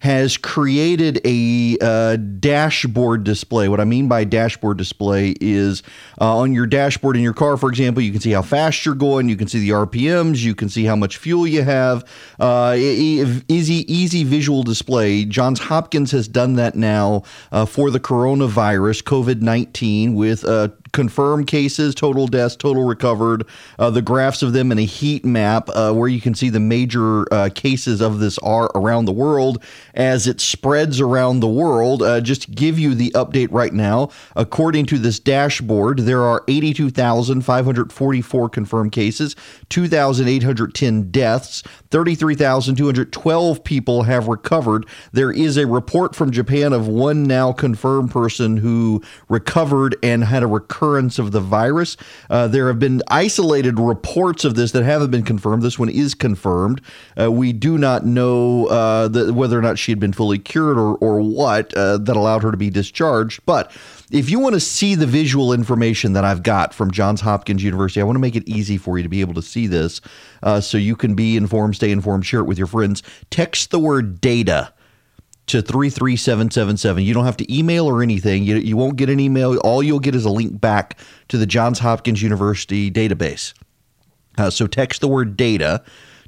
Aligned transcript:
has 0.00 0.38
created 0.38 1.20
a 1.26 1.76
uh, 1.80 2.16
dashboard 2.16 3.22
display. 3.22 3.68
What 3.68 3.80
I 3.80 3.84
mean 3.84 4.08
by 4.08 4.24
dashboard 4.24 4.78
display 4.78 5.34
is 5.42 5.82
uh, 6.18 6.38
on 6.38 6.54
your 6.54 6.66
dashboard 6.66 7.16
in 7.16 7.22
your 7.22 7.34
car, 7.34 7.58
for 7.58 7.68
example, 7.68 8.02
you 8.02 8.10
can 8.10 8.20
see 8.20 8.30
how 8.30 8.40
fast 8.40 8.86
you're 8.86 8.94
going, 8.94 9.28
you 9.28 9.36
can 9.36 9.46
see 9.46 9.58
the 9.58 9.70
RPMs, 9.70 10.38
you 10.38 10.54
can 10.54 10.70
see 10.70 10.84
how 10.84 10.96
much 10.96 11.18
fuel 11.18 11.46
you 11.46 11.62
have. 11.62 12.04
Uh, 12.38 12.74
easy, 12.78 13.92
easy 13.92 14.24
visual 14.24 14.62
display. 14.62 15.26
Johns 15.26 15.60
Hopkins 15.60 16.12
has 16.12 16.26
done 16.26 16.54
that 16.54 16.74
now 16.74 17.22
uh, 17.52 17.66
for 17.66 17.90
the 17.90 18.00
coronavirus, 18.00 19.02
COVID 19.02 19.42
19, 19.42 20.14
with 20.14 20.46
uh, 20.46 20.68
confirmed 20.92 21.46
cases, 21.46 21.94
total 21.94 22.26
deaths, 22.26 22.56
total 22.56 22.84
recovered, 22.84 23.46
uh, 23.78 23.90
the 23.90 24.02
graphs 24.02 24.42
of 24.42 24.52
them, 24.52 24.70
and 24.70 24.80
a 24.80 24.84
heat 24.84 25.24
map 25.24 25.68
uh, 25.70 25.92
where 25.92 26.08
you 26.08 26.20
can 26.20 26.34
see 26.34 26.50
the 26.50 26.60
major 26.60 27.32
uh, 27.32 27.48
cases 27.54 28.00
of 28.00 28.18
this 28.18 28.38
are 28.38 28.70
around 28.74 29.04
the 29.04 29.12
world 29.12 29.62
as 29.94 30.26
it 30.26 30.40
spreads 30.40 31.00
around 31.00 31.40
the 31.40 31.48
world. 31.48 32.02
Uh, 32.02 32.20
just 32.20 32.42
to 32.42 32.50
give 32.50 32.78
you 32.78 32.94
the 32.94 33.10
update 33.10 33.48
right 33.50 33.72
now, 33.72 34.10
according 34.36 34.86
to 34.86 34.98
this 34.98 35.18
dashboard, 35.18 36.00
there 36.00 36.22
are 36.22 36.44
82,544 36.48 38.48
confirmed 38.48 38.92
cases, 38.92 39.36
2,810 39.68 41.10
deaths, 41.10 41.62
33,212 41.90 43.64
people 43.64 44.04
have 44.04 44.28
recovered. 44.28 44.86
There 45.12 45.32
is 45.32 45.56
a 45.56 45.66
report 45.66 46.14
from 46.14 46.30
Japan 46.30 46.72
of 46.72 46.88
one 46.88 47.24
now 47.24 47.52
confirmed 47.52 48.10
person 48.10 48.56
who 48.56 49.02
recovered 49.28 49.96
and 50.02 50.24
had 50.24 50.42
a 50.42 50.46
recurrence 50.46 50.79
of 50.80 51.32
the 51.32 51.40
virus. 51.40 51.96
Uh, 52.30 52.48
there 52.48 52.68
have 52.68 52.78
been 52.78 53.02
isolated 53.08 53.78
reports 53.78 54.44
of 54.44 54.54
this 54.54 54.72
that 54.72 54.82
haven't 54.82 55.10
been 55.10 55.24
confirmed. 55.24 55.62
This 55.62 55.78
one 55.78 55.90
is 55.90 56.14
confirmed. 56.14 56.80
Uh, 57.20 57.30
we 57.30 57.52
do 57.52 57.76
not 57.76 58.06
know 58.06 58.66
uh, 58.66 59.08
the, 59.08 59.32
whether 59.34 59.58
or 59.58 59.62
not 59.62 59.78
she 59.78 59.92
had 59.92 60.00
been 60.00 60.14
fully 60.14 60.38
cured 60.38 60.78
or, 60.78 60.96
or 60.96 61.20
what 61.20 61.74
uh, 61.74 61.98
that 61.98 62.16
allowed 62.16 62.42
her 62.42 62.50
to 62.50 62.56
be 62.56 62.70
discharged. 62.70 63.44
But 63.44 63.70
if 64.10 64.30
you 64.30 64.38
want 64.38 64.54
to 64.54 64.60
see 64.60 64.94
the 64.94 65.06
visual 65.06 65.52
information 65.52 66.14
that 66.14 66.24
I've 66.24 66.42
got 66.42 66.72
from 66.72 66.90
Johns 66.90 67.20
Hopkins 67.20 67.62
University, 67.62 68.00
I 68.00 68.04
want 68.04 68.16
to 68.16 68.20
make 68.20 68.36
it 68.36 68.48
easy 68.48 68.78
for 68.78 68.96
you 68.96 69.02
to 69.02 69.08
be 69.10 69.20
able 69.20 69.34
to 69.34 69.42
see 69.42 69.66
this 69.66 70.00
uh, 70.42 70.60
so 70.60 70.78
you 70.78 70.96
can 70.96 71.14
be 71.14 71.36
informed, 71.36 71.76
stay 71.76 71.90
informed, 71.90 72.24
share 72.24 72.40
it 72.40 72.44
with 72.44 72.56
your 72.56 72.66
friends. 72.66 73.02
Text 73.28 73.70
the 73.70 73.78
word 73.78 74.20
data 74.20 74.72
to 75.50 75.62
33777. 75.62 77.04
You 77.04 77.14
don't 77.14 77.24
have 77.24 77.36
to 77.38 77.54
email 77.54 77.86
or 77.86 78.02
anything. 78.02 78.44
You, 78.44 78.56
you 78.56 78.76
won't 78.76 78.96
get 78.96 79.08
an 79.10 79.20
email. 79.20 79.56
All 79.58 79.82
you'll 79.82 80.00
get 80.00 80.14
is 80.14 80.24
a 80.24 80.30
link 80.30 80.58
back 80.60 80.98
to 81.28 81.38
the 81.38 81.46
Johns 81.46 81.80
Hopkins 81.80 82.22
University 82.22 82.90
database. 82.90 83.54
Uh, 84.38 84.50
so 84.50 84.66
text 84.66 85.00
the 85.00 85.08
word 85.08 85.36
data 85.36 85.82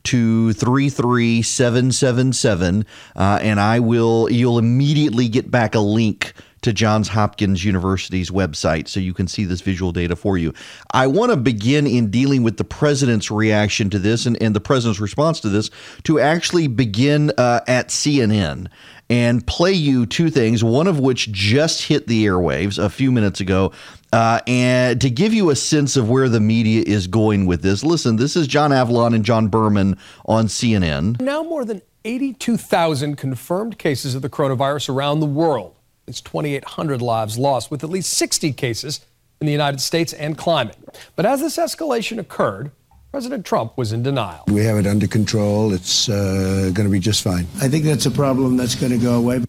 to 0.04 0.52
33777 0.54 2.84
uh, 3.14 3.38
and 3.40 3.60
I 3.60 3.78
will 3.78 4.28
you'll 4.30 4.58
immediately 4.58 5.28
get 5.28 5.48
back 5.50 5.74
a 5.76 5.80
link 5.80 6.32
to 6.62 6.72
Johns 6.72 7.08
Hopkins 7.08 7.64
University's 7.64 8.30
website 8.30 8.88
so 8.88 9.00
you 9.00 9.12
can 9.12 9.28
see 9.28 9.44
this 9.44 9.60
visual 9.60 9.92
data 9.92 10.16
for 10.16 10.38
you. 10.38 10.54
I 10.92 11.06
want 11.08 11.30
to 11.30 11.36
begin 11.36 11.86
in 11.86 12.10
dealing 12.10 12.42
with 12.42 12.56
the 12.56 12.64
president's 12.64 13.30
reaction 13.30 13.90
to 13.90 13.98
this 13.98 14.26
and, 14.26 14.40
and 14.40 14.54
the 14.54 14.60
president's 14.60 15.00
response 15.00 15.40
to 15.40 15.48
this 15.48 15.70
to 16.04 16.20
actually 16.20 16.68
begin 16.68 17.32
uh, 17.36 17.60
at 17.66 17.88
CNN 17.88 18.68
and 19.10 19.46
play 19.46 19.72
you 19.72 20.06
two 20.06 20.30
things, 20.30 20.64
one 20.64 20.86
of 20.86 20.98
which 20.98 21.30
just 21.32 21.82
hit 21.82 22.06
the 22.06 22.24
airwaves 22.24 22.82
a 22.82 22.88
few 22.88 23.12
minutes 23.12 23.40
ago. 23.40 23.72
Uh, 24.12 24.40
and 24.46 25.00
to 25.00 25.10
give 25.10 25.34
you 25.34 25.50
a 25.50 25.56
sense 25.56 25.96
of 25.96 26.08
where 26.08 26.28
the 26.28 26.40
media 26.40 26.82
is 26.86 27.06
going 27.06 27.44
with 27.46 27.62
this, 27.62 27.82
listen, 27.84 28.16
this 28.16 28.36
is 28.36 28.46
John 28.46 28.70
Avlon 28.70 29.14
and 29.14 29.24
John 29.24 29.48
Berman 29.48 29.98
on 30.26 30.46
CNN. 30.46 31.20
Now, 31.20 31.42
more 31.42 31.64
than 31.64 31.82
82,000 32.04 33.16
confirmed 33.16 33.78
cases 33.78 34.14
of 34.14 34.22
the 34.22 34.30
coronavirus 34.30 34.88
around 34.88 35.20
the 35.20 35.26
world. 35.26 35.74
It's 36.06 36.20
2,800 36.20 37.00
lives 37.00 37.38
lost, 37.38 37.70
with 37.70 37.84
at 37.84 37.90
least 37.90 38.12
60 38.14 38.52
cases 38.52 39.00
in 39.40 39.46
the 39.46 39.52
United 39.52 39.80
States 39.80 40.12
and 40.12 40.36
climbing. 40.36 40.76
But 41.16 41.26
as 41.26 41.40
this 41.40 41.56
escalation 41.56 42.18
occurred, 42.18 42.70
President 43.10 43.44
Trump 43.44 43.76
was 43.76 43.92
in 43.92 44.02
denial. 44.02 44.44
We 44.48 44.64
have 44.64 44.78
it 44.78 44.86
under 44.86 45.06
control. 45.06 45.72
It's 45.72 46.08
uh, 46.08 46.70
going 46.72 46.86
to 46.86 46.92
be 46.92 46.98
just 46.98 47.22
fine. 47.22 47.46
I 47.60 47.68
think 47.68 47.84
that's 47.84 48.06
a 48.06 48.10
problem 48.10 48.56
that's 48.56 48.74
going 48.74 48.92
to 48.92 48.98
go 48.98 49.14
away. 49.14 49.44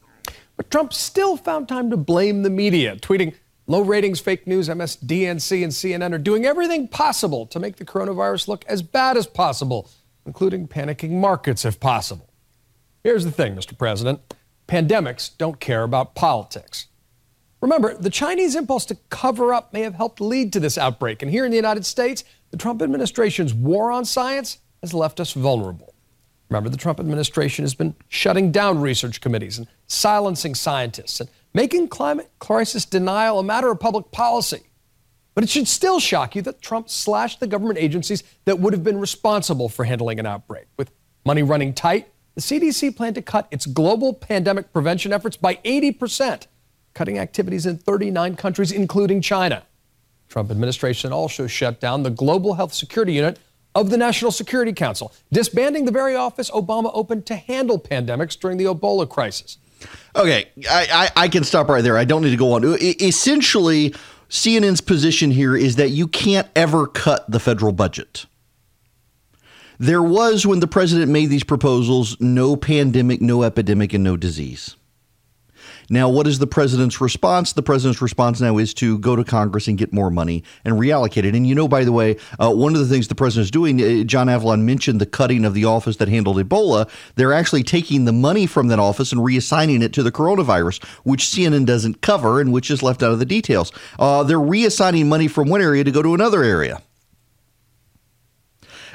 But 0.58 0.70
Trump 0.70 0.94
still 0.94 1.38
found 1.38 1.68
time 1.68 1.90
to 1.90 1.98
blame 1.98 2.44
the 2.44 2.50
media, 2.50 2.96
tweeting, 2.98 3.34
Low 3.66 3.82
ratings, 3.82 4.20
fake 4.20 4.46
news, 4.46 4.68
MSDNC, 4.68 5.64
and 5.64 5.72
CNN 5.72 6.14
are 6.14 6.18
doing 6.18 6.46
everything 6.46 6.90
possible 6.90 7.46
to 7.46 7.60
make 7.60 7.78
the 7.78 7.86
coronavirus 7.86 8.50
look 8.50 8.66
as 8.66 8.82
bad 8.82 9.16
as 9.16 9.26
possible, 9.26 9.90
including 10.26 10.68
panicking 10.68 11.12
markets 11.12 11.64
if 11.64 11.80
possible. 11.80 12.30
Here's 13.06 13.24
the 13.24 13.32
thing, 13.32 13.56
Mr. 13.56 13.78
President 13.78 14.20
pandemics 14.68 15.38
don't 15.38 15.60
care 15.60 15.84
about 15.84 16.16
politics. 16.16 16.88
Remember, 17.62 17.94
the 17.94 18.10
Chinese 18.10 18.56
impulse 18.56 18.86
to 18.88 18.98
cover 19.10 19.54
up 19.54 19.72
may 19.72 19.82
have 19.82 19.96
helped 19.96 20.20
lead 20.20 20.52
to 20.54 20.60
this 20.60 20.78
outbreak. 20.78 21.22
And 21.22 21.32
here 21.32 21.46
in 21.46 21.52
the 21.52 21.56
United 21.56 21.86
States, 21.86 22.24
the 22.52 22.58
Trump 22.58 22.82
administration's 22.82 23.54
war 23.54 23.92
on 23.92 24.04
science 24.04 24.58
has 24.82 24.94
left 24.94 25.20
us 25.20 25.32
vulnerable. 25.34 25.94
Remember, 26.50 26.70
the 26.70 26.78
Trump 26.78 27.00
administration 27.00 27.64
has 27.64 27.74
been 27.74 27.96
shutting 28.10 28.52
down 28.52 28.82
research 28.82 29.22
committees 29.22 29.58
and 29.58 29.68
silencing 29.88 30.54
scientists 30.54 31.20
and 31.20 31.30
making 31.54 31.88
climate 31.88 32.30
crisis 32.40 32.86
denial 32.86 33.40
a 33.40 33.44
matter 33.44 33.72
of 33.72 33.80
public 33.80 34.12
policy. 34.12 34.62
But 35.34 35.44
it 35.44 35.50
should 35.50 35.68
still 35.68 36.00
shock 36.00 36.36
you 36.36 36.42
that 36.44 36.62
Trump 36.62 36.90
slashed 36.90 37.40
the 37.40 37.48
government 37.48 37.80
agencies 37.80 38.24
that 38.46 38.60
would 38.60 38.74
have 38.74 38.84
been 38.84 39.00
responsible 39.00 39.70
for 39.70 39.86
handling 39.86 40.20
an 40.20 40.26
outbreak. 40.26 40.66
With 40.78 40.92
money 41.26 41.42
running 41.42 41.74
tight, 41.74 42.13
the 42.36 42.42
CDC 42.42 42.96
planned 42.96 43.16
to 43.16 43.22
cut 43.22 43.48
its 43.52 43.66
global 43.66 44.14
pandemic 44.14 44.74
prevention 44.74 45.14
efforts 45.14 45.38
by 45.38 45.56
80%, 45.66 46.48
cutting 46.94 47.18
activities 47.20 47.66
in 47.66 47.78
39 47.78 48.36
countries, 48.36 48.72
including 48.72 49.22
China. 49.22 49.64
Trump 50.30 50.50
administration 50.50 51.14
also 51.14 51.46
shut 51.46 51.80
down 51.80 52.04
the 52.04 52.10
Global 52.10 52.56
Health 52.56 52.74
Security 52.74 53.14
Unit 53.14 53.38
of 53.76 53.90
the 53.90 53.98
National 53.98 54.32
Security 54.32 54.74
Council, 54.74 55.14
disbanding 55.32 55.86
the 55.86 55.92
very 55.92 56.16
office 56.16 56.50
Obama 56.52 56.90
opened 56.94 57.26
to 57.28 57.36
handle 57.36 57.80
pandemics 57.80 58.40
during 58.40 58.58
the 58.58 58.66
Ebola 58.66 59.08
crisis. 59.08 59.58
Okay, 60.16 60.50
I, 60.70 61.10
I, 61.16 61.24
I 61.24 61.28
can 61.28 61.44
stop 61.44 61.68
right 61.68 61.84
there. 61.84 61.98
I 61.98 62.06
don't 62.06 62.24
need 62.24 62.32
to 62.32 62.38
go 62.38 62.54
on. 62.54 62.64
Essentially, 62.82 63.94
CNN's 64.30 64.82
position 64.82 65.32
here 65.32 65.56
is 65.56 65.76
that 65.76 65.90
you 65.90 66.08
can't 66.08 66.48
ever 66.56 66.88
cut 66.88 67.30
the 67.30 67.40
federal 67.40 67.72
budget. 67.72 68.26
There 69.80 70.04
was, 70.04 70.46
when 70.46 70.60
the 70.60 70.68
president 70.68 71.12
made 71.12 71.28
these 71.28 71.44
proposals, 71.44 72.20
no 72.20 72.56
pandemic, 72.56 73.22
no 73.22 73.44
epidemic, 73.44 73.94
and 73.94 74.04
no 74.04 74.18
disease. 74.18 74.76
Now, 75.90 76.10
what 76.10 76.28
is 76.28 76.40
the 76.40 76.48
president's 76.48 77.02
response? 77.02 77.54
The 77.54 77.62
president's 77.62 78.02
response 78.02 78.40
now 78.40 78.58
is 78.58 78.74
to 78.76 78.98
go 79.00 79.16
to 79.16 79.24
Congress 79.24 79.68
and 79.68 79.78
get 79.78 79.94
more 79.94 80.10
money 80.10 80.44
and 80.64 80.76
reallocate 80.76 81.26
it. 81.26 81.36
And 81.36 81.46
you 81.46 81.56
know, 81.56 81.68
by 81.68 81.84
the 81.84 81.92
way, 81.92 82.18
uh, 82.40 82.52
one 82.54 82.74
of 82.74 82.80
the 82.80 82.88
things 82.88 83.08
the 83.08 83.16
president 83.16 83.46
is 83.46 83.52
doing, 83.52 83.82
uh, 83.82 84.04
John 84.04 84.28
Avlon 84.28 84.62
mentioned 84.62 85.02
the 85.02 85.06
cutting 85.06 85.46
of 85.46 85.54
the 85.54 85.66
office 85.66 85.98
that 85.98 86.08
handled 86.08 86.38
Ebola. 86.38 86.90
They're 87.16 87.34
actually 87.34 87.64
taking 87.64 88.06
the 88.06 88.14
money 88.14 88.46
from 88.46 88.68
that 88.68 88.80
office 88.80 89.12
and 89.12 89.22
reassigning 89.22 89.82
it 89.82 89.94
to 89.94 90.04
the 90.04 90.12
coronavirus, 90.12 90.84
which 91.04 91.26
CNN 91.26 91.66
doesn't 91.66 92.02
cover 92.02 92.40
and 92.40 92.54
which 92.54 92.72
is 92.72 92.82
left 92.82 93.04
out 93.04 93.12
of 93.12 93.20
the 93.20 93.26
details. 93.26 93.72
Uh, 94.00 94.24
they're 94.24 94.38
reassigning 94.38 95.08
money 95.08 95.28
from 95.28 95.50
one 95.50 95.62
area 95.62 95.84
to 95.84 95.92
go 95.92 96.02
to 96.02 96.14
another 96.14 96.44
area 96.44 96.82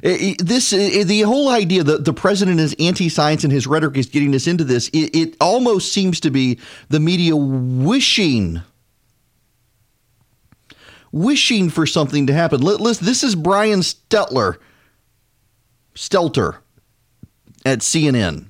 Eh, 0.02 0.16
eh, 0.30 0.34
this 0.38 0.72
eh, 0.72 1.02
the 1.02 1.22
whole 1.22 1.48
idea 1.48 1.82
that 1.82 2.04
the 2.04 2.12
president 2.12 2.60
is 2.60 2.74
anti-science 2.78 3.42
and 3.42 3.52
his 3.52 3.66
rhetoric 3.66 3.96
is 3.96 4.06
getting 4.06 4.34
us 4.34 4.46
into 4.46 4.62
this 4.62 4.88
it, 4.88 5.14
it 5.14 5.36
almost 5.40 5.92
seems 5.92 6.20
to 6.20 6.30
be 6.30 6.58
the 6.88 7.00
media 7.00 7.34
wishing 7.34 8.60
wishing 11.10 11.70
for 11.70 11.86
something 11.86 12.26
to 12.26 12.32
happen. 12.32 12.60
Listen, 12.60 13.06
this 13.06 13.24
is 13.24 13.34
brian 13.34 13.80
stelter 13.80 14.58
stelter 15.96 16.58
at 17.66 17.80
cnn 17.80 18.46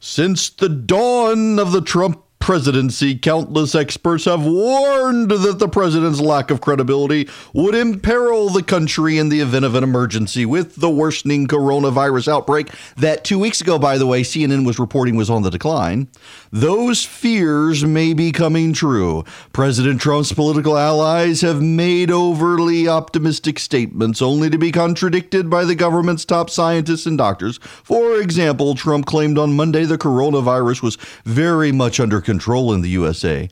since 0.00 0.48
the 0.48 0.70
dawn 0.70 1.58
of 1.58 1.72
the 1.72 1.82
trump 1.82 2.24
presidency, 2.42 3.16
countless 3.16 3.72
experts 3.72 4.24
have 4.24 4.44
warned 4.44 5.30
that 5.30 5.60
the 5.60 5.68
president's 5.68 6.20
lack 6.20 6.50
of 6.50 6.60
credibility 6.60 7.28
would 7.54 7.72
imperil 7.72 8.48
the 8.48 8.64
country 8.64 9.16
in 9.16 9.28
the 9.28 9.38
event 9.38 9.64
of 9.64 9.76
an 9.76 9.84
emergency 9.84 10.44
with 10.44 10.74
the 10.74 10.90
worsening 10.90 11.46
coronavirus 11.46 12.26
outbreak 12.26 12.68
that 12.96 13.22
two 13.22 13.38
weeks 13.38 13.60
ago, 13.60 13.78
by 13.78 13.96
the 13.96 14.08
way, 14.08 14.22
CNN 14.22 14.66
was 14.66 14.80
reporting 14.80 15.14
was 15.14 15.30
on 15.30 15.42
the 15.42 15.50
decline. 15.50 16.08
Those 16.54 17.02
fears 17.02 17.82
may 17.82 18.12
be 18.12 18.30
coming 18.30 18.74
true. 18.74 19.24
President 19.54 20.02
Trump's 20.02 20.34
political 20.34 20.76
allies 20.76 21.40
have 21.40 21.62
made 21.62 22.10
overly 22.10 22.86
optimistic 22.86 23.58
statements 23.58 24.20
only 24.20 24.50
to 24.50 24.58
be 24.58 24.70
contradicted 24.70 25.48
by 25.48 25.64
the 25.64 25.74
government's 25.74 26.26
top 26.26 26.50
scientists 26.50 27.06
and 27.06 27.16
doctors. 27.16 27.56
For 27.82 28.20
example, 28.20 28.74
Trump 28.74 29.06
claimed 29.06 29.38
on 29.38 29.56
Monday 29.56 29.84
the 29.84 29.96
coronavirus 29.96 30.82
was 30.82 30.96
very 31.24 31.72
much 31.72 31.98
under 31.98 32.20
control 32.20 32.70
in 32.74 32.82
the 32.82 32.90
USA. 32.90 33.48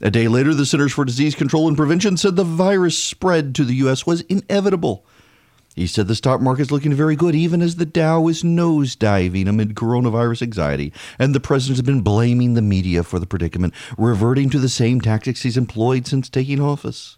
A 0.00 0.10
day 0.10 0.26
later, 0.26 0.52
the 0.52 0.66
Centers 0.66 0.92
for 0.92 1.04
Disease 1.04 1.36
Control 1.36 1.68
and 1.68 1.76
Prevention 1.76 2.16
said 2.16 2.34
the 2.34 2.42
virus 2.42 2.98
spread 2.98 3.54
to 3.54 3.64
the 3.64 3.74
U.S. 3.74 4.06
was 4.06 4.22
inevitable. 4.22 5.04
He 5.80 5.86
said 5.86 6.08
the 6.08 6.14
stock 6.14 6.42
market 6.42 6.60
is 6.60 6.70
looking 6.70 6.92
very 6.92 7.16
good, 7.16 7.34
even 7.34 7.62
as 7.62 7.76
the 7.76 7.86
Dow 7.86 8.28
is 8.28 8.42
nosediving 8.42 9.48
amid 9.48 9.74
coronavirus 9.74 10.42
anxiety. 10.42 10.92
And 11.18 11.34
the 11.34 11.40
president 11.40 11.78
has 11.78 11.86
been 11.86 12.02
blaming 12.02 12.52
the 12.52 12.60
media 12.60 13.02
for 13.02 13.18
the 13.18 13.24
predicament, 13.24 13.72
reverting 13.96 14.50
to 14.50 14.58
the 14.58 14.68
same 14.68 15.00
tactics 15.00 15.40
he's 15.40 15.56
employed 15.56 16.06
since 16.06 16.28
taking 16.28 16.60
office. 16.60 17.16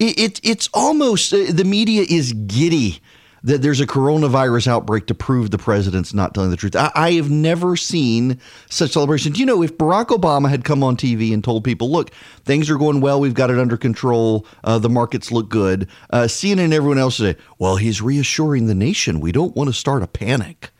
It, 0.00 0.18
it 0.18 0.40
it's 0.42 0.68
almost 0.74 1.32
uh, 1.32 1.52
the 1.52 1.62
media 1.62 2.04
is 2.08 2.32
giddy 2.32 3.00
that 3.44 3.60
there's 3.60 3.80
a 3.80 3.86
coronavirus 3.86 4.66
outbreak 4.66 5.06
to 5.06 5.14
prove 5.14 5.50
the 5.50 5.58
president's 5.58 6.14
not 6.14 6.34
telling 6.34 6.50
the 6.50 6.56
truth. 6.56 6.74
I, 6.74 6.90
I 6.94 7.12
have 7.12 7.30
never 7.30 7.76
seen 7.76 8.40
such 8.70 8.92
celebrations. 8.92 9.38
You 9.38 9.44
know, 9.44 9.62
if 9.62 9.76
Barack 9.76 10.06
Obama 10.06 10.48
had 10.48 10.64
come 10.64 10.82
on 10.82 10.96
TV 10.96 11.32
and 11.32 11.44
told 11.44 11.62
people, 11.62 11.90
look, 11.90 12.10
things 12.44 12.70
are 12.70 12.78
going 12.78 13.02
well, 13.02 13.20
we've 13.20 13.34
got 13.34 13.50
it 13.50 13.58
under 13.58 13.76
control, 13.76 14.46
uh, 14.64 14.78
the 14.78 14.88
markets 14.88 15.30
look 15.30 15.50
good, 15.50 15.88
uh, 16.08 16.22
CNN 16.22 16.64
and 16.64 16.74
everyone 16.74 16.96
else 16.96 17.18
say, 17.18 17.36
well, 17.58 17.76
he's 17.76 18.00
reassuring 18.00 18.66
the 18.66 18.74
nation. 18.74 19.20
We 19.20 19.30
don't 19.30 19.54
want 19.54 19.68
to 19.68 19.74
start 19.74 20.02
a 20.02 20.06
panic. 20.06 20.70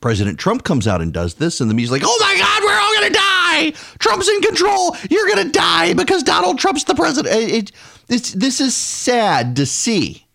President 0.00 0.38
Trump 0.38 0.64
comes 0.64 0.88
out 0.88 1.02
and 1.02 1.12
does 1.12 1.34
this, 1.34 1.60
and 1.60 1.68
the 1.68 1.74
media's 1.74 1.90
like, 1.90 2.02
oh 2.02 2.18
my 2.22 2.38
God, 2.38 2.62
we're 2.64 2.80
all 2.80 2.94
going 2.94 3.12
to 3.12 3.18
die. 3.18 3.70
Trump's 3.98 4.30
in 4.30 4.40
control. 4.40 4.96
You're 5.10 5.28
going 5.28 5.44
to 5.44 5.52
die 5.52 5.92
because 5.92 6.22
Donald 6.22 6.58
Trump's 6.58 6.84
the 6.84 6.94
president. 6.94 7.34
It, 7.36 7.72
it, 8.08 8.32
this 8.34 8.62
is 8.62 8.74
sad 8.74 9.56
to 9.56 9.66
see 9.66 10.26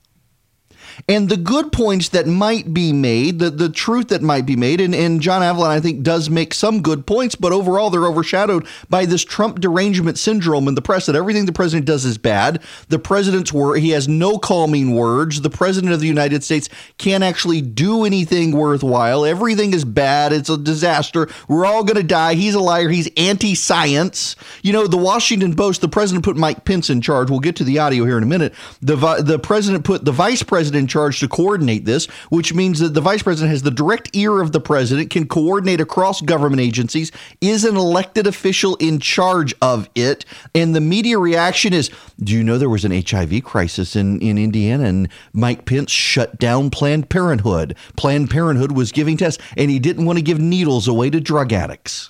and 1.07 1.30
the 1.30 1.38
good 1.38 1.72
points 1.72 2.10
that 2.10 2.25
might 2.25 2.74
be 2.74 2.92
made, 2.92 3.38
the, 3.38 3.52
the 3.52 3.69
truth 3.69 4.07
that 4.07 4.24
might 4.24 4.46
be 4.46 4.56
made. 4.56 4.81
And, 4.81 4.96
and 4.96 5.22
John 5.22 5.44
Avlon, 5.44 5.69
I 5.69 5.80
think, 5.80 6.02
does 6.02 6.31
make 6.31 6.52
some 6.54 6.81
good 6.81 7.06
points, 7.06 7.36
but 7.36 7.52
overall 7.52 7.92
they're 7.92 8.07
overshadowed 8.07 8.66
by 8.90 9.06
this 9.06 9.24
Trump 9.24 9.60
derangement 9.60 10.18
syndrome 10.18 10.68
in 10.68 10.74
the 10.74 10.81
press 10.81 11.06
that 11.06 11.16
everything 11.16 11.46
the 11.46 11.54
president 11.54 11.86
does 11.86 12.06
is 12.06 12.18
bad. 12.18 12.60
The 12.90 12.98
president's 12.98 13.54
word, 13.54 13.78
he 13.78 13.92
has 13.92 14.07
no 14.07 14.40
calming 14.40 14.96
words. 14.96 15.42
The 15.42 15.50
president 15.50 15.94
of 15.94 16.00
the 16.00 16.07
United 16.07 16.44
States 16.44 16.69
can't 16.98 17.24
actually 17.24 17.62
do 17.62 18.04
anything 18.04 18.51
worthwhile. 18.51 19.25
Everything 19.25 19.74
is 19.74 19.86
bad. 19.86 20.34
It's 20.34 20.50
a 20.50 20.58
disaster. 20.58 21.30
We're 21.48 21.68
all 21.68 21.84
going 21.84 21.98
to 21.98 22.04
die. 22.04 22.34
He's 22.34 22.56
a 22.56 22.60
liar. 22.60 22.90
He's 22.90 23.10
anti 23.16 23.54
science. 23.54 24.36
You 24.63 24.74
know, 24.74 24.88
the 24.88 24.98
Washington 24.98 25.56
Post, 25.56 25.81
the 25.81 25.88
president 25.88 26.25
put 26.25 26.36
Mike 26.36 26.66
Pence 26.66 26.90
in 26.90 27.01
charge. 27.01 27.30
We'll 27.30 27.40
get 27.40 27.58
to 27.58 27.63
the 27.63 27.78
audio 27.78 28.06
here 28.06 28.18
in 28.18 28.24
a 28.24 28.28
minute. 28.28 28.56
The, 28.81 28.96
the 29.22 29.38
president 29.38 29.86
put 29.86 30.04
the 30.04 30.12
vice 30.12 30.42
president 30.42 30.90
charge 30.95 31.19
to 31.19 31.27
coordinate 31.27 31.83
this, 31.83 32.06
which 32.30 32.53
means 32.53 32.80
that 32.80 32.94
the 32.94 33.01
vice 33.01 33.21
president 33.21 33.51
has 33.51 33.63
the 33.63 33.71
direct 33.71 34.09
ear 34.13 34.39
of 34.39 34.53
the 34.53 34.62
president, 34.62 35.09
can 35.09 35.27
coordinate 35.27 35.81
across 35.81 36.21
government 36.21 36.62
agencies, 36.62 37.12
is 37.42 37.65
an 37.65 37.75
elected 37.75 38.25
official 38.25 38.77
in 38.77 38.97
charge 39.00 39.53
of 39.62 39.89
it. 39.94 40.24
And 40.53 40.74
the 40.74 40.80
media 40.80 41.19
reaction 41.19 41.74
is 41.74 41.92
do 42.24 42.31
you 42.31 42.45
know 42.45 42.57
there 42.57 42.69
was 42.69 42.86
an 42.86 42.94
HIV 42.94 43.44
crisis 43.44 43.97
in, 43.97 44.21
in 44.21 44.38
Indiana 44.38 44.86
and 44.86 45.09
Mike 45.33 45.65
Pence 45.65 45.92
shut 45.92 46.39
down 46.39 46.69
Planned 46.69 47.09
Parenthood? 47.09 47.75
Planned 47.98 48.30
Parenthood 48.30 48.71
was 48.71 48.94
giving 48.94 49.18
tests 49.18 49.44
and 49.57 49.69
he 49.69 49.80
didn't 49.80 50.06
want 50.06 50.18
to 50.18 50.24
give 50.24 50.39
needles 50.39 50.88
away 50.88 51.09
to 51.09 51.19
drug 51.19 51.51
addicts. 51.51 52.09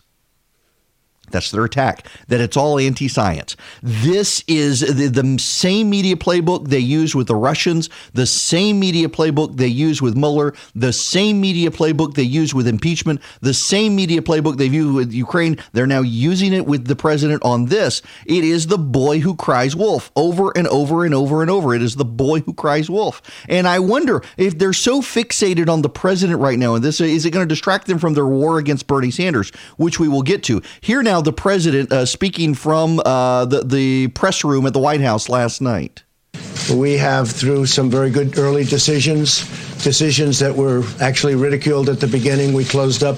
That's 1.36 1.52
their 1.52 1.66
attack, 1.66 2.08
that 2.30 2.40
it's 2.40 2.56
all 2.56 2.80
anti 2.80 3.10
science. 3.10 3.58
This 3.84 4.42
is 4.48 4.80
the, 4.80 5.08
the, 5.08 5.36
same 5.38 5.90
media 5.90 6.16
playbook 6.16 6.70
they 6.70 6.80
use 6.80 7.14
with 7.14 7.28
the 7.28 7.36
Russians, 7.36 7.90
the 8.14 8.26
same 8.26 8.80
media 8.80 9.10
playbook 9.10 9.58
they 9.58 9.68
use 9.68 10.02
with 10.02 10.16
Mueller, 10.16 10.54
the 10.76 10.94
same 10.94 11.42
media 11.42 11.72
playbook 11.72 12.14
they 12.14 12.24
use 12.24 12.54
with 12.54 12.70
impeachment, 12.70 13.20
the 13.42 13.54
same 13.54 13.98
media 13.98 14.22
playbook 14.22 14.56
they've 14.56 14.74
used 14.74 14.96
with 14.96 15.12
Ukraine. 15.12 15.58
They're 15.74 15.86
now 15.86 16.04
using 16.04 16.54
it 16.54 16.66
with 16.66 16.88
the 16.88 16.96
president 16.96 17.44
on 17.44 17.66
this. 17.66 18.02
It 18.26 18.46
is 18.46 18.68
the 18.68 18.78
boy 18.78 19.20
who 19.20 19.36
cries 19.36 19.76
wolf 19.76 20.12
over 20.16 20.58
and 20.58 20.70
over 20.70 21.04
and 21.04 21.14
over 21.14 21.42
and 21.42 21.52
over. 21.52 21.76
It 21.76 21.82
is 21.82 21.98
the 21.98 22.06
boy 22.06 22.40
who 22.40 22.54
cries 22.54 22.90
wolf. 22.90 23.22
And 23.50 23.68
I 23.68 23.80
wonder 23.80 24.24
if 24.38 24.58
they're 24.58 24.72
so 24.72 25.02
fixated 25.02 25.68
on 25.68 25.82
the 25.82 25.90
president 25.90 26.40
right 26.40 26.58
now, 26.58 26.76
and 26.76 26.84
this 26.84 27.02
is 27.02 27.26
it 27.26 27.32
going 27.32 27.46
to 27.46 27.54
distract 27.54 27.88
them 27.88 28.00
from 28.00 28.14
their 28.14 28.26
war 28.26 28.58
against 28.58 28.88
Bernie 28.88 29.12
Sanders, 29.12 29.50
which 29.76 30.00
we 30.00 30.08
will 30.08 30.24
get 30.24 30.44
to. 30.44 30.62
Here 30.80 31.04
now, 31.04 31.22
the 31.26 31.34
president 31.34 31.92
uh, 31.92 32.06
speaking 32.06 32.54
from 32.54 33.02
uh, 33.06 33.46
the, 33.46 33.64
the 33.64 34.08
press 34.10 34.44
room 34.44 34.66
at 34.66 34.74
the 34.74 34.80
White 34.80 35.02
House 35.02 35.28
last 35.28 35.62
night. 35.62 36.04
We 36.74 36.94
have, 36.94 37.30
through 37.30 37.66
some 37.68 37.92
very 37.92 38.10
good 38.10 38.38
early 38.40 38.64
decisions, 38.64 39.42
decisions 39.84 40.40
that 40.40 40.56
were 40.56 40.84
actually 41.00 41.36
ridiculed 41.36 41.90
at 41.90 42.00
the 42.00 42.08
beginning, 42.08 42.54
we 42.54 42.66
closed 42.66 43.04
up 43.04 43.18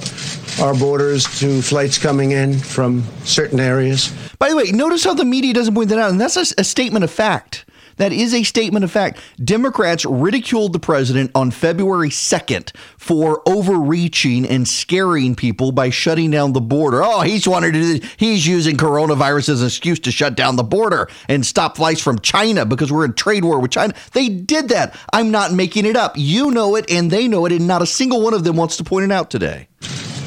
our 0.59 0.73
borders 0.73 1.23
to 1.39 1.61
flights 1.61 1.97
coming 1.97 2.31
in 2.31 2.57
from 2.57 3.03
certain 3.23 3.59
areas. 3.59 4.11
By 4.39 4.49
the 4.49 4.57
way, 4.57 4.71
notice 4.71 5.03
how 5.03 5.13
the 5.13 5.25
media 5.25 5.53
doesn't 5.53 5.73
point 5.75 5.89
that 5.89 5.99
out, 5.99 6.11
and 6.11 6.19
that's 6.19 6.35
a, 6.35 6.61
a 6.61 6.63
statement 6.63 7.03
of 7.03 7.11
fact. 7.11 7.65
That 7.97 8.13
is 8.13 8.33
a 8.33 8.43
statement 8.43 8.85
of 8.85 8.91
fact. 8.91 9.19
Democrats 9.43 10.05
ridiculed 10.05 10.73
the 10.73 10.79
president 10.79 11.31
on 11.35 11.51
February 11.51 12.09
2nd 12.09 12.75
for 12.97 13.41
overreaching 13.47 14.45
and 14.47 14.67
scaring 14.67 15.35
people 15.35 15.71
by 15.71 15.89
shutting 15.89 16.31
down 16.31 16.53
the 16.53 16.61
border. 16.61 17.03
Oh, 17.03 17.21
he's 17.21 17.47
wanted 17.47 17.73
to 17.73 18.07
he's 18.17 18.47
using 18.47 18.77
coronavirus 18.77 19.49
as 19.49 19.61
an 19.61 19.67
excuse 19.67 19.99
to 20.01 20.11
shut 20.11 20.35
down 20.35 20.55
the 20.55 20.63
border 20.63 21.09
and 21.27 21.45
stop 21.45 21.77
flights 21.77 22.01
from 22.01 22.19
China 22.19 22.65
because 22.65 22.91
we're 22.91 23.05
in 23.05 23.13
trade 23.13 23.43
war 23.43 23.59
with 23.59 23.71
China. 23.71 23.93
They 24.13 24.29
did 24.29 24.69
that. 24.69 24.97
I'm 25.11 25.31
not 25.31 25.51
making 25.51 25.85
it 25.85 25.95
up. 25.95 26.13
You 26.15 26.51
know 26.51 26.75
it 26.75 26.89
and 26.89 27.11
they 27.11 27.27
know 27.27 27.45
it 27.45 27.51
and 27.51 27.67
not 27.67 27.81
a 27.81 27.87
single 27.87 28.21
one 28.21 28.33
of 28.33 28.43
them 28.43 28.55
wants 28.55 28.77
to 28.77 28.83
point 28.83 29.05
it 29.05 29.11
out 29.11 29.29
today. 29.29 29.67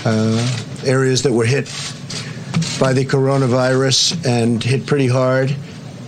Uh, 0.04 0.64
areas 0.84 1.22
that 1.22 1.32
were 1.32 1.44
hit 1.44 1.66
by 2.80 2.92
the 2.92 3.04
coronavirus 3.04 4.26
and 4.26 4.62
hit 4.64 4.86
pretty 4.86 5.06
hard 5.06 5.54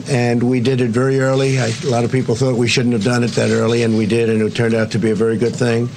and 0.08 0.42
we 0.42 0.60
did 0.60 0.80
it 0.80 0.90
very 0.90 1.20
early. 1.20 1.58
I, 1.58 1.72
a 1.84 1.88
lot 1.88 2.04
of 2.04 2.12
people 2.12 2.34
thought 2.34 2.56
we 2.56 2.68
shouldn't 2.68 2.92
have 2.92 3.04
done 3.04 3.24
it 3.24 3.32
that 3.32 3.50
early, 3.50 3.82
and 3.82 3.96
we 3.96 4.06
did, 4.06 4.28
and 4.28 4.42
it 4.42 4.54
turned 4.54 4.74
out 4.74 4.90
to 4.92 4.98
be 4.98 5.10
a 5.10 5.14
very 5.14 5.38
good 5.38 5.54
thing. 5.54 5.88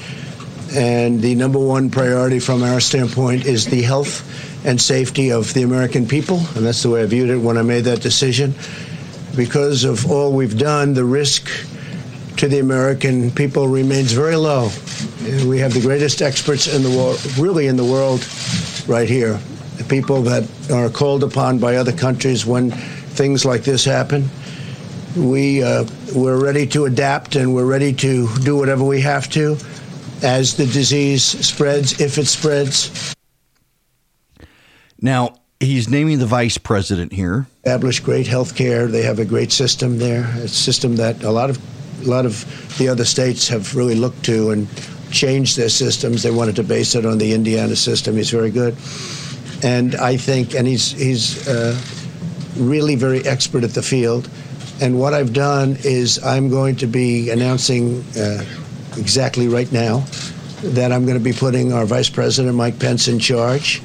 And 0.73 1.21
the 1.21 1.35
number 1.35 1.59
one 1.59 1.89
priority 1.89 2.39
from 2.39 2.63
our 2.63 2.79
standpoint 2.79 3.45
is 3.45 3.65
the 3.65 3.81
health 3.81 4.23
and 4.65 4.81
safety 4.81 5.31
of 5.31 5.53
the 5.53 5.61
American 5.61 6.07
people, 6.07 6.39
and 6.55 6.65
that's 6.65 6.83
the 6.83 6.89
way 6.89 7.03
I 7.03 7.05
viewed 7.05 7.29
it 7.29 7.37
when 7.37 7.57
I 7.57 7.61
made 7.61 7.85
that 7.85 8.01
decision. 8.01 8.53
Because 9.35 9.83
of 9.83 10.09
all 10.09 10.33
we've 10.33 10.57
done, 10.57 10.93
the 10.93 11.05
risk 11.05 11.49
to 12.37 12.47
the 12.47 12.59
American 12.59 13.31
people 13.31 13.67
remains 13.67 14.11
very 14.11 14.35
low. 14.35 14.69
We 15.47 15.59
have 15.59 15.73
the 15.73 15.81
greatest 15.81 16.21
experts 16.21 16.67
in 16.67 16.83
the 16.83 16.89
world, 16.89 17.23
really 17.37 17.67
in 17.67 17.77
the 17.77 17.85
world, 17.85 18.27
right 18.87 19.07
here. 19.07 19.39
The 19.77 19.83
people 19.83 20.21
that 20.23 20.49
are 20.71 20.89
called 20.89 21.23
upon 21.23 21.59
by 21.59 21.75
other 21.75 21.91
countries 21.91 22.45
when 22.45 22.73
things 23.15 23.45
like 23.45 23.63
this 23.63 23.85
happen. 23.85 24.29
We, 25.15 25.63
uh, 25.63 25.85
we're 26.13 26.43
ready 26.43 26.67
to 26.67 26.85
adapt 26.85 27.35
and 27.35 27.55
we're 27.55 27.65
ready 27.65 27.93
to 27.93 28.27
do 28.43 28.57
whatever 28.57 28.83
we 28.83 29.01
have 29.01 29.29
to 29.31 29.57
as 30.23 30.55
the 30.55 30.65
disease 30.65 31.23
spreads, 31.23 31.99
if 32.01 32.17
it 32.17 32.25
spreads. 32.25 33.15
Now, 35.01 35.35
he's 35.59 35.89
naming 35.89 36.19
the 36.19 36.25
vice 36.25 36.57
president 36.57 37.13
here. 37.13 37.47
Establish 37.63 37.99
great 37.99 38.27
health 38.27 38.55
care. 38.55 38.87
They 38.87 39.03
have 39.03 39.19
a 39.19 39.25
great 39.25 39.51
system 39.51 39.97
there, 39.99 40.23
a 40.37 40.47
system 40.47 40.95
that 40.97 41.23
a 41.23 41.31
lot 41.31 41.49
of 41.49 41.59
a 42.01 42.09
lot 42.09 42.25
of 42.25 42.77
the 42.77 42.89
other 42.89 43.05
states 43.05 43.47
have 43.47 43.75
really 43.75 43.95
looked 43.95 44.23
to 44.25 44.51
and 44.51 44.67
changed 45.11 45.57
their 45.57 45.69
systems. 45.69 46.23
They 46.23 46.31
wanted 46.31 46.55
to 46.57 46.63
base 46.63 46.95
it 46.95 47.05
on 47.05 47.17
the 47.17 47.33
Indiana 47.33 47.75
system. 47.75 48.15
He's 48.15 48.29
very 48.29 48.51
good, 48.51 48.75
and 49.63 49.95
I 49.95 50.17
think, 50.17 50.55
and 50.55 50.67
he's 50.67 50.91
he's 50.91 51.47
uh, 51.47 51.79
really 52.55 52.95
very 52.95 53.25
expert 53.25 53.63
at 53.63 53.71
the 53.71 53.81
field. 53.81 54.29
And 54.81 54.99
what 54.99 55.13
I've 55.13 55.33
done 55.33 55.77
is 55.83 56.23
I'm 56.23 56.49
going 56.49 56.75
to 56.77 56.87
be 56.87 57.29
announcing 57.29 58.03
uh, 58.17 58.43
exactly 58.97 59.47
right 59.47 59.71
now 59.71 60.05
that 60.61 60.91
I'm 60.91 61.05
going 61.05 61.17
to 61.17 61.23
be 61.23 61.33
putting 61.33 61.73
our 61.73 61.85
Vice 61.85 62.09
President 62.09 62.55
Mike 62.55 62.79
Pence 62.79 63.07
in 63.07 63.19
charge. 63.19 63.81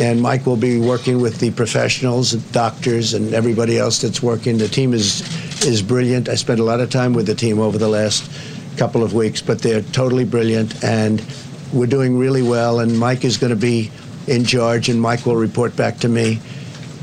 And 0.00 0.20
Mike 0.20 0.46
will 0.46 0.56
be 0.56 0.80
working 0.80 1.20
with 1.20 1.38
the 1.40 1.50
professionals, 1.50 2.32
doctors, 2.32 3.12
and 3.12 3.34
everybody 3.34 3.78
else 3.78 4.00
that's 4.00 4.22
working. 4.22 4.56
The 4.56 4.68
team 4.68 4.94
is 4.94 5.20
is 5.66 5.82
brilliant. 5.82 6.28
I 6.28 6.36
spent 6.36 6.58
a 6.58 6.64
lot 6.64 6.80
of 6.80 6.88
time 6.88 7.12
with 7.12 7.26
the 7.26 7.34
team 7.34 7.58
over 7.58 7.76
the 7.76 7.88
last 7.88 8.30
couple 8.78 9.02
of 9.02 9.12
weeks, 9.12 9.42
but 9.42 9.60
they're 9.60 9.82
totally 9.82 10.24
brilliant, 10.24 10.82
and 10.82 11.22
we're 11.70 11.86
doing 11.86 12.16
really 12.16 12.42
well. 12.42 12.80
And 12.80 12.98
Mike 12.98 13.24
is 13.26 13.36
going 13.36 13.50
to 13.50 13.60
be 13.60 13.90
in 14.26 14.46
charge, 14.46 14.88
and 14.88 14.98
Mike 14.98 15.26
will 15.26 15.36
report 15.36 15.76
back 15.76 15.98
to 15.98 16.08
me. 16.08 16.40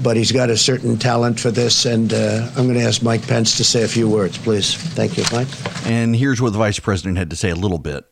But 0.04 0.16
he's 0.16 0.32
got 0.32 0.50
a 0.50 0.58
certain 0.58 0.98
talent 0.98 1.40
for 1.40 1.50
this, 1.50 1.86
and 1.86 2.14
uh, 2.14 2.50
I'm 2.56 2.66
going 2.66 2.76
to 2.76 2.84
ask 2.84 3.02
Mike 3.02 3.28
Pence 3.28 3.58
to 3.58 3.64
say 3.64 3.84
a 3.84 3.88
few 3.88 4.08
words, 4.08 4.38
please. 4.38 4.76
Thank 4.76 5.18
you, 5.18 5.24
Mike. 5.32 5.48
And 5.88 6.16
here's 6.16 6.42
what 6.42 6.54
the 6.54 6.60
vice 6.60 6.80
president 6.80 7.18
had 7.18 7.30
to 7.32 7.36
say 7.36 7.50
a 7.50 7.56
little 7.56 7.80
bit. 7.80 8.06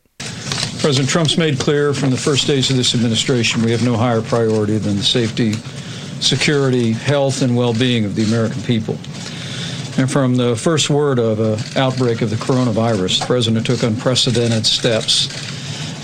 President 0.80 1.08
Trump's 1.08 1.38
made 1.38 1.58
clear 1.58 1.94
from 1.94 2.10
the 2.10 2.16
first 2.16 2.46
days 2.46 2.70
of 2.70 2.76
this 2.76 2.94
administration 2.94 3.62
we 3.62 3.70
have 3.70 3.84
no 3.84 3.96
higher 3.96 4.22
priority 4.22 4.78
than 4.78 4.96
the 4.96 5.02
safety, 5.02 5.54
security, 6.20 6.92
health, 6.92 7.42
and 7.42 7.56
well 7.56 7.72
being 7.72 8.04
of 8.04 8.14
the 8.14 8.24
American 8.24 8.62
people. 8.62 8.94
And 9.98 10.10
from 10.10 10.36
the 10.36 10.54
first 10.54 10.90
word 10.90 11.18
of 11.18 11.40
an 11.40 11.58
outbreak 11.76 12.20
of 12.20 12.30
the 12.30 12.36
coronavirus, 12.36 13.20
the 13.20 13.26
president 13.26 13.64
took 13.64 13.82
unprecedented 13.82 14.66
steps 14.66 15.28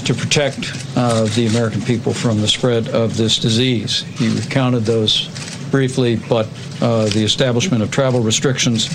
to 0.05 0.15
protect 0.15 0.73
uh, 0.97 1.25
the 1.37 1.47
American 1.47 1.83
people 1.83 2.15
from 2.15 2.41
the 2.41 2.49
spread 2.49 2.89
of 2.89 3.17
this 3.17 3.39
disease. 3.39 4.01
He 4.17 4.35
recounted 4.35 4.85
those 4.85 5.29
briefly, 5.73 6.17
but 6.29 6.47
uh, 6.81 7.07
the 7.07 7.25
establishment 7.25 7.83
of 7.83 7.91
travel 7.91 8.21
restrictions, 8.21 8.89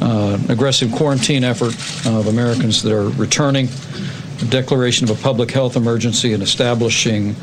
uh, 0.00 0.38
aggressive 0.48 0.90
quarantine 0.92 1.44
effort 1.44 1.74
of 2.06 2.28
Americans 2.28 2.82
that 2.82 2.92
are 2.94 3.10
returning, 3.10 3.68
declaration 4.48 5.10
of 5.10 5.18
a 5.18 5.22
public 5.22 5.50
health 5.50 5.76
emergency, 5.76 6.32
and 6.32 6.42
establishing 6.42 7.34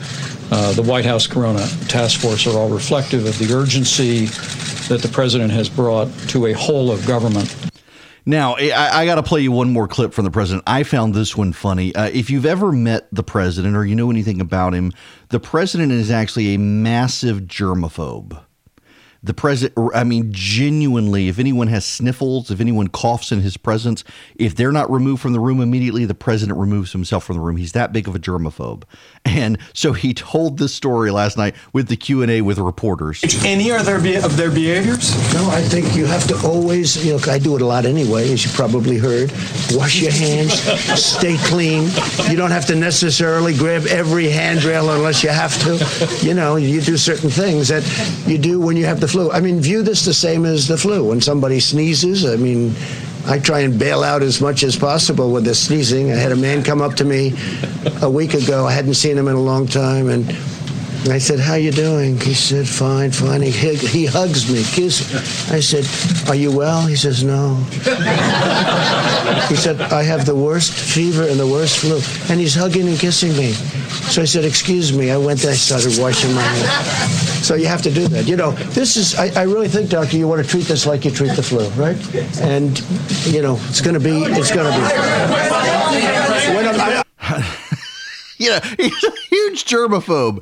uh, 0.52 0.74
the 0.74 0.82
White 0.82 1.06
House 1.06 1.28
Corona 1.28 1.68
Task 1.88 2.22
Force 2.22 2.48
are 2.48 2.58
all 2.58 2.70
reflective 2.70 3.26
of 3.26 3.38
the 3.38 3.54
urgency 3.54 4.26
that 4.88 5.02
the 5.02 5.10
president 5.10 5.52
has 5.52 5.70
brought 5.70 6.10
to 6.30 6.48
a 6.48 6.54
whole 6.54 6.92
of 6.92 7.06
government. 7.06 7.56
Now, 8.26 8.56
I, 8.58 9.02
I 9.02 9.06
got 9.06 9.16
to 9.16 9.24
play 9.24 9.42
you 9.42 9.52
one 9.52 9.74
more 9.74 9.88
clip 9.88 10.14
from 10.14 10.26
the 10.26 10.32
president. 10.32 10.64
I 10.68 10.84
found 10.84 11.16
this 11.16 11.36
one 11.36 11.54
funny. 11.54 11.94
Uh, 11.96 12.10
if 12.10 12.30
you've 12.30 12.46
ever 12.46 12.72
met 12.72 13.08
the 13.12 13.24
president 13.24 13.76
or 13.76 13.84
you 13.84 13.96
know 13.96 14.12
anything 14.12 14.40
about 14.40 14.74
him, 14.74 14.92
the 15.30 15.40
president 15.40 15.92
is 15.92 16.12
actually 16.12 16.54
a 16.54 16.60
massive 16.60 17.42
germaphobe 17.42 18.40
the 19.24 19.34
president, 19.36 19.94
I 19.94 20.04
mean, 20.04 20.30
genuinely, 20.32 21.30
if 21.30 21.38
anyone 21.38 21.68
has 21.68 21.86
sniffles, 21.86 22.50
if 22.50 22.60
anyone 22.60 22.88
coughs 22.88 23.32
in 23.32 23.42
his 23.42 23.56
presence, 23.56 24.04
if 24.36 24.56
they're 24.56 24.72
not 24.72 24.90
removed 24.90 25.22
from 25.22 25.34
the 25.34 25.40
room 25.40 25.62
immediately, 25.62 26.06
the 26.06 26.16
president 26.16 26.58
removes 26.58 26.92
himself 26.92 27.24
from 27.24 27.36
the 27.36 27.42
room. 27.42 27.58
He's 27.58 27.74
that 27.74 27.94
big 27.94 28.08
of 28.08 28.16
a 28.16 28.20
germaphobe. 28.20 28.84
And 29.26 29.60
so 29.74 29.94
he 29.94 30.14
told 30.14 30.58
this 30.58 30.74
story 30.74 31.12
last 31.12 31.38
night 31.38 31.56
with 31.74 31.88
the 31.88 31.96
Q&A 31.96 32.42
with 32.42 32.58
reporters. 32.58 33.24
Any 33.46 33.72
other 33.72 34.00
their, 34.00 34.26
of 34.26 34.36
their 34.36 34.52
behaviors? 34.52 35.16
No, 35.34 35.50
I 35.50 35.62
think 35.62 35.96
you 35.96 36.06
have 36.06 36.28
to 36.28 36.48
always, 36.48 37.06
you 37.06 37.14
know, 37.14 37.20
I 37.32 37.38
do 37.38 37.56
it 37.56 37.62
a 37.62 37.66
lot 37.66 37.86
anyway, 37.86 38.32
as 38.32 38.44
you 38.44 38.52
probably 38.52 38.98
heard. 38.98 39.32
Wash 39.72 40.02
your 40.02 40.12
hands, 40.12 40.54
stay 41.00 41.38
clean. 41.46 41.90
You 42.30 42.36
don't 42.36 42.52
have 42.52 42.66
to 42.68 42.76
necessarily 42.76 43.56
grab 43.56 43.86
every 43.88 44.30
handrail 44.30 44.92
unless 44.92 45.24
you 45.24 45.30
have 45.30 45.58
to. 45.64 46.26
You 46.26 46.34
know, 46.34 46.56
you 46.56 46.82
do 46.82 46.98
certain 46.98 47.30
things 47.30 47.68
that 47.68 47.84
you 48.28 48.38
do 48.38 48.60
when 48.60 48.76
you 48.76 48.86
have 48.86 49.00
the 49.00 49.08
flu. 49.08 49.32
I 49.32 49.40
mean, 49.40 49.60
view 49.62 49.84
this 49.84 50.04
the 50.04 50.14
same 50.14 50.46
as 50.46 50.68
the 50.68 50.78
flu. 50.78 51.06
When 51.06 51.22
somebody 51.22 51.60
sneezes, 51.60 52.26
I 52.26 52.36
mean, 52.38 52.76
I 53.26 53.40
try 53.40 53.62
and 53.62 53.78
bail 53.78 54.04
out 54.04 54.24
as 54.24 54.42
much 54.42 54.64
as 54.64 54.76
possible 54.76 55.32
with 55.32 55.46
the 55.46 55.56
sneezing. 55.56 56.12
I 56.12 56.16
had 56.16 56.32
a 56.32 56.36
man 56.36 56.64
come 56.64 56.82
up 56.82 56.96
to 56.96 57.06
me 57.06 57.34
a 58.02 58.10
week 58.10 58.34
ago. 58.34 58.66
I 58.66 58.72
hadn't 58.72 58.96
seen 58.96 59.18
him 59.18 59.28
in 59.28 59.36
a 59.36 59.42
long 59.42 59.68
time, 59.68 60.10
and 60.10 60.30
I 61.10 61.18
said, 61.18 61.40
"How 61.40 61.56
you 61.56 61.72
doing?" 61.72 62.20
He 62.20 62.34
said, 62.34 62.68
"Fine, 62.68 63.12
fine." 63.12 63.42
He 63.42 63.52
he 63.76 64.06
hugs 64.06 64.52
me, 64.52 64.64
kisses. 64.64 65.52
I 65.52 65.60
said, 65.60 65.88
"Are 66.28 66.36
you 66.36 66.52
well?" 66.52 66.86
He 66.86 66.96
says, 66.96 67.24
"No." 67.24 67.56
he 69.50 69.56
said, 69.56 69.82
"I 69.82 70.04
have 70.04 70.26
the 70.26 70.36
worst 70.36 70.74
fever 70.74 71.24
and 71.24 71.40
the 71.40 71.48
worst 71.48 71.78
flu," 71.78 72.02
and 72.30 72.40
he's 72.40 72.56
hugging 72.56 72.88
and 72.88 73.00
kissing 73.00 73.36
me. 73.36 73.56
So 74.10 74.22
I 74.22 74.26
said, 74.26 74.46
"Excuse 74.46 74.92
me." 74.92 75.12
I 75.12 75.18
went 75.18 75.40
there. 75.40 75.52
I 75.52 75.56
started 75.56 75.98
washing 76.00 76.34
my 76.34 76.42
hands. 76.42 77.32
So 77.46 77.56
you 77.56 77.66
have 77.68 77.82
to 77.82 77.92
do 77.92 78.08
that. 78.10 78.28
You 78.28 78.36
know, 78.36 78.52
this 78.52 78.96
is, 78.96 79.16
I, 79.16 79.30
I 79.42 79.44
really 79.44 79.68
think, 79.68 79.90
Doctor, 79.90 80.16
you 80.16 80.28
want 80.28 80.44
to 80.44 80.48
treat 80.48 80.66
this 80.66 80.86
like 80.86 81.04
you 81.06 81.12
treat 81.12 81.36
the 81.36 81.42
flu, 81.42 81.68
right? 81.70 81.98
And, 82.40 82.80
you 83.26 83.42
know, 83.42 83.58
it's 83.70 83.82
going 83.82 83.96
to 83.96 84.00
be, 84.00 84.24
it's 84.24 84.52
going 84.54 84.72
to 84.72 84.80
be. 84.80 84.86
Yeah, 88.42 88.60
he's 88.76 89.04
a 89.04 89.12
huge 89.30 89.66
germaphobe. 89.66 90.42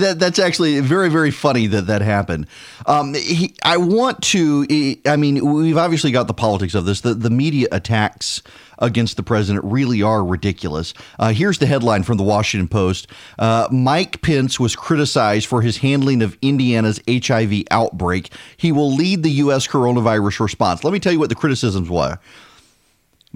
That 0.00 0.18
that's 0.18 0.38
actually 0.38 0.80
very 0.80 1.10
very 1.10 1.30
funny 1.30 1.66
that 1.66 1.88
that 1.88 2.00
happened. 2.00 2.46
Um, 2.86 3.12
he, 3.12 3.54
I 3.62 3.76
want 3.76 4.22
to. 4.22 4.96
I 5.04 5.16
mean, 5.16 5.44
we've 5.52 5.76
obviously 5.76 6.10
got 6.10 6.26
the 6.26 6.32
politics 6.32 6.74
of 6.74 6.86
this. 6.86 7.02
The 7.02 7.12
the 7.12 7.28
media 7.28 7.68
attacks 7.70 8.42
against 8.78 9.16
the 9.16 9.22
president 9.22 9.64
really 9.64 10.02
are 10.02 10.24
ridiculous. 10.24 10.94
Uh, 11.18 11.32
here's 11.32 11.58
the 11.58 11.66
headline 11.66 12.02
from 12.02 12.16
the 12.16 12.22
Washington 12.22 12.68
Post: 12.68 13.06
uh, 13.38 13.68
Mike 13.70 14.22
Pence 14.22 14.58
was 14.58 14.76
criticized 14.76 15.46
for 15.46 15.62
his 15.62 15.78
handling 15.78 16.22
of 16.22 16.36
Indiana's 16.42 17.00
HIV 17.08 17.64
outbreak. 17.70 18.32
He 18.56 18.72
will 18.72 18.92
lead 18.92 19.22
the 19.22 19.30
U.S. 19.30 19.66
coronavirus 19.66 20.40
response. 20.40 20.84
Let 20.84 20.92
me 20.92 20.98
tell 20.98 21.12
you 21.12 21.18
what 21.18 21.28
the 21.28 21.34
criticisms 21.34 21.90
were. 21.90 22.18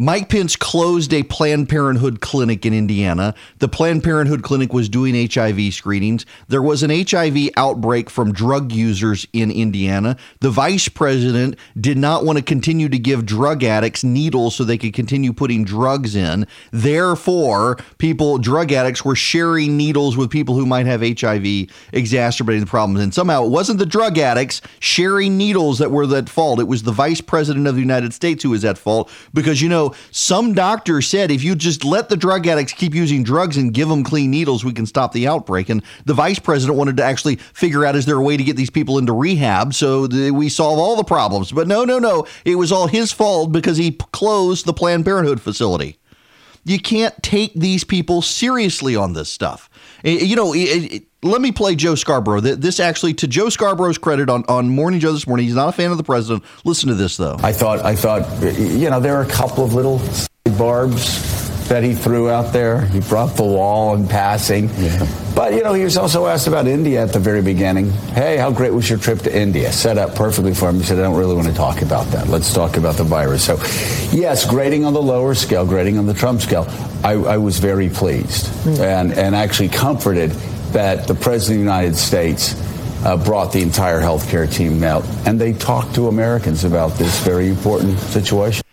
Mike 0.00 0.28
Pence 0.28 0.54
closed 0.54 1.12
a 1.12 1.24
Planned 1.24 1.68
Parenthood 1.68 2.20
clinic 2.20 2.64
in 2.64 2.72
Indiana. 2.72 3.34
The 3.58 3.66
Planned 3.66 4.04
Parenthood 4.04 4.44
clinic 4.44 4.72
was 4.72 4.88
doing 4.88 5.28
HIV 5.28 5.74
screenings. 5.74 6.24
There 6.46 6.62
was 6.62 6.84
an 6.84 6.90
HIV 6.90 7.48
outbreak 7.56 8.08
from 8.08 8.32
drug 8.32 8.70
users 8.70 9.26
in 9.32 9.50
Indiana. 9.50 10.16
The 10.38 10.50
vice 10.50 10.88
president 10.88 11.56
did 11.80 11.98
not 11.98 12.24
want 12.24 12.38
to 12.38 12.44
continue 12.44 12.88
to 12.88 12.96
give 12.96 13.26
drug 13.26 13.64
addicts 13.64 14.04
needles 14.04 14.54
so 14.54 14.62
they 14.62 14.78
could 14.78 14.94
continue 14.94 15.32
putting 15.32 15.64
drugs 15.64 16.14
in. 16.14 16.46
Therefore, 16.70 17.76
people, 17.98 18.38
drug 18.38 18.70
addicts, 18.70 19.04
were 19.04 19.16
sharing 19.16 19.76
needles 19.76 20.16
with 20.16 20.30
people 20.30 20.54
who 20.54 20.64
might 20.64 20.86
have 20.86 21.00
HIV, 21.00 21.72
exacerbating 21.92 22.60
the 22.60 22.70
problems. 22.70 23.00
And 23.00 23.12
somehow 23.12 23.46
it 23.46 23.50
wasn't 23.50 23.80
the 23.80 23.86
drug 23.86 24.16
addicts 24.16 24.60
sharing 24.78 25.36
needles 25.36 25.80
that 25.80 25.90
were 25.90 26.04
at 26.14 26.28
fault. 26.28 26.60
It 26.60 26.68
was 26.68 26.84
the 26.84 26.92
vice 26.92 27.20
president 27.20 27.66
of 27.66 27.74
the 27.74 27.80
United 27.80 28.14
States 28.14 28.44
who 28.44 28.50
was 28.50 28.64
at 28.64 28.78
fault 28.78 29.10
because, 29.34 29.60
you 29.60 29.68
know, 29.68 29.87
some 30.10 30.54
doctor 30.54 31.02
said 31.02 31.30
if 31.30 31.42
you 31.42 31.54
just 31.54 31.84
let 31.84 32.08
the 32.08 32.16
drug 32.16 32.46
addicts 32.46 32.72
keep 32.72 32.94
using 32.94 33.22
drugs 33.22 33.56
and 33.56 33.72
give 33.72 33.88
them 33.88 34.04
clean 34.04 34.30
needles, 34.30 34.64
we 34.64 34.72
can 34.72 34.86
stop 34.86 35.12
the 35.12 35.26
outbreak. 35.26 35.68
And 35.68 35.82
the 36.04 36.14
vice 36.14 36.38
president 36.38 36.78
wanted 36.78 36.96
to 36.98 37.04
actually 37.04 37.36
figure 37.36 37.84
out 37.84 37.96
is 37.96 38.06
there 38.06 38.16
a 38.16 38.22
way 38.22 38.36
to 38.36 38.44
get 38.44 38.56
these 38.56 38.70
people 38.70 38.98
into 38.98 39.12
rehab 39.12 39.74
so 39.74 40.06
we 40.32 40.48
solve 40.48 40.78
all 40.78 40.96
the 40.96 41.04
problems. 41.04 41.52
But 41.52 41.68
no, 41.68 41.84
no, 41.84 41.98
no. 41.98 42.26
It 42.44 42.56
was 42.56 42.72
all 42.72 42.86
his 42.86 43.12
fault 43.12 43.52
because 43.52 43.76
he 43.76 43.92
closed 44.12 44.66
the 44.66 44.72
Planned 44.72 45.04
Parenthood 45.04 45.40
facility. 45.40 45.98
You 46.64 46.78
can't 46.78 47.14
take 47.22 47.54
these 47.54 47.84
people 47.84 48.20
seriously 48.20 48.94
on 48.94 49.14
this 49.14 49.30
stuff. 49.30 49.70
Eh, 50.04 50.24
you 50.24 50.36
know, 50.36 50.52
it, 50.54 50.58
it, 50.58 51.02
let 51.22 51.40
me 51.40 51.52
play 51.52 51.74
Joe 51.74 51.94
Scarborough. 51.94 52.40
This 52.40 52.80
actually, 52.80 53.14
to 53.14 53.26
Joe 53.26 53.48
Scarborough's 53.48 53.98
credit, 53.98 54.30
on, 54.30 54.44
on 54.48 54.68
Morning 54.68 55.00
Joe 55.00 55.12
this 55.12 55.26
morning, 55.26 55.46
he's 55.46 55.54
not 55.54 55.68
a 55.68 55.72
fan 55.72 55.90
of 55.90 55.96
the 55.96 56.04
president. 56.04 56.44
Listen 56.64 56.88
to 56.88 56.94
this, 56.94 57.16
though. 57.16 57.36
I 57.42 57.52
thought, 57.52 57.84
I 57.84 57.96
thought, 57.96 58.42
you 58.58 58.90
know, 58.90 59.00
there 59.00 59.16
are 59.16 59.22
a 59.22 59.28
couple 59.28 59.64
of 59.64 59.74
little 59.74 60.00
barbs 60.56 61.48
that 61.68 61.82
he 61.82 61.94
threw 61.94 62.30
out 62.30 62.52
there. 62.52 62.82
He 62.86 63.00
brought 63.00 63.36
the 63.36 63.44
wall 63.44 63.94
in 63.94 64.06
passing. 64.08 64.70
Yeah. 64.76 65.06
But, 65.38 65.54
you 65.54 65.62
know, 65.62 65.72
he 65.72 65.84
was 65.84 65.96
also 65.96 66.26
asked 66.26 66.48
about 66.48 66.66
India 66.66 67.00
at 67.00 67.12
the 67.12 67.20
very 67.20 67.42
beginning. 67.42 67.90
Hey, 67.90 68.38
how 68.38 68.50
great 68.50 68.74
was 68.74 68.90
your 68.90 68.98
trip 68.98 69.20
to 69.20 69.32
India? 69.32 69.70
Set 69.70 69.96
up 69.96 70.16
perfectly 70.16 70.52
for 70.52 70.68
him. 70.68 70.78
He 70.78 70.82
said, 70.82 70.98
I 70.98 71.02
don't 71.02 71.16
really 71.16 71.36
want 71.36 71.46
to 71.46 71.54
talk 71.54 71.80
about 71.80 72.06
that. 72.06 72.26
Let's 72.26 72.52
talk 72.52 72.76
about 72.76 72.96
the 72.96 73.04
virus. 73.04 73.44
So, 73.44 73.54
yes, 74.10 74.44
grading 74.44 74.84
on 74.84 74.94
the 74.94 75.00
lower 75.00 75.36
scale, 75.36 75.64
grading 75.64 75.96
on 75.96 76.06
the 76.06 76.12
Trump 76.12 76.40
scale, 76.40 76.66
I, 77.04 77.12
I 77.12 77.36
was 77.36 77.60
very 77.60 77.88
pleased 77.88 78.46
mm. 78.64 78.80
and, 78.80 79.12
and 79.12 79.36
actually 79.36 79.68
comforted 79.68 80.32
that 80.72 81.06
the 81.06 81.14
President 81.14 81.60
of 81.60 81.66
the 81.66 81.72
United 81.72 81.94
States 81.94 82.56
uh, 83.04 83.16
brought 83.16 83.52
the 83.52 83.62
entire 83.62 84.00
healthcare 84.00 84.52
team 84.52 84.82
out 84.82 85.04
and 85.24 85.40
they 85.40 85.52
talked 85.52 85.94
to 85.94 86.08
Americans 86.08 86.64
about 86.64 86.98
this 86.98 87.16
very 87.22 87.48
important 87.48 87.96
situation 88.00 88.64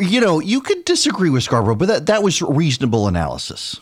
you 0.00 0.20
know, 0.20 0.40
you 0.40 0.60
could 0.60 0.84
disagree 0.84 1.30
with 1.30 1.44
Scarborough, 1.44 1.76
but 1.76 1.86
that, 1.86 2.06
that 2.06 2.22
was 2.24 2.42
reasonable 2.42 3.06
analysis 3.06 3.80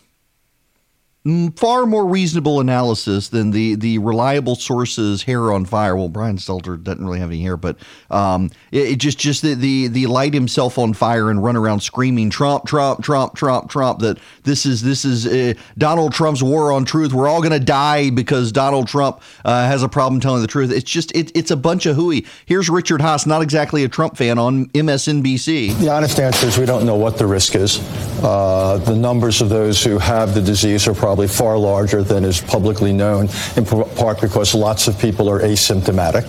far 1.57 1.87
more 1.87 2.07
reasonable 2.07 2.61
analysis 2.61 3.29
than 3.29 3.51
the 3.51 3.75
the 3.75 3.99
reliable 3.99 4.55
sources 4.55 5.25
hair 5.25 5.53
on 5.53 5.65
fire. 5.65 5.97
Well, 5.97 6.09
Brian 6.09 6.37
Stelter 6.37 6.83
doesn't 6.83 7.05
really 7.05 7.19
have 7.19 7.31
any 7.31 7.41
hair, 7.43 7.57
but 7.57 7.77
um, 8.11 8.51
it, 8.71 8.93
it, 8.93 8.97
just 8.97 9.19
just 9.19 9.43
the, 9.43 9.55
the 9.55 9.89
the 9.89 10.07
light 10.07 10.35
himself 10.35 10.79
on 10.79 10.95
fire 10.95 11.31
and 11.31 11.43
run 11.43 11.57
around 11.57 11.81
screaming 11.81 12.31
Trump, 12.31 12.67
Trump, 12.67 13.03
Trump, 13.03 13.35
Trump, 13.35 13.71
Trump. 13.71 13.99
That 14.01 14.19
this 14.45 14.67
is 14.67 14.83
this 14.83 15.05
is 15.05 15.27
uh, 15.27 15.55
Donald 15.77 16.13
Trump's 16.13 16.43
war 16.43 16.71
on 16.71 16.85
truth. 16.85 17.13
We're 17.13 17.29
all 17.29 17.41
going 17.41 17.59
to 17.59 17.65
die 17.65 18.11
because 18.11 18.53
Donald 18.53 18.87
Trump 18.87 19.21
uh, 19.45 19.67
has 19.67 19.83
a 19.83 19.89
problem 19.89 20.21
telling 20.21 20.43
the 20.43 20.49
truth. 20.49 20.71
It's 20.71 20.91
just 20.91 21.11
it, 21.17 21.37
it's 21.37 21.51
a 21.51 21.57
bunch 21.57 21.87
of 21.87 21.97
hooey. 21.97 22.25
Here's 22.47 22.71
Richard 22.71 23.01
Haass, 23.01 23.27
not 23.27 23.43
exactly 23.43 23.83
a 23.83 23.89
Trump 23.89 24.17
fan, 24.17 24.39
on 24.39 24.67
MSNBC. 24.67 25.77
The 25.79 25.91
honest 25.91 26.21
answer 26.21 26.47
is 26.47 26.57
we 26.57 26.67
don't 26.67 26.87
know 26.87 26.97
what 26.97 27.19
the 27.19 27.27
risk 27.27 27.57
is. 27.57 27.81
Uh, 28.23 28.79
the 28.85 28.95
numbers 28.95 29.41
of 29.41 29.49
those 29.49 29.83
who 29.83 29.99
have 29.99 30.35
the 30.35 30.43
disease 30.43 30.87
are 30.87 30.95
probably 30.95 31.16
probably 31.17 31.35
far 31.35 31.57
larger 31.57 32.03
than 32.03 32.25
is 32.25 32.43
publicly 32.43 32.93
known, 32.93 33.27
in 33.57 33.65
part 33.65 34.21
because 34.21 34.55
lots 34.55 34.87
of 34.87 34.99
people 34.99 35.31
are 35.31 35.41
asymptomatic. 35.41 36.25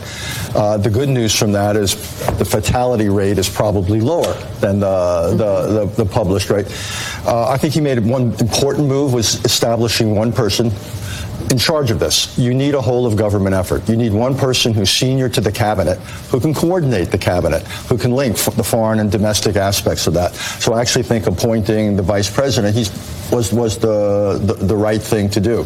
Uh, 0.56 0.78
the 0.78 0.90
good 0.90 1.10
news 1.10 1.36
from 1.36 1.52
that 1.52 1.76
is 1.76 1.96
the 2.38 2.46
fatality 2.46 3.10
rate 3.10 3.38
is 3.38 3.50
probably 3.50 4.00
lower 4.00 4.32
than 4.62 4.80
the, 4.80 5.36
the, 5.36 5.86
the, 5.86 6.04
the 6.04 6.10
published 6.10 6.50
rate. 6.50 6.68
Uh, 7.26 7.50
I 7.50 7.58
think 7.58 7.74
he 7.74 7.82
made 7.82 8.00
one 8.00 8.34
important 8.40 8.88
move 8.88 9.12
was 9.12 9.44
establishing 9.44 10.16
one 10.16 10.32
person 10.32 10.72
in 11.52 11.58
charge 11.58 11.92
of 11.92 12.00
this. 12.00 12.38
You 12.38 12.54
need 12.54 12.74
a 12.74 12.82
whole 12.82 13.06
of 13.06 13.16
government 13.16 13.56
effort. 13.56 13.88
You 13.88 13.96
need 13.96 14.12
one 14.12 14.38
person 14.38 14.74
who's 14.74 14.90
senior 14.90 15.30
to 15.30 15.42
the 15.42 15.52
cabinet, 15.52 15.98
who 16.30 16.40
can 16.40 16.54
coordinate 16.54 17.12
the 17.12 17.18
cabinet, 17.18 17.64
who 17.90 17.98
can 17.98 18.12
link 18.12 18.38
the 18.38 18.64
foreign 18.64 19.00
and 19.00 19.12
domestic 19.12 19.56
aspects 19.56 20.08
of 20.08 20.14
that. 20.16 20.36
So 20.36 20.74
I 20.74 20.82
actually 20.82 21.04
think 21.04 21.28
appointing 21.28 21.96
the 21.96 22.04
vice 22.04 22.30
president 22.30 22.76
he's, 22.76 22.92
was 23.32 23.52
was 23.52 23.78
the, 23.78 24.40
the, 24.44 24.54
the 24.54 24.76
right 24.76 25.02
thing 25.02 25.30
to 25.30 25.40
do. 25.40 25.64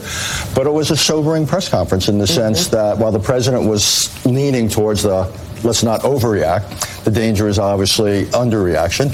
But 0.56 0.68
it 0.68 0.72
was 0.72 0.92
a 0.92 0.98
sobering 0.98 1.48
press 1.48 1.70
conference 1.70 2.10
in 2.10 2.18
the 2.18 2.26
mm-hmm. 2.26 2.36
sense 2.36 2.68
that 2.68 2.98
while 2.98 3.12
the 3.12 3.20
president 3.20 3.68
was 3.68 4.10
leaning 4.26 4.70
towards 4.70 5.04
the 5.04 5.24
let's 5.64 5.84
not 5.84 6.02
overreact, 6.02 7.04
the 7.04 7.12
danger 7.12 7.48
is 7.48 7.60
obviously 7.60 8.26
underreaction. 8.26 9.14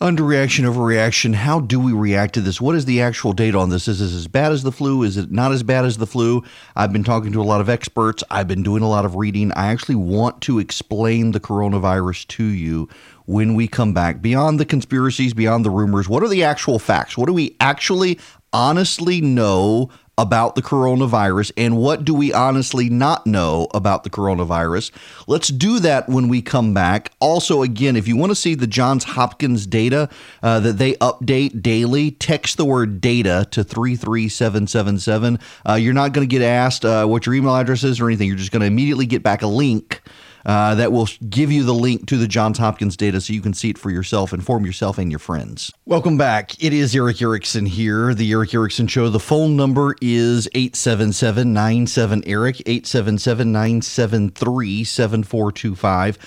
Underreaction, 0.00 0.64
overreaction. 0.64 1.34
How 1.34 1.60
do 1.60 1.78
we 1.78 1.92
react 1.92 2.32
to 2.32 2.40
this? 2.40 2.58
What 2.58 2.74
is 2.74 2.86
the 2.86 3.02
actual 3.02 3.34
data 3.34 3.58
on 3.58 3.68
this? 3.68 3.86
Is 3.86 3.98
this 3.98 4.14
as 4.14 4.28
bad 4.28 4.50
as 4.50 4.62
the 4.62 4.72
flu? 4.72 5.02
Is 5.02 5.18
it 5.18 5.30
not 5.30 5.52
as 5.52 5.62
bad 5.62 5.84
as 5.84 5.98
the 5.98 6.06
flu? 6.06 6.42
I've 6.74 6.90
been 6.90 7.04
talking 7.04 7.32
to 7.32 7.42
a 7.42 7.44
lot 7.44 7.60
of 7.60 7.68
experts. 7.68 8.24
I've 8.30 8.48
been 8.48 8.62
doing 8.62 8.82
a 8.82 8.88
lot 8.88 9.04
of 9.04 9.16
reading. 9.16 9.52
I 9.52 9.66
actually 9.66 9.96
want 9.96 10.40
to 10.42 10.58
explain 10.58 11.32
the 11.32 11.40
coronavirus 11.40 12.28
to 12.28 12.44
you 12.44 12.88
when 13.26 13.54
we 13.54 13.68
come 13.68 13.92
back. 13.92 14.22
Beyond 14.22 14.58
the 14.58 14.64
conspiracies, 14.64 15.34
beyond 15.34 15.66
the 15.66 15.70
rumors, 15.70 16.08
what 16.08 16.22
are 16.22 16.28
the 16.28 16.44
actual 16.44 16.78
facts? 16.78 17.18
What 17.18 17.26
do 17.26 17.34
we 17.34 17.54
actually 17.60 18.18
honestly 18.54 19.20
know 19.20 19.90
about 20.20 20.54
the 20.54 20.60
coronavirus 20.60 21.50
and 21.56 21.78
what 21.78 22.04
do 22.04 22.12
we 22.12 22.30
honestly 22.30 22.90
not 22.90 23.26
know 23.26 23.66
about 23.72 24.04
the 24.04 24.10
coronavirus. 24.10 24.90
Let's 25.26 25.48
do 25.48 25.78
that 25.80 26.10
when 26.10 26.28
we 26.28 26.42
come 26.42 26.74
back. 26.74 27.10
Also, 27.20 27.62
again, 27.62 27.96
if 27.96 28.06
you 28.06 28.18
want 28.18 28.30
to 28.30 28.36
see 28.36 28.54
the 28.54 28.66
Johns 28.66 29.04
Hopkins 29.04 29.66
data 29.66 30.10
uh, 30.42 30.60
that 30.60 30.74
they 30.74 30.92
update 30.96 31.62
daily, 31.62 32.10
text 32.10 32.58
the 32.58 32.66
word 32.66 33.00
data 33.00 33.48
to 33.52 33.64
33777. 33.64 35.38
Uh, 35.66 35.74
you're 35.76 35.94
not 35.94 36.12
going 36.12 36.28
to 36.28 36.30
get 36.30 36.42
asked 36.42 36.84
uh, 36.84 37.06
what 37.06 37.24
your 37.24 37.34
email 37.34 37.56
address 37.56 37.82
is 37.82 37.98
or 37.98 38.06
anything. 38.06 38.28
You're 38.28 38.36
just 38.36 38.52
going 38.52 38.60
to 38.60 38.66
immediately 38.66 39.06
get 39.06 39.22
back 39.22 39.40
a 39.40 39.46
link 39.46 40.02
uh, 40.44 40.74
that 40.74 40.92
will 40.92 41.08
give 41.28 41.52
you 41.52 41.64
the 41.64 41.74
link 41.74 42.06
to 42.08 42.16
the 42.16 42.28
Johns 42.28 42.58
Hopkins 42.58 42.96
data 42.96 43.20
so 43.20 43.32
you 43.32 43.40
can 43.40 43.54
see 43.54 43.70
it 43.70 43.78
for 43.78 43.90
yourself, 43.90 44.32
inform 44.32 44.64
yourself 44.64 44.98
and 44.98 45.10
your 45.10 45.18
friends. 45.18 45.72
Welcome 45.86 46.16
back. 46.16 46.62
It 46.62 46.72
is 46.72 46.94
Erick 46.94 47.20
Erickson 47.20 47.66
here, 47.66 48.14
the 48.14 48.30
Erick 48.32 48.54
Erickson 48.54 48.86
Show. 48.86 49.08
The 49.08 49.20
phone 49.20 49.56
number 49.56 49.96
is 50.00 50.48
877 50.54 51.52
97 51.52 52.22
Eric, 52.26 52.60
877 52.60 53.52
973 53.52 54.84
7425. 54.84 56.18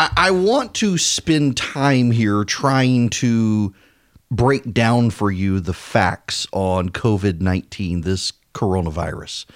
I 0.00 0.30
want 0.30 0.74
to 0.74 0.96
spend 0.96 1.56
time 1.56 2.12
here 2.12 2.44
trying 2.44 3.10
to 3.10 3.74
break 4.30 4.72
down 4.72 5.10
for 5.10 5.30
you 5.32 5.58
the 5.58 5.72
facts 5.72 6.46
on 6.52 6.90
COVID 6.90 7.40
19, 7.40 8.02
this 8.02 8.32
coronavirus 8.54 9.46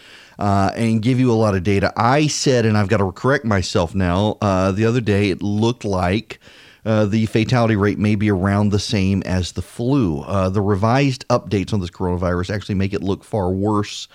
uh, 0.43 0.73
and 0.75 1.01
give 1.03 1.21
you 1.21 1.31
a 1.31 1.35
lot 1.35 1.55
of 1.55 1.63
data. 1.63 1.93
I 1.97 2.27
said, 2.27 2.67
and 2.67 2.77
I've 2.77 2.89
got 2.89 2.97
to 2.97 3.13
correct 3.13 3.45
myself 3.45 3.95
now, 3.95 4.39
uh, 4.41 4.73
the 4.73 4.85
other 4.85 5.01
day 5.01 5.31
it 5.31 5.41
looked 5.41 5.85
like. 5.85 6.41
Uh, 6.85 7.07
the 7.07 7.27
fatality 7.27 7.77
rate 7.77 7.97
may 7.97 8.17
be 8.17 8.29
around 8.29 8.71
the 8.71 8.81
same 8.81 9.23
as 9.23 9.53
the 9.53 9.63
flu. 9.63 10.23
Uh, 10.23 10.49
the 10.49 10.61
revised 10.61 11.25
updates 11.29 11.73
on 11.73 11.79
this 11.79 11.91
coronavirus 11.91 12.53
actually 12.53 12.75
make 12.75 12.93
it 12.93 13.05
look 13.05 13.23
far 13.23 13.53
worse 13.53 14.09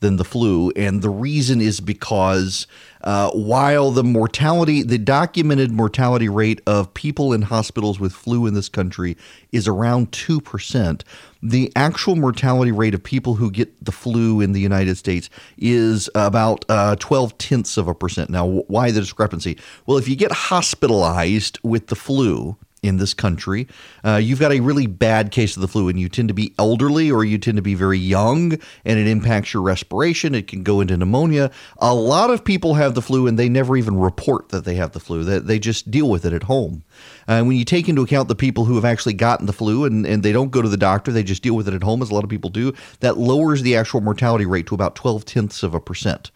than 0.00 0.16
the 0.16 0.24
flu. 0.24 0.70
And 0.74 1.02
the 1.02 1.10
reason 1.10 1.60
is 1.60 1.80
because 1.80 2.66
uh, 3.04 3.30
while 3.32 3.90
the 3.90 4.02
mortality, 4.02 4.82
the 4.82 4.98
documented 4.98 5.70
mortality 5.70 6.28
rate 6.28 6.60
of 6.66 6.92
people 6.94 7.32
in 7.32 7.42
hospitals 7.42 8.00
with 8.00 8.12
flu 8.12 8.46
in 8.46 8.54
this 8.54 8.68
country 8.68 9.16
is 9.52 9.68
around 9.68 10.10
2%, 10.10 11.02
the 11.42 11.70
actual 11.76 12.16
mortality 12.16 12.72
rate 12.72 12.94
of 12.94 13.02
people 13.02 13.34
who 13.34 13.50
get 13.50 13.84
the 13.84 13.92
flu 13.92 14.40
in 14.40 14.52
the 14.52 14.60
United 14.60 14.96
States 14.96 15.28
is 15.58 16.08
about 16.14 16.64
uh, 16.70 16.96
12 16.96 17.36
tenths 17.36 17.76
of 17.76 17.88
a 17.88 17.94
percent. 17.94 18.30
Now, 18.30 18.46
why 18.46 18.90
the 18.90 19.00
discrepancy? 19.00 19.58
Well, 19.86 19.98
if 19.98 20.08
you 20.08 20.16
get 20.16 20.32
hospitalized 20.32 21.58
with 21.62 21.88
the 21.88 21.96
flu, 21.96 22.56
in 22.84 22.98
this 22.98 23.14
country. 23.14 23.66
Uh, 24.04 24.16
you've 24.16 24.38
got 24.38 24.52
a 24.52 24.60
really 24.60 24.86
bad 24.86 25.30
case 25.30 25.56
of 25.56 25.62
the 25.62 25.68
flu, 25.68 25.88
and 25.88 25.98
you 25.98 26.08
tend 26.08 26.28
to 26.28 26.34
be 26.34 26.54
elderly 26.58 27.10
or 27.10 27.24
you 27.24 27.38
tend 27.38 27.56
to 27.56 27.62
be 27.62 27.74
very 27.74 27.98
young, 27.98 28.52
and 28.84 28.98
it 28.98 29.06
impacts 29.06 29.54
your 29.54 29.62
respiration. 29.62 30.34
It 30.34 30.46
can 30.46 30.62
go 30.62 30.80
into 30.80 30.96
pneumonia. 30.96 31.50
A 31.78 31.94
lot 31.94 32.30
of 32.30 32.44
people 32.44 32.74
have 32.74 32.94
the 32.94 33.02
flu, 33.02 33.26
and 33.26 33.38
they 33.38 33.48
never 33.48 33.76
even 33.76 33.98
report 33.98 34.50
that 34.50 34.64
they 34.64 34.74
have 34.74 34.92
the 34.92 35.00
flu. 35.00 35.24
They, 35.24 35.38
they 35.38 35.58
just 35.58 35.90
deal 35.90 36.10
with 36.10 36.26
it 36.26 36.34
at 36.34 36.44
home. 36.44 36.84
Uh, 37.26 37.42
when 37.42 37.56
you 37.56 37.64
take 37.64 37.88
into 37.88 38.02
account 38.02 38.28
the 38.28 38.34
people 38.34 38.66
who 38.66 38.74
have 38.74 38.84
actually 38.84 39.14
gotten 39.14 39.46
the 39.46 39.52
flu 39.52 39.86
and, 39.86 40.06
and 40.06 40.22
they 40.22 40.32
don't 40.32 40.50
go 40.50 40.60
to 40.60 40.68
the 40.68 40.76
doctor, 40.76 41.10
they 41.10 41.22
just 41.22 41.42
deal 41.42 41.56
with 41.56 41.66
it 41.66 41.74
at 41.74 41.82
home, 41.82 42.02
as 42.02 42.10
a 42.10 42.14
lot 42.14 42.24
of 42.24 42.30
people 42.30 42.50
do, 42.50 42.74
that 43.00 43.16
lowers 43.16 43.62
the 43.62 43.74
actual 43.76 44.02
mortality 44.02 44.44
rate 44.44 44.66
to 44.66 44.74
about 44.74 44.94
12 44.94 45.24
tenths 45.24 45.62
of 45.62 45.74
a 45.74 45.80
percent. 45.80 46.30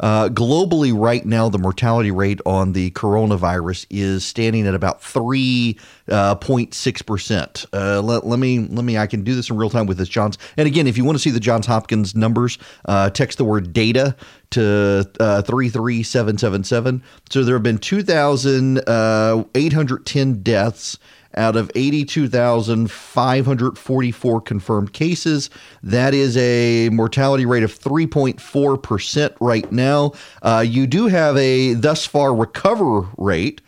Uh, 0.00 0.28
globally, 0.28 0.92
right 0.96 1.24
now, 1.24 1.48
the 1.48 1.58
mortality 1.58 2.10
rate 2.10 2.40
on 2.46 2.72
the 2.72 2.90
coronavirus 2.92 3.86
is 3.90 4.24
standing 4.24 4.66
at 4.66 4.74
about 4.74 5.02
3.6%. 5.02 7.66
Uh, 7.72 7.76
uh, 7.76 8.00
let, 8.02 8.26
let, 8.26 8.38
me, 8.38 8.60
let 8.60 8.84
me, 8.84 8.98
I 8.98 9.06
can 9.06 9.22
do 9.22 9.34
this 9.34 9.50
in 9.50 9.56
real 9.56 9.70
time 9.70 9.86
with 9.86 9.98
this, 9.98 10.08
Johns. 10.08 10.38
And 10.56 10.66
again, 10.66 10.86
if 10.86 10.96
you 10.96 11.04
want 11.04 11.16
to 11.16 11.22
see 11.22 11.30
the 11.30 11.40
Johns 11.40 11.66
Hopkins 11.66 12.14
numbers, 12.14 12.58
uh, 12.86 13.10
text 13.10 13.38
the 13.38 13.44
word 13.44 13.72
data 13.72 14.16
to 14.50 15.08
uh, 15.20 15.42
33777. 15.42 17.02
So 17.30 17.44
there 17.44 17.54
have 17.54 17.62
been 17.62 17.78
2,810 17.78 20.30
uh, 20.30 20.34
deaths 20.42 20.98
out 21.36 21.56
of 21.56 21.70
82,544 21.74 24.40
confirmed 24.40 24.92
cases. 24.92 25.50
That 25.82 26.14
is 26.14 26.36
a 26.36 26.90
mortality 26.90 27.44
rate 27.46 27.62
of 27.62 27.78
3.4% 27.78 29.36
right 29.40 29.70
now. 29.72 30.12
Uh, 30.42 30.64
you 30.66 30.86
do 30.86 31.06
have 31.08 31.36
a 31.36 31.74
thus 31.74 32.06
far 32.06 32.34
recover 32.34 33.06
rate. 33.16 33.60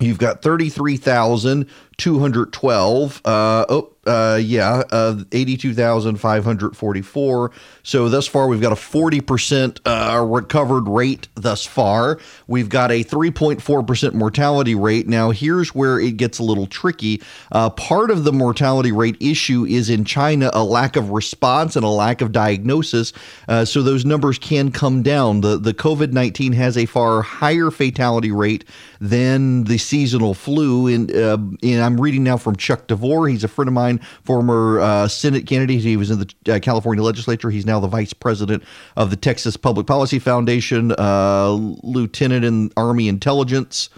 You've 0.00 0.18
got 0.18 0.42
33,212. 0.42 3.20
Uh, 3.24 3.64
oh, 3.68 3.91
uh, 4.04 4.36
yeah, 4.42 4.82
uh, 4.90 5.22
82,544. 5.30 7.52
So 7.84 8.08
thus 8.08 8.26
far, 8.26 8.48
we've 8.48 8.60
got 8.60 8.72
a 8.72 8.76
40% 8.76 9.78
uh, 9.86 10.24
recovered 10.24 10.88
rate 10.88 11.28
thus 11.36 11.64
far. 11.64 12.18
We've 12.48 12.68
got 12.68 12.90
a 12.90 13.04
3.4% 13.04 14.14
mortality 14.14 14.74
rate. 14.74 15.06
Now, 15.06 15.30
here's 15.30 15.72
where 15.72 16.00
it 16.00 16.16
gets 16.16 16.40
a 16.40 16.42
little 16.42 16.66
tricky. 16.66 17.22
Uh, 17.52 17.70
part 17.70 18.10
of 18.10 18.24
the 18.24 18.32
mortality 18.32 18.90
rate 18.90 19.16
issue 19.20 19.64
is 19.66 19.88
in 19.88 20.04
China 20.04 20.50
a 20.52 20.64
lack 20.64 20.96
of 20.96 21.10
response 21.10 21.76
and 21.76 21.84
a 21.84 21.88
lack 21.88 22.20
of 22.20 22.32
diagnosis. 22.32 23.12
Uh, 23.46 23.64
so 23.64 23.82
those 23.82 24.04
numbers 24.04 24.36
can 24.36 24.72
come 24.72 25.02
down. 25.02 25.42
The, 25.42 25.58
the 25.58 25.74
COVID 25.74 26.10
19 26.12 26.54
has 26.54 26.76
a 26.76 26.86
far 26.86 27.22
higher 27.22 27.70
fatality 27.70 28.32
rate 28.32 28.64
than 29.00 29.62
the 29.64 29.78
seasonal 29.78 30.34
flu. 30.34 30.88
And, 30.88 31.14
uh, 31.14 31.38
and 31.62 31.82
I'm 31.82 32.00
reading 32.00 32.24
now 32.24 32.36
from 32.36 32.56
Chuck 32.56 32.88
DeVore. 32.88 33.28
He's 33.28 33.44
a 33.44 33.48
friend 33.48 33.68
of 33.68 33.74
mine 33.74 33.91
former 33.98 34.80
uh, 34.80 35.08
Senate 35.08 35.46
candidate. 35.46 35.80
He 35.80 35.96
was 35.96 36.10
in 36.10 36.20
the 36.20 36.54
uh, 36.54 36.58
California 36.60 37.02
legislature. 37.02 37.50
He's 37.50 37.66
now 37.66 37.80
the 37.80 37.88
vice 37.88 38.12
president 38.12 38.62
of 38.96 39.10
the 39.10 39.16
Texas 39.16 39.56
Public 39.56 39.86
Policy 39.86 40.18
Foundation, 40.18 40.92
uh, 40.98 41.50
lieutenant 41.50 42.44
in 42.44 42.70
Army 42.76 43.08
intelligence. 43.08 43.90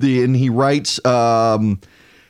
The, 0.00 0.22
and 0.24 0.36
he 0.36 0.50
writes. 0.50 1.04
Um, 1.04 1.80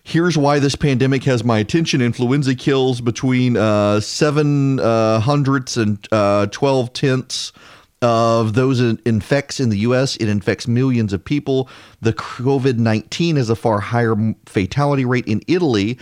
Here's 0.05 0.38
why 0.38 0.59
this 0.59 0.74
pandemic 0.74 1.24
has 1.24 1.44
my 1.44 1.59
attention. 1.59 2.01
Influenza 2.01 2.55
kills 2.55 3.03
between 3.03 3.59
uh, 3.59 4.01
seven 4.01 4.81
uh, 4.81 5.20
hundredths 5.20 5.77
and 5.77 5.98
uh, 6.11 6.46
twelve 6.46 6.94
tenths 6.94 7.53
of 8.01 8.55
those 8.55 8.81
it 8.81 9.01
infects 9.05 9.61
in 9.61 9.68
the 9.68 9.79
US. 9.81 10.16
It 10.16 10.29
infects 10.29 10.68
millions 10.68 11.12
of 11.12 11.24
people. 11.24 11.68
The 12.01 12.12
COVID 12.12 12.79
19 12.79 13.37
has 13.37 13.51
a 13.51 13.57
far 13.57 13.81
higher 13.81 14.14
fatality 14.46 15.05
rate 15.05 15.27
in 15.27 15.42
Italy 15.46 15.98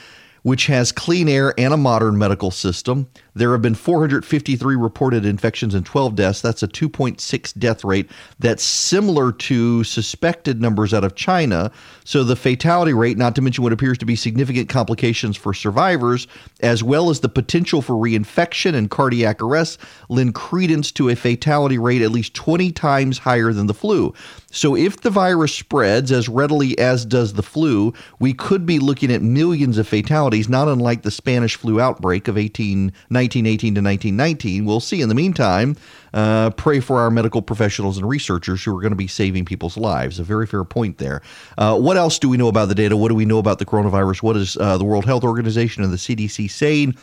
which 0.46 0.68
has 0.68 0.92
clean 0.92 1.28
air 1.28 1.52
and 1.58 1.74
a 1.74 1.76
modern 1.76 2.16
medical 2.16 2.52
system. 2.52 3.08
There 3.36 3.52
have 3.52 3.60
been 3.60 3.74
453 3.74 4.76
reported 4.76 5.26
infections 5.26 5.74
and 5.74 5.84
12 5.84 6.14
deaths. 6.14 6.40
That's 6.40 6.62
a 6.62 6.68
2.6 6.68 7.58
death 7.58 7.84
rate. 7.84 8.10
That's 8.38 8.64
similar 8.64 9.30
to 9.30 9.84
suspected 9.84 10.62
numbers 10.62 10.94
out 10.94 11.04
of 11.04 11.14
China. 11.16 11.70
So 12.04 12.24
the 12.24 12.34
fatality 12.34 12.94
rate, 12.94 13.18
not 13.18 13.34
to 13.34 13.42
mention 13.42 13.62
what 13.62 13.74
appears 13.74 13.98
to 13.98 14.06
be 14.06 14.16
significant 14.16 14.70
complications 14.70 15.36
for 15.36 15.52
survivors, 15.52 16.26
as 16.60 16.82
well 16.82 17.10
as 17.10 17.20
the 17.20 17.28
potential 17.28 17.82
for 17.82 17.92
reinfection 17.92 18.74
and 18.74 18.90
cardiac 18.90 19.42
arrest, 19.42 19.80
lend 20.08 20.34
credence 20.34 20.90
to 20.92 21.10
a 21.10 21.14
fatality 21.14 21.76
rate 21.76 22.00
at 22.00 22.12
least 22.12 22.32
20 22.32 22.72
times 22.72 23.18
higher 23.18 23.52
than 23.52 23.66
the 23.66 23.74
flu. 23.74 24.14
So 24.50 24.74
if 24.74 25.02
the 25.02 25.10
virus 25.10 25.54
spreads 25.54 26.10
as 26.10 26.30
readily 26.30 26.78
as 26.78 27.04
does 27.04 27.34
the 27.34 27.42
flu, 27.42 27.92
we 28.18 28.32
could 28.32 28.64
be 28.64 28.78
looking 28.78 29.12
at 29.12 29.20
millions 29.20 29.76
of 29.76 29.86
fatalities, 29.86 30.48
not 30.48 30.68
unlike 30.68 31.02
the 31.02 31.10
Spanish 31.10 31.56
flu 31.56 31.78
outbreak 31.78 32.28
of 32.28 32.38
18, 32.38 32.90
1918 33.26 33.74
to 33.74 33.80
1919. 33.80 34.64
We'll 34.64 34.80
see. 34.80 35.00
In 35.00 35.08
the 35.08 35.14
meantime, 35.14 35.76
uh, 36.14 36.50
pray 36.50 36.80
for 36.80 37.00
our 37.00 37.10
medical 37.10 37.42
professionals 37.42 37.98
and 37.98 38.08
researchers 38.08 38.64
who 38.64 38.76
are 38.76 38.80
going 38.80 38.92
to 38.92 38.96
be 38.96 39.06
saving 39.06 39.44
people's 39.44 39.76
lives. 39.76 40.18
A 40.18 40.24
very 40.24 40.46
fair 40.46 40.64
point 40.64 40.98
there. 40.98 41.22
Uh, 41.58 41.78
what 41.78 41.96
else 41.96 42.18
do 42.18 42.28
we 42.28 42.36
know 42.36 42.48
about 42.48 42.68
the 42.68 42.74
data? 42.74 42.96
What 42.96 43.08
do 43.08 43.14
we 43.14 43.24
know 43.24 43.38
about 43.38 43.58
the 43.58 43.66
coronavirus? 43.66 44.22
What 44.22 44.36
is 44.36 44.56
uh, 44.56 44.78
the 44.78 44.84
World 44.84 45.04
Health 45.04 45.24
Organization 45.24 45.82
and 45.82 45.92
the 45.92 45.98
CDC 45.98 46.50
saying? 46.50 46.96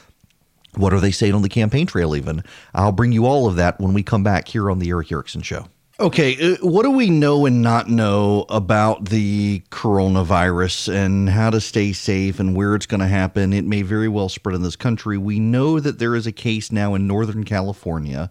What 0.76 0.94
are 0.94 1.00
they 1.00 1.12
saying 1.12 1.34
on 1.36 1.44
the 1.44 1.50
campaign 1.50 1.86
trail, 1.86 2.16
even? 2.16 2.44
I'll 2.74 2.92
bring 2.92 3.12
you 3.12 3.26
all 3.26 3.48
of 3.48 3.58
that 3.58 3.80
when 3.80 3.94
we 3.94 4.02
come 4.02 4.24
back 4.24 4.48
here 4.48 4.72
on 4.72 4.80
The 4.80 4.90
Erick 4.90 5.12
Erickson 5.12 5.44
Show. 5.44 5.68
Okay, 6.04 6.36
uh, 6.36 6.58
what 6.60 6.84
do 6.84 6.92
we 6.92 7.10
know 7.10 7.46
and 7.46 7.62
not 7.62 7.88
know 7.88 8.46
about 8.50 9.06
the 9.06 9.62
coronavirus 9.70 10.94
and 10.94 11.30
how 11.30 11.50
to 11.50 11.62
stay 11.62 11.94
safe 11.94 12.42
and 12.42 12.58
where 12.58 12.76
it's 12.76 12.86
going 12.86 13.00
to 13.00 13.08
happen? 13.08 13.54
It 13.54 13.64
may 13.64 13.84
very 13.84 14.10
well 14.10 14.28
spread 14.28 14.54
in 14.54 14.64
this 14.64 14.76
country. 14.76 15.18
We 15.18 15.40
know 15.40 15.80
that 15.80 16.00
there 16.00 16.14
is 16.14 16.28
a 16.28 16.34
case 16.34 16.74
now 16.74 16.94
in 16.94 17.08
Northern 17.08 17.46
California. 17.46 18.30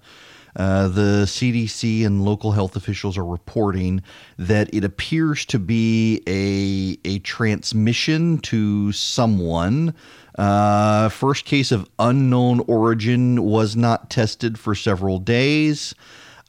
Uh, 0.55 0.89
the 0.89 1.25
CDC 1.25 2.05
and 2.05 2.23
local 2.23 2.53
health 2.53 2.77
officials 2.77 3.17
are 3.17 3.25
reporting 3.25 4.03
that 4.37 4.69
it 4.75 4.85
appears 4.85 5.47
to 5.47 5.59
be 5.59 6.21
a, 6.27 6.99
a 7.09 7.21
transmission 7.21 8.37
to 8.41 8.93
someone. 8.93 9.95
Uh, 10.37 11.09
first 11.09 11.47
case 11.47 11.73
of 11.73 11.89
unknown 11.99 12.61
origin 12.67 13.43
was 13.43 13.77
not 13.77 14.11
tested 14.11 14.59
for 14.59 14.75
several 14.75 15.19
days. 15.19 15.95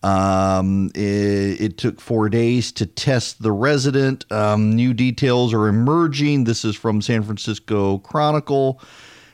Um, 0.04 0.92
it, 0.94 1.62
it, 1.62 1.78
took 1.78 2.02
four 2.02 2.28
days 2.28 2.74
to 2.74 2.86
test 2.86 3.42
the 3.42 3.54
resident. 3.54 4.30
Um, 4.32 4.76
new 4.76 4.94
details 4.94 5.54
are 5.54 5.68
emerging. 5.70 6.44
This 6.44 6.66
is 6.66 6.76
from 6.76 7.02
San 7.02 7.24
Francisco 7.24 8.00
Chronicle. 8.00 8.82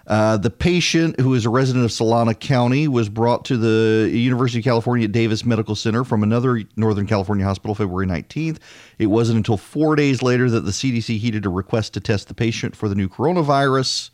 Uh, 0.06 0.38
the 0.38 0.50
patient, 0.50 1.20
who 1.20 1.36
is 1.36 1.46
a 1.46 1.50
resident 1.50 1.86
of 1.86 1.92
Solano 1.92 2.34
County, 2.34 2.88
was 2.88 3.10
brought 3.10 3.46
to 3.46 3.58
the 3.58 4.10
University 4.10 4.60
of 4.60 4.64
California 4.64 5.06
at 5.06 5.12
Davis 5.12 5.46
Medical 5.46 5.76
Center 5.76 6.04
from 6.04 6.24
another 6.24 6.64
Northern 6.76 7.06
California 7.06 7.46
hospital 7.46 7.76
February 7.76 8.08
19th. 8.08 8.58
It 8.98 9.08
wasn't 9.08 9.38
until 9.38 9.58
four 9.58 9.96
days 9.96 10.24
later 10.24 10.50
that 10.50 10.62
the 10.62 10.72
CDC 10.72 11.20
heeded 11.20 11.46
a 11.46 11.50
request 11.50 11.94
to 11.94 12.00
test 12.00 12.28
the 12.28 12.34
patient 12.34 12.76
for 12.76 12.90
the 12.90 12.96
new 12.96 13.08
coronavirus. 13.08 14.10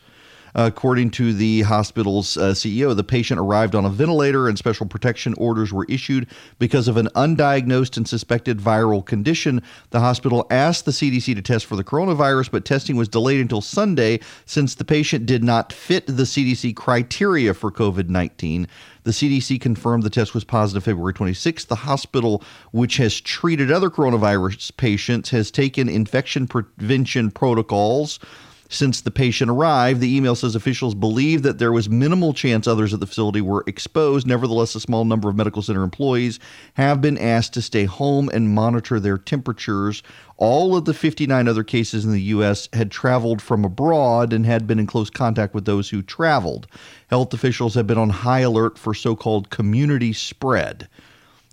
According 0.58 1.10
to 1.12 1.34
the 1.34 1.64
hospital's 1.64 2.38
uh, 2.38 2.52
CEO, 2.52 2.96
the 2.96 3.04
patient 3.04 3.42
arrived 3.42 3.76
on 3.76 3.84
a 3.84 3.90
ventilator 3.90 4.48
and 4.48 4.58
special 4.58 4.86
protection 4.86 5.34
orders 5.38 5.74
were 5.74 5.86
issued 5.90 6.28
because 6.60 6.88
of 6.88 6.96
an 6.96 7.10
undiagnosed 7.14 7.98
and 7.98 8.08
suspected 8.08 8.60
viral 8.60 9.06
condition. 9.06 9.62
The 9.90 10.00
hospital 10.00 10.48
asked 10.50 10.86
the 10.86 10.92
CDC 10.92 11.36
to 11.36 11.42
test 11.42 11.66
for 11.66 11.76
the 11.76 11.84
coronavirus, 11.84 12.52
but 12.52 12.64
testing 12.64 12.96
was 12.96 13.10
delayed 13.10 13.42
until 13.42 13.60
Sunday 13.60 14.22
since 14.46 14.76
the 14.76 14.86
patient 14.86 15.26
did 15.26 15.44
not 15.44 15.74
fit 15.74 16.08
the 16.08 16.24
CDC 16.24 16.74
criteria 16.74 17.54
for 17.54 17.70
COVID 17.70 18.08
19. 18.08 18.66
The 19.04 19.12
CDC 19.12 19.60
confirmed 19.60 20.04
the 20.04 20.10
test 20.10 20.34
was 20.34 20.46
positive 20.46 20.86
February 20.86 21.14
26th. 21.14 21.68
The 21.68 21.76
hospital, 21.76 22.42
which 22.72 22.96
has 22.96 23.20
treated 23.20 23.74
other 23.74 23.90
coronavirus 23.90 24.78
patients, 24.78 25.32
has 25.32 25.52
taken 25.52 25.90
infection 25.90 26.48
prevention 26.48 27.30
protocols 27.30 28.20
since 28.70 29.02
the 29.02 29.12
patient 29.12 29.52
arrived. 29.52 30.00
The 30.00 30.16
email 30.16 30.36
says 30.36 30.56
officials 30.56 30.96
believe 30.96 31.44
that 31.44 31.60
there 31.60 31.72
was 31.72 31.90
minimal 31.90 32.34
chance 32.34 32.68
others 32.68 32.94
at 32.94 33.00
the 33.00 33.08
facility 33.08 33.42
were 33.42 33.64
exposed. 33.68 34.28
Nevertheless, 34.28 34.76
a 34.76 34.80
small 34.80 35.06
number 35.06 35.30
of 35.30 35.36
medical 35.36 35.62
center 35.62 35.84
employees 35.84 36.40
have 36.76 37.02
been 37.02 37.18
asked 37.18 37.54
to 37.54 37.62
stay 37.62 37.86
home 37.86 38.30
and 38.34 38.50
monitor 38.50 39.00
their 39.00 39.18
temperatures. 39.18 40.04
All 40.38 40.76
of 40.76 40.86
the 40.86 40.94
59 40.94 41.48
other 41.48 41.64
cases 41.64 42.06
in 42.06 42.12
the 42.12 42.22
U.S. 42.22 42.68
had 42.74 42.92
traveled 42.92 43.42
from 43.42 43.64
abroad 43.64 44.34
and 44.34 44.46
had 44.46 44.68
been 44.68 44.80
in 44.80 44.88
close 44.88 45.10
contact 45.10 45.54
with 45.54 45.66
those 45.66 45.90
who 45.90 46.02
traveled. 46.02 46.68
Health 47.08 47.34
officials 47.34 47.76
have 47.76 47.88
been 47.88 47.98
on 47.98 48.10
high 48.10 48.42
alert 48.42 48.78
for 48.78 48.94
so 48.94 49.16
called 49.16 49.50
community 49.50 50.12
spread. 50.12 50.90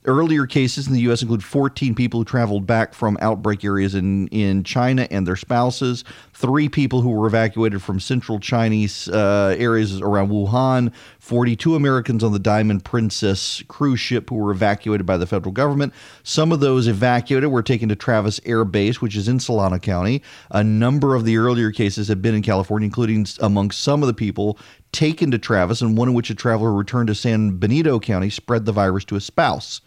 Earlier 0.04 0.46
cases 0.46 0.88
in 0.88 0.94
the 0.94 1.00
U.S. 1.02 1.22
include 1.22 1.44
14 1.44 1.94
people 1.94 2.18
who 2.18 2.24
traveled 2.24 2.66
back 2.66 2.92
from 2.92 3.16
outbreak 3.20 3.64
areas 3.64 3.94
in, 3.94 4.26
in 4.28 4.64
China 4.64 5.06
and 5.12 5.24
their 5.28 5.36
spouses, 5.36 6.02
three 6.32 6.68
people 6.68 7.02
who 7.02 7.10
were 7.10 7.28
evacuated 7.28 7.80
from 7.82 8.00
central 8.00 8.40
Chinese 8.40 9.08
uh, 9.08 9.54
areas 9.56 10.00
around 10.00 10.30
Wuhan, 10.30 10.92
42 11.20 11.76
Americans 11.76 12.24
on 12.24 12.32
the 12.32 12.40
Diamond 12.40 12.84
Princess 12.84 13.62
cruise 13.68 14.00
ship 14.00 14.28
who 14.28 14.34
were 14.34 14.50
evacuated 14.50 15.06
by 15.06 15.16
the 15.16 15.26
federal 15.26 15.52
government. 15.52 15.94
Some 16.24 16.50
of 16.50 16.58
those 16.58 16.88
evacuated 16.88 17.52
were 17.52 17.62
taken 17.62 17.88
to 17.88 17.94
Travis 17.94 18.40
Air 18.44 18.64
Base, 18.64 19.00
which 19.00 19.14
is 19.14 19.28
in 19.28 19.38
Solano 19.38 19.78
County. 19.78 20.20
A 20.50 20.64
number 20.64 21.14
of 21.14 21.24
the 21.24 21.36
earlier 21.36 21.70
cases 21.70 22.08
have 22.08 22.20
been 22.20 22.34
in 22.34 22.42
California, 22.42 22.86
including 22.86 23.24
among 23.38 23.70
some 23.70 24.02
of 24.02 24.08
the 24.08 24.14
people 24.14 24.58
taken 24.90 25.30
to 25.30 25.38
Travis, 25.38 25.80
and 25.80 25.96
one 25.96 26.08
in 26.08 26.14
which 26.14 26.28
a 26.28 26.34
traveler 26.34 26.72
returned 26.72 27.06
to 27.06 27.14
San 27.14 27.56
Benito 27.58 28.00
County 28.00 28.30
spread 28.30 28.66
the 28.66 28.72
virus 28.72 29.04
to 29.04 29.14
a 29.14 29.20
spouse. 29.20 29.80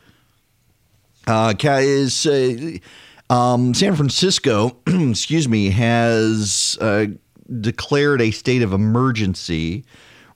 Uh, 1.27 1.53
is 1.63 2.25
uh, 2.25 2.77
um, 3.29 3.73
San 3.73 3.95
Francisco, 3.95 4.77
excuse 4.87 5.47
me, 5.47 5.69
has 5.71 6.77
uh, 6.81 7.07
declared 7.59 8.21
a 8.21 8.31
state 8.31 8.61
of 8.61 8.73
emergency 8.73 9.85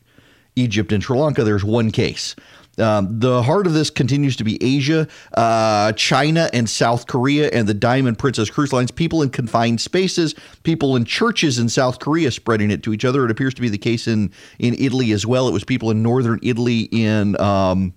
Egypt, 0.55 0.91
and 0.91 1.03
Sri 1.03 1.17
Lanka, 1.17 1.43
there's 1.43 1.63
one 1.63 1.91
case. 1.91 2.35
Um, 2.79 3.19
the 3.19 3.41
heart 3.43 3.67
of 3.67 3.73
this 3.73 3.89
continues 3.89 4.35
to 4.37 4.43
be 4.43 4.61
Asia, 4.63 5.07
uh, 5.33 5.91
China, 5.93 6.49
and 6.53 6.69
South 6.69 7.07
Korea, 7.07 7.49
and 7.49 7.67
the 7.67 7.73
Diamond 7.73 8.19
Princess 8.19 8.49
cruise 8.49 8.71
lines. 8.71 8.91
People 8.91 9.21
in 9.21 9.29
confined 9.29 9.81
spaces, 9.81 10.35
people 10.63 10.95
in 10.95 11.05
churches 11.05 11.59
in 11.59 11.69
South 11.69 11.99
Korea 11.99 12.31
spreading 12.31 12.71
it 12.71 12.83
to 12.83 12.93
each 12.93 13.05
other. 13.05 13.25
It 13.25 13.31
appears 13.31 13.53
to 13.55 13.61
be 13.61 13.69
the 13.69 13.77
case 13.77 14.07
in 14.07 14.31
in 14.59 14.75
Italy 14.75 15.11
as 15.11 15.25
well. 15.25 15.47
It 15.47 15.53
was 15.53 15.63
people 15.63 15.91
in 15.91 16.03
northern 16.03 16.39
Italy 16.43 16.81
in. 16.91 17.39
Um, 17.41 17.93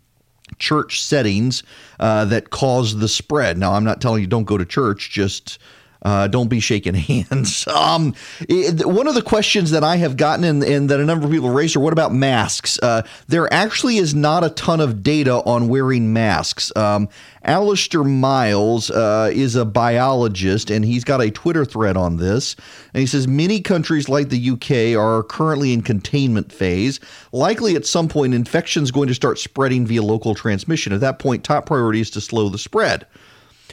church 0.59 1.01
settings 1.01 1.63
uh, 2.01 2.25
that 2.25 2.51
caused 2.51 2.99
the 2.99 3.07
spread. 3.07 3.57
Now, 3.57 3.75
I'm 3.75 3.85
not 3.85 4.01
telling 4.01 4.21
you 4.21 4.27
don't 4.27 4.45
go 4.45 4.59
to 4.59 4.65
church, 4.65 5.11
just 5.11 5.61
uh, 6.03 6.29
don't 6.29 6.49
be 6.49 6.61
shaking 6.61 6.95
hands. 7.31 7.67
Um, 7.69 8.15
it, 8.49 8.87
one 8.87 9.07
of 9.07 9.15
the 9.15 9.23
questions 9.23 9.71
that 9.71 9.85
I 9.85 9.97
have 9.97 10.17
gotten 10.17 10.45
and, 10.45 10.63
and, 10.63 10.89
that 10.91 11.01
a 11.01 11.05
number 11.05 11.27
of 11.27 11.33
people 11.33 11.51
raised 11.51 11.77
are 11.77 11.81
what 11.81 11.93
about 11.93 12.13
masks? 12.13 12.79
Uh, 12.83 13.03
there 13.29 13.53
actually 13.53 13.99
is 13.99 14.15
not 14.15 14.45
a 14.45 14.51
ton 14.51 14.81
of 14.81 15.03
data 15.03 15.43
on 15.45 15.69
wearing 15.69 16.13
masks. 16.13 16.75
Um, 16.75 17.09
Alistair 17.45 18.05
Miles 18.05 18.91
uh, 18.91 19.31
is 19.33 19.57
a 19.57 19.65
biologist 19.65 20.71
and 20.71 20.85
he's 20.85 21.05
got 21.05 21.21
a 21.21 21.31
Twitter 21.31 21.65
thread 21.65 21.97
on 21.97 22.17
this. 22.17 22.57
And 22.93 23.01
he 23.01 23.07
says 23.07 23.27
many 23.27 23.61
countries 23.61 24.09
like 24.09 24.29
the 24.29 24.51
UK 24.51 25.01
are 25.01 25.23
currently 25.23 25.73
in 25.73 25.83
containment 25.83 26.53
phase. 26.53 27.01
Likely 27.33 27.77
at 27.77 27.87
some 27.87 28.09
point, 28.09 28.35
infection 28.35 28.83
is 28.83 28.91
going 28.91 29.09
to 29.09 29.15
start 29.15 29.39
spreading 29.39 29.87
via 29.87 30.03
local 30.03 30.35
transmission. 30.35 30.93
At 30.93 31.01
that 31.01 31.19
point, 31.19 31.45
top 31.45 31.67
priority 31.67 32.01
is 32.01 32.11
to 32.11 32.21
slow 32.21 32.49
the 32.49 32.59
spread. 32.59 33.07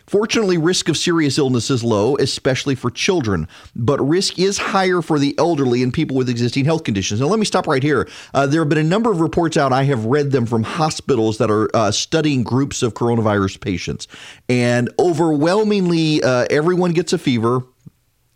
Fortunately, 0.08 0.58
risk 0.58 0.88
of 0.88 0.96
serious 0.96 1.38
illness 1.38 1.70
is 1.70 1.84
low, 1.84 2.16
especially 2.16 2.76
for 2.76 2.90
children, 2.90 3.46
but 3.76 4.00
risk 4.00 4.40
is 4.40 4.58
higher 4.58 5.02
for 5.02 5.20
the 5.20 5.36
elderly 5.38 5.84
and 5.84 5.94
people 5.94 6.16
with 6.16 6.30
existing 6.30 6.64
health 6.64 6.86
conditions. 6.86 7.20
Now, 7.20 7.28
let 7.28 7.40
me 7.40 7.46
stop 7.46 7.68
right 7.68 7.84
here. 7.84 8.08
Uh, 8.34 8.48
there 8.48 8.62
have 8.62 8.70
been 8.70 8.78
a 8.78 8.84
number 8.84 9.12
of 9.12 9.20
reports 9.20 9.58
out. 9.58 9.74
I 9.74 9.84
have 9.84 10.06
read 10.06 10.32
them 10.32 10.46
from 10.46 10.64
hospitals 10.64 11.40
that 11.40 11.52
are 11.52 11.70
uh, 11.76 11.92
studying 11.92 12.44
groups 12.44 12.84
of 12.84 12.94
coronavirus 12.94 13.60
patients, 13.60 14.08
and 14.48 14.90
overwhelmingly, 14.98 16.24
uh, 16.24 16.46
everyone 16.50 16.94
gets 16.94 17.12
a 17.12 17.18
fever, 17.18 17.64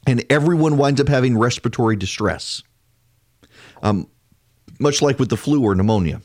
and 0.06 0.26
everyone 0.30 0.78
winds 0.78 1.00
up 1.00 1.08
having 1.08 1.38
respiratory 1.38 1.96
distress. 1.96 2.64
Um, 3.82 4.10
much 4.78 5.02
like 5.02 5.20
with 5.20 5.30
the 5.30 5.38
flu 5.38 5.64
or 5.64 5.74
pneumonia 5.74 6.22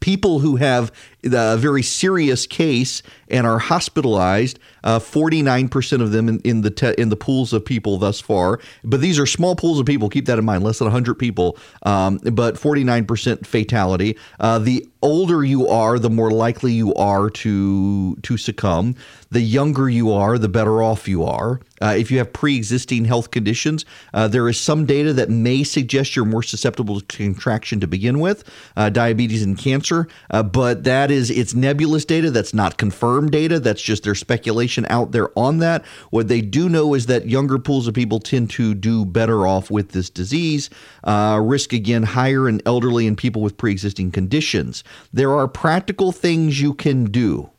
people 0.00 0.40
who 0.40 0.56
have 0.56 0.92
a 1.32 1.56
very 1.56 1.82
serious 1.82 2.46
case 2.46 3.02
and 3.28 3.46
are 3.46 3.58
hospitalized. 3.58 4.58
Uh, 4.82 4.98
49% 4.98 6.02
of 6.02 6.12
them 6.12 6.28
in, 6.28 6.40
in 6.40 6.60
the 6.60 6.70
te- 6.70 6.94
in 6.98 7.08
the 7.08 7.16
pools 7.16 7.52
of 7.52 7.64
people 7.64 7.98
thus 7.98 8.20
far. 8.20 8.60
But 8.82 9.00
these 9.00 9.18
are 9.18 9.26
small 9.26 9.56
pools 9.56 9.80
of 9.80 9.86
people. 9.86 10.08
Keep 10.08 10.26
that 10.26 10.38
in 10.38 10.44
mind. 10.44 10.62
Less 10.62 10.78
than 10.78 10.86
100 10.86 11.14
people, 11.14 11.56
um, 11.84 12.18
but 12.18 12.56
49% 12.56 13.46
fatality. 13.46 14.16
Uh, 14.38 14.58
the 14.58 14.86
older 15.02 15.44
you 15.44 15.68
are, 15.68 15.98
the 15.98 16.10
more 16.10 16.30
likely 16.30 16.72
you 16.72 16.94
are 16.94 17.30
to 17.30 18.16
to 18.16 18.36
succumb. 18.36 18.94
The 19.30 19.40
younger 19.40 19.88
you 19.88 20.12
are, 20.12 20.38
the 20.38 20.48
better 20.48 20.82
off 20.82 21.08
you 21.08 21.24
are. 21.24 21.60
Uh, 21.82 21.94
if 21.98 22.10
you 22.10 22.18
have 22.18 22.32
pre-existing 22.32 23.04
health 23.04 23.30
conditions, 23.30 23.84
uh, 24.14 24.28
there 24.28 24.48
is 24.48 24.58
some 24.58 24.86
data 24.86 25.12
that 25.12 25.28
may 25.28 25.64
suggest 25.64 26.14
you're 26.14 26.24
more 26.24 26.42
susceptible 26.42 27.00
to 27.00 27.16
contraction 27.16 27.80
to 27.80 27.86
begin 27.86 28.20
with, 28.20 28.44
uh, 28.76 28.88
diabetes 28.88 29.42
and 29.42 29.58
cancer. 29.58 30.06
Uh, 30.30 30.42
but 30.42 30.84
that 30.84 31.10
is 31.14 31.30
it's 31.30 31.54
nebulous 31.54 32.04
data. 32.04 32.30
That's 32.30 32.52
not 32.52 32.76
confirmed 32.76 33.30
data. 33.30 33.58
That's 33.58 33.80
just 33.80 34.02
their 34.02 34.14
speculation 34.14 34.84
out 34.90 35.12
there 35.12 35.30
on 35.38 35.58
that. 35.58 35.86
What 36.10 36.28
they 36.28 36.42
do 36.42 36.68
know 36.68 36.92
is 36.92 37.06
that 37.06 37.28
younger 37.28 37.58
pools 37.58 37.88
of 37.88 37.94
people 37.94 38.20
tend 38.20 38.50
to 38.50 38.74
do 38.74 39.06
better 39.06 39.46
off 39.46 39.70
with 39.70 39.92
this 39.92 40.10
disease. 40.10 40.68
Uh, 41.02 41.40
risk 41.42 41.72
again 41.72 42.02
higher 42.02 42.48
in 42.48 42.60
elderly 42.66 43.06
and 43.06 43.16
people 43.16 43.40
with 43.40 43.56
pre-existing 43.56 44.10
conditions. 44.10 44.84
There 45.12 45.32
are 45.32 45.48
practical 45.48 46.12
things 46.12 46.60
you 46.60 46.74
can 46.74 47.04
do. 47.06 47.50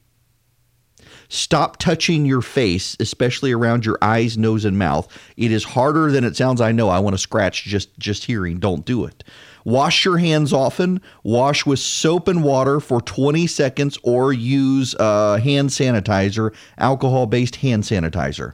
Stop 1.27 1.77
touching 1.77 2.25
your 2.25 2.41
face, 2.41 2.95
especially 2.99 3.51
around 3.51 3.85
your 3.85 3.97
eyes, 4.01 4.37
nose, 4.37 4.63
and 4.63 4.77
mouth. 4.77 5.07
It 5.37 5.51
is 5.51 5.63
harder 5.63 6.11
than 6.11 6.23
it 6.23 6.35
sounds. 6.35 6.61
I 6.61 6.71
know. 6.71 6.89
I 6.89 6.99
want 6.99 7.15
to 7.15 7.17
scratch 7.17 7.63
just 7.63 7.97
just 7.97 8.25
hearing. 8.25 8.59
Don't 8.59 8.85
do 8.85 9.05
it. 9.05 9.23
Wash 9.65 10.05
your 10.05 10.19
hands 10.19 10.53
often. 10.53 11.01
Wash 11.23 11.65
with 11.65 11.79
soap 11.79 12.27
and 12.27 12.43
water 12.43 12.79
for 12.79 13.01
20 13.01 13.47
seconds, 13.47 13.97
or 14.03 14.31
use 14.31 14.95
uh, 14.99 15.37
hand 15.37 15.69
sanitizer, 15.69 16.53
alcohol-based 16.77 17.57
hand 17.57 17.83
sanitizer. 17.83 18.53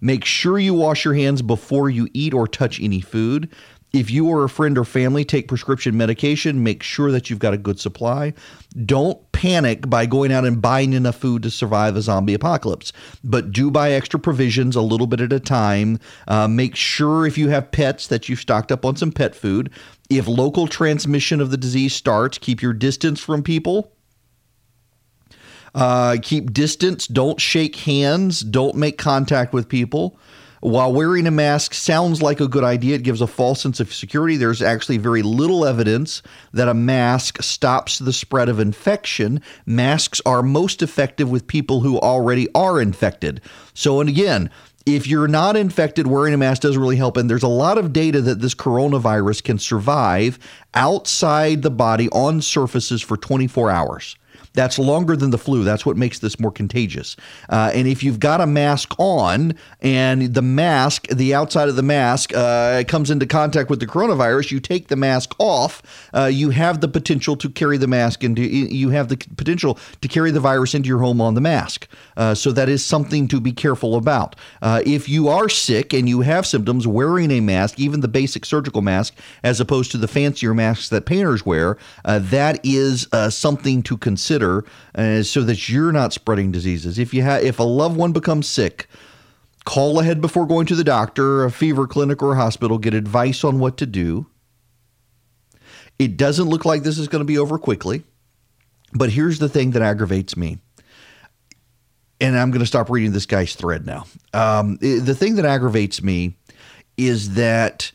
Make 0.00 0.24
sure 0.24 0.58
you 0.58 0.74
wash 0.74 1.04
your 1.04 1.14
hands 1.14 1.42
before 1.42 1.90
you 1.90 2.08
eat 2.14 2.32
or 2.32 2.48
touch 2.48 2.80
any 2.80 3.00
food. 3.00 3.50
If 3.92 4.10
you 4.10 4.26
or 4.28 4.44
a 4.44 4.48
friend 4.48 4.76
or 4.76 4.84
family 4.84 5.24
take 5.24 5.48
prescription 5.48 5.96
medication, 5.96 6.62
make 6.62 6.82
sure 6.82 7.10
that 7.10 7.30
you've 7.30 7.38
got 7.38 7.54
a 7.54 7.58
good 7.58 7.80
supply. 7.80 8.34
Don't 8.84 9.30
panic 9.32 9.88
by 9.88 10.06
going 10.06 10.32
out 10.32 10.44
and 10.44 10.60
buying 10.60 10.92
enough 10.92 11.16
food 11.16 11.42
to 11.42 11.50
survive 11.50 11.96
a 11.96 12.02
zombie 12.02 12.34
apocalypse, 12.34 12.92
but 13.24 13.52
do 13.52 13.70
buy 13.70 13.92
extra 13.92 14.18
provisions 14.18 14.76
a 14.76 14.80
little 14.80 15.06
bit 15.06 15.20
at 15.20 15.32
a 15.32 15.40
time. 15.40 15.98
Uh, 16.26 16.48
make 16.48 16.76
sure 16.76 17.26
if 17.26 17.38
you 17.38 17.48
have 17.48 17.72
pets 17.72 18.06
that 18.06 18.28
you've 18.28 18.40
stocked 18.40 18.72
up 18.72 18.84
on 18.84 18.96
some 18.96 19.12
pet 19.12 19.34
food. 19.34 19.70
If 20.10 20.26
local 20.26 20.66
transmission 20.66 21.40
of 21.40 21.50
the 21.50 21.56
disease 21.56 21.94
starts, 21.94 22.38
keep 22.38 22.62
your 22.62 22.72
distance 22.72 23.20
from 23.20 23.42
people. 23.42 23.92
Uh, 25.74 26.16
keep 26.22 26.52
distance. 26.52 27.06
Don't 27.06 27.40
shake 27.40 27.76
hands. 27.76 28.40
Don't 28.40 28.74
make 28.74 28.98
contact 28.98 29.52
with 29.52 29.68
people. 29.68 30.18
While 30.60 30.92
wearing 30.92 31.26
a 31.26 31.30
mask 31.30 31.72
sounds 31.72 32.20
like 32.20 32.40
a 32.40 32.48
good 32.48 32.64
idea, 32.64 32.96
it 32.96 33.04
gives 33.04 33.20
a 33.20 33.26
false 33.26 33.60
sense 33.60 33.78
of 33.80 33.94
security. 33.94 34.36
There's 34.36 34.62
actually 34.62 34.98
very 34.98 35.22
little 35.22 35.64
evidence 35.64 36.22
that 36.52 36.68
a 36.68 36.74
mask 36.74 37.42
stops 37.42 37.98
the 37.98 38.12
spread 38.12 38.48
of 38.48 38.58
infection. 38.58 39.40
Masks 39.66 40.20
are 40.26 40.42
most 40.42 40.82
effective 40.82 41.30
with 41.30 41.46
people 41.46 41.80
who 41.80 41.98
already 41.98 42.48
are 42.54 42.80
infected. 42.80 43.40
So, 43.72 44.00
and 44.00 44.08
again, 44.08 44.50
if 44.84 45.06
you're 45.06 45.28
not 45.28 45.56
infected, 45.56 46.06
wearing 46.06 46.34
a 46.34 46.38
mask 46.38 46.62
doesn't 46.62 46.80
really 46.80 46.96
help. 46.96 47.16
And 47.16 47.28
there's 47.28 47.42
a 47.42 47.48
lot 47.48 47.78
of 47.78 47.92
data 47.92 48.20
that 48.22 48.40
this 48.40 48.54
coronavirus 48.54 49.44
can 49.44 49.58
survive 49.58 50.38
outside 50.74 51.62
the 51.62 51.70
body 51.70 52.08
on 52.10 52.40
surfaces 52.40 53.02
for 53.02 53.16
24 53.16 53.70
hours. 53.70 54.16
That's 54.54 54.78
longer 54.78 55.16
than 55.16 55.30
the 55.30 55.38
flu. 55.38 55.64
That's 55.64 55.84
what 55.86 55.96
makes 55.96 56.18
this 56.18 56.40
more 56.40 56.50
contagious. 56.50 57.16
Uh, 57.48 57.70
and 57.74 57.86
if 57.86 58.02
you've 58.02 58.18
got 58.18 58.40
a 58.40 58.46
mask 58.46 58.94
on 58.98 59.54
and 59.80 60.34
the 60.34 60.42
mask, 60.42 61.06
the 61.08 61.34
outside 61.34 61.68
of 61.68 61.76
the 61.76 61.82
mask, 61.82 62.32
uh, 62.34 62.82
comes 62.88 63.10
into 63.10 63.26
contact 63.26 63.70
with 63.70 63.80
the 63.80 63.86
coronavirus, 63.86 64.50
you 64.50 64.60
take 64.60 64.88
the 64.88 64.96
mask 64.96 65.34
off, 65.38 65.82
uh, 66.14 66.24
you 66.24 66.50
have 66.50 66.80
the 66.80 66.88
potential 66.88 67.36
to 67.36 67.48
carry 67.48 67.76
the 67.76 67.86
mask 67.86 68.24
into, 68.24 68.42
you 68.42 68.90
have 68.90 69.08
the 69.08 69.16
potential 69.36 69.78
to 70.00 70.08
carry 70.08 70.30
the 70.30 70.40
virus 70.40 70.74
into 70.74 70.88
your 70.88 70.98
home 70.98 71.20
on 71.20 71.34
the 71.34 71.40
mask. 71.40 71.86
Uh, 72.16 72.34
so 72.34 72.50
that 72.50 72.68
is 72.68 72.84
something 72.84 73.28
to 73.28 73.40
be 73.40 73.52
careful 73.52 73.96
about. 73.96 74.34
Uh, 74.62 74.82
if 74.84 75.08
you 75.08 75.28
are 75.28 75.48
sick 75.48 75.92
and 75.92 76.08
you 76.08 76.20
have 76.22 76.46
symptoms, 76.46 76.86
wearing 76.86 77.30
a 77.30 77.40
mask, 77.40 77.78
even 77.78 78.00
the 78.00 78.08
basic 78.08 78.44
surgical 78.44 78.82
mask, 78.82 79.14
as 79.42 79.60
opposed 79.60 79.90
to 79.90 79.98
the 79.98 80.08
fancier 80.08 80.54
masks 80.54 80.88
that 80.88 81.06
painters 81.06 81.44
wear, 81.44 81.76
uh, 82.04 82.18
that 82.18 82.60
is 82.64 83.06
something 83.30 83.82
to 83.82 83.96
consider 83.96 84.37
uh, 84.94 85.22
so 85.22 85.42
that 85.42 85.68
you're 85.68 85.92
not 85.92 86.12
spreading 86.12 86.52
diseases. 86.52 86.98
If 86.98 87.12
you 87.12 87.22
have, 87.22 87.42
if 87.42 87.58
a 87.58 87.64
loved 87.64 87.96
one 87.96 88.12
becomes 88.12 88.46
sick, 88.48 88.88
call 89.64 90.00
ahead 90.00 90.20
before 90.20 90.46
going 90.46 90.66
to 90.66 90.74
the 90.74 90.84
doctor, 90.84 91.44
a 91.44 91.50
fever 91.50 91.86
clinic, 91.86 92.22
or 92.22 92.32
a 92.32 92.36
hospital. 92.36 92.78
Get 92.78 92.94
advice 92.94 93.44
on 93.44 93.58
what 93.58 93.76
to 93.78 93.86
do. 93.86 94.26
It 95.98 96.16
doesn't 96.16 96.48
look 96.48 96.64
like 96.64 96.82
this 96.82 96.98
is 96.98 97.08
going 97.08 97.20
to 97.20 97.26
be 97.26 97.38
over 97.38 97.58
quickly, 97.58 98.04
but 98.92 99.10
here's 99.10 99.38
the 99.38 99.48
thing 99.48 99.72
that 99.72 99.82
aggravates 99.82 100.36
me. 100.36 100.58
And 102.20 102.36
I'm 102.36 102.50
going 102.50 102.60
to 102.60 102.66
stop 102.66 102.90
reading 102.90 103.12
this 103.12 103.26
guy's 103.26 103.54
thread 103.54 103.86
now. 103.86 104.04
Um, 104.32 104.76
the 104.78 105.14
thing 105.14 105.36
that 105.36 105.44
aggravates 105.44 106.02
me 106.02 106.36
is 106.96 107.34
that 107.34 107.92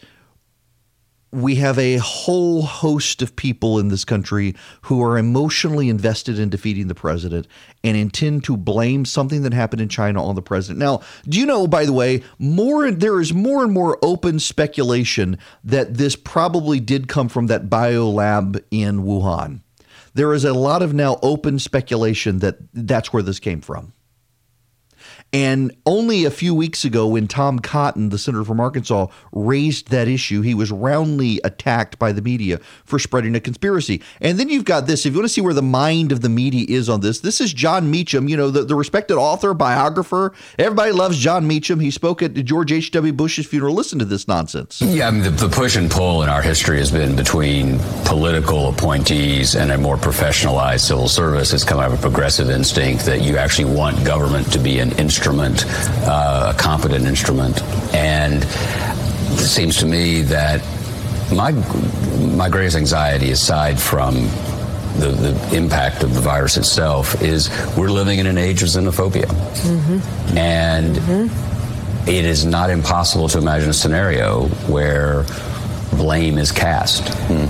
we 1.34 1.56
have 1.56 1.80
a 1.80 1.98
whole 1.98 2.62
host 2.62 3.22
of 3.24 3.36
people 3.36 3.80
in 3.80 3.88
this 3.88 4.06
country 4.06 4.56
who 4.84 5.02
are 5.04 5.18
emotionally 5.18 5.90
invested 5.90 6.38
in 6.38 6.50
defeating 6.50 6.88
the 6.88 6.96
president 6.96 7.48
and 7.84 7.98
intend 7.98 8.44
to 8.44 8.56
blame 8.56 9.04
something 9.04 9.42
that 9.42 9.54
happened 9.54 9.82
in 9.82 9.90
China 9.90 10.24
on 10.24 10.36
the 10.36 10.42
president. 10.42 10.80
Now, 10.80 11.02
do 11.28 11.40
you 11.40 11.46
know, 11.46 11.66
by 11.66 11.86
the 11.86 11.94
way, 11.94 12.22
more 12.38 12.92
there 12.92 13.20
is 13.20 13.34
more 13.34 13.64
and 13.64 13.74
more 13.74 13.98
open 14.04 14.40
speculation 14.40 15.40
that 15.64 15.96
this 15.96 16.16
probably 16.16 16.80
did 16.80 17.08
come 17.08 17.30
from 17.30 17.48
that 17.48 17.70
bio 17.70 18.10
lab 18.10 18.64
in 18.70 19.04
Wuhan. 19.04 19.62
There 20.14 20.34
is 20.34 20.46
a 20.46 20.54
lot 20.54 20.84
of 20.84 20.94
now 20.94 21.18
open 21.24 21.58
speculation 21.58 22.40
that 22.40 22.58
that's 22.74 23.12
where 23.12 23.24
this 23.24 23.40
came 23.40 23.62
from. 23.62 23.93
And 25.34 25.76
only 25.88 26.26
a 26.26 26.32
few 26.32 26.54
weeks 26.54 26.86
ago, 26.86 27.08
when 27.08 27.28
Tom 27.28 27.58
Cotton, 27.58 28.10
the 28.10 28.20
senator 28.20 28.46
from 28.46 28.60
Arkansas, 28.60 29.08
raised 29.32 29.90
that 29.90 30.08
issue, 30.08 30.42
he 30.42 30.54
was 30.54 30.72
roundly 30.72 31.42
attacked 31.44 31.98
by 31.98 32.12
the 32.12 32.22
media 32.22 32.60
for 32.86 33.00
spreading 33.00 33.36
a 33.36 33.40
conspiracy. 33.40 34.00
And 34.22 34.40
then 34.40 34.50
you've 34.50 34.64
got 34.64 34.86
this 34.86 35.08
if 35.08 35.14
you 35.14 35.20
want 35.20 35.26
to 35.26 35.34
see 35.34 35.42
where 35.42 35.56
the 35.56 35.64
mind 35.64 36.12
of 36.12 36.22
the 36.22 36.30
media 36.30 36.68
is 36.70 36.88
on 36.88 37.02
this, 37.02 37.22
this 37.22 37.42
is 37.42 37.52
Jon 37.52 37.90
Meacham, 37.90 38.28
you 38.28 38.38
know, 38.38 38.52
the, 38.52 38.64
the 38.64 38.76
respected 38.76 39.18
author, 39.18 39.56
biographer. 39.56 40.34
Everybody 40.60 40.92
loves 40.92 41.18
Jon 41.18 41.48
Meacham. 41.48 41.80
He 41.80 41.90
spoke 41.90 42.22
at 42.22 42.36
George 42.36 42.72
H.W. 42.72 43.14
Bush's 43.14 43.48
funeral. 43.48 43.74
Listen 43.74 43.98
to 43.98 44.06
this 44.06 44.28
nonsense. 44.28 44.82
Yeah, 44.84 45.08
I 45.08 45.12
mean, 45.12 45.24
the, 45.24 45.32
the 45.32 45.50
push 45.50 45.76
and 45.78 45.90
pull 45.90 46.22
in 46.22 46.30
our 46.30 46.44
history 46.44 46.78
has 46.78 46.92
been 46.92 47.16
between 47.16 47.80
political 48.06 48.70
appointees 48.70 49.56
and 49.56 49.72
a 49.72 49.80
more 49.80 49.98
professionalized 49.98 50.82
civil 50.82 51.08
service. 51.08 51.54
It's 51.54 51.64
come 51.64 51.80
out 51.80 51.92
of 51.92 51.98
a 51.98 52.02
progressive 52.02 52.52
instinct 52.52 53.06
that 53.06 53.22
you 53.22 53.38
actually 53.38 53.74
want 53.74 54.06
government 54.06 54.52
to 54.54 54.60
be 54.60 54.78
an 54.78 54.92
instrument 54.92 55.23
instrument, 55.24 55.66
uh, 56.06 56.54
a 56.54 56.60
competent 56.60 57.06
instrument. 57.06 57.62
And 57.94 58.44
it 58.44 59.48
seems 59.48 59.78
to 59.78 59.86
me 59.86 60.22
that 60.24 60.62
my 61.32 61.52
my 62.36 62.50
greatest 62.50 62.76
anxiety, 62.76 63.32
aside 63.32 63.80
from 63.80 64.16
the, 64.98 65.08
the, 65.10 65.56
impact 65.56 66.04
of 66.04 66.14
the 66.14 66.22
virus 66.22 66.58
itself 66.58 67.22
is 67.22 67.50
we're 67.78 67.90
living 67.90 68.20
in 68.20 68.28
an 68.28 68.38
age 68.38 68.62
of 68.62 68.70
xenophobia. 68.70 69.26
Mm-hmm. 69.26 70.38
And 70.38 70.96
mm-hmm. 70.96 71.54
It 72.06 72.26
is 72.26 72.44
not 72.44 72.70
impossible 72.70 73.30
to 73.30 73.38
imagine 73.38 73.70
a 73.70 73.74
scenario 73.74 74.48
where 74.68 75.24
blame 75.92 76.38
is 76.38 76.52
cast 76.52 77.06
mm. 77.30 77.48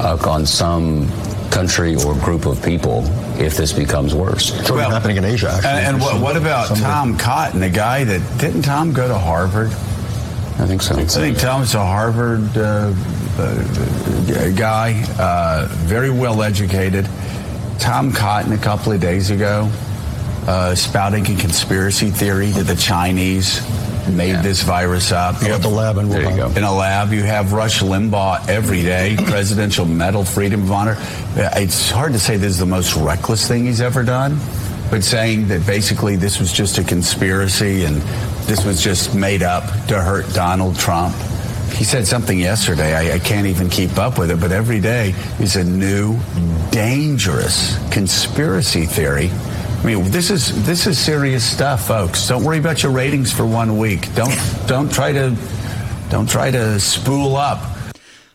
uh, 0.00 0.28
on 0.28 0.44
some 0.44 1.06
country 1.50 1.96
or 1.96 2.14
group 2.14 2.46
of 2.46 2.62
people 2.62 3.04
if 3.40 3.56
this 3.56 3.72
becomes 3.72 4.14
worse. 4.14 4.58
It's 4.58 4.70
well, 4.70 4.90
happening 4.90 5.16
in 5.16 5.24
Asia, 5.24 5.50
actually. 5.50 5.70
And, 5.70 5.86
and 5.86 6.00
what, 6.00 6.20
what, 6.20 6.36
about 6.36 6.68
Somebody. 6.68 6.92
Tom 6.92 7.18
Cotton, 7.18 7.60
the 7.60 7.70
guy 7.70 8.04
that 8.04 8.38
didn't 8.38 8.62
Tom 8.62 8.92
go 8.92 9.08
to 9.08 9.18
Harvard? 9.18 9.68
I 9.68 10.66
think 10.66 10.82
so. 10.82 10.96
I 10.96 11.04
think 11.04 11.38
Tom's 11.38 11.74
a 11.74 11.84
Harvard 11.84 12.56
uh, 12.56 12.92
uh, 13.38 14.50
guy, 14.54 15.04
uh, 15.18 15.68
very 15.70 16.10
well 16.10 16.42
educated. 16.42 17.08
Tom 17.78 18.12
Cotton 18.12 18.52
a 18.52 18.58
couple 18.58 18.92
of 18.92 19.00
days 19.00 19.30
ago 19.30 19.70
uh, 20.46 20.74
spouting 20.74 21.24
a 21.26 21.36
conspiracy 21.36 22.10
theory 22.10 22.50
that 22.50 22.64
the 22.64 22.76
Chinese 22.76 23.60
made 24.08 24.30
yeah. 24.30 24.42
this 24.42 24.62
virus 24.62 25.12
up. 25.12 25.40
You 25.42 25.52
have 25.52 25.62
the 25.62 25.68
lab 25.68 25.96
in 25.98 26.08
Wuhan. 26.08 26.56
In 26.56 26.64
a 26.64 26.74
lab, 26.74 27.12
you 27.12 27.22
have 27.22 27.52
Rush 27.52 27.80
Limbaugh 27.80 28.48
every 28.48 28.82
day, 28.82 29.16
Presidential 29.26 29.84
Medal, 29.86 30.24
Freedom 30.24 30.62
of 30.62 30.72
Honor. 30.72 30.96
It's 31.36 31.90
hard 31.90 32.12
to 32.12 32.18
say 32.18 32.36
this 32.36 32.52
is 32.52 32.58
the 32.58 32.66
most 32.66 32.96
reckless 32.96 33.46
thing 33.46 33.66
he's 33.66 33.80
ever 33.80 34.02
done, 34.02 34.38
but 34.90 35.04
saying 35.04 35.48
that 35.48 35.66
basically 35.66 36.16
this 36.16 36.40
was 36.40 36.52
just 36.52 36.78
a 36.78 36.84
conspiracy 36.84 37.84
and 37.84 37.96
this 38.46 38.64
was 38.64 38.82
just 38.82 39.14
made 39.14 39.42
up 39.42 39.64
to 39.86 40.00
hurt 40.00 40.32
Donald 40.34 40.76
Trump. 40.78 41.14
He 41.74 41.84
said 41.84 42.06
something 42.06 42.38
yesterday. 42.38 42.94
I, 42.94 43.14
I, 43.14 43.18
can't 43.20 43.46
even 43.46 43.70
keep 43.70 43.96
up 43.96 44.18
with 44.18 44.30
it, 44.32 44.40
but 44.40 44.50
every 44.50 44.80
day 44.80 45.14
is 45.38 45.54
a 45.56 45.64
new, 45.64 46.18
dangerous 46.70 47.78
conspiracy 47.90 48.86
theory 48.86 49.30
I 49.80 49.82
mean, 49.82 50.10
this 50.10 50.30
is 50.30 50.66
this 50.66 50.86
is 50.86 50.98
serious 50.98 51.42
stuff, 51.42 51.86
folks. 51.86 52.28
Don't 52.28 52.44
worry 52.44 52.58
about 52.58 52.82
your 52.82 52.92
ratings 52.92 53.32
for 53.32 53.46
one 53.46 53.78
week. 53.78 54.14
Don't 54.14 54.36
don't 54.66 54.92
try 54.92 55.10
to 55.10 55.34
don't 56.10 56.28
try 56.28 56.50
to 56.50 56.78
spool 56.78 57.34
up. 57.34 57.64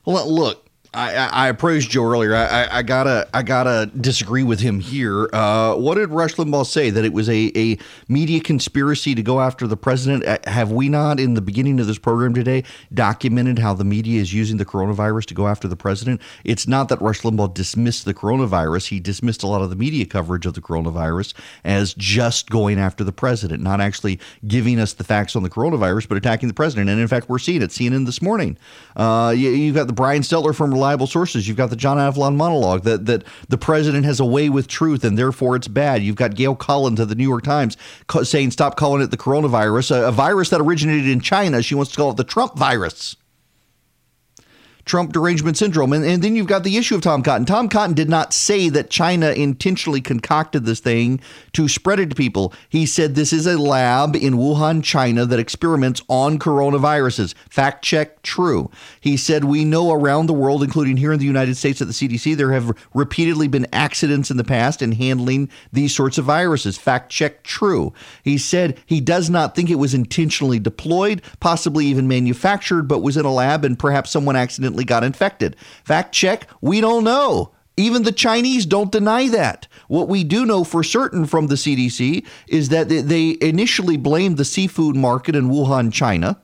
Well, 0.06 0.32
look, 0.34 0.65
I, 0.96 1.50
I, 1.50 1.80
Joe 1.80 2.06
earlier. 2.06 2.36
I, 2.36 2.68
I, 2.72 2.82
gotta 2.82 3.28
I 3.34 3.44
gotta 3.44 3.92
disagree 4.00 4.44
with 4.44 4.62
him 4.62 4.80
here. 4.80 5.30
Uh, 5.34 5.76
what 5.76 5.96
did 5.96 6.10
Rush 6.10 6.36
Limbaugh 6.36 6.66
say? 6.66 6.90
That 6.90 7.04
it 7.04 7.12
was 7.12 7.28
a, 7.28 7.52
a 7.56 7.78
media 8.08 8.40
conspiracy 8.40 9.14
to 9.14 9.22
go 9.22 9.42
after 9.42 9.68
the 9.68 9.76
president? 9.76 10.26
Uh, 10.26 10.38
have 10.50 10.72
we 10.72 10.88
not, 10.88 11.20
in 11.20 11.34
the 11.34 11.42
beginning 11.42 11.80
of 11.82 11.88
this 11.88 11.98
program 11.98 12.34
today, 12.34 12.64
documented 12.94 13.60
how 13.60 13.74
the 13.74 13.84
media 13.84 14.22
is 14.22 14.34
using 14.34 14.56
the 14.58 14.66
coronavirus 14.66 15.26
to 15.26 15.34
go 15.34 15.48
after 15.48 15.68
the 15.68 15.76
president? 15.76 16.22
It's 16.46 16.68
not 16.68 16.88
that 16.90 17.02
Rush 17.02 17.22
Limbaugh 17.22 17.54
dismissed 17.54 18.06
the 18.06 18.14
coronavirus. 18.14 18.88
He 18.88 19.02
dismissed 19.02 19.44
a 19.44 19.48
lot 19.48 19.62
of 19.62 19.70
the 19.70 19.76
media 19.76 20.06
coverage 20.06 20.46
of 20.46 20.54
the 20.54 20.62
coronavirus 20.62 21.34
as 21.66 21.94
just 21.96 22.50
going 22.50 22.80
after 22.80 23.04
the 23.04 23.12
president, 23.12 23.62
not 23.62 23.82
actually 23.82 24.20
giving 24.48 24.80
us 24.80 24.94
the 24.94 25.04
facts 25.04 25.36
on 25.36 25.44
the 25.44 25.50
coronavirus, 25.50 26.08
but 26.08 26.18
attacking 26.18 26.48
the 26.48 26.54
president. 26.54 26.90
And 26.90 27.02
in 27.02 27.08
fact, 27.08 27.28
we're 27.28 27.40
seeing 27.40 27.62
it. 27.62 27.72
CNN 27.72 28.06
this 28.06 28.22
morning. 28.22 28.58
Uh, 28.96 29.34
you, 29.36 29.50
you've 29.50 29.76
got 29.76 29.88
the 29.88 29.94
Brian 29.94 30.22
Stelter 30.22 30.56
from 30.56 30.72
reliable 30.86 31.08
sources. 31.08 31.48
You've 31.48 31.58
got 31.58 31.72
the 31.72 31.76
John 31.76 31.98
Avlon 31.98 32.36
monologue 32.36 32.84
that 32.84 33.08
that 33.08 33.24
the 33.50 33.58
president 33.58 34.06
has 34.06 34.20
a 34.20 34.26
way 34.26 34.50
with 34.50 34.68
truth 34.68 35.04
and 35.04 35.18
therefore 35.18 35.56
it's 35.56 35.68
bad. 35.68 36.04
You've 36.04 36.16
got 36.16 36.36
Gail 36.36 36.56
Collins 36.56 37.00
of 37.00 37.10
the 37.10 37.16
New 37.16 37.28
York 37.28 37.44
Times 37.44 37.76
saying 38.24 38.52
stop 38.52 38.78
calling 38.78 39.02
it 39.02 39.10
the 39.10 39.18
coronavirus, 39.18 39.96
a, 39.96 40.08
a 40.10 40.12
virus 40.12 40.50
that 40.52 40.62
originated 40.62 41.10
in 41.10 41.22
China. 41.22 41.64
She 41.64 41.74
wants 41.74 41.92
to 41.92 41.98
call 41.98 42.12
it 42.12 42.18
the 42.18 42.24
Trump 42.24 42.56
virus. 42.56 43.16
Trump 44.86 45.12
derangement 45.12 45.58
syndrome. 45.58 45.94
And, 45.94 46.06
and 46.06 46.24
then 46.24 46.36
you've 46.36 46.48
got 46.48 46.64
the 46.64 46.78
issue 46.78 46.96
of 46.96 47.02
Tom 47.02 47.24
Cotton. 47.24 47.46
Tom 47.46 47.70
Cotton 47.70 47.96
did 47.96 48.10
not 48.10 48.34
say 48.34 48.70
that 48.70 48.90
China 48.90 49.32
intentionally 49.32 50.00
concocted 50.00 50.66
this 50.66 50.80
thing 50.80 51.20
to 51.54 51.68
spread 51.68 52.00
it 52.00 52.12
to 52.12 52.16
people. 52.16 52.54
He 52.70 52.86
said 52.86 53.16
this 53.16 53.34
is 53.34 53.48
a 53.48 53.58
lab 53.58 54.16
in 54.16 54.36
Wuhan, 54.36 54.84
China 54.84 55.26
that 55.26 55.40
experiments 55.40 56.02
on 56.08 56.38
coronaviruses. 56.38 57.34
Fact 57.50 57.84
check, 57.84 58.22
true. 58.22 58.70
He 59.02 59.18
said 59.18 59.46
we 59.46 59.66
know 59.66 59.92
around 59.92 60.28
the 60.28 60.34
world, 60.34 60.62
including 60.62 60.98
here 60.98 61.14
in 61.14 61.20
the 61.20 61.26
United 61.26 61.58
States 61.58 61.82
at 61.82 61.88
the 61.88 61.94
CDC, 61.94 62.38
there 62.38 62.52
have 62.52 62.72
repeatedly 62.94 63.48
been 63.48 63.68
accidents 63.74 64.30
in 64.30 64.38
the 64.38 64.44
past 64.44 64.82
in 64.82 64.92
handling 64.92 65.50
these 65.74 65.96
sorts 65.96 66.18
of 66.18 66.26
viruses. 66.26 66.78
Fact 66.78 67.12
check, 67.12 67.42
true. 67.42 67.92
He 68.24 68.38
said 68.38 68.80
he 68.86 69.02
does 69.02 69.30
not 69.30 69.56
think 69.56 69.70
it 69.72 69.76
was 69.76 69.96
intentionally 69.96 70.60
deployed, 70.60 71.24
possibly 71.40 71.88
even 71.88 72.08
manufactured, 72.08 72.84
but 72.84 73.02
was 73.02 73.18
in 73.18 73.26
a 73.26 73.34
lab 73.34 73.66
and 73.66 73.80
perhaps 73.80 74.12
someone 74.12 74.36
accidentally 74.36 74.75
got 74.84 75.04
infected. 75.04 75.56
Fact 75.84 76.14
check, 76.14 76.48
we 76.62 76.82
don't 76.82 77.04
know. 77.04 77.52
Even 77.78 78.04
the 78.04 78.12
Chinese 78.12 78.66
don't 78.66 78.92
deny 78.92 79.28
that. 79.30 79.68
What 79.88 80.08
we 80.08 80.24
do 80.24 80.46
know 80.46 80.64
for 80.64 80.84
certain 80.84 81.26
from 81.26 81.48
the 81.48 81.56
CDC 81.56 82.26
is 82.48 82.70
that 82.70 82.90
they 82.90 83.38
initially 83.42 83.98
blamed 83.98 84.38
the 84.38 84.46
seafood 84.46 84.96
market 84.96 85.36
in 85.36 85.50
Wuhan, 85.50 85.92
China. 85.92 86.42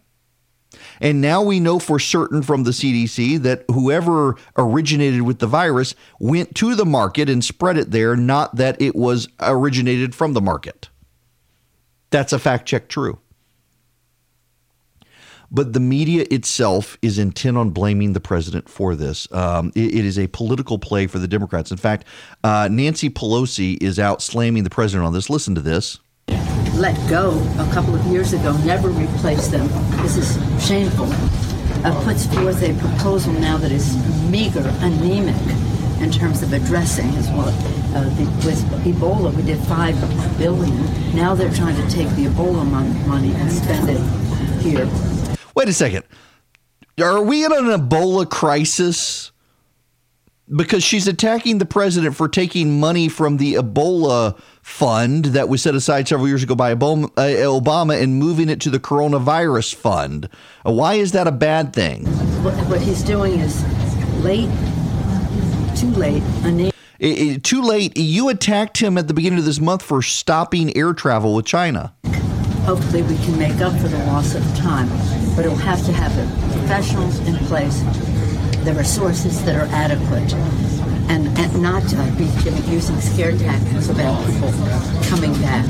And 0.99 1.19
now 1.19 1.41
we 1.41 1.59
know 1.59 1.79
for 1.79 1.99
certain 1.99 2.43
from 2.43 2.63
the 2.63 2.71
CDC 2.71 3.41
that 3.41 3.65
whoever 3.69 4.35
originated 4.57 5.23
with 5.23 5.39
the 5.39 5.47
virus 5.47 5.95
went 6.19 6.53
to 6.55 6.75
the 6.75 6.85
market 6.85 7.29
and 7.29 7.43
spread 7.43 7.77
it 7.77 7.91
there, 7.91 8.15
not 8.15 8.55
that 8.57 8.81
it 8.81 8.95
was 8.95 9.27
originated 9.39 10.13
from 10.13 10.33
the 10.33 10.41
market. 10.41 10.89
That's 12.11 12.33
a 12.33 12.39
fact 12.39 12.67
check 12.67 12.87
true 12.87 13.19
but 15.51 15.73
the 15.73 15.79
media 15.79 16.25
itself 16.31 16.97
is 17.01 17.19
intent 17.19 17.57
on 17.57 17.69
blaming 17.71 18.13
the 18.13 18.21
president 18.21 18.69
for 18.69 18.95
this. 18.95 19.31
Um, 19.31 19.71
it, 19.75 19.93
it 19.93 20.05
is 20.05 20.17
a 20.17 20.27
political 20.27 20.79
play 20.79 21.07
for 21.07 21.19
the 21.19 21.27
Democrats. 21.27 21.71
In 21.71 21.77
fact, 21.77 22.05
uh, 22.43 22.69
Nancy 22.71 23.09
Pelosi 23.09 23.77
is 23.81 23.99
out 23.99 24.21
slamming 24.21 24.63
the 24.63 24.69
president 24.69 25.05
on 25.05 25.13
this. 25.13 25.29
Listen 25.29 25.53
to 25.55 25.61
this. 25.61 25.99
Let 26.75 26.97
go 27.09 27.31
a 27.59 27.69
couple 27.73 27.93
of 27.93 28.03
years 28.05 28.33
ago, 28.33 28.55
never 28.63 28.89
replace 28.89 29.49
them. 29.49 29.67
This 30.01 30.17
is 30.17 30.65
shameful. 30.65 31.07
Uh, 31.83 32.03
puts 32.05 32.25
forth 32.27 32.61
a 32.63 32.73
proposal 32.79 33.33
now 33.33 33.57
that 33.57 33.71
is 33.71 33.97
meager, 34.29 34.67
anemic 34.79 35.35
in 35.99 36.11
terms 36.11 36.41
of 36.41 36.53
addressing 36.53 37.09
as 37.15 37.27
well. 37.29 37.49
Uh, 37.95 38.03
the, 38.15 38.23
with 38.45 38.63
Ebola, 38.85 39.33
we 39.33 39.43
did 39.43 39.59
five 39.65 39.99
billion. 40.37 41.15
Now 41.15 41.35
they're 41.35 41.53
trying 41.53 41.75
to 41.75 41.93
take 41.93 42.07
the 42.15 42.25
Ebola 42.25 42.65
money 43.05 43.33
and 43.35 43.51
spend 43.51 43.89
it 43.89 44.01
here 44.61 44.87
Wait 45.55 45.69
a 45.69 45.73
second. 45.73 46.03
Are 46.99 47.21
we 47.21 47.45
in 47.45 47.51
an 47.51 47.65
Ebola 47.65 48.29
crisis? 48.29 49.31
Because 50.53 50.83
she's 50.83 51.07
attacking 51.07 51.59
the 51.59 51.65
president 51.65 52.15
for 52.15 52.27
taking 52.27 52.79
money 52.79 53.07
from 53.07 53.37
the 53.37 53.53
Ebola 53.55 54.37
fund 54.61 55.25
that 55.25 55.47
was 55.47 55.61
set 55.61 55.75
aside 55.75 56.07
several 56.07 56.27
years 56.27 56.43
ago 56.43 56.55
by 56.55 56.75
Obama 56.75 57.89
uh, 57.89 58.01
and 58.01 58.15
moving 58.15 58.49
it 58.49 58.59
to 58.61 58.69
the 58.69 58.79
coronavirus 58.79 59.75
fund. 59.75 60.29
Uh, 60.65 60.71
why 60.73 60.95
is 60.95 61.13
that 61.13 61.27
a 61.27 61.31
bad 61.31 61.73
thing? 61.73 62.05
What, 62.43 62.81
he's 62.81 63.01
doing 63.01 63.39
is 63.39 63.63
late, 64.23 64.49
too 65.77 65.91
late. 65.91 66.21
It, 66.99 67.17
it, 67.17 67.43
too 67.43 67.61
late. 67.61 67.97
You 67.97 68.29
attacked 68.29 68.77
him 68.77 68.97
at 68.97 69.07
the 69.07 69.13
beginning 69.13 69.39
of 69.39 69.45
this 69.45 69.59
month 69.59 69.81
for 69.81 70.01
stopping 70.01 70.75
air 70.75 70.93
travel 70.93 71.33
with 71.33 71.45
China. 71.45 71.95
Hopefully, 72.65 73.01
we 73.03 73.17
can 73.17 73.37
make 73.37 73.59
up 73.61 73.73
for 73.79 73.87
the 73.87 73.97
loss 74.05 74.35
of 74.35 74.43
time 74.57 74.89
but 75.35 75.45
it'll 75.45 75.57
have 75.57 75.83
to 75.85 75.93
have 75.93 76.15
the 76.15 76.57
professionals 76.57 77.19
in 77.19 77.35
place, 77.47 77.81
the 78.63 78.73
resources 78.73 79.43
that 79.45 79.55
are 79.55 79.67
adequate, 79.73 80.33
not 81.59 81.83
uh, 81.93 82.15
be 82.17 82.25
using 82.71 82.99
scare 83.01 83.37
tactics 83.37 83.89
about 83.89 84.25
people 84.25 84.51
coming 85.03 85.33
back 85.41 85.65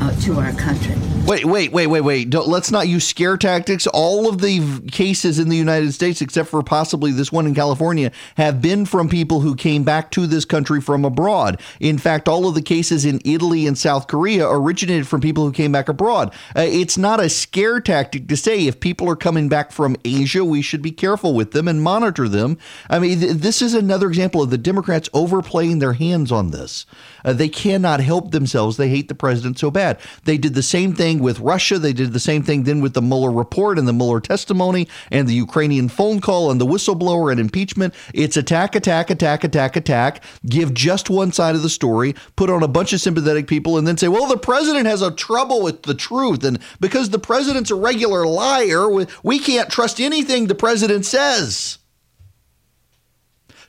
uh, 0.00 0.14
to 0.20 0.38
our 0.38 0.52
country. 0.52 0.94
Wait, 1.26 1.44
wait, 1.44 1.70
wait, 1.70 1.86
wait, 1.86 2.00
wait. 2.00 2.30
Don't, 2.30 2.48
let's 2.48 2.70
not 2.70 2.88
use 2.88 3.06
scare 3.06 3.36
tactics. 3.36 3.86
All 3.86 4.28
of 4.28 4.40
the 4.40 4.80
cases 4.90 5.38
in 5.38 5.48
the 5.48 5.56
United 5.56 5.92
States, 5.92 6.22
except 6.22 6.48
for 6.48 6.62
possibly 6.62 7.12
this 7.12 7.30
one 7.30 7.46
in 7.46 7.54
California, 7.54 8.10
have 8.36 8.62
been 8.62 8.86
from 8.86 9.08
people 9.08 9.40
who 9.40 9.54
came 9.54 9.84
back 9.84 10.10
to 10.12 10.26
this 10.26 10.44
country 10.44 10.80
from 10.80 11.04
abroad. 11.04 11.60
In 11.78 11.98
fact, 11.98 12.26
all 12.26 12.48
of 12.48 12.54
the 12.54 12.62
cases 12.62 13.04
in 13.04 13.20
Italy 13.24 13.66
and 13.66 13.76
South 13.76 14.08
Korea 14.08 14.48
originated 14.48 15.06
from 15.06 15.20
people 15.20 15.44
who 15.44 15.52
came 15.52 15.70
back 15.70 15.88
abroad. 15.88 16.32
Uh, 16.56 16.62
it's 16.62 16.96
not 16.96 17.20
a 17.20 17.28
scare 17.28 17.80
tactic 17.80 18.26
to 18.28 18.36
say 18.36 18.66
if 18.66 18.80
people 18.80 19.08
are 19.08 19.16
coming 19.16 19.48
back 19.48 19.70
from 19.72 19.96
Asia, 20.04 20.44
we 20.44 20.62
should 20.62 20.82
be 20.82 20.90
careful 20.90 21.34
with 21.34 21.52
them 21.52 21.68
and 21.68 21.82
monitor 21.82 22.28
them. 22.28 22.56
I 22.88 22.98
mean, 22.98 23.20
th- 23.20 23.36
this 23.36 23.60
is 23.62 23.74
another 23.74 24.08
example 24.08 24.42
of 24.42 24.50
the 24.50 24.58
Democrats 24.58 24.99
overplaying 25.12 25.78
their 25.78 25.94
hands 25.94 26.30
on 26.30 26.50
this. 26.50 26.86
Uh, 27.24 27.32
they 27.32 27.48
cannot 27.48 28.00
help 28.00 28.30
themselves. 28.30 28.76
They 28.76 28.88
hate 28.88 29.08
the 29.08 29.14
president 29.14 29.58
so 29.58 29.70
bad. 29.70 29.98
They 30.24 30.38
did 30.38 30.54
the 30.54 30.62
same 30.62 30.94
thing 30.94 31.20
with 31.20 31.40
Russia. 31.40 31.78
They 31.78 31.92
did 31.92 32.12
the 32.12 32.20
same 32.20 32.42
thing 32.42 32.64
then 32.64 32.80
with 32.80 32.94
the 32.94 33.02
Mueller 33.02 33.30
report 33.30 33.78
and 33.78 33.86
the 33.86 33.92
Mueller 33.92 34.20
testimony 34.20 34.88
and 35.10 35.28
the 35.28 35.34
Ukrainian 35.34 35.88
phone 35.88 36.20
call 36.20 36.50
and 36.50 36.60
the 36.60 36.66
whistleblower 36.66 37.30
and 37.30 37.40
impeachment. 37.40 37.94
It's 38.14 38.36
attack, 38.36 38.74
attack, 38.74 39.10
attack, 39.10 39.44
attack, 39.44 39.76
attack. 39.76 40.22
Give 40.46 40.72
just 40.72 41.10
one 41.10 41.32
side 41.32 41.54
of 41.54 41.62
the 41.62 41.68
story, 41.68 42.14
put 42.36 42.50
on 42.50 42.62
a 42.62 42.68
bunch 42.68 42.92
of 42.92 43.00
sympathetic 43.00 43.46
people, 43.46 43.76
and 43.76 43.86
then 43.86 43.96
say, 43.96 44.08
well, 44.08 44.26
the 44.26 44.36
president 44.36 44.86
has 44.86 45.02
a 45.02 45.10
trouble 45.10 45.62
with 45.62 45.82
the 45.82 45.94
truth. 45.94 46.44
And 46.44 46.58
because 46.80 47.10
the 47.10 47.18
president's 47.18 47.70
a 47.70 47.74
regular 47.74 48.26
liar, 48.26 48.88
we 49.22 49.38
can't 49.38 49.70
trust 49.70 50.00
anything 50.00 50.46
the 50.46 50.54
president 50.54 51.04
says. 51.04 51.79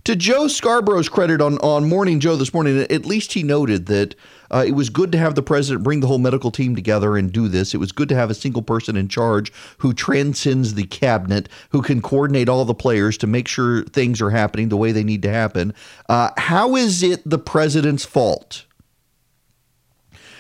To 0.06 0.16
Joe 0.16 0.48
Scarborough's 0.48 1.10
credit 1.10 1.42
on, 1.42 1.60
on 1.60 1.88
Morning 1.88 2.20
Joe 2.20 2.36
this 2.36 2.56
morning, 2.56 2.80
at 2.90 3.06
least 3.06 3.34
he 3.34 3.44
noted 3.44 3.86
that 3.86 4.16
uh, 4.50 4.64
it 4.66 4.72
was 4.72 4.90
good 4.90 5.12
to 5.12 5.18
have 5.20 5.36
the 5.36 5.44
president 5.44 5.84
bring 5.84 6.00
the 6.00 6.08
whole 6.08 6.18
medical 6.18 6.50
team 6.50 6.76
together 6.76 7.18
and 7.18 7.32
do 7.32 7.48
this. 7.48 7.76
It 7.76 7.78
was 7.78 7.92
good 7.92 8.10
to 8.10 8.16
have 8.16 8.32
a 8.32 8.34
single 8.36 8.64
person 8.64 8.98
in 8.98 9.08
charge 9.10 9.54
who 9.78 9.94
transcends 9.94 10.74
the 10.74 10.86
cabinet, 10.86 11.50
who 11.70 11.84
can 11.84 12.02
coordinate 12.02 12.50
all 12.50 12.66
the 12.66 12.74
players 12.74 13.16
to 13.20 13.28
make 13.28 13.48
sure 13.48 13.84
things 13.84 14.22
are 14.22 14.32
happening 14.32 14.70
the 14.70 14.78
way 14.78 14.92
they 14.92 15.04
need 15.04 15.22
to 15.22 15.30
happen. 15.30 15.72
Uh, 16.10 16.32
how 16.38 16.76
is 16.76 17.04
it 17.04 17.22
the 17.24 17.38
president's 17.38 18.04
fault 18.04 18.66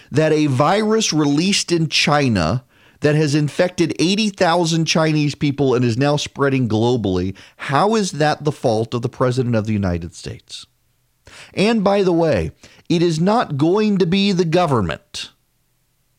that 0.10 0.32
a 0.32 0.48
virus 0.48 1.14
released 1.14 1.72
in 1.72 1.88
China? 1.88 2.64
That 3.02 3.16
has 3.16 3.36
infected 3.36 3.94
80,000 4.00 4.86
Chinese 4.86 5.36
people 5.36 5.76
and 5.76 5.84
is 5.84 5.98
now 5.98 6.16
spreading 6.16 6.68
globally. 6.68 7.36
How 7.58 7.96
is 7.96 8.14
that 8.14 8.44
the 8.44 8.52
fault 8.52 8.94
of 8.94 9.02
the 9.02 9.10
President 9.10 9.56
of 9.56 9.66
the 9.66 9.74
United 9.74 10.16
States? 10.16 10.66
And 11.54 11.84
by 11.84 12.04
the 12.04 12.14
way, 12.14 12.52
it 12.90 13.02
is 13.02 13.20
not 13.20 13.58
going 13.58 13.98
to 13.98 14.06
be 14.06 14.32
the 14.32 14.46
government 14.46 15.32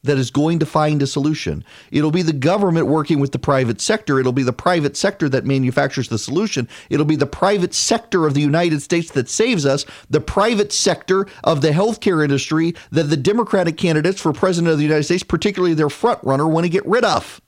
that 0.04 0.18
is 0.18 0.30
going 0.30 0.58
to 0.58 0.66
find 0.66 1.00
a 1.00 1.06
solution. 1.06 1.64
It'll 1.92 2.10
be 2.10 2.22
the 2.22 2.32
government 2.32 2.88
working 2.88 3.20
with 3.20 3.30
the 3.30 3.38
private 3.38 3.80
sector. 3.80 4.18
It'll 4.18 4.32
be 4.32 4.42
the 4.42 4.52
private 4.52 4.96
sector 4.96 5.28
that 5.28 5.46
manufactures 5.46 6.08
the 6.08 6.18
solution. 6.18 6.68
It'll 6.90 7.06
be 7.06 7.16
the 7.16 7.26
private 7.26 7.72
sector 7.72 8.26
of 8.26 8.34
the 8.34 8.40
United 8.40 8.82
States 8.82 9.12
that 9.12 9.28
saves 9.28 9.64
us, 9.64 9.86
the 10.10 10.20
private 10.20 10.72
sector 10.72 11.26
of 11.44 11.60
the 11.60 11.70
healthcare 11.70 12.22
industry 12.22 12.74
that 12.90 13.04
the 13.04 13.16
Democratic 13.16 13.76
candidates 13.76 14.20
for 14.20 14.32
president 14.32 14.72
of 14.72 14.78
the 14.78 14.84
United 14.84 15.04
States, 15.04 15.22
particularly 15.22 15.74
their 15.74 15.90
front 15.90 16.18
runner, 16.24 16.48
want 16.48 16.64
to 16.64 16.70
get 16.70 16.86
rid 16.86 17.04
of. 17.04 17.40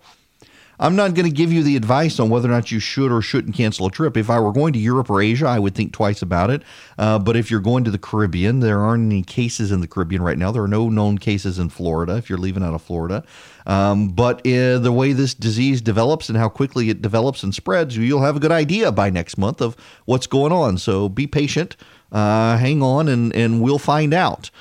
I'm 0.80 0.95
not 0.95 1.13
going 1.13 1.28
to 1.28 1.36
give 1.36 1.53
you 1.53 1.63
the 1.63 1.76
advice 1.76 2.19
on 2.19 2.30
whether 2.30 2.49
or 2.49 2.51
not 2.51 2.71
you 2.71 2.80
should 2.80 3.11
or 3.11 3.21
shouldn't 3.21 3.55
cancel 3.55 3.86
a 3.86 3.91
trip. 3.91 4.17
If 4.17 4.30
I 4.30 4.39
were 4.39 4.51
going 4.51 4.73
to 4.73 4.80
Europe 4.80 5.09
or 5.09 5.21
Asia, 5.21 5.47
I 5.47 5.59
would 5.59 5.76
think 5.76 5.93
twice 5.93 6.21
about 6.21 6.49
it. 6.49 6.63
Uh, 6.97 7.19
but 7.19 7.36
if 7.38 7.49
you're 7.49 7.61
going 7.61 7.84
to 7.86 7.91
the 7.91 7.97
Caribbean, 7.97 8.59
there 8.59 8.82
aren't 8.82 9.05
any 9.05 9.21
cases 9.21 9.71
in 9.71 9.82
the 9.82 9.88
Caribbean 9.88 10.21
right 10.21 10.38
now. 10.38 10.51
There 10.51 10.63
are 10.63 10.67
no 10.67 10.89
known 10.89 11.17
cases 11.17 11.59
in 11.59 11.69
Florida 11.69 12.17
if 12.17 12.30
you're 12.30 12.38
leaving 12.39 12.63
out 12.63 12.73
of 12.73 12.82
Florida. 12.82 13.23
Um, 13.65 14.09
but 14.09 14.45
uh, 14.45 14.80
the 14.80 14.91
way 14.91 15.13
this 15.13 15.34
disease 15.34 15.82
develops 15.82 16.30
and 16.30 16.38
how 16.38 16.49
quickly 16.49 16.89
it 16.89 17.01
develops 17.01 17.41
and 17.43 17.55
spreads, 17.55 17.97
you'll 17.97 18.21
have 18.21 18.36
a 18.36 18.39
good 18.39 18.51
idea 18.51 18.91
by 18.91 19.09
next 19.09 19.38
month 19.38 19.61
of 19.61 19.76
what's 20.05 20.28
going 20.28 20.51
on. 20.51 20.78
So 20.78 21.09
be 21.09 21.26
patient, 21.26 21.78
uh, 22.11 22.57
hang 22.57 22.84
on, 22.84 23.07
and, 23.07 23.34
and 23.34 23.61
we'll 23.61 23.80
find 23.80 24.13
out. 24.13 24.51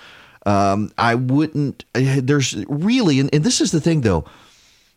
Um, 0.47 0.93
I 0.99 1.15
wouldn't, 1.15 1.85
uh, 1.95 2.21
there's 2.23 2.55
really, 2.67 3.19
and, 3.19 3.35
and 3.35 3.45
this 3.45 3.61
is 3.61 3.73
the 3.73 3.81
thing 3.81 4.03
though 4.03 4.27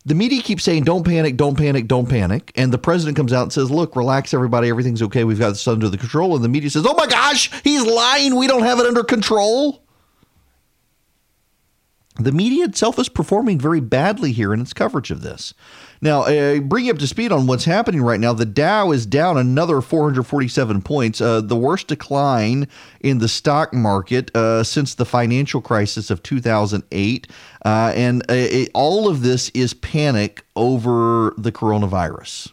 the 0.07 0.15
media 0.15 0.41
keeps 0.41 0.63
saying, 0.63 0.85
don't 0.85 1.03
panic, 1.03 1.35
don't 1.35 1.57
panic, 1.57 1.85
don't 1.85 2.07
panic. 2.07 2.53
And 2.55 2.71
the 2.71 2.77
president 2.77 3.17
comes 3.17 3.33
out 3.33 3.43
and 3.43 3.51
says, 3.51 3.69
look, 3.69 3.93
relax, 3.93 4.33
everybody, 4.33 4.69
everything's 4.69 5.01
okay. 5.01 5.25
We've 5.25 5.37
got 5.37 5.49
this 5.49 5.67
under 5.67 5.89
the 5.89 5.97
control. 5.97 6.33
And 6.33 6.45
the 6.45 6.49
media 6.49 6.69
says, 6.69 6.85
oh 6.87 6.93
my 6.93 7.07
gosh, 7.07 7.51
he's 7.61 7.85
lying. 7.85 8.37
We 8.37 8.47
don't 8.47 8.63
have 8.63 8.79
it 8.79 8.85
under 8.85 9.03
control. 9.03 9.83
The 12.15 12.31
media 12.31 12.63
itself 12.63 12.97
is 12.97 13.09
performing 13.09 13.59
very 13.59 13.81
badly 13.81 14.31
here 14.31 14.53
in 14.53 14.61
its 14.61 14.71
coverage 14.71 15.11
of 15.11 15.23
this. 15.23 15.53
Now, 16.01 16.23
uh, 16.23 16.59
bring 16.59 16.85
you 16.85 16.93
up 16.93 16.99
to 16.99 17.07
speed 17.07 17.31
on 17.31 17.47
what's 17.47 17.65
happening 17.65 18.01
right 18.01 18.19
now. 18.19 18.33
The 18.33 18.45
Dow 18.45 18.91
is 18.91 19.05
down 19.05 19.37
another 19.37 19.81
447 19.81 20.81
points, 20.81 21.21
uh, 21.21 21.41
the 21.41 21.55
worst 21.55 21.87
decline 21.87 22.67
in 23.01 23.17
the 23.19 23.27
stock 23.27 23.73
market 23.73 24.35
uh, 24.35 24.63
since 24.63 24.95
the 24.95 25.05
financial 25.05 25.61
crisis 25.61 26.09
of 26.09 26.21
2008. 26.23 27.27
Uh, 27.65 27.93
and 27.95 28.21
uh, 28.29 28.33
it, 28.33 28.69
all 28.73 29.07
of 29.07 29.23
this 29.23 29.49
is 29.49 29.73
panic 29.73 30.45
over 30.55 31.33
the 31.37 31.51
coronavirus. 31.51 32.51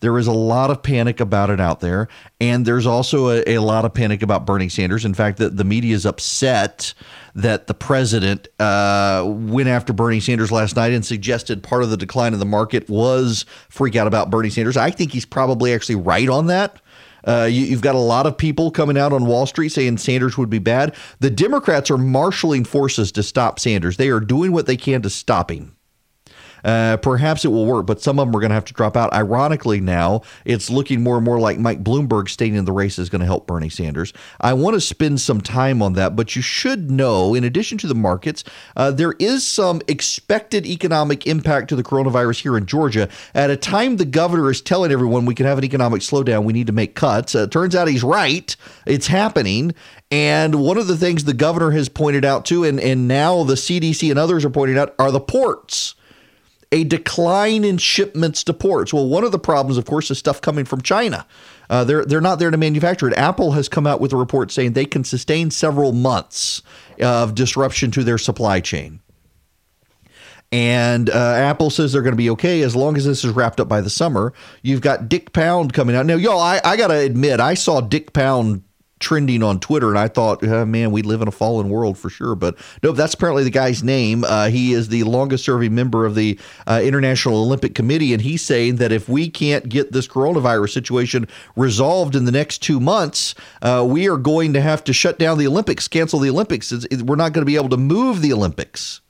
There 0.00 0.18
is 0.18 0.26
a 0.26 0.32
lot 0.32 0.70
of 0.70 0.82
panic 0.82 1.20
about 1.20 1.50
it 1.50 1.60
out 1.60 1.80
there. 1.80 2.08
And 2.40 2.66
there's 2.66 2.86
also 2.86 3.30
a, 3.30 3.54
a 3.54 3.58
lot 3.58 3.84
of 3.84 3.94
panic 3.94 4.22
about 4.22 4.46
Bernie 4.46 4.68
Sanders. 4.68 5.04
In 5.04 5.14
fact, 5.14 5.38
the, 5.38 5.48
the 5.48 5.64
media 5.64 5.94
is 5.94 6.06
upset 6.06 6.94
that 7.34 7.66
the 7.66 7.74
president 7.74 8.48
uh, 8.58 9.24
went 9.26 9.68
after 9.68 9.92
Bernie 9.92 10.20
Sanders 10.20 10.50
last 10.50 10.76
night 10.76 10.92
and 10.92 11.04
suggested 11.04 11.62
part 11.62 11.82
of 11.82 11.90
the 11.90 11.96
decline 11.96 12.32
in 12.32 12.38
the 12.38 12.46
market 12.46 12.88
was 12.88 13.44
freak 13.68 13.96
out 13.96 14.06
about 14.06 14.30
Bernie 14.30 14.50
Sanders. 14.50 14.76
I 14.76 14.90
think 14.90 15.12
he's 15.12 15.26
probably 15.26 15.72
actually 15.72 15.96
right 15.96 16.28
on 16.28 16.46
that. 16.46 16.80
Uh, 17.26 17.48
you, 17.50 17.70
have 17.70 17.80
got 17.80 17.96
a 17.96 17.98
lot 17.98 18.24
of 18.26 18.38
people 18.38 18.70
coming 18.70 18.96
out 18.96 19.12
on 19.12 19.26
Wall 19.26 19.46
Street 19.46 19.70
saying 19.70 19.98
Sanders 19.98 20.38
would 20.38 20.48
be 20.48 20.60
bad. 20.60 20.94
The 21.18 21.30
Democrats 21.30 21.90
are 21.90 21.98
marshaling 21.98 22.64
forces 22.64 23.10
to 23.12 23.22
stop 23.22 23.58
Sanders. 23.58 23.96
They 23.96 24.10
are 24.10 24.20
doing 24.20 24.52
what 24.52 24.66
they 24.66 24.76
can 24.76 25.02
to 25.02 25.10
stop 25.10 25.50
him. 25.50 25.75
Uh, 26.66 26.96
perhaps 26.96 27.44
it 27.44 27.48
will 27.48 27.64
work, 27.64 27.86
but 27.86 28.02
some 28.02 28.18
of 28.18 28.26
them 28.26 28.34
are 28.34 28.40
going 28.40 28.50
to 28.50 28.54
have 28.54 28.64
to 28.64 28.74
drop 28.74 28.96
out. 28.96 29.12
Ironically, 29.12 29.80
now 29.80 30.22
it's 30.44 30.68
looking 30.68 31.00
more 31.00 31.14
and 31.14 31.24
more 31.24 31.38
like 31.38 31.60
Mike 31.60 31.84
Bloomberg 31.84 32.28
staying 32.28 32.56
in 32.56 32.64
the 32.64 32.72
race 32.72 32.98
is 32.98 33.08
going 33.08 33.20
to 33.20 33.26
help 33.26 33.46
Bernie 33.46 33.68
Sanders. 33.68 34.12
I 34.40 34.52
want 34.52 34.74
to 34.74 34.80
spend 34.80 35.20
some 35.20 35.40
time 35.40 35.80
on 35.80 35.92
that, 35.92 36.16
but 36.16 36.34
you 36.34 36.42
should 36.42 36.90
know, 36.90 37.34
in 37.34 37.44
addition 37.44 37.78
to 37.78 37.86
the 37.86 37.94
markets, 37.94 38.42
uh, 38.74 38.90
there 38.90 39.14
is 39.20 39.46
some 39.46 39.80
expected 39.86 40.66
economic 40.66 41.24
impact 41.24 41.68
to 41.68 41.76
the 41.76 41.84
coronavirus 41.84 42.40
here 42.40 42.56
in 42.56 42.66
Georgia. 42.66 43.08
At 43.32 43.50
a 43.50 43.56
time 43.56 43.96
the 43.96 44.04
governor 44.04 44.50
is 44.50 44.60
telling 44.60 44.90
everyone 44.90 45.24
we 45.24 45.36
can 45.36 45.46
have 45.46 45.58
an 45.58 45.64
economic 45.64 46.00
slowdown, 46.00 46.42
we 46.42 46.52
need 46.52 46.66
to 46.66 46.72
make 46.72 46.96
cuts. 46.96 47.36
Uh, 47.36 47.46
turns 47.46 47.76
out 47.76 47.86
he's 47.86 48.02
right. 48.02 48.56
It's 48.86 49.06
happening. 49.06 49.72
And 50.10 50.56
one 50.56 50.78
of 50.78 50.88
the 50.88 50.96
things 50.96 51.22
the 51.22 51.32
governor 51.32 51.70
has 51.70 51.88
pointed 51.88 52.24
out 52.24 52.44
too, 52.44 52.64
and, 52.64 52.80
and 52.80 53.06
now 53.06 53.44
the 53.44 53.54
CDC 53.54 54.10
and 54.10 54.18
others 54.18 54.44
are 54.44 54.50
pointing 54.50 54.78
out, 54.78 54.96
are 54.98 55.12
the 55.12 55.20
ports 55.20 55.94
a 56.72 56.84
decline 56.84 57.64
in 57.64 57.78
shipments 57.78 58.42
to 58.44 58.52
ports. 58.52 58.92
Well, 58.92 59.08
one 59.08 59.24
of 59.24 59.32
the 59.32 59.38
problems, 59.38 59.78
of 59.78 59.84
course, 59.86 60.10
is 60.10 60.18
stuff 60.18 60.40
coming 60.40 60.64
from 60.64 60.80
China. 60.82 61.26
Uh, 61.68 61.84
they're 61.84 62.04
they're 62.04 62.20
not 62.20 62.38
there 62.38 62.50
to 62.50 62.56
manufacture 62.56 63.08
it. 63.08 63.14
Apple 63.16 63.52
has 63.52 63.68
come 63.68 63.86
out 63.86 64.00
with 64.00 64.12
a 64.12 64.16
report 64.16 64.50
saying 64.50 64.72
they 64.72 64.84
can 64.84 65.04
sustain 65.04 65.50
several 65.50 65.92
months 65.92 66.62
of 67.00 67.34
disruption 67.34 67.90
to 67.92 68.04
their 68.04 68.18
supply 68.18 68.60
chain. 68.60 69.00
And 70.52 71.10
uh, 71.10 71.34
Apple 71.36 71.70
says 71.70 71.92
they're 71.92 72.02
going 72.02 72.12
to 72.12 72.16
be 72.16 72.30
okay 72.30 72.62
as 72.62 72.76
long 72.76 72.96
as 72.96 73.04
this 73.04 73.24
is 73.24 73.32
wrapped 73.32 73.58
up 73.58 73.68
by 73.68 73.80
the 73.80 73.90
summer. 73.90 74.32
You've 74.62 74.80
got 74.80 75.08
Dick 75.08 75.32
Pound 75.32 75.72
coming 75.72 75.96
out. 75.96 76.06
Now, 76.06 76.14
y'all, 76.14 76.38
I, 76.38 76.60
I 76.64 76.76
got 76.76 76.88
to 76.88 76.98
admit, 76.98 77.40
I 77.40 77.54
saw 77.54 77.80
Dick 77.80 78.12
Pound 78.12 78.62
trending 78.98 79.42
on 79.42 79.60
Twitter, 79.60 79.88
and 79.88 79.98
I 79.98 80.08
thought, 80.08 80.42
oh, 80.42 80.64
man, 80.64 80.90
we 80.90 81.02
live 81.02 81.20
in 81.20 81.28
a 81.28 81.32
fallen 81.32 81.68
world 81.68 81.98
for 81.98 82.08
sure. 82.08 82.34
But 82.34 82.56
no, 82.82 82.92
that's 82.92 83.14
apparently 83.14 83.44
the 83.44 83.50
guy's 83.50 83.82
name. 83.82 84.24
Uh, 84.24 84.48
he 84.48 84.72
is 84.72 84.88
the 84.88 85.02
longest 85.04 85.44
serving 85.44 85.74
member 85.74 86.06
of 86.06 86.14
the 86.14 86.38
uh, 86.66 86.80
International 86.82 87.42
Olympic 87.42 87.74
Committee, 87.74 88.12
and 88.12 88.22
he's 88.22 88.42
saying 88.42 88.76
that 88.76 88.92
if 88.92 89.08
we 89.08 89.28
can't 89.28 89.68
get 89.68 89.92
this 89.92 90.08
coronavirus 90.08 90.72
situation 90.72 91.28
resolved 91.56 92.16
in 92.16 92.24
the 92.24 92.32
next 92.32 92.58
two 92.58 92.80
months, 92.80 93.34
uh, 93.62 93.84
we 93.86 94.08
are 94.08 94.16
going 94.16 94.52
to 94.54 94.60
have 94.60 94.82
to 94.84 94.92
shut 94.92 95.18
down 95.18 95.38
the 95.38 95.46
Olympics, 95.46 95.88
cancel 95.88 96.18
the 96.18 96.30
Olympics. 96.30 96.72
It's, 96.72 97.02
we're 97.02 97.16
not 97.16 97.32
going 97.32 97.42
to 97.42 97.46
be 97.46 97.56
able 97.56 97.68
to 97.70 97.76
move 97.76 98.22
the 98.22 98.32
Olympics. 98.32 99.00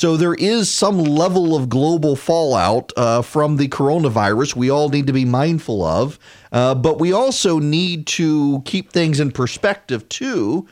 So 0.00 0.16
there 0.16 0.32
is 0.32 0.72
some 0.72 0.98
level 0.98 1.54
of 1.54 1.68
global 1.68 2.16
fallout 2.16 2.90
uh, 2.96 3.20
from 3.20 3.58
the 3.58 3.68
coronavirus 3.68 4.56
we 4.56 4.70
all 4.70 4.88
need 4.88 5.06
to 5.08 5.12
be 5.12 5.26
mindful 5.26 5.84
of. 5.84 6.18
Uh, 6.50 6.74
but 6.74 6.98
we 6.98 7.12
also 7.12 7.58
need 7.58 8.06
to 8.06 8.62
keep 8.64 8.92
things 8.92 9.20
in 9.20 9.30
perspective, 9.30 10.08
too, 10.08 10.66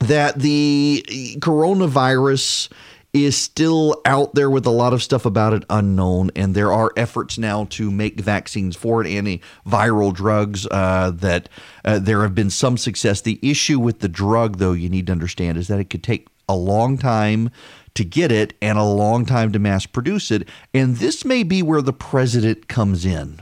that 0.00 0.38
the 0.38 1.02
coronavirus 1.38 2.70
is 3.14 3.38
still 3.38 4.02
out 4.04 4.34
there 4.34 4.50
with 4.50 4.66
a 4.66 4.70
lot 4.70 4.92
of 4.92 5.02
stuff 5.02 5.24
about 5.24 5.54
it 5.54 5.64
unknown, 5.70 6.30
and 6.36 6.54
there 6.54 6.70
are 6.70 6.92
efforts 6.94 7.38
now 7.38 7.64
to 7.70 7.90
make 7.90 8.20
vaccines 8.20 8.76
for 8.76 9.02
it, 9.02 9.06
antiviral 9.06 10.12
drugs. 10.12 10.66
Uh, 10.70 11.10
that 11.14 11.48
uh, 11.86 11.98
there 11.98 12.20
have 12.20 12.34
been 12.34 12.50
some 12.50 12.76
success. 12.76 13.22
The 13.22 13.38
issue 13.40 13.80
with 13.80 14.00
the 14.00 14.08
drug, 14.10 14.58
though, 14.58 14.72
you 14.74 14.90
need 14.90 15.06
to 15.06 15.12
understand, 15.12 15.56
is 15.56 15.68
that 15.68 15.80
it 15.80 15.88
could 15.88 16.02
take 16.02 16.28
a 16.48 16.56
long 16.56 16.98
time 16.98 17.50
to 17.94 18.04
get 18.04 18.30
it 18.30 18.54
and 18.60 18.78
a 18.78 18.84
long 18.84 19.24
time 19.24 19.52
to 19.52 19.58
mass 19.58 19.86
produce 19.86 20.30
it. 20.30 20.48
And 20.72 20.96
this 20.96 21.24
may 21.24 21.42
be 21.42 21.62
where 21.62 21.82
the 21.82 21.92
president 21.92 22.68
comes 22.68 23.04
in. 23.04 23.40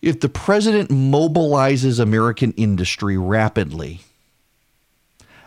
If 0.00 0.20
the 0.20 0.28
president 0.28 0.90
mobilizes 0.90 1.98
American 1.98 2.52
industry 2.52 3.16
rapidly 3.16 4.00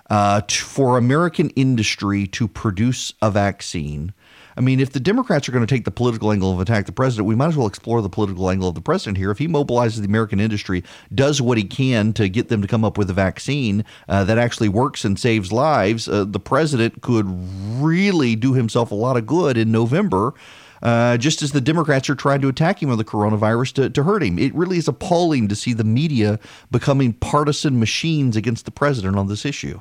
uh, 0.09 0.41
for 0.49 0.97
American 0.97 1.51
industry 1.51 2.27
to 2.27 2.47
produce 2.47 3.13
a 3.21 3.31
vaccine, 3.31 4.13
I 4.57 4.61
mean, 4.61 4.79
if 4.79 4.91
the 4.91 4.99
Democrats 4.99 5.47
are 5.47 5.51
going 5.51 5.65
to 5.65 5.73
take 5.75 5.85
the 5.85 5.91
political 5.91 6.31
angle 6.31 6.51
of 6.51 6.59
attack 6.59 6.85
the 6.85 6.91
president, 6.91 7.27
we 7.27 7.35
might 7.35 7.47
as 7.47 7.57
well 7.57 7.67
explore 7.67 8.01
the 8.01 8.09
political 8.09 8.49
angle 8.49 8.69
of 8.69 8.75
the 8.75 8.81
president 8.81 9.17
here. 9.17 9.31
If 9.31 9.37
he 9.37 9.47
mobilizes 9.47 9.99
the 9.99 10.05
American 10.05 10.39
industry, 10.39 10.83
does 11.13 11.41
what 11.41 11.57
he 11.57 11.63
can 11.63 12.13
to 12.13 12.27
get 12.29 12.49
them 12.49 12.61
to 12.61 12.67
come 12.67 12.83
up 12.83 12.97
with 12.97 13.09
a 13.09 13.13
vaccine 13.13 13.85
uh, 14.09 14.23
that 14.25 14.37
actually 14.37 14.69
works 14.69 15.05
and 15.05 15.17
saves 15.17 15.51
lives, 15.51 16.07
uh, 16.07 16.25
the 16.25 16.39
president 16.39 17.01
could 17.01 17.25
really 17.81 18.35
do 18.35 18.53
himself 18.53 18.91
a 18.91 18.95
lot 18.95 19.17
of 19.17 19.25
good 19.25 19.57
in 19.57 19.71
November. 19.71 20.33
Uh, 20.81 21.15
just 21.15 21.43
as 21.43 21.51
the 21.51 21.61
Democrats 21.61 22.09
are 22.09 22.15
trying 22.15 22.41
to 22.41 22.47
attack 22.47 22.81
him 22.81 22.89
on 22.89 22.97
the 22.97 23.03
coronavirus 23.03 23.73
to, 23.73 23.89
to 23.91 24.01
hurt 24.01 24.23
him. 24.23 24.39
It 24.39 24.53
really 24.55 24.79
is 24.79 24.87
appalling 24.87 25.47
to 25.49 25.55
see 25.55 25.73
the 25.73 25.83
media 25.83 26.39
becoming 26.71 27.13
partisan 27.13 27.79
machines 27.79 28.35
against 28.35 28.65
the 28.65 28.71
president 28.71 29.15
on 29.15 29.27
this 29.27 29.45
issue. 29.45 29.79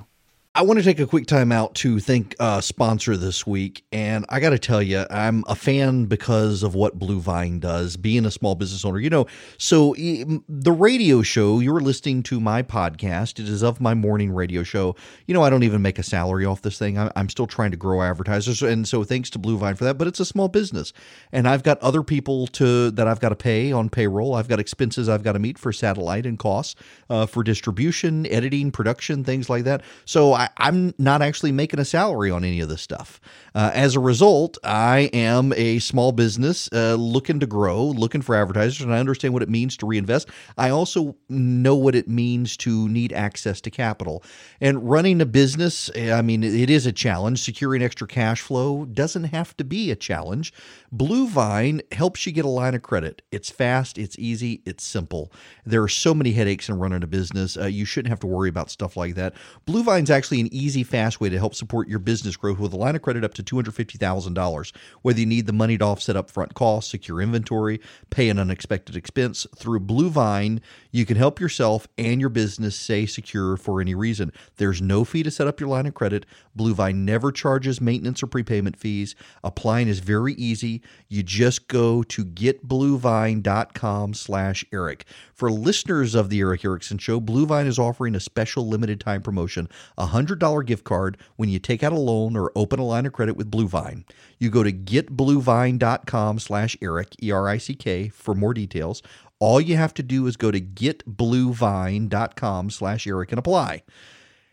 I 0.52 0.62
want 0.62 0.80
to 0.80 0.84
take 0.84 0.98
a 0.98 1.06
quick 1.06 1.28
time 1.28 1.52
out 1.52 1.76
to 1.76 2.00
thank 2.00 2.34
a 2.40 2.60
sponsor 2.60 3.16
this 3.16 3.46
week. 3.46 3.84
And 3.92 4.26
I 4.28 4.40
got 4.40 4.50
to 4.50 4.58
tell 4.58 4.82
you, 4.82 5.06
I'm 5.08 5.44
a 5.46 5.54
fan 5.54 6.06
because 6.06 6.64
of 6.64 6.74
what 6.74 6.98
Blue 6.98 7.20
Vine 7.20 7.60
does, 7.60 7.96
being 7.96 8.26
a 8.26 8.32
small 8.32 8.56
business 8.56 8.84
owner. 8.84 8.98
You 8.98 9.10
know, 9.10 9.26
so 9.58 9.94
the 9.96 10.72
radio 10.72 11.22
show, 11.22 11.60
you're 11.60 11.78
listening 11.78 12.24
to 12.24 12.40
my 12.40 12.64
podcast. 12.64 13.38
It 13.38 13.48
is 13.48 13.62
of 13.62 13.80
my 13.80 13.94
morning 13.94 14.32
radio 14.32 14.64
show. 14.64 14.96
You 15.28 15.34
know, 15.34 15.44
I 15.44 15.50
don't 15.50 15.62
even 15.62 15.82
make 15.82 16.00
a 16.00 16.02
salary 16.02 16.44
off 16.46 16.62
this 16.62 16.80
thing. 16.80 16.98
I'm 16.98 17.28
still 17.28 17.46
trying 17.46 17.70
to 17.70 17.76
grow 17.76 18.02
advertisers. 18.02 18.60
And 18.60 18.88
so 18.88 19.04
thanks 19.04 19.30
to 19.30 19.38
Blue 19.38 19.56
Vine 19.56 19.76
for 19.76 19.84
that. 19.84 19.98
But 19.98 20.08
it's 20.08 20.18
a 20.18 20.24
small 20.24 20.48
business. 20.48 20.92
And 21.30 21.46
I've 21.46 21.62
got 21.62 21.78
other 21.78 22.02
people 22.02 22.48
to 22.48 22.90
that 22.90 23.06
I've 23.06 23.20
got 23.20 23.28
to 23.28 23.36
pay 23.36 23.70
on 23.70 23.88
payroll. 23.88 24.34
I've 24.34 24.48
got 24.48 24.58
expenses 24.58 25.08
I've 25.08 25.22
got 25.22 25.34
to 25.34 25.38
meet 25.38 25.58
for 25.58 25.72
satellite 25.72 26.26
and 26.26 26.40
costs 26.40 26.74
uh, 27.08 27.26
for 27.26 27.44
distribution, 27.44 28.26
editing, 28.26 28.72
production, 28.72 29.22
things 29.22 29.48
like 29.48 29.62
that. 29.62 29.82
So 30.04 30.39
I, 30.40 30.68
am 30.68 30.94
not 30.98 31.22
actually 31.22 31.52
making 31.52 31.80
a 31.80 31.84
salary 31.84 32.30
on 32.30 32.44
any 32.44 32.60
of 32.60 32.68
this 32.68 32.82
stuff. 32.82 33.20
Uh, 33.54 33.70
as 33.74 33.96
a 33.96 34.00
result, 34.00 34.58
I 34.64 35.10
am 35.12 35.52
a 35.54 35.78
small 35.78 36.12
business 36.12 36.68
uh, 36.72 36.94
looking 36.94 37.40
to 37.40 37.46
grow, 37.46 37.84
looking 37.84 38.22
for 38.22 38.34
advertisers, 38.34 38.80
and 38.80 38.94
I 38.94 38.98
understand 38.98 39.34
what 39.34 39.42
it 39.42 39.48
means 39.48 39.76
to 39.78 39.86
reinvest. 39.86 40.28
I 40.56 40.70
also 40.70 41.16
know 41.28 41.74
what 41.74 41.94
it 41.94 42.08
means 42.08 42.56
to 42.58 42.88
need 42.88 43.12
access 43.12 43.60
to 43.62 43.70
capital. 43.70 44.22
And 44.60 44.88
running 44.88 45.20
a 45.20 45.26
business, 45.26 45.90
I 45.96 46.22
mean, 46.22 46.42
it 46.42 46.70
is 46.70 46.86
a 46.86 46.92
challenge. 46.92 47.42
Securing 47.42 47.82
extra 47.82 48.06
cash 48.06 48.40
flow 48.40 48.84
doesn't 48.84 49.24
have 49.24 49.56
to 49.56 49.64
be 49.64 49.90
a 49.90 49.96
challenge. 49.96 50.52
Bluevine 50.94 51.80
helps 51.92 52.26
you 52.26 52.32
get 52.32 52.44
a 52.44 52.48
line 52.48 52.74
of 52.74 52.82
credit. 52.82 53.22
It's 53.30 53.50
fast, 53.50 53.98
it's 53.98 54.18
easy, 54.18 54.62
it's 54.64 54.84
simple. 54.84 55.32
There 55.64 55.82
are 55.82 55.88
so 55.88 56.14
many 56.14 56.32
headaches 56.32 56.68
in 56.68 56.78
running 56.78 57.02
a 57.02 57.06
business. 57.06 57.56
Uh, 57.56 57.66
you 57.66 57.84
shouldn't 57.84 58.10
have 58.10 58.20
to 58.20 58.26
worry 58.26 58.48
about 58.48 58.70
stuff 58.70 58.96
like 58.96 59.14
that. 59.14 59.34
Blue 59.66 59.82
Vine's 59.82 60.10
actually 60.10 60.40
an 60.40 60.52
easy, 60.52 60.82
fast 60.82 61.20
way 61.20 61.28
to 61.28 61.38
help 61.38 61.54
support 61.54 61.88
your 61.88 61.98
business 61.98 62.36
growth 62.36 62.58
with 62.58 62.72
a 62.72 62.76
line 62.76 62.96
of 62.96 63.02
credit 63.02 63.24
up 63.24 63.34
to 63.34 63.39
$250,000. 63.42 64.72
Whether 65.02 65.20
you 65.20 65.26
need 65.26 65.46
the 65.46 65.52
money 65.52 65.78
to 65.78 65.84
offset 65.84 66.16
upfront 66.16 66.54
costs, 66.54 66.90
secure 66.90 67.20
inventory, 67.20 67.80
pay 68.10 68.28
an 68.28 68.38
unexpected 68.38 68.96
expense, 68.96 69.46
through 69.56 69.80
Blue 69.80 70.10
Vine, 70.10 70.60
you 70.90 71.06
can 71.06 71.16
help 71.16 71.40
yourself 71.40 71.86
and 71.98 72.20
your 72.20 72.30
business 72.30 72.76
stay 72.76 73.06
secure 73.06 73.56
for 73.56 73.80
any 73.80 73.94
reason. 73.94 74.32
There's 74.56 74.82
no 74.82 75.04
fee 75.04 75.22
to 75.22 75.30
set 75.30 75.46
up 75.46 75.60
your 75.60 75.68
line 75.68 75.86
of 75.86 75.94
credit. 75.94 76.26
Blue 76.54 76.74
Vine 76.74 77.04
never 77.04 77.32
charges 77.32 77.80
maintenance 77.80 78.22
or 78.22 78.26
prepayment 78.26 78.76
fees. 78.76 79.14
Applying 79.44 79.88
is 79.88 80.00
very 80.00 80.34
easy. 80.34 80.82
You 81.08 81.22
just 81.22 81.68
go 81.68 82.02
to 82.04 82.24
getbluevine.com 82.24 84.14
slash 84.14 84.64
Erick. 84.72 85.04
For 85.34 85.50
listeners 85.50 86.14
of 86.14 86.28
the 86.28 86.40
Erick 86.40 86.64
Erickson 86.64 86.98
Show, 86.98 87.20
Blue 87.20 87.46
Vine 87.46 87.66
is 87.66 87.78
offering 87.78 88.14
a 88.14 88.20
special 88.20 88.66
limited 88.66 89.00
time 89.00 89.22
promotion, 89.22 89.68
a 89.96 90.08
$100 90.08 90.66
gift 90.66 90.84
card 90.84 91.16
when 91.36 91.48
you 91.48 91.58
take 91.58 91.82
out 91.82 91.92
a 91.92 91.98
loan 91.98 92.36
or 92.36 92.52
open 92.54 92.78
a 92.78 92.84
line 92.84 93.06
of 93.06 93.12
credit 93.12 93.29
with 93.36 93.50
Blue 93.50 93.68
Vine. 93.68 94.06
You 94.38 94.50
go 94.50 94.62
to 94.62 94.72
getbluevine.com 94.72 96.38
slash 96.38 96.76
Erick, 96.80 97.14
E-R-I-C-K, 97.22 98.08
for 98.08 98.34
more 98.34 98.54
details. 98.54 99.02
All 99.38 99.60
you 99.60 99.76
have 99.76 99.92
to 99.94 100.02
do 100.02 100.26
is 100.26 100.36
go 100.36 100.50
to 100.50 100.60
getbluevine.com 100.60 102.70
slash 102.70 103.06
Erick 103.06 103.32
and 103.32 103.38
apply. 103.38 103.82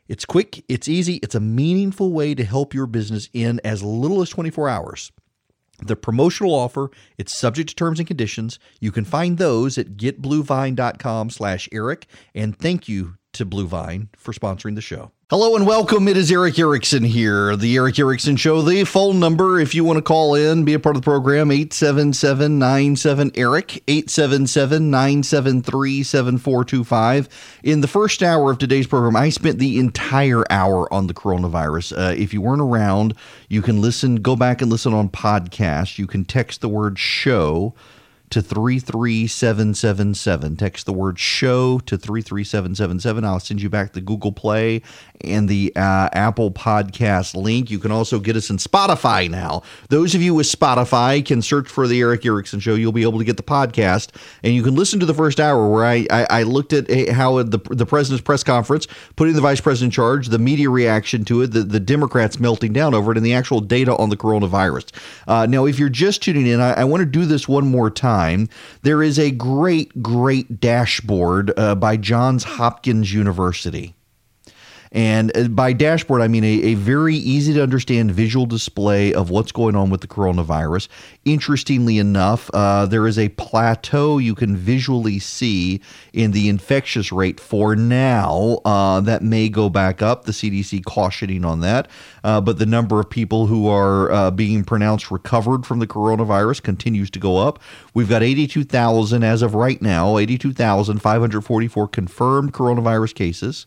It's 0.07 0.23
quick, 0.23 0.63
it's 0.69 0.87
easy, 0.87 1.15
it's 1.15 1.35
a 1.35 1.41
meaningful 1.41 2.13
way 2.13 2.33
to 2.33 2.45
help 2.45 2.73
your 2.73 2.87
business 2.87 3.29
in 3.33 3.59
as 3.65 3.83
little 3.83 4.21
as 4.21 4.29
24 4.29 4.69
hours. 4.69 5.11
The 5.79 5.95
promotional 5.95 6.55
offer, 6.55 6.89
it's 7.17 7.37
subject 7.37 7.69
to 7.69 7.75
terms 7.75 7.99
and 7.99 8.07
conditions. 8.07 8.57
You 8.79 8.91
can 8.91 9.05
find 9.05 9.37
those 9.37 9.77
at 9.77 9.97
getbluevine.com 9.97 11.29
slash 11.29 11.69
Erick. 11.71 12.07
And 12.33 12.57
thank 12.57 12.87
you 12.87 13.17
to 13.33 13.45
Blue 13.45 13.67
Vine 13.67 14.09
for 14.17 14.33
sponsoring 14.33 14.75
the 14.75 14.81
show. 14.81 15.11
Hello 15.29 15.57
and 15.57 15.67
welcome. 15.67 16.07
It 16.07 16.15
is 16.15 16.31
Erick 16.31 16.57
Erickson 16.57 17.03
here, 17.03 17.57
the 17.57 17.75
Erick 17.75 17.99
Erickson 17.99 18.37
Show. 18.37 18.61
The 18.61 18.85
phone 18.85 19.19
number, 19.19 19.59
if 19.59 19.75
you 19.75 19.83
want 19.83 19.97
to 19.97 20.01
call 20.01 20.35
in, 20.35 20.63
be 20.63 20.73
a 20.73 20.79
part 20.79 20.95
of 20.95 21.01
the 21.01 21.05
program, 21.05 21.51
877 21.51 22.57
97 22.57 23.31
Erick, 23.35 23.83
877 23.89 24.89
973 24.89 26.03
7425. 26.03 27.59
In 27.63 27.81
the 27.81 27.89
first 27.89 28.23
hour 28.23 28.51
of 28.51 28.57
today's 28.57 28.87
program, 28.87 29.17
I 29.17 29.27
spent 29.27 29.59
the 29.59 29.79
entire 29.79 30.45
hour 30.49 30.91
on 30.93 31.07
the 31.07 31.13
coronavirus. 31.13 31.97
Uh, 31.97 32.15
if 32.15 32.33
you 32.33 32.41
weren't 32.41 32.61
around, 32.61 33.13
you 33.49 33.61
can 33.61 33.81
listen, 33.81 34.15
go 34.15 34.37
back 34.37 34.61
and 34.61 34.71
listen 34.71 34.93
on 34.93 35.09
podcast. 35.09 35.97
You 35.99 36.07
can 36.07 36.23
text 36.23 36.61
the 36.61 36.69
word 36.69 36.97
show 36.97 37.75
to 38.29 38.41
33777. 38.41 40.57
Text 40.57 40.85
the 40.85 40.93
word 40.93 41.17
show 41.17 41.79
to 41.79 41.97
33777. 41.97 43.23
I'll 43.23 43.39
send 43.39 43.61
you 43.61 43.69
back 43.69 43.93
the 43.93 44.01
Google 44.01 44.33
Play 44.33 44.81
and 45.21 45.47
the 45.47 45.71
uh, 45.75 46.09
Apple 46.11 46.51
Podcast 46.51 47.35
link. 47.35 47.71
You 47.71 47.79
can 47.79 47.91
also 47.91 48.19
get 48.19 48.35
us 48.35 48.49
in 48.49 48.57
Spotify 48.57 49.29
now. 49.29 49.63
Those 49.89 50.13
of 50.13 50.21
you 50.21 50.33
with 50.33 50.47
Spotify 50.47 51.25
can 51.25 51.41
search 51.41 51.69
for 51.69 51.87
the 51.87 52.01
Erick 52.01 52.25
Erickson 52.25 52.59
Show. 52.59 52.75
You'll 52.75 52.91
be 52.91 53.03
able 53.03 53.19
to 53.19 53.25
get 53.25 53.37
the 53.37 53.43
podcast, 53.43 54.09
and 54.43 54.53
you 54.53 54.61
can 54.61 54.75
listen 54.75 54.99
to 54.99 55.05
the 55.05 55.13
first 55.13 55.39
hour 55.39 55.69
where 55.69 55.85
I, 55.85 56.05
I, 56.11 56.27
I 56.29 56.43
looked 56.43 56.73
at 56.73 56.89
eh, 56.89 57.13
how 57.13 57.41
the, 57.43 57.57
the 57.57 57.85
president's 57.85 58.23
press 58.23 58.43
conference, 58.43 58.87
putting 59.15 59.35
the 59.35 59.41
vice 59.41 59.61
president 59.61 59.93
in 59.93 59.95
charge, 59.95 60.27
the 60.27 60.39
media 60.39 60.69
reaction 60.69 61.23
to 61.25 61.43
it, 61.43 61.51
the, 61.51 61.61
the 61.61 61.79
Democrats 61.79 62.39
melting 62.39 62.73
down 62.73 62.93
over 62.93 63.11
it, 63.11 63.17
and 63.17 63.25
the 63.25 63.33
actual 63.33 63.61
data 63.61 63.95
on 63.95 64.09
the 64.09 64.17
coronavirus. 64.17 64.91
Uh, 65.27 65.45
now, 65.45 65.65
if 65.65 65.79
you're 65.79 65.87
just 65.87 66.21
tuning 66.21 66.45
in, 66.45 66.59
I, 66.59 66.73
I 66.73 66.83
want 66.83 67.01
to 67.01 67.05
do 67.05 67.25
this 67.25 67.47
one 67.47 67.65
more 67.65 67.89
time. 67.89 68.16
There 68.81 69.03
is 69.03 69.19
a 69.19 69.31
great, 69.31 70.01
great 70.01 70.59
dashboard 70.59 71.51
uh, 71.57 71.75
by 71.75 71.97
Johns 71.97 72.43
Hopkins 72.43 73.13
University. 73.13 73.96
And 74.91 75.35
uh, 75.35 75.47
by 75.49 75.73
dashboard, 75.73 76.21
I 76.21 76.27
mean 76.27 76.43
a, 76.43 76.47
a 76.47 76.73
very 76.75 77.15
easy 77.15 77.53
to 77.53 77.63
understand 77.63 78.11
visual 78.11 78.45
display 78.45 79.13
of 79.13 79.29
what's 79.29 79.51
going 79.51 79.75
on 79.75 79.89
with 79.89 80.01
the 80.01 80.07
coronavirus. 80.07 80.87
Interestingly 81.25 81.97
enough, 81.97 82.49
uh, 82.53 82.85
there 82.85 83.07
is 83.07 83.17
a 83.17 83.29
plateau 83.29 84.17
you 84.17 84.35
can 84.35 84.55
visually 84.55 85.19
see 85.19 85.81
in 86.13 86.31
the 86.31 86.49
infectious 86.49 87.11
rate 87.11 87.39
for 87.39 87.75
now. 87.75 88.59
Uh, 88.65 89.01
that 89.01 89.21
may 89.21 89.49
go 89.49 89.69
back 89.69 90.01
up, 90.01 90.23
the 90.23 90.31
CDC 90.31 90.85
cautioning 90.85 91.43
on 91.45 91.61
that. 91.61 91.87
Uh, 92.23 92.41
but 92.41 92.59
the 92.59 92.65
number 92.65 92.99
of 92.99 93.09
people 93.09 93.47
who 93.47 93.67
are 93.67 94.11
uh, 94.11 94.31
being 94.31 94.63
pronounced 94.63 95.11
recovered 95.11 95.65
from 95.65 95.79
the 95.79 95.87
coronavirus 95.87 96.61
continues 96.61 97.09
to 97.09 97.19
go 97.19 97.37
up. 97.37 97.59
We've 97.93 98.09
got 98.09 98.23
82,000 98.23 99.23
as 99.23 99.41
of 99.41 99.55
right 99.55 99.81
now, 99.81 100.17
82,544 100.17 101.87
confirmed 101.87 102.53
coronavirus 102.53 103.15
cases. 103.15 103.65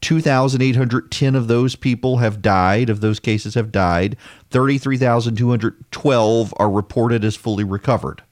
2,810 0.00 1.34
of 1.34 1.48
those 1.48 1.76
people 1.76 2.18
have 2.18 2.40
died, 2.40 2.88
of 2.88 3.00
those 3.00 3.20
cases 3.20 3.54
have 3.54 3.70
died. 3.70 4.16
33,212 4.50 6.54
are 6.56 6.70
reported 6.70 7.24
as 7.24 7.36
fully 7.36 7.64
recovered. 7.64 8.22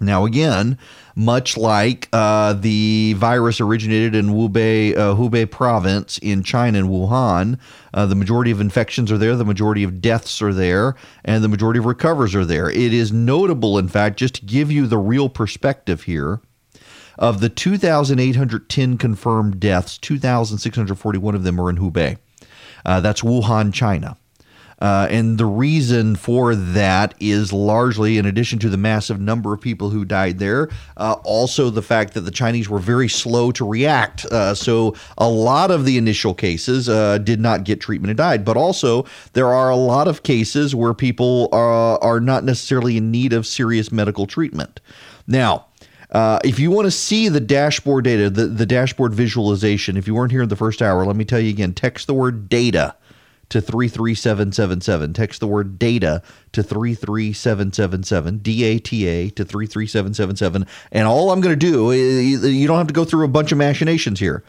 Now, 0.00 0.24
again, 0.24 0.76
much 1.14 1.56
like 1.56 2.08
uh, 2.12 2.54
the 2.54 3.14
virus 3.16 3.60
originated 3.60 4.16
in 4.16 4.30
Hubei, 4.30 4.96
uh, 4.96 5.14
Hubei 5.14 5.48
province 5.48 6.18
in 6.18 6.42
China, 6.42 6.78
in 6.78 6.88
Wuhan, 6.88 7.60
uh, 7.92 8.06
the 8.06 8.16
majority 8.16 8.50
of 8.50 8.60
infections 8.60 9.12
are 9.12 9.18
there, 9.18 9.36
the 9.36 9.44
majority 9.44 9.84
of 9.84 10.00
deaths 10.00 10.42
are 10.42 10.52
there, 10.52 10.96
and 11.24 11.44
the 11.44 11.48
majority 11.48 11.78
of 11.78 11.86
recovers 11.86 12.34
are 12.34 12.44
there. 12.44 12.68
It 12.68 12.92
is 12.92 13.12
notable, 13.12 13.78
in 13.78 13.86
fact, 13.86 14.18
just 14.18 14.34
to 14.36 14.44
give 14.44 14.72
you 14.72 14.88
the 14.88 14.98
real 14.98 15.28
perspective 15.28 16.02
here 16.02 16.40
of 17.18 17.40
the 17.40 17.48
2,810 17.48 18.98
confirmed 18.98 19.60
deaths, 19.60 19.98
2,641 19.98 21.34
of 21.34 21.44
them 21.44 21.60
are 21.60 21.70
in 21.70 21.76
Hubei. 21.76 22.18
Uh, 22.84 23.00
that's 23.00 23.22
Wuhan, 23.22 23.72
China. 23.72 24.16
Uh, 24.80 25.06
and 25.10 25.38
the 25.38 25.46
reason 25.46 26.16
for 26.16 26.54
that 26.54 27.14
is 27.20 27.52
largely, 27.52 28.18
in 28.18 28.26
addition 28.26 28.58
to 28.58 28.68
the 28.68 28.76
massive 28.76 29.20
number 29.20 29.54
of 29.54 29.60
people 29.60 29.90
who 29.90 30.04
died 30.04 30.38
there, 30.38 30.68
uh, 30.96 31.16
also 31.24 31.70
the 31.70 31.80
fact 31.80 32.14
that 32.14 32.22
the 32.22 32.30
Chinese 32.30 32.68
were 32.68 32.78
very 32.78 33.08
slow 33.08 33.50
to 33.52 33.66
react. 33.66 34.24
Uh, 34.26 34.54
so 34.54 34.94
a 35.16 35.28
lot 35.28 35.70
of 35.70 35.84
the 35.84 35.96
initial 35.96 36.34
cases 36.34 36.88
uh, 36.88 37.18
did 37.18 37.40
not 37.40 37.64
get 37.64 37.80
treatment 37.80 38.10
and 38.10 38.18
died. 38.18 38.44
But 38.44 38.56
also, 38.56 39.06
there 39.32 39.54
are 39.54 39.70
a 39.70 39.76
lot 39.76 40.08
of 40.08 40.22
cases 40.22 40.74
where 40.74 40.92
people 40.92 41.48
are, 41.52 41.98
are 42.02 42.20
not 42.20 42.44
necessarily 42.44 42.96
in 42.96 43.10
need 43.10 43.32
of 43.32 43.46
serious 43.46 43.92
medical 43.92 44.26
treatment. 44.26 44.80
Now, 45.26 45.66
uh, 46.14 46.38
if 46.44 46.60
you 46.60 46.70
want 46.70 46.86
to 46.86 46.92
see 46.92 47.28
the 47.28 47.40
dashboard 47.40 48.04
data, 48.04 48.30
the, 48.30 48.46
the 48.46 48.64
dashboard 48.64 49.12
visualization, 49.12 49.96
if 49.96 50.06
you 50.06 50.14
weren't 50.14 50.30
here 50.30 50.42
in 50.42 50.48
the 50.48 50.56
first 50.56 50.80
hour, 50.80 51.04
let 51.04 51.16
me 51.16 51.24
tell 51.24 51.40
you 51.40 51.50
again 51.50 51.74
text 51.74 52.06
the 52.06 52.14
word 52.14 52.48
data 52.48 52.94
to 53.48 53.60
33777. 53.60 55.12
Text 55.12 55.40
the 55.40 55.48
word 55.48 55.78
data 55.78 56.22
to 56.52 56.62
33777, 56.62 58.38
D 58.38 58.64
A 58.64 58.78
T 58.78 59.06
A 59.06 59.30
to 59.30 59.44
33777. 59.44 60.66
And 60.92 61.08
all 61.08 61.32
I'm 61.32 61.40
going 61.40 61.58
to 61.58 61.70
do, 61.70 61.90
is, 61.90 62.44
you 62.46 62.66
don't 62.68 62.78
have 62.78 62.86
to 62.86 62.94
go 62.94 63.04
through 63.04 63.24
a 63.24 63.28
bunch 63.28 63.50
of 63.50 63.58
machinations 63.58 64.20
here 64.20 64.44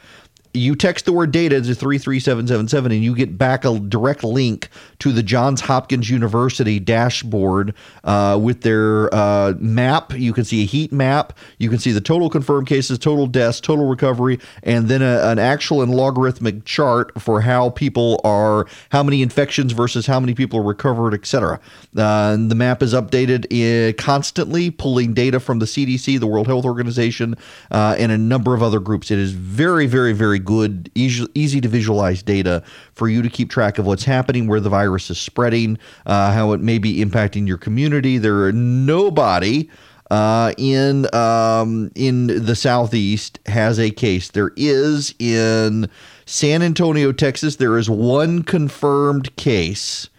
you 0.56 0.76
text 0.76 1.06
the 1.06 1.14
word 1.14 1.32
data 1.32 1.62
to 1.62 1.76
33777 1.76 2.92
and 2.92 3.04
you 3.04 3.16
get 3.16 3.38
back 3.38 3.66
a 3.66 3.80
direct 3.80 4.24
link 4.24 4.70
to 5.00 5.12
the 5.12 5.22
Johns 5.22 5.62
Hopkins 5.62 6.10
University 6.10 6.80
dashboard 6.80 7.74
uh, 8.04 8.40
with 8.42 8.62
their 8.62 9.14
uh, 9.14 9.54
map. 9.60 10.14
You 10.14 10.34
can 10.34 10.46
see 10.46 10.64
a 10.64 10.66
heat 10.66 10.92
map. 10.92 11.34
You 11.58 11.70
can 11.70 11.80
see 11.80 11.92
the 11.92 12.02
total 12.02 12.30
confirmed 12.30 12.68
cases, 12.68 12.98
total 12.98 13.28
deaths, 13.28 13.60
total 13.60 13.88
recovery, 13.88 14.40
and 14.64 14.88
then 14.88 15.02
a, 15.02 15.30
an 15.30 15.40
actual 15.40 15.82
and 15.82 15.94
logarithmic 15.94 16.66
chart 16.66 17.12
for 17.22 17.42
how 17.42 17.70
people 17.72 18.22
are, 18.24 18.66
how 18.90 19.04
many 19.04 19.22
infections 19.22 19.74
versus 19.74 20.06
how 20.06 20.20
many 20.20 20.34
people 20.34 20.60
are 20.60 20.64
recovered, 20.64 21.14
etc. 21.14 21.60
Uh, 21.96 22.38
the 22.38 22.56
map 22.56 22.82
is 22.82 22.94
updated 22.94 23.46
uh, 23.52 23.94
constantly, 24.02 24.72
pulling 24.72 25.14
data 25.14 25.40
from 25.40 25.60
the 25.60 25.66
CDC, 25.66 26.20
the 26.20 26.28
World 26.28 26.48
Health 26.48 26.66
Organization, 26.66 27.36
uh, 27.72 27.96
and 27.98 28.12
a 28.12 28.18
number 28.18 28.54
of 28.54 28.64
other 28.64 28.80
groups. 28.80 29.12
It 29.12 29.20
is 29.20 29.32
very, 29.32 29.86
very, 29.86 30.14
very 30.14 30.40
good, 30.46 30.90
easy, 30.96 31.26
easy 31.34 31.60
to 31.62 31.68
visualize 31.68 32.24
data 32.24 32.64
for 32.94 33.10
you 33.10 33.22
to 33.22 33.30
keep 33.30 33.50
track 33.50 33.78
of 33.78 33.86
what's 33.86 34.06
happening, 34.06 34.48
where 34.48 34.60
the 34.60 34.70
virus 34.70 35.10
is 35.10 35.18
spreading, 35.18 35.78
uh, 36.06 36.32
how 36.32 36.54
it 36.54 36.62
may 36.62 36.78
be 36.78 37.04
impacting 37.04 37.48
your 37.48 37.58
community. 37.58 38.18
There 38.18 38.44
are 38.44 38.52
nobody 38.52 39.70
uh, 40.12 40.54
in 40.58 41.14
um, 41.16 41.92
in 41.96 42.28
the 42.46 42.56
southeast 42.56 43.40
has 43.48 43.80
a 43.80 43.90
case. 43.90 44.30
There 44.30 44.52
is 44.56 45.16
in 45.20 45.90
San 46.26 46.62
Antonio, 46.62 47.12
Texas. 47.12 47.56
There 47.56 47.78
is 47.78 47.90
one 47.90 48.44
confirmed 48.44 49.36
case. 49.36 50.10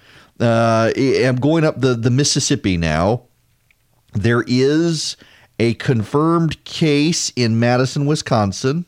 Uh, 0.41 0.93
I'm 0.97 1.37
going 1.37 1.64
up 1.64 1.81
the 1.81 1.95
the 1.95 2.11
Mississippi 2.11 2.77
now. 2.77 3.22
There 4.12 4.45
is 4.47 5.16
a 5.59 5.74
confirmed 5.74 6.62
case 6.64 7.33
in 7.37 7.59
Madison, 7.59 8.07
Wisconsin. 8.07 8.87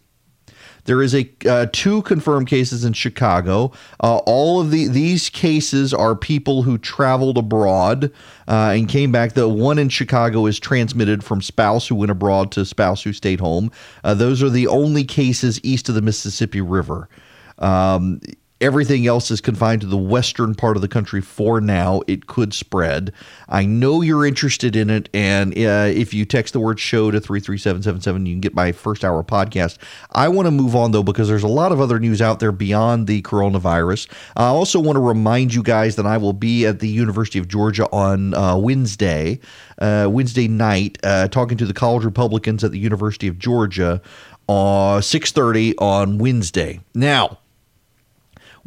There 0.88 1.02
is 1.02 1.14
a 1.14 1.30
uh, 1.46 1.66
two 1.70 2.00
confirmed 2.00 2.48
cases 2.48 2.82
in 2.82 2.94
Chicago. 2.94 3.72
Uh, 4.02 4.16
all 4.24 4.58
of 4.58 4.70
the 4.70 4.88
these 4.88 5.28
cases 5.28 5.92
are 5.92 6.16
people 6.16 6.62
who 6.62 6.78
traveled 6.78 7.36
abroad 7.36 8.10
uh, 8.48 8.72
and 8.74 8.88
came 8.88 9.12
back. 9.12 9.34
The 9.34 9.50
one 9.50 9.78
in 9.78 9.90
Chicago 9.90 10.46
is 10.46 10.58
transmitted 10.58 11.22
from 11.22 11.42
spouse 11.42 11.86
who 11.86 11.94
went 11.94 12.10
abroad 12.10 12.52
to 12.52 12.64
spouse 12.64 13.02
who 13.02 13.12
stayed 13.12 13.38
home. 13.38 13.70
Uh, 14.02 14.14
those 14.14 14.42
are 14.42 14.48
the 14.48 14.66
only 14.66 15.04
cases 15.04 15.60
east 15.62 15.90
of 15.90 15.94
the 15.94 16.00
Mississippi 16.00 16.62
River. 16.62 17.10
Um, 17.58 18.22
Everything 18.60 19.06
else 19.06 19.30
is 19.30 19.40
confined 19.40 19.82
to 19.82 19.86
the 19.86 19.96
western 19.96 20.52
part 20.52 20.76
of 20.76 20.82
the 20.82 20.88
country 20.88 21.20
for 21.20 21.60
now. 21.60 22.02
It 22.08 22.26
could 22.26 22.52
spread. 22.52 23.12
I 23.48 23.64
know 23.64 24.02
you're 24.02 24.26
interested 24.26 24.74
in 24.74 24.90
it. 24.90 25.08
And 25.14 25.56
uh, 25.56 25.86
if 25.94 26.12
you 26.12 26.24
text 26.24 26.54
the 26.54 26.60
word 26.60 26.80
show 26.80 27.12
to 27.12 27.20
33777, 27.20 28.26
you 28.26 28.34
can 28.34 28.40
get 28.40 28.54
my 28.54 28.72
first 28.72 29.04
hour 29.04 29.22
podcast. 29.22 29.78
I 30.10 30.28
want 30.28 30.46
to 30.46 30.50
move 30.50 30.74
on, 30.74 30.90
though, 30.90 31.04
because 31.04 31.28
there's 31.28 31.44
a 31.44 31.48
lot 31.48 31.70
of 31.70 31.80
other 31.80 32.00
news 32.00 32.20
out 32.20 32.40
there 32.40 32.50
beyond 32.50 33.06
the 33.06 33.22
coronavirus. 33.22 34.08
I 34.36 34.46
also 34.46 34.80
want 34.80 34.96
to 34.96 35.02
remind 35.02 35.54
you 35.54 35.62
guys 35.62 35.94
that 35.94 36.06
I 36.06 36.16
will 36.16 36.32
be 36.32 36.66
at 36.66 36.80
the 36.80 36.88
University 36.88 37.38
of 37.38 37.46
Georgia 37.46 37.88
on 37.92 38.34
uh, 38.34 38.56
Wednesday, 38.56 39.38
uh, 39.78 40.08
Wednesday 40.10 40.48
night, 40.48 40.98
uh, 41.04 41.28
talking 41.28 41.58
to 41.58 41.66
the 41.66 41.74
college 41.74 42.04
Republicans 42.04 42.64
at 42.64 42.72
the 42.72 42.78
University 42.80 43.28
of 43.28 43.38
Georgia. 43.38 44.02
Uh, 44.48 44.98
6.30 44.98 45.74
on 45.78 46.16
Wednesday. 46.16 46.80
Now, 46.94 47.38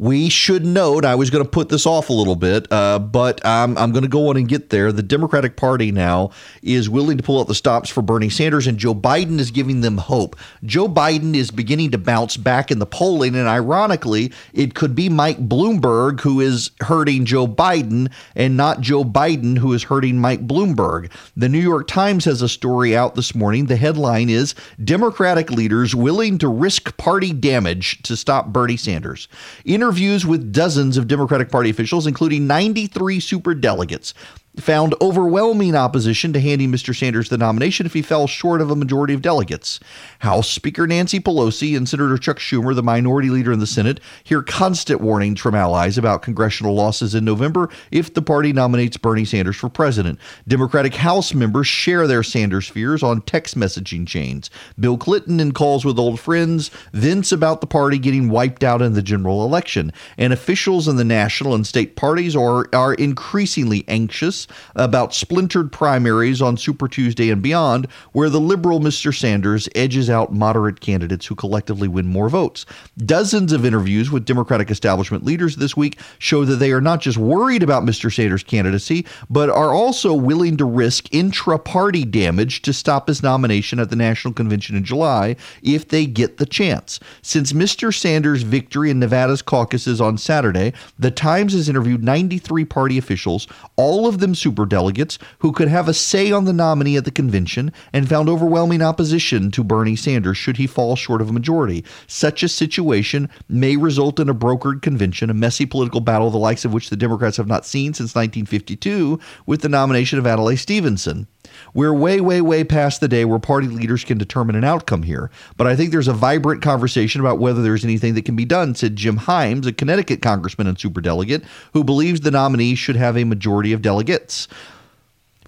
we 0.02 0.28
should 0.28 0.66
note, 0.66 1.04
I 1.04 1.14
was 1.14 1.30
going 1.30 1.44
to 1.44 1.48
put 1.48 1.68
this 1.68 1.86
off 1.86 2.10
a 2.10 2.12
little 2.12 2.34
bit, 2.34 2.66
uh, 2.72 2.98
but 2.98 3.40
I'm, 3.46 3.78
I'm 3.78 3.92
going 3.92 4.02
to 4.02 4.08
go 4.08 4.30
on 4.30 4.36
and 4.36 4.48
get 4.48 4.70
there. 4.70 4.90
The 4.90 5.00
Democratic 5.00 5.56
Party 5.56 5.92
now 5.92 6.32
is 6.60 6.90
willing 6.90 7.18
to 7.18 7.22
pull 7.22 7.38
out 7.38 7.46
the 7.46 7.54
stops 7.54 7.88
for 7.88 8.02
Bernie 8.02 8.28
Sanders, 8.28 8.66
and 8.66 8.78
Joe 8.78 8.96
Biden 8.96 9.38
is 9.38 9.52
giving 9.52 9.80
them 9.80 9.98
hope. 9.98 10.34
Joe 10.64 10.88
Biden 10.88 11.36
is 11.36 11.52
beginning 11.52 11.92
to 11.92 11.98
bounce 11.98 12.36
back 12.36 12.72
in 12.72 12.80
the 12.80 12.86
polling, 12.86 13.36
and 13.36 13.46
ironically, 13.46 14.32
it 14.52 14.74
could 14.74 14.96
be 14.96 15.08
Mike 15.08 15.38
Bloomberg 15.48 16.18
who 16.22 16.40
is 16.40 16.72
hurting 16.80 17.24
Joe 17.24 17.46
Biden 17.46 18.10
and 18.34 18.56
not 18.56 18.80
Joe 18.80 19.04
Biden 19.04 19.56
who 19.56 19.72
is 19.72 19.84
hurting 19.84 20.18
Mike 20.18 20.48
Bloomberg. 20.48 21.12
The 21.36 21.48
New 21.48 21.60
York 21.60 21.86
Times 21.86 22.24
has 22.24 22.42
a 22.42 22.48
story 22.48 22.96
out 22.96 23.14
this 23.14 23.36
morning. 23.36 23.66
The 23.66 23.76
headline 23.76 24.30
is 24.30 24.56
Democratic 24.82 25.52
leaders 25.52 25.94
willing 25.94 26.38
to 26.38 26.48
risk 26.48 26.96
party 26.96 27.32
damage 27.32 28.02
to 28.02 28.16
stop 28.16 28.48
Bernie 28.48 28.76
Sanders. 28.76 29.28
In 29.64 29.91
interviews 29.92 30.24
with 30.24 30.54
dozens 30.54 30.96
of 30.96 31.06
Democratic 31.06 31.50
Party 31.50 31.68
officials, 31.68 32.06
including 32.06 32.46
93 32.46 33.20
super 33.20 33.54
delegates 33.54 34.14
found 34.58 34.94
overwhelming 35.00 35.74
opposition 35.74 36.32
to 36.32 36.40
handing 36.40 36.70
Mr. 36.70 36.94
Sanders 36.94 37.30
the 37.30 37.38
nomination 37.38 37.86
if 37.86 37.94
he 37.94 38.02
fell 38.02 38.26
short 38.26 38.60
of 38.60 38.70
a 38.70 38.76
majority 38.76 39.14
of 39.14 39.22
delegates. 39.22 39.80
House 40.18 40.48
Speaker 40.48 40.86
Nancy 40.86 41.20
Pelosi 41.20 41.74
and 41.74 41.88
Senator 41.88 42.18
Chuck 42.18 42.38
Schumer, 42.38 42.74
the 42.74 42.82
minority 42.82 43.30
leader 43.30 43.50
in 43.52 43.60
the 43.60 43.66
Senate, 43.66 43.98
hear 44.24 44.42
constant 44.42 45.00
warnings 45.00 45.40
from 45.40 45.54
allies 45.54 45.96
about 45.96 46.22
congressional 46.22 46.74
losses 46.74 47.14
in 47.14 47.24
November 47.24 47.70
if 47.90 48.12
the 48.12 48.20
party 48.20 48.52
nominates 48.52 48.98
Bernie 48.98 49.24
Sanders 49.24 49.56
for 49.56 49.70
president. 49.70 50.18
Democratic 50.46 50.96
House 50.96 51.32
members 51.32 51.66
share 51.66 52.06
their 52.06 52.22
Sanders 52.22 52.68
fears 52.68 53.02
on 53.02 53.22
text 53.22 53.56
messaging 53.56 54.06
chains. 54.06 54.50
Bill 54.78 54.98
Clinton 54.98 55.40
in 55.40 55.52
calls 55.52 55.84
with 55.84 55.98
old 55.98 56.20
friends, 56.20 56.70
Vince 56.92 57.32
about 57.32 57.62
the 57.62 57.66
party 57.66 57.98
getting 57.98 58.28
wiped 58.28 58.62
out 58.62 58.82
in 58.82 58.92
the 58.92 59.02
general 59.02 59.44
election. 59.46 59.92
And 60.18 60.32
officials 60.32 60.88
in 60.88 60.96
the 60.96 61.04
national 61.04 61.54
and 61.54 61.66
state 61.66 61.96
parties 61.96 62.36
are, 62.36 62.68
are 62.74 62.92
increasingly 62.94 63.84
anxious 63.88 64.41
about 64.74 65.14
splintered 65.14 65.72
primaries 65.72 66.40
on 66.42 66.56
Super 66.56 66.88
Tuesday 66.88 67.30
and 67.30 67.42
beyond, 67.42 67.86
where 68.12 68.30
the 68.30 68.40
liberal 68.40 68.80
Mr. 68.80 69.16
Sanders 69.16 69.68
edges 69.74 70.08
out 70.08 70.32
moderate 70.32 70.80
candidates 70.80 71.26
who 71.26 71.34
collectively 71.34 71.88
win 71.88 72.06
more 72.06 72.28
votes. 72.28 72.66
Dozens 72.98 73.52
of 73.52 73.64
interviews 73.64 74.10
with 74.10 74.24
Democratic 74.24 74.70
establishment 74.70 75.24
leaders 75.24 75.56
this 75.56 75.76
week 75.76 75.98
show 76.18 76.44
that 76.44 76.56
they 76.56 76.72
are 76.72 76.80
not 76.80 77.00
just 77.00 77.18
worried 77.18 77.62
about 77.62 77.84
Mr. 77.84 78.14
Sanders' 78.14 78.42
candidacy, 78.42 79.06
but 79.30 79.50
are 79.50 79.72
also 79.72 80.14
willing 80.14 80.56
to 80.56 80.64
risk 80.64 81.12
intra 81.12 81.58
party 81.58 82.04
damage 82.04 82.62
to 82.62 82.72
stop 82.72 83.08
his 83.08 83.22
nomination 83.22 83.78
at 83.78 83.90
the 83.90 83.96
National 83.96 84.34
Convention 84.34 84.76
in 84.76 84.84
July 84.84 85.36
if 85.62 85.88
they 85.88 86.06
get 86.06 86.36
the 86.36 86.46
chance. 86.46 87.00
Since 87.22 87.52
Mr. 87.52 87.94
Sanders' 87.94 88.42
victory 88.42 88.90
in 88.90 88.98
Nevada's 88.98 89.42
caucuses 89.42 90.00
on 90.00 90.18
Saturday, 90.18 90.72
The 90.98 91.10
Times 91.10 91.52
has 91.52 91.68
interviewed 91.68 92.02
93 92.02 92.64
party 92.64 92.98
officials, 92.98 93.46
all 93.76 94.06
of 94.06 94.18
them 94.18 94.31
super 94.34 94.62
superdelegates 94.62 95.18
who 95.40 95.52
could 95.52 95.68
have 95.68 95.88
a 95.88 95.94
say 95.94 96.30
on 96.32 96.44
the 96.44 96.52
nominee 96.52 96.96
at 96.96 97.04
the 97.04 97.10
convention 97.10 97.72
and 97.92 98.08
found 98.08 98.28
overwhelming 98.28 98.82
opposition 98.82 99.50
to 99.50 99.64
Bernie 99.64 99.96
Sanders 99.96 100.36
should 100.36 100.56
he 100.56 100.66
fall 100.66 100.96
short 100.96 101.20
of 101.20 101.30
a 101.30 101.32
majority. 101.32 101.84
Such 102.06 102.42
a 102.42 102.48
situation 102.48 103.28
may 103.48 103.76
result 103.76 104.20
in 104.20 104.28
a 104.28 104.34
brokered 104.34 104.82
convention, 104.82 105.30
a 105.30 105.34
messy 105.34 105.66
political 105.66 106.00
battle 106.00 106.30
the 106.30 106.38
likes 106.38 106.64
of 106.64 106.72
which 106.72 106.90
the 106.90 106.96
Democrats 106.96 107.36
have 107.36 107.46
not 107.46 107.66
seen 107.66 107.94
since 107.94 108.14
1952 108.14 109.18
with 109.46 109.62
the 109.62 109.68
nomination 109.68 110.18
of 110.18 110.26
Adlai 110.26 110.54
Stevenson. 110.54 111.26
We're 111.74 111.94
way, 111.94 112.20
way, 112.20 112.40
way 112.40 112.64
past 112.64 113.00
the 113.00 113.08
day 113.08 113.24
where 113.24 113.38
party 113.38 113.66
leaders 113.66 114.04
can 114.04 114.18
determine 114.18 114.56
an 114.56 114.64
outcome 114.64 115.02
here. 115.02 115.30
But 115.56 115.66
I 115.66 115.74
think 115.74 115.90
there's 115.90 116.08
a 116.08 116.12
vibrant 116.12 116.60
conversation 116.60 117.20
about 117.20 117.38
whether 117.38 117.62
there's 117.62 117.84
anything 117.84 118.14
that 118.14 118.24
can 118.24 118.36
be 118.36 118.44
done, 118.44 118.74
said 118.74 118.96
Jim 118.96 119.18
Himes, 119.18 119.66
a 119.66 119.72
Connecticut 119.72 120.20
congressman 120.20 120.66
and 120.66 120.76
superdelegate, 120.76 121.44
who 121.72 121.82
believes 121.82 122.20
the 122.20 122.30
nominee 122.30 122.74
should 122.74 122.96
have 122.96 123.16
a 123.16 123.24
majority 123.24 123.72
of 123.72 123.80
delegates. 123.80 124.48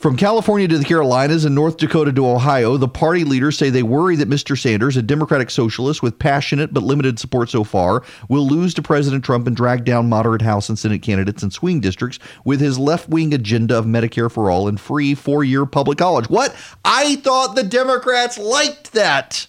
From 0.05 0.19
California 0.19 0.69
to 0.69 0.77
the 0.77 0.85
Carolinas 0.85 1.47
and 1.47 1.55
North 1.55 1.79
Dakota 1.79 2.13
to 2.13 2.29
Ohio, 2.29 2.77
the 2.77 2.87
party 2.87 3.25
leaders 3.25 3.57
say 3.57 3.71
they 3.71 3.83
worry 3.83 4.17
that 4.17 4.29
Mr. 4.29 4.55
Sanders, 4.55 4.99
a 4.99 5.03
Democratic 5.03 5.49
socialist 5.49 6.03
with 6.03 6.19
passionate 6.19 6.75
but 6.75 6.83
limited 6.83 7.19
support 7.19 7.49
so 7.49 7.65
far, 7.65 8.03
will 8.29 8.47
lose 8.47 8.75
to 8.75 8.83
President 8.83 9.25
Trump 9.25 9.47
and 9.47 9.57
drag 9.57 9.87
down 9.87 10.11
moderate 10.11 10.43
House 10.43 10.69
and 10.69 10.79
Senate 10.79 11.01
candidates 11.01 11.43
in 11.43 11.51
swing 11.51 11.81
districts 11.81 12.19
with 12.45 12.61
his 12.61 12.79
left 12.79 13.09
wing 13.09 13.33
agenda 13.33 13.79
of 13.79 13.87
Medicare 13.87 14.31
for 14.31 14.51
all 14.51 14.69
and 14.69 14.79
free 14.79 15.15
four 15.15 15.43
year 15.43 15.65
public 15.65 15.97
college. 15.97 16.29
What? 16.29 16.55
I 16.85 17.17
thought 17.17 17.57
the 17.57 17.65
Democrats 17.65 18.37
liked 18.37 18.93
that. 18.93 19.47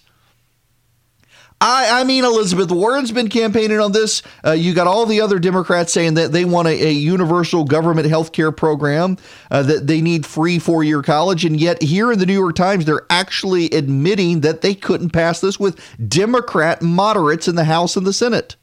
I, 1.58 2.00
I 2.00 2.04
mean, 2.04 2.24
Elizabeth 2.24 2.70
Warren's 2.70 3.12
been 3.12 3.28
campaigning 3.28 3.80
on 3.80 3.92
this. 3.92 4.22
Uh, 4.44 4.52
you 4.52 4.74
got 4.74 4.86
all 4.86 5.06
the 5.06 5.22
other 5.22 5.38
Democrats 5.38 5.90
saying 5.90 6.14
that 6.14 6.30
they 6.30 6.44
want 6.44 6.68
a, 6.68 6.88
a 6.88 6.90
universal 6.90 7.64
government 7.64 8.08
health 8.08 8.32
care 8.32 8.52
program, 8.52 9.16
uh, 9.50 9.62
that 9.62 9.86
they 9.86 10.02
need 10.02 10.26
free 10.26 10.58
four 10.58 10.84
year 10.84 11.02
college. 11.02 11.46
And 11.46 11.58
yet, 11.58 11.82
here 11.82 12.12
in 12.12 12.18
the 12.18 12.26
New 12.26 12.34
York 12.34 12.56
Times, 12.56 12.84
they're 12.84 13.06
actually 13.08 13.70
admitting 13.70 14.40
that 14.40 14.60
they 14.60 14.74
couldn't 14.74 15.10
pass 15.10 15.40
this 15.40 15.58
with 15.58 15.80
Democrat 16.06 16.82
moderates 16.82 17.48
in 17.48 17.56
the 17.56 17.64
House 17.64 17.96
and 17.96 18.06
the 18.06 18.12
Senate. 18.12 18.56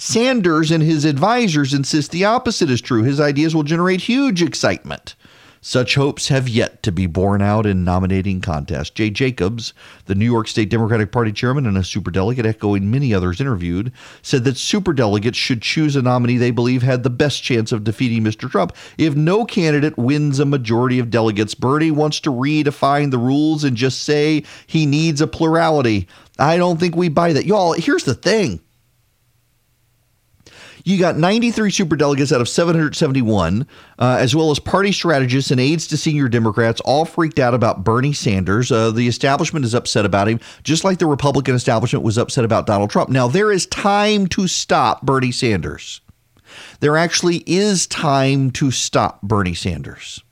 Sanders 0.00 0.70
and 0.70 0.80
his 0.80 1.04
advisors 1.04 1.74
insist 1.74 2.12
the 2.12 2.24
opposite 2.24 2.70
is 2.70 2.80
true. 2.80 3.02
His 3.02 3.18
ideas 3.18 3.52
will 3.52 3.64
generate 3.64 4.02
huge 4.02 4.42
excitement. 4.42 5.16
Such 5.60 5.96
hopes 5.96 6.28
have 6.28 6.48
yet 6.48 6.82
to 6.84 6.92
be 6.92 7.06
borne 7.06 7.42
out 7.42 7.66
in 7.66 7.84
nominating 7.84 8.40
contests. 8.40 8.90
Jay 8.90 9.10
Jacobs, 9.10 9.74
the 10.06 10.14
New 10.14 10.24
York 10.24 10.48
State 10.48 10.70
Democratic 10.70 11.10
Party 11.10 11.32
chairman 11.32 11.66
and 11.66 11.76
a 11.76 11.80
superdelegate, 11.80 12.46
echoing 12.46 12.90
many 12.90 13.12
others 13.12 13.40
interviewed, 13.40 13.92
said 14.22 14.44
that 14.44 14.54
superdelegates 14.54 15.34
should 15.34 15.62
choose 15.62 15.96
a 15.96 16.02
nominee 16.02 16.36
they 16.36 16.50
believe 16.50 16.82
had 16.82 17.02
the 17.02 17.10
best 17.10 17.42
chance 17.42 17.72
of 17.72 17.84
defeating 17.84 18.22
Mr. 18.22 18.50
Trump. 18.50 18.74
If 18.96 19.16
no 19.16 19.44
candidate 19.44 19.96
wins 19.96 20.38
a 20.38 20.44
majority 20.44 20.98
of 20.98 21.10
delegates, 21.10 21.54
Bernie 21.54 21.90
wants 21.90 22.20
to 22.20 22.30
redefine 22.30 23.10
the 23.10 23.18
rules 23.18 23.64
and 23.64 23.76
just 23.76 24.02
say 24.02 24.44
he 24.66 24.86
needs 24.86 25.20
a 25.20 25.26
plurality. 25.26 26.08
I 26.38 26.56
don't 26.56 26.78
think 26.78 26.94
we 26.94 27.08
buy 27.08 27.32
that. 27.32 27.46
Y'all, 27.46 27.72
here's 27.72 28.04
the 28.04 28.14
thing. 28.14 28.60
You 30.88 30.96
got 30.96 31.18
93 31.18 31.70
superdelegates 31.70 32.34
out 32.34 32.40
of 32.40 32.48
771, 32.48 33.66
uh, 33.98 34.16
as 34.18 34.34
well 34.34 34.50
as 34.50 34.58
party 34.58 34.90
strategists 34.90 35.50
and 35.50 35.60
aides 35.60 35.86
to 35.88 35.98
senior 35.98 36.30
Democrats, 36.30 36.80
all 36.80 37.04
freaked 37.04 37.38
out 37.38 37.52
about 37.52 37.84
Bernie 37.84 38.14
Sanders. 38.14 38.72
Uh, 38.72 38.90
the 38.90 39.06
establishment 39.06 39.66
is 39.66 39.74
upset 39.74 40.06
about 40.06 40.28
him, 40.28 40.40
just 40.62 40.84
like 40.84 40.96
the 40.96 41.04
Republican 41.04 41.54
establishment 41.54 42.06
was 42.06 42.16
upset 42.16 42.42
about 42.42 42.64
Donald 42.64 42.88
Trump. 42.88 43.10
Now, 43.10 43.28
there 43.28 43.52
is 43.52 43.66
time 43.66 44.28
to 44.28 44.48
stop 44.48 45.02
Bernie 45.02 45.30
Sanders. 45.30 46.00
There 46.80 46.96
actually 46.96 47.44
is 47.46 47.86
time 47.86 48.50
to 48.52 48.70
stop 48.70 49.20
Bernie 49.20 49.52
Sanders. 49.52 50.24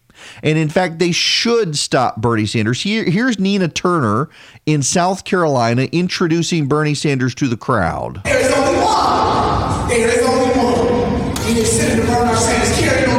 And 0.42 0.57
in 0.57 0.70
fact, 0.70 0.98
they 0.98 1.12
should 1.12 1.76
stop 1.76 2.22
Bernie 2.22 2.46
Sanders. 2.46 2.80
Here, 2.80 3.04
here's 3.04 3.38
Nina 3.38 3.68
Turner 3.68 4.30
in 4.64 4.82
South 4.82 5.26
Carolina 5.26 5.82
introducing 5.92 6.66
Bernie 6.66 6.94
Sanders 6.94 7.34
to 7.34 7.46
the 7.46 7.59
crowd. 7.59 8.22
Only 8.24 8.82
one. 8.82 9.88
There 9.88 10.09
is 10.09 10.45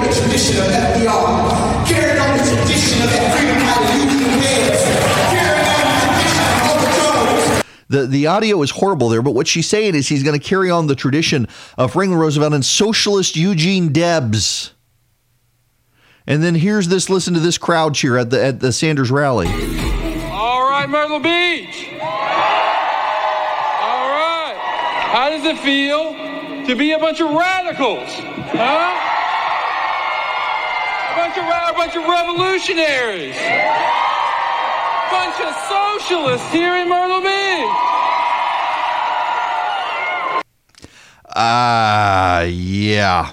the 0.07 0.21
tradition 0.21 0.57
of 0.57 0.67
FDR, 0.67 1.85
carrying 1.85 2.19
on 2.19 2.37
the 2.37 2.43
tradition 2.43 3.01
of 3.03 3.09
that 3.11 3.35
freedom 3.35 3.57
hallelujah 3.57 4.39
dance, 4.41 4.83
carrying 5.33 5.67
on 5.67 5.83
the 5.83 5.97
tradition 6.05 6.45
of 6.47 6.63
overthrows. 6.71 7.63
The, 7.89 8.05
the 8.05 8.27
audio 8.27 8.61
is 8.61 8.71
horrible 8.71 9.09
there, 9.09 9.21
but 9.21 9.31
what 9.31 9.47
she's 9.47 9.67
saying 9.67 9.95
is 9.95 10.07
he's 10.07 10.23
going 10.23 10.39
to 10.39 10.45
carry 10.45 10.71
on 10.71 10.87
the 10.87 10.95
tradition 10.95 11.47
of 11.77 11.91
Franklin 11.91 12.19
Roosevelt 12.19 12.53
and 12.53 12.63
socialist 12.63 13.35
Eugene 13.35 13.91
Debs. 13.91 14.73
And 16.25 16.41
then 16.41 16.55
here's 16.55 16.87
this 16.87 17.09
listen 17.09 17.33
to 17.33 17.39
this 17.41 17.57
crowd 17.57 17.95
cheer 17.95 18.17
at 18.17 18.29
the 18.29 18.43
at 18.43 18.59
the 18.61 18.71
Sanders 18.71 19.11
rally. 19.11 19.47
All 20.31 20.69
right, 20.69 20.87
Myrtle 20.89 21.19
Beach. 21.19 21.87
All 21.93 22.07
right. 24.09 24.55
How 25.11 25.29
does 25.29 25.45
it 25.45 25.57
feel 25.59 26.13
to 26.65 26.75
be 26.75 26.93
a 26.93 26.99
bunch 26.99 27.19
of 27.21 27.29
radicals? 27.31 28.13
Huh? 28.51 29.16
Bunch 31.17 31.35
of 31.35 31.45
a 31.45 31.73
bunch 31.73 31.95
of 31.95 32.05
revolutionaries. 32.05 33.35
Bunch 35.09 35.41
of 35.41 35.55
socialists 35.67 36.51
here 36.51 36.77
in 36.77 36.87
Myrtle 36.87 37.21
Beach. 37.21 37.73
Ah, 41.35 42.37
uh, 42.37 42.43
yeah. 42.43 43.31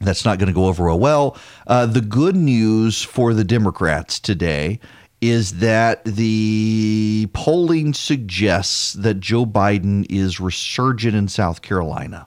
That's 0.00 0.24
not 0.24 0.40
going 0.40 0.48
to 0.48 0.52
go 0.52 0.64
over 0.64 0.92
well. 0.96 1.36
Uh, 1.68 1.86
the 1.86 2.00
good 2.00 2.34
news 2.34 3.00
for 3.00 3.32
the 3.32 3.44
Democrats 3.44 4.18
today 4.18 4.80
is 5.20 5.60
that 5.60 6.04
the 6.04 7.28
polling 7.32 7.94
suggests 7.94 8.94
that 8.94 9.20
Joe 9.20 9.46
Biden 9.46 10.04
is 10.10 10.40
resurgent 10.40 11.14
in 11.14 11.28
South 11.28 11.62
Carolina. 11.62 12.26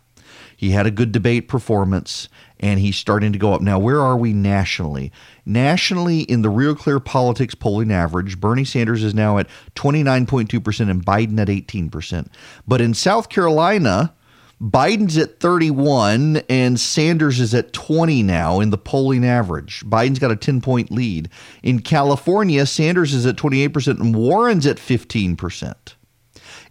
He 0.55 0.69
had 0.69 0.86
a 0.86 0.91
good 0.91 1.11
debate 1.11 1.49
performance 1.49 2.30
and 2.64 2.80
he's 2.80 2.95
starting 2.95 3.34
to 3.34 3.38
go 3.38 3.53
up. 3.53 3.59
Now, 3.59 3.78
where 3.78 3.99
are 3.99 4.16
we 4.16 4.32
nationally? 4.32 5.11
Nationally, 5.45 6.22
in 6.22 6.43
the 6.43 6.49
Real 6.49 6.74
Clear 6.74 7.01
Politics 7.01 7.53
polling 7.53 7.91
average, 7.91 8.39
Bernie 8.39 8.64
Sanders 8.64 9.03
is 9.03 9.14
now 9.14 9.38
at 9.38 9.49
29.2% 9.76 10.89
and 10.89 11.05
Biden 11.05 11.38
at 11.41 11.49
18%. 11.49 12.28
But 12.66 12.80
in 12.80 12.93
South 12.93 13.28
Carolina, 13.28 14.14
Biden's 14.61 15.18
at 15.18 15.41
31 15.41 16.38
and 16.47 16.80
Sanders 16.80 17.41
is 17.41 17.53
at 17.53 17.74
20 17.74 18.24
now 18.24 18.61
in 18.61 18.70
the 18.70 18.78
polling 18.78 19.26
average. 19.26 19.84
Biden's 19.86 20.20
got 20.20 20.32
a 20.32 20.38
10 20.38 20.61
point 20.61 20.89
lead. 20.89 21.28
In 21.64 21.80
California, 21.80 22.66
Sanders 22.66 23.14
is 23.14 23.26
at 23.26 23.36
28% 23.36 23.99
and 23.99 24.16
Warren's 24.16 24.66
at 24.66 24.78
15%. 24.78 25.92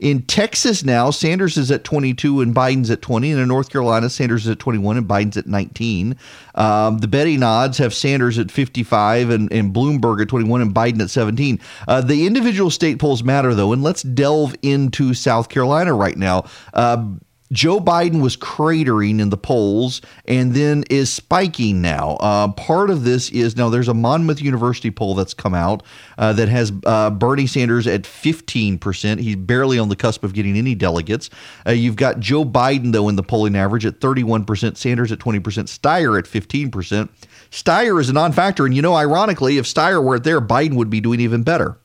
In 0.03 0.22
Texas 0.22 0.84
now, 0.84 1.12
Sanders 1.12 1.57
is 1.57 1.70
at 1.70 1.84
22 1.84 2.40
and 2.40 2.53
Biden's 2.53 2.90
at 2.90 3.03
20. 3.03 3.30
And 3.30 3.40
in 3.40 3.46
North 3.46 3.70
Carolina, 3.70 4.11
Sanders 4.11 4.46
is 4.46 4.50
at 4.50 4.59
21 4.59 4.96
and 4.96 5.07
Biden's 5.07 5.36
at 5.36 5.46
19. 5.46 6.16
Um, 6.57 6.98
the 6.98 7.07
betting 7.07 7.44
odds 7.44 7.78
have 7.78 7.94
Sanders 7.94 8.36
at 8.36 8.50
55 8.50 9.30
and, 9.30 9.53
and 9.53 9.72
Bloomberg 9.72 10.20
at 10.20 10.28
21 10.28 10.61
and 10.61 10.74
Biden 10.74 11.00
at 11.00 11.09
17. 11.09 11.61
Uh, 11.86 12.00
the 12.00 12.26
individual 12.26 12.68
state 12.68 12.98
polls 12.98 13.22
matter, 13.22 13.55
though. 13.55 13.72
And 13.72 13.84
let's 13.84 14.03
delve 14.03 14.57
into 14.62 15.14
South 15.14 15.48
Carolina 15.48 15.94
right 15.94 16.16
now. 16.16 16.46
Uh, 16.74 17.12
Joe 17.53 17.80
Biden 17.80 18.22
was 18.22 18.36
cratering 18.36 19.20
in 19.20 19.28
the 19.28 19.36
polls 19.36 20.00
and 20.24 20.55
then 20.55 20.84
is 20.88 21.12
spiking 21.12 21.82
now. 21.82 22.16
Uh, 22.20 22.48
part 22.48 22.88
of 22.88 23.05
this 23.05 23.30
is 23.30 23.57
now 23.57 23.68
there's 23.68 23.88
a 23.88 23.94
Monmouth 23.94 24.40
University 24.40 24.90
poll 24.90 25.14
that's 25.14 25.34
come 25.34 25.55
out 25.55 25.82
uh, 26.16 26.32
that 26.32 26.48
has 26.48 26.72
uh, 26.86 27.11
Bernie 27.11 27.46
Sanders 27.46 27.86
at 27.86 28.03
15%. 28.03 29.20
He's 29.20 29.36
barely 29.36 29.78
on 29.78 29.90
the 29.90 29.96
cusp 29.96 30.24
of 30.24 30.32
getting 30.32 30.57
any 30.57 30.74
delegates. 30.74 31.28
Uh, 31.66 31.72
you've 31.72 31.96
got 31.96 32.20
Joe 32.20 32.44
Biden, 32.44 32.92
though, 32.92 33.09
in 33.09 33.16
the 33.16 33.22
polling 33.22 33.55
average 33.55 33.84
at 33.84 34.00
31%, 34.00 34.76
Sanders 34.76 35.12
at 35.12 35.18
20%, 35.18 35.42
Steyer 35.42 36.18
at 36.18 36.24
15%. 36.24 37.09
Steyer 37.50 38.00
is 38.00 38.09
a 38.09 38.14
non 38.14 38.32
factor. 38.32 38.64
And, 38.64 38.74
you 38.74 38.80
know, 38.80 38.94
ironically, 38.94 39.59
if 39.59 39.66
Steyer 39.66 40.03
weren't 40.03 40.24
there, 40.24 40.40
Biden 40.40 40.74
would 40.74 40.88
be 40.88 41.03
doing 41.03 41.20
even 41.20 41.42
better. 41.42 41.76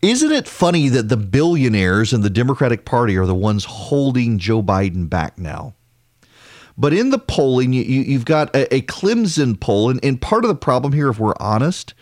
Isn't 0.00 0.30
it 0.30 0.46
funny 0.46 0.88
that 0.90 1.08
the 1.08 1.16
billionaires 1.16 2.12
in 2.12 2.20
the 2.20 2.30
Democratic 2.30 2.84
Party 2.84 3.16
are 3.16 3.26
the 3.26 3.34
ones 3.34 3.64
holding 3.64 4.38
Joe 4.38 4.62
Biden 4.62 5.10
back 5.10 5.38
now? 5.38 5.74
But 6.76 6.92
in 6.92 7.10
the 7.10 7.18
polling, 7.18 7.72
you, 7.72 8.12
have 8.14 8.24
got 8.24 8.54
a, 8.54 8.72
a 8.72 8.82
Clemson 8.82 9.58
poll, 9.58 9.90
and, 9.90 9.98
and 10.04 10.20
part 10.20 10.44
of 10.44 10.48
the 10.48 10.54
problem 10.54 10.92
here, 10.92 11.08
if 11.08 11.18
we're 11.18 11.34
honest, 11.40 11.94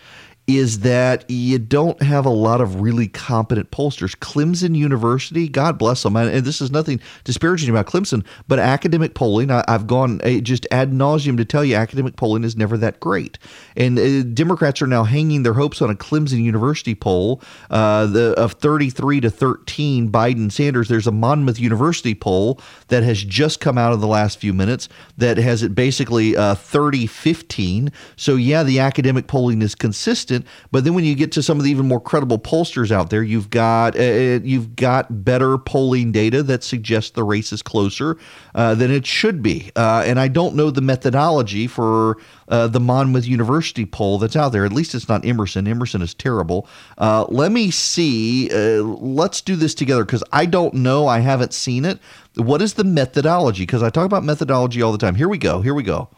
is 0.46 0.80
that 0.80 1.28
you 1.28 1.58
don't 1.58 2.00
have 2.02 2.24
a 2.24 2.30
lot 2.30 2.60
of 2.60 2.80
really 2.80 3.08
competent 3.08 3.70
pollsters. 3.72 4.16
Clemson 4.16 4.76
University, 4.76 5.48
God 5.48 5.76
bless 5.76 6.04
them, 6.04 6.14
and 6.14 6.44
this 6.44 6.60
is 6.60 6.70
nothing 6.70 7.00
disparaging 7.24 7.68
about 7.68 7.86
Clemson, 7.86 8.24
but 8.46 8.60
academic 8.60 9.14
polling, 9.14 9.50
I, 9.50 9.64
have 9.66 9.88
gone 9.88 10.20
uh, 10.22 10.38
just 10.38 10.66
ad 10.70 10.92
nauseum 10.92 11.36
to 11.38 11.44
tell 11.44 11.64
you, 11.64 11.74
academic 11.74 12.14
polling 12.14 12.44
is 12.44 12.56
never 12.56 12.76
that 12.78 13.00
great. 13.00 13.38
And 13.76 13.98
uh, 13.98 14.22
Democrats 14.22 14.80
are 14.82 14.86
now 14.86 15.02
hanging 15.02 15.42
their 15.42 15.54
hopes 15.54 15.82
on 15.82 15.90
a 15.90 15.96
Clemson 15.96 16.42
University 16.42 16.94
poll 16.94 17.42
uh, 17.70 18.06
the, 18.06 18.32
of 18.36 18.52
33 18.52 19.22
to 19.22 19.30
13, 19.30 20.12
Biden 20.12 20.52
Sanders. 20.52 20.88
There's 20.88 21.08
a 21.08 21.12
Monmouth 21.12 21.58
University 21.58 22.14
poll 22.14 22.60
that 22.86 23.02
has 23.02 23.22
just 23.24 23.58
come 23.60 23.78
out 23.78 23.92
in 23.92 24.00
the 24.00 24.06
last 24.06 24.38
few 24.38 24.54
minutes 24.54 24.88
that 25.18 25.38
has 25.38 25.64
it 25.64 25.74
basically 25.74 26.36
uh, 26.36 26.54
30 26.54 27.08
15. 27.08 27.90
So, 28.14 28.36
yeah, 28.36 28.62
the 28.62 28.78
academic 28.78 29.26
polling 29.26 29.60
is 29.60 29.74
consistent 29.74 30.35
but 30.72 30.84
then 30.84 30.94
when 30.94 31.04
you 31.04 31.14
get 31.14 31.32
to 31.32 31.42
some 31.42 31.58
of 31.58 31.64
the 31.64 31.70
even 31.70 31.86
more 31.86 32.00
credible 32.00 32.38
pollsters 32.38 32.90
out 32.90 33.10
there, 33.10 33.22
you've 33.22 33.50
got 33.50 33.96
uh, 33.96 34.00
uh, 34.00 34.40
you've 34.42 34.76
got 34.76 35.24
better 35.24 35.58
polling 35.58 36.12
data 36.12 36.42
that 36.42 36.64
suggests 36.64 37.10
the 37.10 37.24
race 37.24 37.52
is 37.52 37.62
closer 37.62 38.18
uh, 38.54 38.74
than 38.74 38.90
it 38.90 39.06
should 39.06 39.42
be. 39.42 39.70
Uh, 39.76 40.02
and 40.06 40.18
I 40.18 40.28
don't 40.28 40.54
know 40.54 40.70
the 40.70 40.80
methodology 40.80 41.66
for 41.66 42.18
uh, 42.48 42.68
the 42.68 42.80
Monmouth 42.80 43.26
University 43.26 43.86
poll 43.86 44.18
that's 44.18 44.36
out 44.36 44.50
there. 44.50 44.64
At 44.64 44.72
least 44.72 44.94
it's 44.94 45.08
not 45.08 45.24
Emerson. 45.24 45.66
Emerson 45.66 46.02
is 46.02 46.14
terrible. 46.14 46.68
Uh, 46.98 47.26
let 47.28 47.52
me 47.52 47.70
see. 47.70 48.48
let's 48.80 49.40
do 49.40 49.56
this 49.56 49.74
together 49.74 50.04
because 50.04 50.24
I 50.32 50.46
don't 50.46 50.74
know. 50.74 51.06
I 51.06 51.20
haven't 51.20 51.52
seen 51.52 51.84
it. 51.84 51.98
What 52.34 52.60
is 52.60 52.74
the 52.74 52.84
methodology? 52.84 53.62
Because 53.62 53.82
I 53.82 53.90
talk 53.90 54.06
about 54.06 54.24
methodology 54.24 54.82
all 54.82 54.92
the 54.92 54.98
time. 54.98 55.14
Here 55.14 55.28
we 55.28 55.38
go. 55.38 55.62
Here 55.62 55.74
we 55.74 55.82
go. 55.82 56.10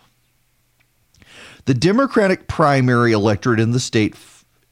The 1.68 1.74
Democratic 1.74 2.48
primary 2.48 3.12
electorate 3.12 3.60
in 3.60 3.72
the 3.72 3.78
state 3.78 4.14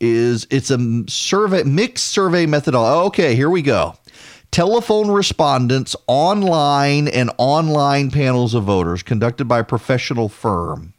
is 0.00 0.46
it's 0.50 0.70
a 0.70 1.04
survey 1.08 1.62
mixed 1.62 2.06
survey 2.06 2.46
methodology. 2.46 3.06
Okay, 3.08 3.36
here 3.36 3.50
we 3.50 3.60
go. 3.60 3.96
Telephone 4.50 5.10
respondents, 5.10 5.94
online 6.06 7.06
and 7.08 7.30
online 7.36 8.10
panels 8.10 8.54
of 8.54 8.64
voters 8.64 9.02
conducted 9.02 9.44
by 9.44 9.58
a 9.58 9.64
professional 9.64 10.30
firm. 10.30 10.94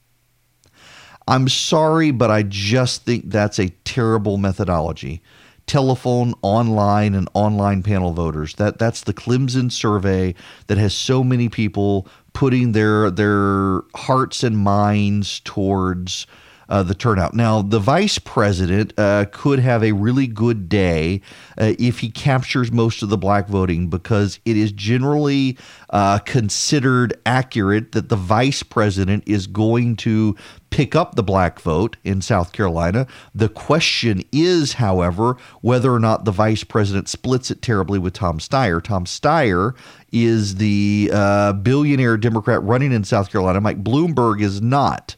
I'm 1.27 1.49
sorry, 1.49 2.11
but 2.11 2.29
I 2.29 2.43
just 2.43 3.03
think 3.03 3.31
that's 3.31 3.57
a 3.57 3.69
terrible 3.83 4.37
methodology. 4.37 5.23
Telephone, 5.67 6.33
online, 6.41 7.13
and 7.13 7.29
online 7.33 7.83
panel 7.83 8.13
voters. 8.13 8.55
That 8.55 8.79
that's 8.79 9.01
the 9.01 9.13
Clemson 9.13 9.71
survey 9.71 10.33
that 10.67 10.77
has 10.77 10.95
so 10.95 11.23
many 11.23 11.49
people 11.49 12.07
putting 12.33 12.71
their 12.71 13.11
their 13.11 13.81
hearts 13.95 14.43
and 14.43 14.57
minds 14.57 15.41
towards 15.41 16.25
uh, 16.69 16.83
the 16.83 16.95
turnout. 16.95 17.33
Now, 17.33 17.61
the 17.61 17.79
vice 17.79 18.19
president 18.19 18.93
uh, 18.97 19.25
could 19.31 19.59
have 19.59 19.83
a 19.83 19.91
really 19.93 20.27
good 20.27 20.69
day 20.69 21.21
uh, 21.57 21.73
if 21.79 21.99
he 21.99 22.09
captures 22.09 22.71
most 22.71 23.01
of 23.01 23.09
the 23.09 23.17
black 23.17 23.47
voting 23.47 23.89
because 23.89 24.39
it 24.45 24.57
is 24.57 24.71
generally 24.71 25.57
uh, 25.89 26.19
considered 26.19 27.19
accurate 27.25 27.91
that 27.93 28.09
the 28.09 28.15
vice 28.15 28.63
president 28.63 29.23
is 29.25 29.47
going 29.47 29.95
to 29.97 30.35
pick 30.69 30.95
up 30.95 31.15
the 31.15 31.23
black 31.23 31.59
vote 31.59 31.97
in 32.03 32.21
South 32.21 32.51
Carolina. 32.51 33.07
The 33.33 33.49
question 33.49 34.23
is, 34.31 34.73
however, 34.73 35.37
whether 35.61 35.93
or 35.93 35.99
not 35.99 36.25
the 36.25 36.31
vice 36.31 36.63
president 36.63 37.07
splits 37.07 37.49
it 37.49 37.61
terribly 37.61 37.99
with 37.99 38.13
Tom 38.13 38.39
Steyer. 38.39 38.83
Tom 38.83 39.05
Steyer 39.05 39.73
is 40.11 40.55
the 40.55 41.09
uh, 41.13 41.53
billionaire 41.53 42.17
Democrat 42.17 42.61
running 42.63 42.91
in 42.91 43.03
South 43.03 43.31
Carolina. 43.31 43.61
Mike 43.61 43.83
Bloomberg 43.83 44.41
is 44.41 44.61
not. 44.61 45.15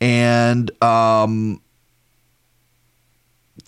And 0.00 0.70
um, 0.82 1.60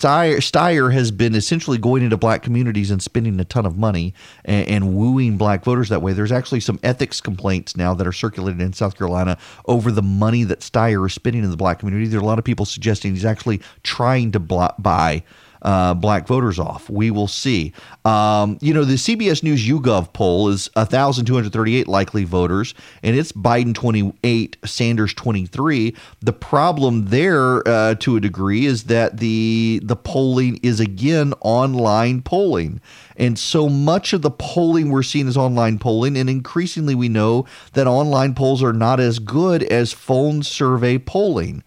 Steyer, 0.00 0.36
Steyer 0.36 0.92
has 0.94 1.10
been 1.10 1.34
essentially 1.34 1.76
going 1.76 2.02
into 2.02 2.16
black 2.16 2.42
communities 2.42 2.90
and 2.90 3.02
spending 3.02 3.38
a 3.38 3.44
ton 3.44 3.66
of 3.66 3.76
money 3.76 4.14
and, 4.46 4.66
and, 4.68 4.94
wooing 4.94 5.36
black 5.36 5.62
voters 5.62 5.90
that 5.90 6.00
way. 6.00 6.14
There's 6.14 6.32
actually 6.32 6.60
some 6.60 6.80
ethics 6.82 7.20
complaints 7.20 7.76
now 7.76 7.92
that 7.92 8.06
are 8.06 8.12
circulated 8.12 8.62
in 8.62 8.72
South 8.72 8.96
Carolina 8.96 9.36
over 9.66 9.92
the 9.92 10.02
money 10.02 10.42
that 10.44 10.60
Steyer 10.60 11.06
is 11.06 11.12
spending 11.12 11.44
in 11.44 11.50
the 11.50 11.56
black 11.56 11.80
community. 11.80 12.06
There 12.06 12.18
are 12.18 12.22
a 12.22 12.26
lot 12.26 12.38
of 12.38 12.46
people 12.46 12.64
suggesting 12.64 13.12
he's 13.12 13.26
actually 13.26 13.60
trying 13.82 14.32
to 14.32 14.40
buy 14.40 15.22
uh, 15.62 15.94
black 15.94 16.26
voters 16.26 16.58
off. 16.58 16.88
We 16.88 17.10
will 17.10 17.28
see. 17.28 17.72
Um, 18.04 18.58
you 18.60 18.72
know, 18.72 18.84
the 18.84 18.94
CBS 18.94 19.42
News 19.42 19.66
YouGov 19.66 20.12
poll 20.12 20.48
is 20.48 20.70
1,238 20.74 21.88
likely 21.88 22.24
voters, 22.24 22.74
and 23.02 23.16
it's 23.16 23.32
Biden 23.32 23.74
28, 23.74 24.56
Sanders 24.64 25.14
23. 25.14 25.94
The 26.20 26.32
problem 26.32 27.06
there, 27.06 27.66
uh, 27.68 27.94
to 27.96 28.16
a 28.16 28.20
degree, 28.20 28.66
is 28.66 28.84
that 28.84 29.18
the 29.18 29.80
the 29.82 29.96
polling 29.96 30.58
is 30.62 30.80
again 30.80 31.34
online 31.40 32.22
polling. 32.22 32.80
And 33.16 33.38
so 33.38 33.68
much 33.68 34.14
of 34.14 34.22
the 34.22 34.30
polling 34.30 34.90
we're 34.90 35.02
seeing 35.02 35.28
is 35.28 35.36
online 35.36 35.78
polling, 35.78 36.16
and 36.16 36.30
increasingly 36.30 36.94
we 36.94 37.08
know 37.08 37.44
that 37.74 37.86
online 37.86 38.34
polls 38.34 38.62
are 38.62 38.72
not 38.72 38.98
as 38.98 39.18
good 39.18 39.62
as 39.64 39.92
phone 39.92 40.42
survey 40.42 40.96
polling. 40.96 41.62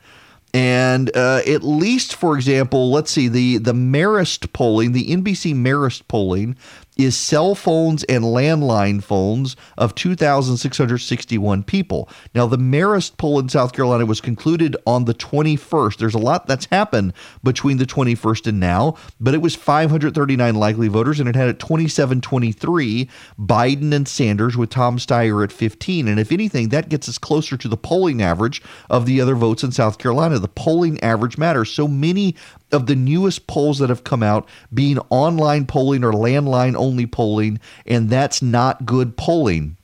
And 0.53 1.09
uh, 1.15 1.41
at 1.47 1.63
least, 1.63 2.15
for 2.15 2.35
example, 2.35 2.91
let's 2.91 3.09
see 3.09 3.27
the 3.27 3.57
the 3.57 3.73
Marist 3.73 4.53
polling, 4.53 4.91
the 4.91 5.09
NBC 5.09 5.55
Marist 5.55 6.07
polling 6.07 6.55
is 6.97 7.17
cell 7.17 7.55
phones 7.55 8.03
and 8.05 8.23
landline 8.23 9.03
phones 9.03 9.55
of 9.77 9.95
2,661 9.95 11.63
people. 11.63 12.09
Now, 12.35 12.47
the 12.47 12.57
Marist 12.57 13.17
poll 13.17 13.39
in 13.39 13.49
South 13.49 13.73
Carolina 13.73 14.05
was 14.05 14.21
concluded 14.21 14.75
on 14.85 15.05
the 15.05 15.13
21st. 15.13 15.97
There's 15.97 16.13
a 16.13 16.19
lot 16.19 16.47
that's 16.47 16.65
happened 16.65 17.13
between 17.43 17.77
the 17.77 17.85
21st 17.85 18.47
and 18.47 18.59
now, 18.59 18.95
but 19.19 19.33
it 19.33 19.41
was 19.41 19.55
539 19.55 20.55
likely 20.55 20.87
voters, 20.87 21.19
and 21.19 21.27
it 21.29 21.35
had 21.35 21.49
at 21.49 21.59
2723 21.59 23.09
Biden 23.39 23.93
and 23.93 24.07
Sanders 24.07 24.57
with 24.57 24.69
Tom 24.69 24.97
Steyer 24.97 25.43
at 25.43 25.51
15. 25.51 26.07
And 26.07 26.19
if 26.19 26.31
anything, 26.31 26.69
that 26.69 26.89
gets 26.89 27.09
us 27.09 27.17
closer 27.17 27.57
to 27.57 27.67
the 27.67 27.77
polling 27.77 28.21
average 28.21 28.61
of 28.89 29.05
the 29.05 29.19
other 29.21 29.35
votes 29.35 29.63
in 29.63 29.71
South 29.71 29.97
Carolina. 29.97 30.39
The 30.39 30.47
polling 30.47 30.99
average 31.01 31.37
matters. 31.37 31.71
So 31.71 31.87
many 31.87 32.35
of 32.73 32.87
the 32.87 32.95
newest 32.95 33.47
polls 33.47 33.79
that 33.79 33.89
have 33.89 34.03
come 34.03 34.23
out 34.23 34.47
being 34.73 34.99
online 35.09 35.65
polling 35.65 36.03
or 36.03 36.11
landline 36.11 36.75
only 36.75 37.05
polling, 37.05 37.59
and 37.85 38.09
that's 38.09 38.41
not 38.41 38.85
good 38.85 39.15
polling. 39.15 39.77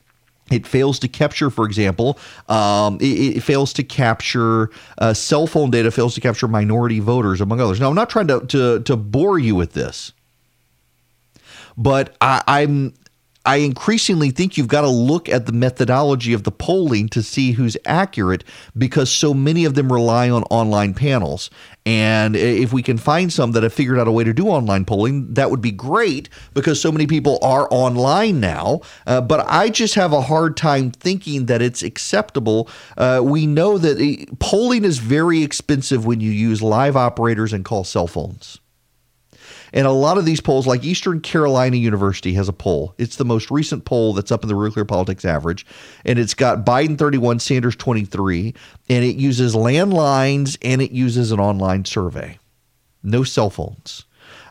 It 0.50 0.66
fails 0.66 0.98
to 1.00 1.08
capture, 1.08 1.48
for 1.48 1.64
example, 1.64 2.18
um, 2.48 2.98
it, 3.00 3.36
it, 3.36 3.40
fails 3.42 3.72
to 3.74 3.84
capture 3.84 4.70
uh, 4.98 5.14
cell 5.14 5.46
phone 5.46 5.70
data, 5.70 5.92
fails 5.92 6.14
to 6.16 6.20
capture 6.20 6.48
minority 6.48 6.98
voters, 6.98 7.40
among 7.40 7.60
others. 7.60 7.78
Now, 7.78 7.88
I'm 7.88 7.94
not 7.94 8.10
trying 8.10 8.26
to, 8.26 8.40
to, 8.46 8.80
to 8.80 8.96
bore 8.96 9.38
you 9.38 9.54
with 9.54 9.74
this, 9.74 10.12
but 11.76 12.16
I, 12.20 12.42
I'm 12.48 12.94
I 13.46 13.56
increasingly 13.56 14.30
think 14.30 14.58
you've 14.58 14.68
got 14.68 14.82
to 14.82 14.88
look 14.88 15.28
at 15.28 15.46
the 15.46 15.52
methodology 15.52 16.34
of 16.34 16.44
the 16.44 16.50
polling 16.50 17.08
to 17.10 17.22
see 17.22 17.52
who's 17.52 17.76
accurate 17.86 18.44
because 18.76 19.10
so 19.10 19.32
many 19.32 19.64
of 19.64 19.74
them 19.74 19.90
rely 19.90 20.28
on 20.28 20.42
online 20.44 20.92
panels. 20.92 21.48
And 21.86 22.36
if 22.36 22.72
we 22.72 22.82
can 22.82 22.98
find 22.98 23.32
some 23.32 23.52
that 23.52 23.62
have 23.62 23.72
figured 23.72 23.98
out 23.98 24.06
a 24.06 24.12
way 24.12 24.24
to 24.24 24.34
do 24.34 24.48
online 24.48 24.84
polling, 24.84 25.32
that 25.32 25.50
would 25.50 25.62
be 25.62 25.70
great 25.70 26.28
because 26.52 26.80
so 26.80 26.92
many 26.92 27.06
people 27.06 27.38
are 27.40 27.66
online 27.70 28.40
now. 28.40 28.82
Uh, 29.06 29.22
but 29.22 29.46
I 29.48 29.70
just 29.70 29.94
have 29.94 30.12
a 30.12 30.20
hard 30.20 30.58
time 30.58 30.90
thinking 30.90 31.46
that 31.46 31.62
it's 31.62 31.82
acceptable. 31.82 32.68
Uh, 32.98 33.22
we 33.24 33.46
know 33.46 33.78
that 33.78 33.98
uh, 33.98 34.34
polling 34.38 34.84
is 34.84 34.98
very 34.98 35.42
expensive 35.42 36.04
when 36.04 36.20
you 36.20 36.30
use 36.30 36.60
live 36.60 36.96
operators 36.96 37.54
and 37.54 37.64
call 37.64 37.84
cell 37.84 38.06
phones. 38.06 38.60
And 39.72 39.86
a 39.86 39.92
lot 39.92 40.18
of 40.18 40.24
these 40.24 40.40
polls, 40.40 40.66
like 40.66 40.84
Eastern 40.84 41.20
Carolina 41.20 41.76
University 41.76 42.34
has 42.34 42.48
a 42.48 42.52
poll. 42.52 42.94
It's 42.98 43.16
the 43.16 43.24
most 43.24 43.50
recent 43.50 43.84
poll 43.84 44.12
that's 44.12 44.32
up 44.32 44.42
in 44.42 44.48
the 44.48 44.54
Real 44.54 44.72
Clear 44.72 44.84
Politics 44.84 45.24
average. 45.24 45.66
And 46.04 46.18
it's 46.18 46.34
got 46.34 46.64
Biden 46.64 46.98
31, 46.98 47.38
Sanders 47.38 47.76
23. 47.76 48.54
And 48.88 49.04
it 49.04 49.16
uses 49.16 49.54
landlines 49.54 50.58
and 50.62 50.82
it 50.82 50.90
uses 50.90 51.32
an 51.32 51.40
online 51.40 51.84
survey. 51.84 52.38
No 53.02 53.24
cell 53.24 53.50
phones. 53.50 54.04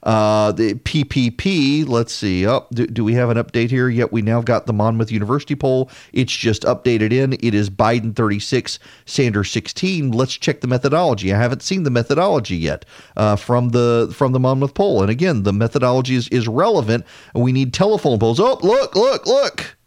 Uh, 0.04 0.52
the 0.52 0.76
PPP, 0.76 1.88
let's 1.88 2.14
see. 2.14 2.48
Oh, 2.48 2.66
do, 2.72 2.88
do, 2.88 3.04
we 3.04 3.14
have 3.14 3.30
an 3.30 3.38
update 3.38 3.70
here? 3.70 3.90
Yet 3.90 4.12
we 4.12 4.22
now 4.22 4.42
got 4.42 4.66
the 4.66 4.74
Monmouth 4.74 5.12
University 5.12 5.56
poll. 5.56 5.90
It's 6.14 6.34
just 6.34 6.64
updated 6.64 7.12
in. 7.12 7.34
It 7.34 7.54
is 7.54 7.70
Biden 7.70 8.16
36, 8.16 8.80
Sanders 9.06 9.52
16. 9.52 10.12
Let's 10.12 10.38
check 10.38 10.62
the 10.62 10.68
methodology. 10.68 11.34
I 11.34 11.38
haven't 11.38 11.64
seen 11.64 11.84
the 11.84 11.92
methodology 11.92 12.58
yet 12.58 12.86
uh, 13.18 13.36
from 13.36 13.70
the 13.70 14.14
from 14.16 14.32
the 14.32 14.40
Monmouth 14.40 14.74
poll. 14.74 15.02
And 15.02 15.12
again, 15.12 15.44
the 15.44 15.54
methodology 15.54 16.16
is, 16.16 16.28
is 16.30 16.48
relevant. 16.48 17.06
We 17.36 17.52
need 17.52 17.74
telephone 17.74 18.20
polls. 18.20 18.40
Oh, 18.40 18.60
look, 18.62 18.96
look, 18.96 19.26
look. 19.26 19.78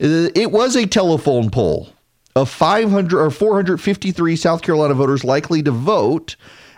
Uh, 0.00 0.28
it 0.34 0.50
was 0.50 0.74
a 0.74 0.86
telephone 0.86 1.50
poll 1.50 1.90
of 2.34 2.50
500 2.50 3.18
or 3.18 3.30
453 3.30 4.36
South 4.36 4.62
Carolina 4.62 4.94
voters 4.94 5.22
likely 5.22 5.62
to 5.62 5.70
vote 5.70 6.36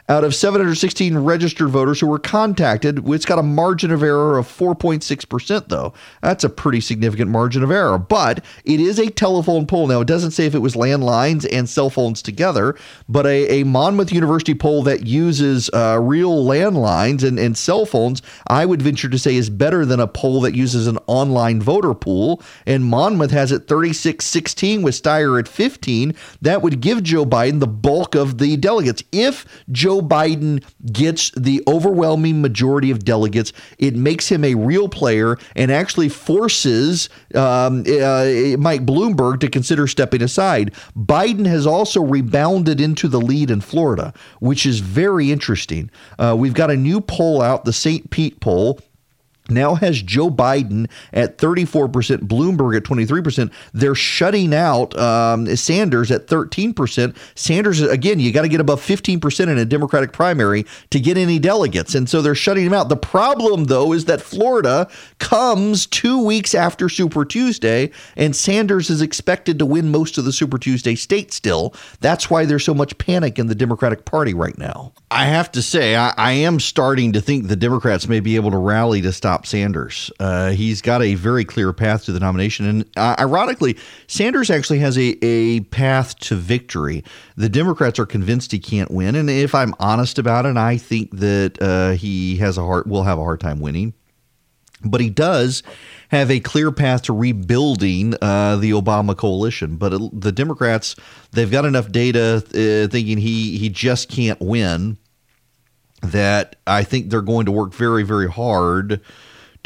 out 0.09 0.23
of 0.23 0.35
716 0.35 1.19
registered 1.19 1.69
voters 1.69 2.01
who 2.01 2.07
were 2.07 2.19
contacted. 2.19 3.07
It's 3.09 3.25
got 3.25 3.39
a 3.39 3.43
margin 3.43 3.91
of 3.91 4.03
error 4.03 4.39
of 4.39 4.47
4.6%, 4.47 5.69
though. 5.69 5.93
That's 6.23 6.45
a 6.45 6.49
pretty 6.49 6.81
significant 6.81 7.31
margin 7.31 7.65
of 7.65 7.71
error, 7.71 7.99
but 7.99 8.45
it 8.65 8.79
is 8.81 8.99
a 8.99 9.11
telephone 9.11 9.67
poll. 9.67 9.89
Now, 9.89 10.01
it 10.01 10.07
doesn't 10.07 10.31
say 10.31 10.47
if 10.47 10.55
it 10.55 10.61
was 10.61 10.75
landlines 10.75 11.47
and 11.51 11.69
cell 11.69 11.91
phones 11.91 12.23
together, 12.23 12.77
but 13.09 13.27
a, 13.27 13.61
a 13.61 13.65
Monmouth 13.65 14.13
University 14.13 14.55
poll 14.55 14.85
that 14.85 15.07
uses 15.07 15.69
uh, 15.71 15.99
real 16.01 16.45
landlines 16.45 17.25
and, 17.25 17.39
and 17.39 17.59
cell 17.59 17.85
phones, 17.85 18.23
I 18.47 18.65
would 18.65 18.83
venture 18.83 19.09
to 19.09 19.19
say 19.19 19.35
is 19.35 19.51
better 19.51 19.85
than 19.85 19.99
a 19.99 20.07
poll 20.07 20.41
that 20.43 20.55
uses 20.55 20.87
an 20.87 20.99
online 21.07 21.61
voter 21.61 21.95
pool. 21.95 22.43
And 22.65 22.85
Monmouth 22.85 23.33
has 23.33 23.51
it 23.51 23.67
36 23.67 24.25
16 24.25 24.83
with 24.83 25.01
Steyer 25.01 25.39
at 25.41 25.49
15. 25.49 26.15
That 26.43 26.63
would 26.63 26.81
give 26.81 27.03
Joe 27.03 27.25
Biden 27.25 27.59
the 27.59 27.67
bulk 27.67 28.15
of 28.15 28.39
the 28.39 28.57
delegates. 28.57 29.03
If 29.11 29.45
Joe 29.73 29.96
Joe 29.97 30.07
Biden 30.07 30.63
gets 30.93 31.31
the 31.31 31.63
overwhelming 31.67 32.43
majority 32.43 32.91
of 32.91 33.05
delegates, 33.05 33.53
it 33.79 33.95
makes 33.95 34.29
him 34.29 34.45
a 34.45 34.55
real 34.55 34.89
player 34.89 35.39
and 35.55 35.71
actually 35.71 36.09
forces 36.09 37.09
um, 37.35 37.81
uh, 37.81 38.57
Mike 38.59 38.85
Bloomberg 38.85 39.41
to 39.41 39.49
consider 39.49 39.87
stepping 39.87 40.23
aside. 40.23 40.75
Biden 40.97 41.47
has 41.47 41.67
also 41.67 42.03
rebounded 42.03 42.81
into 42.81 43.09
the 43.09 43.21
lead 43.21 43.51
in 43.51 43.61
Florida, 43.61 44.13
which 44.41 44.67
is 44.67 44.81
very 44.81 45.31
interesting. 45.31 45.91
Uh, 46.19 46.35
we've 46.39 46.55
got 46.55 46.71
a 46.71 46.77
new 46.77 47.01
poll 47.01 47.41
out, 47.41 47.65
the 47.65 47.73
St. 47.73 48.11
Pete 48.11 48.41
poll 48.41 48.81
now 49.51 49.75
has 49.75 50.03
Joe 50.03 50.31
Biden 50.31 50.91
at 51.13 51.39
34%, 51.39 52.19
Bloomberg 52.27 52.77
at 52.77 52.83
23%. 52.83 53.53
They're 53.73 53.95
shutting 53.95 54.55
out 54.55 54.97
um, 54.99 55.55
Sanders 55.57 56.11
at 56.11 56.27
13%. 56.27 57.17
Sanders, 57.35 57.81
again, 57.81 58.21
you 58.21 58.33
got 58.33 58.43
to 58.43 58.49
get 58.49 58.61
above 58.61 58.81
15% 58.81 59.49
in 59.49 59.59
a 59.59 59.65
Democratic 59.65 60.13
primary 60.13 60.67
to 60.91 61.01
get 61.01 61.17
any 61.17 61.39
delegates. 61.39 61.95
And 61.95 62.09
so 62.09 62.23
they're 62.23 62.35
shutting 62.35 62.67
him 62.67 62.73
out. 62.73 62.89
The 62.89 62.97
problem, 62.97 63.65
though, 63.65 63.93
is 63.93 64.07
that 64.07 64.21
Florida 64.21 64.89
comes 65.19 65.87
two 65.87 66.25
weeks 66.25 66.55
after 66.55 66.89
Super 66.89 67.25
Tuesday, 67.25 67.91
and 68.17 68.35
Sanders 68.35 68.91
is 68.91 69.03
expected 69.03 69.59
to 69.59 69.67
win 69.67 69.91
most 69.91 70.19
of 70.19 70.25
the 70.25 70.33
Super 70.33 70.59
Tuesday 70.59 70.95
state 70.95 71.33
still. 71.33 71.75
That's 72.01 72.31
why 72.31 72.45
there's 72.45 72.65
so 72.65 72.75
much 72.75 72.97
panic 72.99 73.39
in 73.39 73.47
the 73.47 73.55
Democratic 73.55 74.05
Party 74.05 74.35
right 74.35 74.57
now. 74.59 74.93
I 75.11 75.27
have 75.27 75.53
to 75.53 75.63
say, 75.63 75.97
I, 75.97 76.13
I 76.17 76.33
am 76.33 76.61
starting 76.61 77.13
to 77.13 77.21
think 77.21 77.47
the 77.47 77.57
Democrats 77.57 78.09
may 78.09 78.21
be 78.21 78.37
able 78.37 78.51
to 78.51 78.59
rally 78.59 79.01
to 79.03 79.13
stop 79.13 79.36
stop 79.37 79.47
Sanders. 79.47 80.11
Uh, 80.19 80.51
he's 80.51 80.81
got 80.81 81.03
a 81.03 81.15
very 81.15 81.45
clear 81.45 81.73
path 81.73 82.05
to 82.07 82.13
the 82.13 82.21
nomination. 82.21 82.67
And 82.67 82.85
uh, 82.97 83.17
ironically, 83.19 83.77
Sanders 84.07 84.51
actually 84.51 84.79
has 84.79 84.97
a, 84.97 85.17
a 85.23 85.61
path 85.61 86.19
to 86.21 86.37
victory. 86.37 87.05
The 87.37 87.49
Democrats 87.49 87.99
are 87.99 88.07
convinced 88.07 88.53
he 88.53 88.59
can't 88.59 88.91
win. 88.91 89.15
And 89.15 89.29
if 89.29 89.55
I'm 89.55 89.75
honest 89.79 90.19
about 90.19 90.47
it, 90.47 90.57
I 90.57 90.79
think 90.79 91.11
that 91.19 91.61
uh, 91.61 91.91
he 91.93 92.37
has 92.39 92.57
a 92.57 92.63
hard, 92.63 92.89
will 92.89 93.03
have 93.03 93.19
a 93.19 93.23
hard 93.23 93.41
time 93.41 93.61
winning. 93.61 93.93
But 94.83 95.01
he 95.01 95.11
does 95.11 95.63
have 96.11 96.31
a 96.31 96.41
clear 96.41 96.71
path 96.71 97.03
to 97.03 97.13
rebuilding 97.13 98.15
uh, 98.23 98.57
the 98.57 98.71
Obama 98.71 99.17
coalition. 99.17 99.77
But 99.77 99.93
it, 99.93 100.21
the 100.21 100.33
Democrats, 100.33 100.97
they've 101.33 101.51
got 101.51 101.65
enough 101.65 101.91
data 101.91 102.37
uh, 102.37 102.89
thinking 102.91 103.19
he 103.19 103.59
he 103.59 103.69
just 103.69 104.09
can't 104.09 104.41
win 104.41 104.99
that 106.03 106.57
I 106.67 106.85
think 106.85 107.11
they're 107.11 107.23
going 107.23 107.47
to 107.47 107.53
work 107.53 107.73
very, 107.73 108.03
very 108.03 108.29
hard 108.31 109.01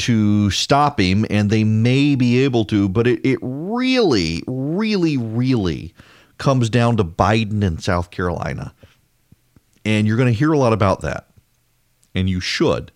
to 0.01 0.51
stop 0.51 0.99
him, 0.99 1.25
and 1.29 1.49
they 1.49 1.63
may 1.63 2.15
be 2.15 2.43
able 2.43 2.65
to, 2.65 2.89
but 2.89 3.07
it, 3.07 3.25
it 3.25 3.39
really, 3.41 4.43
really, 4.47 5.17
really 5.17 5.93
comes 6.37 6.69
down 6.69 6.97
to 6.97 7.03
Biden 7.03 7.63
in 7.63 7.77
South 7.79 8.11
Carolina. 8.11 8.73
And 9.85 10.07
you're 10.07 10.17
going 10.17 10.31
to 10.31 10.37
hear 10.37 10.51
a 10.51 10.57
lot 10.57 10.73
about 10.73 11.01
that, 11.01 11.27
and 12.13 12.29
you 12.29 12.39
should. 12.39 12.91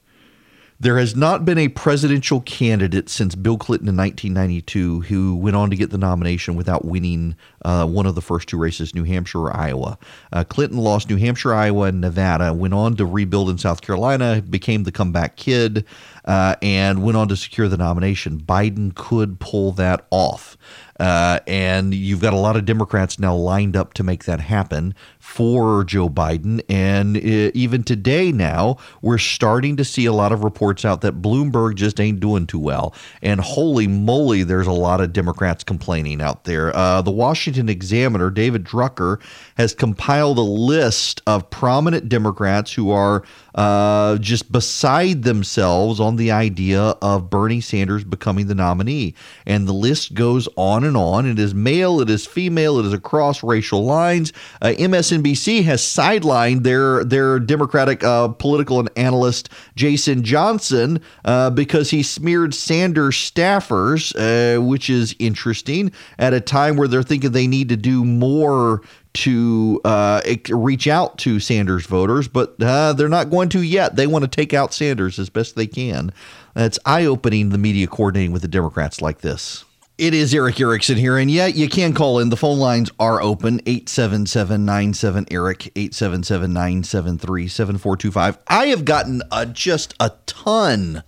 There 0.85 0.99
has 0.99 1.15
not 1.15 1.45
been 1.45 1.57
a 1.57 1.69
presidential 1.69 2.41
candidate 2.41 3.09
since 3.09 3.33
Bill 3.33 3.57
Clinton 3.57 3.89
in 3.89 3.97
1992 3.97 5.01
who 5.01 5.35
went 5.35 5.55
on 5.55 5.71
to 5.71 5.75
get 5.75 5.89
the 5.89 5.97
nomination 5.97 6.55
without 6.55 6.85
winning 6.85 7.35
uh, 7.63 7.87
one 7.87 8.05
of 8.05 8.13
the 8.13 8.21
first 8.21 8.47
two 8.47 8.59
races, 8.59 8.93
New 8.93 9.03
Hampshire 9.03 9.39
or 9.39 9.57
Iowa. 9.57 9.97
Uh, 10.31 10.43
Clinton 10.43 10.77
lost 10.77 11.09
New 11.09 11.15
Hampshire, 11.15 11.55
Iowa, 11.55 11.87
and 11.87 12.01
Nevada, 12.01 12.53
went 12.53 12.75
on 12.75 12.95
to 12.97 13.05
rebuild 13.07 13.49
in 13.49 13.57
South 13.57 13.81
Carolina, 13.81 14.43
became 14.47 14.83
the 14.83 14.91
comeback 14.91 15.37
kid, 15.37 15.85
uh, 16.25 16.55
and 16.61 17.01
went 17.01 17.17
on 17.17 17.29
to 17.29 17.35
secure 17.35 17.67
the 17.67 17.77
nomination. 17.77 18.39
Biden 18.39 18.93
could 18.93 19.39
pull 19.39 19.71
that 19.71 20.05
off. 20.11 20.55
Uh, 20.99 21.39
and 21.45 21.93
you've 21.93 22.21
got 22.21 22.33
a 22.33 22.37
lot 22.37 22.55
of 22.55 22.65
Democrats 22.65 23.19
now 23.19 23.35
lined 23.35 23.75
up 23.75 23.93
to 23.93 24.03
make 24.03 24.23
that 24.25 24.39
happen 24.39 24.95
for 25.19 25.83
Joe 25.83 26.07
Biden. 26.07 26.61
And 26.69 27.17
uh, 27.17 27.51
even 27.53 27.83
today, 27.83 28.31
now, 28.31 28.77
we're 29.01 29.17
starting 29.17 29.75
to 29.77 29.83
see 29.83 30.05
a 30.05 30.13
lot 30.13 30.31
of 30.31 30.43
reports 30.43 30.85
out 30.85 31.01
that 31.01 31.21
Bloomberg 31.21 31.75
just 31.75 31.99
ain't 31.99 32.19
doing 32.19 32.47
too 32.47 32.59
well. 32.59 32.93
And 33.21 33.41
holy 33.41 33.87
moly, 33.87 34.43
there's 34.43 34.67
a 34.67 34.71
lot 34.71 35.01
of 35.01 35.11
Democrats 35.11 35.63
complaining 35.63 36.21
out 36.21 36.45
there. 36.45 36.75
Uh, 36.75 37.01
the 37.01 37.11
Washington 37.11 37.67
Examiner, 37.67 38.29
David 38.29 38.63
Drucker, 38.63 39.19
has 39.57 39.73
compiled 39.73 40.37
a 40.37 40.41
list 40.41 41.21
of 41.27 41.49
prominent 41.49 42.07
Democrats 42.07 42.71
who 42.71 42.91
are 42.91 43.23
uh, 43.55 44.17
just 44.17 44.51
beside 44.51 45.23
themselves 45.23 45.99
on 45.99 46.15
the 46.15 46.31
idea 46.31 46.81
of 47.01 47.29
Bernie 47.29 47.61
Sanders 47.61 48.03
becoming 48.03 48.47
the 48.47 48.55
nominee. 48.55 49.15
And 49.45 49.67
the 49.67 49.73
list 49.73 50.13
goes 50.13 50.47
on 50.55 50.84
and 50.85 50.95
on. 50.97 51.25
It 51.25 51.39
is 51.39 51.53
male, 51.53 51.99
it 52.01 52.09
is 52.09 52.25
female, 52.25 52.79
it 52.79 52.85
is 52.85 52.93
across 52.93 53.43
racial 53.43 53.83
lines. 53.83 54.31
Uh, 54.61 54.73
MSNBC 54.77 55.63
has 55.65 55.81
sidelined 55.81 56.63
their 56.63 57.03
their 57.03 57.39
Democratic 57.39 58.03
uh, 58.03 58.29
political 58.29 58.87
analyst 58.95 59.49
Jason 59.75 60.23
Johnson 60.23 61.01
uh, 61.25 61.49
because 61.49 61.89
he 61.89 62.03
smeared 62.03 62.53
Sanders 62.53 63.15
staffers, 63.15 64.13
uh, 64.15 64.61
which 64.61 64.89
is 64.89 65.15
interesting 65.19 65.91
at 66.17 66.33
a 66.33 66.41
time 66.41 66.77
where 66.77 66.87
they're 66.87 67.03
thinking 67.03 67.31
they 67.31 67.47
need 67.47 67.69
to 67.69 67.77
do 67.77 68.05
more 68.05 68.81
to 69.15 69.79
uh, 69.85 70.21
reach 70.49 70.87
out 70.87 71.17
to 71.19 71.39
Sanders 71.39 71.85
voters, 71.85 72.27
but 72.27 72.61
uh, 72.61 72.91
they're 72.93 73.07
not 73.07 73.29
going 73.29 73.47
to 73.49 73.61
yet. 73.61 73.95
They 73.95 74.07
want 74.07 74.23
to 74.23 74.27
take 74.29 74.53
out 74.53 74.73
Sanders 74.73 75.17
as 75.17 75.29
best 75.29 75.55
they 75.55 75.67
can. 75.67 76.11
It's 76.55 76.79
eye 76.85 77.05
opening 77.05 77.49
the 77.49 77.57
media 77.57 77.87
coordinating 77.87 78.33
with 78.33 78.41
the 78.41 78.47
Democrats 78.47 79.01
like 79.01 79.21
this. 79.21 79.63
It 79.97 80.13
is 80.13 80.33
Erick 80.33 80.59
Erickson 80.59 80.97
here, 80.97 81.17
and 81.17 81.31
yeah, 81.31 81.45
you 81.45 81.69
can 81.69 81.93
call 81.93 82.19
in. 82.19 82.27
The 82.27 82.35
phone 82.35 82.59
lines 82.59 82.91
are 82.99 83.21
open 83.21 83.61
877 83.65 84.65
97 84.65 85.25
Erick, 85.31 85.67
877 85.67 86.51
973 86.51 87.47
7425. 87.47 88.37
I 88.47 88.65
have 88.67 88.83
gotten 88.83 89.21
a, 89.31 89.45
just 89.45 89.93
a 90.01 90.11
ton 90.25 91.01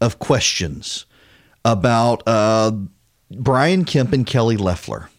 of 0.00 0.20
questions 0.20 1.04
about 1.64 2.22
uh, 2.28 2.70
Brian 3.28 3.84
Kemp 3.84 4.12
and 4.12 4.24
Kelly 4.24 4.56
Loeffler. 4.56 5.10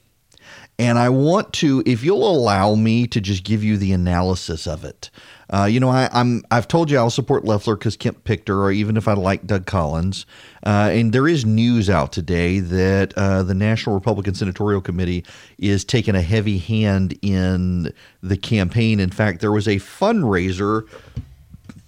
And 0.78 0.98
I 0.98 1.10
want 1.10 1.52
to, 1.56 1.84
if 1.86 2.06
you'll 2.06 2.26
allow 2.26 2.76
me 2.76 3.06
to 3.08 3.20
just 3.20 3.44
give 3.44 3.66
you 3.66 3.76
the 3.76 3.92
analysis 3.92 4.66
of 4.66 4.86
it. 4.86 5.10
Uh, 5.50 5.66
you 5.66 5.80
know, 5.80 5.89
I, 5.89 6.10
am 6.14 6.43
I've 6.52 6.68
told 6.68 6.91
you 6.91 6.97
I'll 6.97 7.10
support 7.10 7.43
Loeffler 7.43 7.76
because 7.76 7.97
Kemp 7.97 8.24
picked 8.24 8.47
her, 8.50 8.62
or 8.64 8.72
even 8.72 8.97
if 8.97 9.08
I 9.08 9.14
like 9.14 9.47
Doug 9.47 9.66
Collins. 9.66 10.26
Uh, 10.66 10.89
and 10.91 11.12
there 11.12 11.28
is 11.28 11.45
news 11.45 11.89
out 11.89 12.12
today 12.12 12.60
that 12.60 13.14
uh, 13.18 13.43
the 13.43 13.56
National 13.56 13.95
Republican 13.95 14.36
Senatorial 14.36 14.82
Committee 14.82 15.26
is 15.58 15.84
taking 15.84 16.16
a 16.16 16.22
heavy 16.22 16.60
hand 16.60 17.18
in 17.22 17.91
the 18.22 18.38
campaign. 18.38 19.00
In 19.00 19.10
fact, 19.10 19.41
there 19.41 19.52
was 19.52 19.68
a 19.68 19.78
fundraiser 19.78 20.88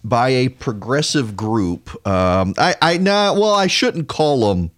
by 0.04 0.30
a 0.30 0.50
progressive 0.50 1.36
group. 1.36 1.90
Um, 2.08 2.56
I, 2.58 2.76
I 2.82 2.98
nah, 2.98 3.34
well, 3.34 3.54
I 3.54 3.68
shouldn't 3.68 4.08
call 4.08 4.54
them 4.54 4.72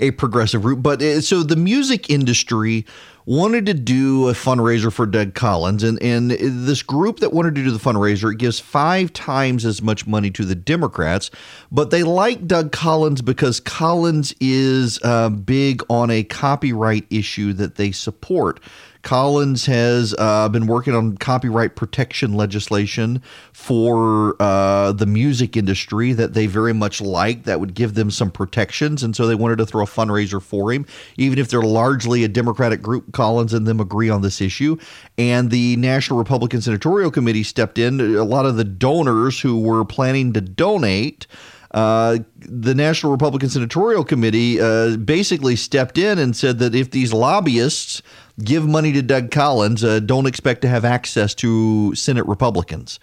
a 0.00 0.10
progressive 0.12 0.62
group, 0.62 0.82
But 0.82 1.02
uh, 1.02 1.20
so 1.20 1.42
the 1.42 1.56
music 1.56 2.08
industry 2.08 2.86
wanted 3.28 3.66
to 3.66 3.74
do 3.74 4.26
a 4.30 4.32
fundraiser 4.32 4.90
for 4.90 5.04
Doug 5.04 5.34
Collins, 5.34 5.82
and 5.82 6.02
and 6.02 6.30
this 6.30 6.82
group 6.82 7.20
that 7.20 7.30
wanted 7.30 7.54
to 7.56 7.62
do 7.62 7.70
the 7.70 7.78
fundraiser 7.78 8.36
gives 8.36 8.58
five 8.58 9.12
times 9.12 9.66
as 9.66 9.82
much 9.82 10.06
money 10.06 10.30
to 10.30 10.46
the 10.46 10.54
Democrats, 10.54 11.30
but 11.70 11.90
they 11.90 12.02
like 12.02 12.46
Doug 12.46 12.72
Collins 12.72 13.20
because 13.20 13.60
Collins 13.60 14.34
is 14.40 14.98
uh, 15.04 15.28
big 15.28 15.82
on 15.90 16.10
a 16.10 16.24
copyright 16.24 17.04
issue 17.10 17.52
that 17.52 17.74
they 17.74 17.92
support. 17.92 18.60
Collins 19.02 19.66
has 19.66 20.14
uh, 20.18 20.48
been 20.48 20.66
working 20.66 20.94
on 20.94 21.16
copyright 21.16 21.76
protection 21.76 22.34
legislation 22.34 23.22
for 23.52 24.36
uh, 24.40 24.92
the 24.92 25.06
music 25.06 25.56
industry 25.56 26.12
that 26.12 26.34
they 26.34 26.46
very 26.46 26.74
much 26.74 27.00
like 27.00 27.44
that 27.44 27.60
would 27.60 27.74
give 27.74 27.94
them 27.94 28.10
some 28.10 28.30
protections. 28.30 29.02
And 29.02 29.14
so 29.14 29.26
they 29.26 29.34
wanted 29.34 29.58
to 29.58 29.66
throw 29.66 29.84
a 29.84 29.86
fundraiser 29.86 30.42
for 30.42 30.72
him, 30.72 30.84
even 31.16 31.38
if 31.38 31.48
they're 31.48 31.62
largely 31.62 32.24
a 32.24 32.28
Democratic 32.28 32.82
group. 32.82 33.12
Collins 33.18 33.52
and 33.52 33.66
them 33.66 33.80
agree 33.80 34.08
on 34.08 34.22
this 34.22 34.40
issue. 34.40 34.78
And 35.18 35.50
the 35.50 35.74
National 35.76 36.18
Republican 36.18 36.60
Senatorial 36.60 37.10
Committee 37.10 37.42
stepped 37.42 37.76
in. 37.76 38.00
A 38.00 38.22
lot 38.22 38.46
of 38.46 38.56
the 38.56 38.64
donors 38.64 39.40
who 39.40 39.60
were 39.60 39.84
planning 39.84 40.32
to 40.34 40.40
donate. 40.40 41.26
Uh, 41.72 42.18
the 42.36 42.74
National 42.74 43.10
Republican 43.10 43.48
Senatorial 43.48 44.04
Committee 44.04 44.60
uh, 44.60 44.96
basically 44.96 45.56
stepped 45.56 45.98
in 45.98 46.18
and 46.18 46.36
said 46.36 46.60
that 46.60 46.76
if 46.76 46.92
these 46.92 47.12
lobbyists 47.12 48.02
give 48.42 48.66
money 48.66 48.92
to 48.92 49.02
Doug 49.02 49.32
Collins, 49.32 49.82
uh, 49.82 49.98
don't 50.00 50.26
expect 50.26 50.62
to 50.62 50.68
have 50.68 50.84
access 50.84 51.34
to 51.34 51.94
Senate 51.94 52.26
Republicans. 52.26 53.00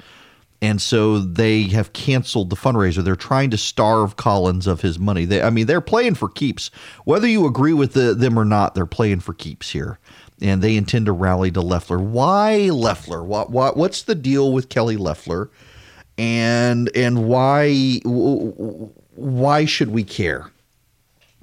And 0.65 0.81
so 0.81 1.19
they 1.19 1.63
have 1.65 1.93
canceled 1.93 2.49
the 2.49 2.55
fundraiser. 2.55 3.03
They're 3.03 3.15
trying 3.15 3.51
to 3.51 3.57
starve 3.57 4.15
Collins 4.15 4.65
of 4.65 4.81
his 4.81 4.97
money. 4.97 5.23
They, 5.25 5.43
I 5.43 5.51
mean, 5.51 5.67
they're 5.67 5.79
playing 5.79 6.15
for 6.15 6.27
keeps. 6.27 6.71
Whether 7.03 7.27
you 7.27 7.45
agree 7.45 7.73
with 7.73 7.93
the, 7.93 8.15
them 8.15 8.39
or 8.39 8.45
not, 8.45 8.73
they're 8.73 8.87
playing 8.87 9.19
for 9.19 9.35
keeps 9.35 9.69
here. 9.69 9.99
And 10.41 10.63
they 10.63 10.75
intend 10.75 11.05
to 11.05 11.11
rally 11.11 11.51
to 11.51 11.61
Loeffler. 11.61 11.99
Why 11.99 12.69
Loeffler? 12.71 13.23
What, 13.23 13.51
what, 13.51 13.77
what's 13.77 14.01
the 14.01 14.15
deal 14.15 14.51
with 14.53 14.69
Kelly 14.69 14.97
Loeffler? 14.97 15.51
And 16.17 16.89
and 16.95 17.27
why 17.27 17.99
why 18.05 19.65
should 19.65 19.91
we 19.91 20.03
care? 20.03 20.49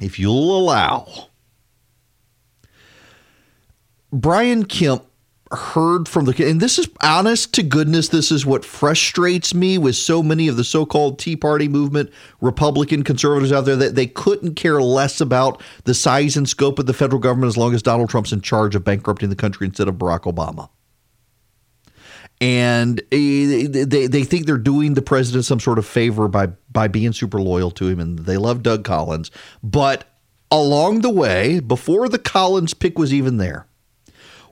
If 0.01 0.19
you'll 0.19 0.59
allow, 0.59 1.29
Brian 4.11 4.65
Kemp 4.65 5.05
heard 5.53 6.09
from 6.09 6.25
the 6.25 6.49
and 6.49 6.61
this 6.61 6.79
is 6.79 6.89
honest 7.03 7.53
to 7.53 7.63
goodness 7.63 8.09
this 8.09 8.33
is 8.33 8.47
what 8.47 8.65
frustrates 8.65 9.55
me 9.55 9.77
with 9.77 9.95
so 9.95 10.23
many 10.23 10.49
of 10.49 10.57
the 10.57 10.65
so-called 10.65 11.19
tea 11.19 11.37
party 11.37 11.69
movement 11.69 12.11
republican 12.41 13.03
conservatives 13.03 13.53
out 13.53 13.65
there 13.67 13.77
that 13.77 13.95
they 13.95 14.07
couldn't 14.07 14.55
care 14.55 14.81
less 14.81 15.21
about 15.21 15.63
the 15.85 15.95
size 15.95 16.37
and 16.37 16.49
scope 16.49 16.79
of 16.79 16.87
the 16.87 16.95
federal 16.95 17.21
government 17.21 17.49
as 17.49 17.57
long 17.57 17.75
as 17.75 17.83
donald 17.83 18.09
trump's 18.09 18.33
in 18.33 18.41
charge 18.41 18.75
of 18.75 18.83
bankrupting 18.83 19.29
the 19.29 19.37
country 19.37 19.67
instead 19.67 19.89
of 19.89 19.97
barack 19.97 20.23
obama. 20.23 20.69
And 22.41 23.01
eh, 23.13 23.69
they, 23.69 24.09
they 24.09 24.25
think 24.25 24.47
they're 24.47 24.59
doing 24.59 24.95
the 24.95 25.03
president 25.03 25.45
some 25.45 25.61
sort 25.61 25.79
of 25.79 25.87
favor 25.87 26.27
by 26.27 26.49
by 26.73 26.89
being 26.89 27.13
super 27.13 27.41
loyal 27.41 27.71
to 27.73 27.87
him 27.87 28.01
and 28.01 28.19
they 28.19 28.37
love 28.37 28.65
doug 28.65 28.83
collins. 28.83 29.31
But 29.63 30.05
along 30.51 31.03
the 31.03 31.11
way 31.11 31.61
before 31.61 32.09
the 32.09 32.19
collins 32.19 32.75
pick 32.75 32.99
was 32.99 33.15
even 33.15 33.37
there 33.37 33.69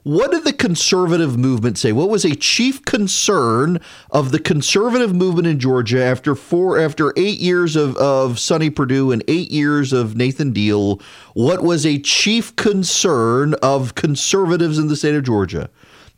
what 0.03 0.31
did 0.31 0.43
the 0.43 0.53
conservative 0.53 1.37
movement 1.37 1.77
say? 1.77 1.91
What 1.91 2.09
was 2.09 2.25
a 2.25 2.35
chief 2.35 2.83
concern 2.85 3.79
of 4.09 4.31
the 4.31 4.39
conservative 4.39 5.15
movement 5.15 5.47
in 5.47 5.59
Georgia 5.59 6.03
after 6.03 6.33
four 6.33 6.79
after 6.79 7.13
eight 7.17 7.39
years 7.39 7.75
of, 7.75 7.95
of 7.97 8.39
Sonny 8.39 8.69
Perdue 8.69 9.11
and 9.11 9.23
eight 9.27 9.51
years 9.51 9.93
of 9.93 10.15
Nathan 10.15 10.51
Deal? 10.51 10.99
What 11.33 11.63
was 11.63 11.85
a 11.85 11.99
chief 11.99 12.55
concern 12.55 13.53
of 13.61 13.93
conservatives 13.95 14.79
in 14.79 14.87
the 14.87 14.95
state 14.95 15.15
of 15.15 15.23
Georgia? 15.23 15.69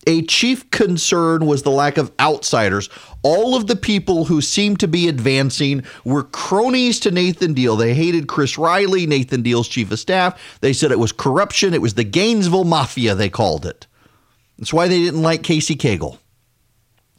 A 0.05 0.23
chief 0.23 0.69
concern 0.71 1.45
was 1.45 1.63
the 1.63 1.71
lack 1.71 1.97
of 1.97 2.11
outsiders. 2.19 2.89
All 3.21 3.55
of 3.55 3.67
the 3.67 3.75
people 3.75 4.25
who 4.25 4.41
seemed 4.41 4.79
to 4.81 4.87
be 4.87 5.07
advancing 5.07 5.83
were 6.03 6.23
cronies 6.23 6.99
to 7.01 7.11
Nathan 7.11 7.53
Deal. 7.53 7.75
They 7.75 7.93
hated 7.93 8.27
Chris 8.27 8.57
Riley, 8.57 9.05
Nathan 9.05 9.41
Deal's 9.41 9.67
chief 9.67 9.91
of 9.91 9.99
staff. 9.99 10.59
They 10.61 10.73
said 10.73 10.91
it 10.91 10.99
was 10.99 11.11
corruption. 11.11 11.73
It 11.73 11.81
was 11.81 11.93
the 11.93 12.03
Gainesville 12.03 12.65
Mafia, 12.65 13.15
they 13.15 13.29
called 13.29 13.65
it. 13.65 13.87
That's 14.57 14.73
why 14.73 14.87
they 14.87 14.99
didn't 14.99 15.21
like 15.21 15.43
Casey 15.43 15.75
Cagle. 15.75 16.17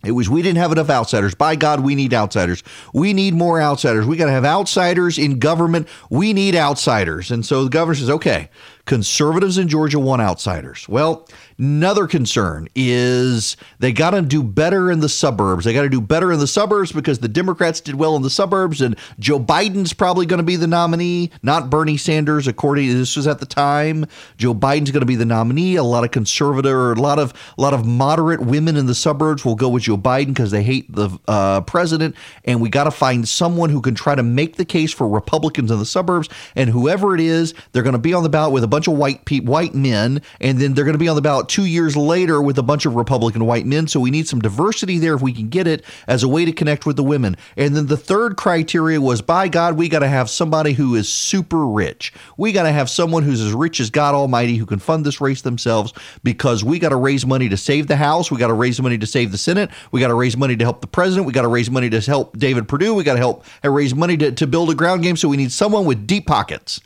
It 0.05 0.13
was 0.13 0.29
we 0.29 0.43
didn't 0.43 0.59
have 0.59 0.73
enough 0.73 0.91
outsiders. 0.91 1.35
By 1.35 1.57
God, 1.57 1.81
we 1.81 1.95
need 1.95 2.13
outsiders. 2.13 2.63
We 2.93 3.13
need 3.13 3.35
more 3.35 3.61
outsiders. 3.61 4.07
We 4.07 4.17
got 4.17 4.27
to 4.27 4.33
have 4.33 4.45
outsiders 4.45 5.19
in 5.19 5.39
government. 5.39 5.89
We 6.11 6.33
need 6.33 6.55
outsiders. 6.55 7.31
And 7.31 7.45
so 7.45 7.65
the 7.65 7.71
governor 7.71 7.95
says, 7.95 8.11
okay, 8.11 8.51
conservatives 8.85 9.57
in 9.57 9.69
Georgia 9.69 9.99
want 9.99 10.21
outsiders. 10.21 10.89
Well, 10.89 11.27
another 11.59 12.07
concern 12.07 12.69
is 12.75 13.57
they 13.79 13.93
got 13.93 14.11
to 14.11 14.23
do 14.23 14.43
better 14.43 14.91
in 14.91 15.01
the 15.01 15.09
suburbs. 15.09 15.65
They 15.65 15.73
got 15.73 15.83
to 15.83 15.89
do 15.89 16.01
better 16.01 16.33
in 16.33 16.39
the 16.39 16.47
suburbs 16.47 16.93
because 16.93 17.19
the 17.19 17.29
Democrats 17.29 17.81
did 17.81 17.95
well 17.95 18.17
in 18.17 18.23
the 18.23 18.31
suburbs, 18.31 18.81
and 18.81 18.97
Joe 19.19 19.39
Biden's 19.39 19.93
probably 19.93 20.27
going 20.27 20.39
to 20.39 20.45
be 20.45 20.57
the 20.57 20.67
nominee, 20.67 21.31
not 21.43 21.71
Bernie 21.71 21.97
Sanders. 21.97 22.47
According 22.47 22.89
to 22.89 22.95
this 22.95 23.17
was 23.17 23.27
at 23.27 23.41
the 23.41 23.47
time, 23.47 24.07
Joe 24.37 24.55
Biden's 24.55 24.91
going 24.91 25.01
to 25.01 25.07
be 25.07 25.17
the 25.17 25.25
nominee. 25.25 25.77
A 25.77 25.83
lot 25.83 26.05
of 26.05 26.11
conservative 26.11 26.73
or 26.73 26.93
a 26.93 27.01
lot 27.01 27.19
of 27.19 27.33
a 27.57 27.61
lot 27.61 27.75
of 27.75 27.87
moderate 27.87 28.41
women 28.41 28.77
in 28.77 28.87
the 28.87 28.95
suburbs 28.95 29.45
will 29.45 29.55
go 29.55 29.69
with 29.69 29.85
Joe 29.85 29.97
Biden 29.97 30.29
because 30.29 30.51
they 30.51 30.63
hate 30.63 30.93
the 30.93 31.11
uh, 31.29 31.61
president, 31.63 32.15
and 32.45 32.61
we 32.61 32.69
got 32.69 32.85
to 32.85 32.91
find 32.91 33.29
someone 33.29 33.71
who 33.71 33.81
can 33.81 33.95
try 33.95 34.15
to 34.15 34.23
make 34.23 34.57
the 34.57 34.65
case 34.65 34.93
for 34.93 35.09
Republicans 35.09 35.71
in 35.71 35.79
the 35.79 35.87
suburbs, 35.87 36.29
and 36.57 36.71
whoever 36.71 37.15
it 37.15 37.21
is, 37.21 37.55
they're 37.73 37.83
going 37.83 37.93
to 37.95 37.99
be 37.99 38.15
on 38.15 38.23
the 38.23 38.29
ballot 38.29 38.53
with 38.53 38.65
a 38.65 38.69
bunch 38.69 38.89
of 38.89 38.95
white 38.95 39.25
pe- 39.25 39.41
white 39.41 39.75
men, 39.75 40.21
and 40.41 40.59
then 40.59 40.75
they're 40.75 40.85
going 40.85 40.95
to 40.95 40.99
be 40.99 41.09
on 41.09 41.17
the 41.17 41.23
ballot 41.23 41.44
two 41.49 41.65
years 41.65 41.97
later 41.97 42.41
with 42.41 42.59
a 42.59 42.63
bunch 42.63 42.87
of 42.87 42.95
Republican 42.95 43.45
white 43.45 43.67
men. 43.67 43.87
So 43.87 44.01
we 44.01 44.11
need 44.11 44.29
some 44.29 44.41
diversity 44.41 44.99
there 44.99 45.15
if 45.15 45.23
we 45.23 45.33
can 45.33 45.49
get 45.49 45.67
it 45.67 45.85
as 46.07 46.23
a 46.23 46.29
way 46.29 46.45
to 46.45 46.53
connect 46.53 46.87
with 46.87 46.97
the 46.97 47.03
women. 47.03 47.37
And 47.57 47.77
then 47.77 47.87
the 47.87 47.97
third 47.97 48.37
criteria 48.37 49.01
was, 49.01 49.23
by 49.23 49.49
God, 49.49 49.77
we 49.77 49.89
got 49.89 50.01
to 50.01 50.09
have 50.09 50.31
somebody 50.31 50.73
who 50.73 50.95
is 50.95 51.09
super 51.09 51.67
rich. 51.67 52.13
We 52.37 52.53
got 52.53 52.65
to 52.65 52.73
have 52.73 52.91
someone 52.91 53.23
who's 53.23 53.41
as 53.41 53.53
rich 53.53 53.81
as 53.81 53.91
God 53.91 54.15
Almighty 54.15 54.57
who 54.57 54.67
can 54.67 54.79
fund 54.79 55.05
this 55.05 55.21
race 55.21 55.43
themselves 55.43 55.93
because 56.23 56.65
we 56.65 56.79
got 56.79 56.91
to 56.91 56.97
raise 56.97 57.27
money 57.27 57.49
to 57.49 57.57
save 57.57 57.87
the 57.87 57.97
House. 57.97 58.31
We 58.31 58.39
got 58.39 58.49
to 58.49 58.55
raise 58.55 58.81
money 58.81 58.99
to 58.99 59.07
save 59.07 59.33
the 59.33 59.39
Senate. 59.39 59.71
We 59.93 60.01
got 60.01 60.09
to 60.09 60.15
raise 60.15 60.37
money 60.37 60.57
to 60.57 60.65
help 60.65 60.81
the 60.81 60.87
president. 60.87 61.27
We 61.27 61.33
got 61.33 61.43
to 61.43 61.49
raise 61.49 61.71
money 61.71 61.91
to 61.91 62.01
help 62.01 62.37
David 62.39 62.69
Perdue. 62.69 62.95
We 62.95 63.05
got 63.05 63.15
to 63.15 63.19
help 63.19 63.45
raise 63.63 63.95
money 63.95 64.17
to, 64.19 64.33
to 64.33 64.47
build 64.47 64.71
a 64.71 64.75
ground 64.75 65.03
game. 65.03 65.17
So 65.17 65.29
we 65.29 65.37
need 65.37 65.53
someone 65.53 65.85
with 65.85 66.07
deep 66.07 66.27
pockets. 66.27 66.81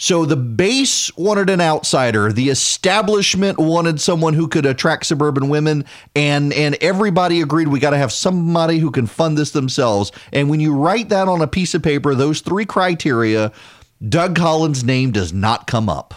So 0.00 0.24
the 0.24 0.36
base 0.36 1.14
wanted 1.16 1.50
an 1.50 1.60
outsider. 1.60 2.32
The 2.32 2.50
establishment 2.50 3.58
wanted 3.58 4.00
someone 4.00 4.32
who 4.32 4.46
could 4.46 4.64
attract 4.64 5.06
suburban 5.06 5.48
women, 5.48 5.84
and 6.14 6.52
and 6.52 6.76
everybody 6.80 7.40
agreed 7.40 7.66
we 7.66 7.80
got 7.80 7.90
to 7.90 7.98
have 7.98 8.12
somebody 8.12 8.78
who 8.78 8.92
can 8.92 9.08
fund 9.08 9.36
this 9.36 9.50
themselves. 9.50 10.12
And 10.32 10.48
when 10.48 10.60
you 10.60 10.72
write 10.72 11.08
that 11.08 11.26
on 11.26 11.42
a 11.42 11.48
piece 11.48 11.74
of 11.74 11.82
paper, 11.82 12.14
those 12.14 12.40
three 12.40 12.64
criteria, 12.64 13.52
Doug 14.08 14.36
Collins' 14.36 14.84
name 14.84 15.10
does 15.10 15.32
not 15.32 15.66
come 15.66 15.88
up. 15.88 16.14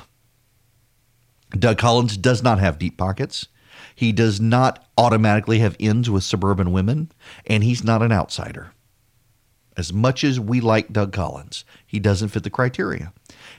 Doug 1.50 1.80
Collins 1.80 2.18
does 2.18 2.44
not 2.44 2.60
have 2.60 2.78
deep 2.78 2.98
pockets. 2.98 3.48
He 3.96 4.12
does 4.12 4.40
not 4.40 4.88
automatically 4.96 5.58
have 5.60 5.76
ends 5.80 6.08
with 6.08 6.24
suburban 6.24 6.72
women, 6.72 7.12
and 7.48 7.64
he's 7.64 7.84
not 7.84 8.04
an 8.04 8.12
outsider. 8.12 8.74
As 9.76 9.92
much 9.92 10.24
as 10.24 10.40
we 10.40 10.62
like 10.62 10.94
Doug 10.94 11.12
Collins, 11.14 11.66
he 11.88 12.00
doesn't 12.00 12.30
fit 12.30 12.44
the 12.44 12.50
criteria 12.52 13.12